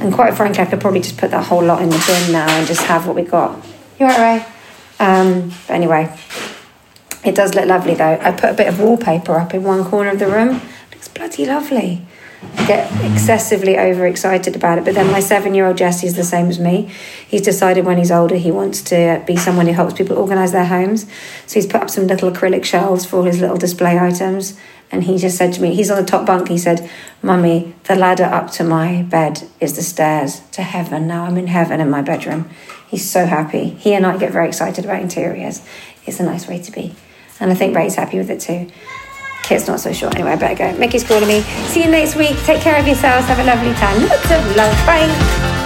And 0.00 0.14
quite 0.14 0.36
frankly, 0.36 0.62
I 0.62 0.66
could 0.66 0.80
probably 0.80 1.00
just 1.00 1.16
put 1.16 1.32
that 1.32 1.46
whole 1.46 1.64
lot 1.64 1.82
in 1.82 1.88
the 1.88 2.04
bin 2.06 2.32
now 2.32 2.48
and 2.48 2.64
just 2.66 2.82
have 2.82 3.08
what 3.08 3.16
we 3.16 3.22
got. 3.22 3.56
You 3.98 4.06
all 4.06 4.12
right, 4.12 4.46
Ray? 5.00 5.04
Um, 5.04 5.52
but 5.66 5.74
anyway, 5.74 6.16
it 7.24 7.34
does 7.34 7.54
look 7.56 7.66
lovely 7.66 7.94
though. 7.94 8.18
I 8.20 8.30
put 8.30 8.50
a 8.50 8.54
bit 8.54 8.68
of 8.68 8.78
wallpaper 8.78 9.34
up 9.36 9.52
in 9.52 9.64
one 9.64 9.84
corner 9.84 10.10
of 10.10 10.20
the 10.20 10.28
room. 10.28 10.60
It 11.04 11.20
looks 11.20 11.36
bloody 11.36 11.44
lovely. 11.46 12.02
I 12.56 12.66
get 12.66 13.12
excessively 13.12 13.78
overexcited 13.78 14.56
about 14.56 14.78
it. 14.78 14.84
But 14.84 14.94
then 14.94 15.10
my 15.10 15.20
seven 15.20 15.54
year 15.54 15.66
old 15.66 15.76
Jesse 15.76 16.06
is 16.06 16.14
the 16.14 16.24
same 16.24 16.48
as 16.48 16.58
me. 16.58 16.90
He's 17.28 17.42
decided 17.42 17.84
when 17.84 17.98
he's 17.98 18.10
older 18.10 18.36
he 18.36 18.50
wants 18.50 18.80
to 18.84 19.22
be 19.26 19.36
someone 19.36 19.66
who 19.66 19.72
helps 19.72 19.94
people 19.94 20.16
organise 20.16 20.52
their 20.52 20.64
homes. 20.64 21.04
So 21.46 21.54
he's 21.54 21.66
put 21.66 21.82
up 21.82 21.90
some 21.90 22.06
little 22.06 22.30
acrylic 22.30 22.64
shelves 22.64 23.04
for 23.04 23.16
all 23.16 23.24
his 23.24 23.40
little 23.40 23.58
display 23.58 23.98
items. 23.98 24.58
And 24.90 25.04
he 25.04 25.18
just 25.18 25.36
said 25.36 25.52
to 25.54 25.62
me, 25.62 25.74
he's 25.74 25.90
on 25.90 26.00
the 26.00 26.08
top 26.08 26.24
bunk, 26.26 26.48
he 26.48 26.58
said, 26.58 26.88
Mummy, 27.20 27.74
the 27.84 27.96
ladder 27.96 28.24
up 28.24 28.50
to 28.52 28.64
my 28.64 29.02
bed 29.02 29.42
is 29.60 29.76
the 29.76 29.82
stairs 29.82 30.40
to 30.52 30.62
heaven. 30.62 31.06
Now 31.06 31.24
I'm 31.24 31.36
in 31.36 31.48
heaven 31.48 31.80
in 31.80 31.90
my 31.90 32.00
bedroom. 32.00 32.48
He's 32.88 33.08
so 33.08 33.26
happy. 33.26 33.70
He 33.70 33.92
and 33.92 34.06
I 34.06 34.16
get 34.16 34.32
very 34.32 34.48
excited 34.48 34.84
about 34.84 35.02
interiors. 35.02 35.62
It's 36.06 36.20
a 36.20 36.24
nice 36.24 36.48
way 36.48 36.60
to 36.60 36.72
be. 36.72 36.94
And 37.40 37.50
I 37.50 37.54
think 37.54 37.76
Ray's 37.76 37.96
happy 37.96 38.18
with 38.18 38.30
it 38.30 38.40
too. 38.40 38.70
Kit's 39.44 39.66
not 39.66 39.78
so 39.80 39.92
sure. 39.92 40.10
Anyway, 40.14 40.30
I 40.30 40.36
better 40.36 40.72
go. 40.72 40.78
Mickey's 40.78 41.04
calling 41.04 41.28
me. 41.28 41.42
See 41.68 41.84
you 41.84 41.90
next 41.90 42.16
week. 42.16 42.36
Take 42.44 42.60
care 42.62 42.78
of 42.80 42.86
yourselves. 42.86 43.26
Have 43.26 43.38
a 43.38 43.44
lovely 43.44 43.74
time. 43.74 44.00
Lots 44.08 44.30
of 44.30 44.56
love. 44.56 44.74
Bye. 44.86 45.63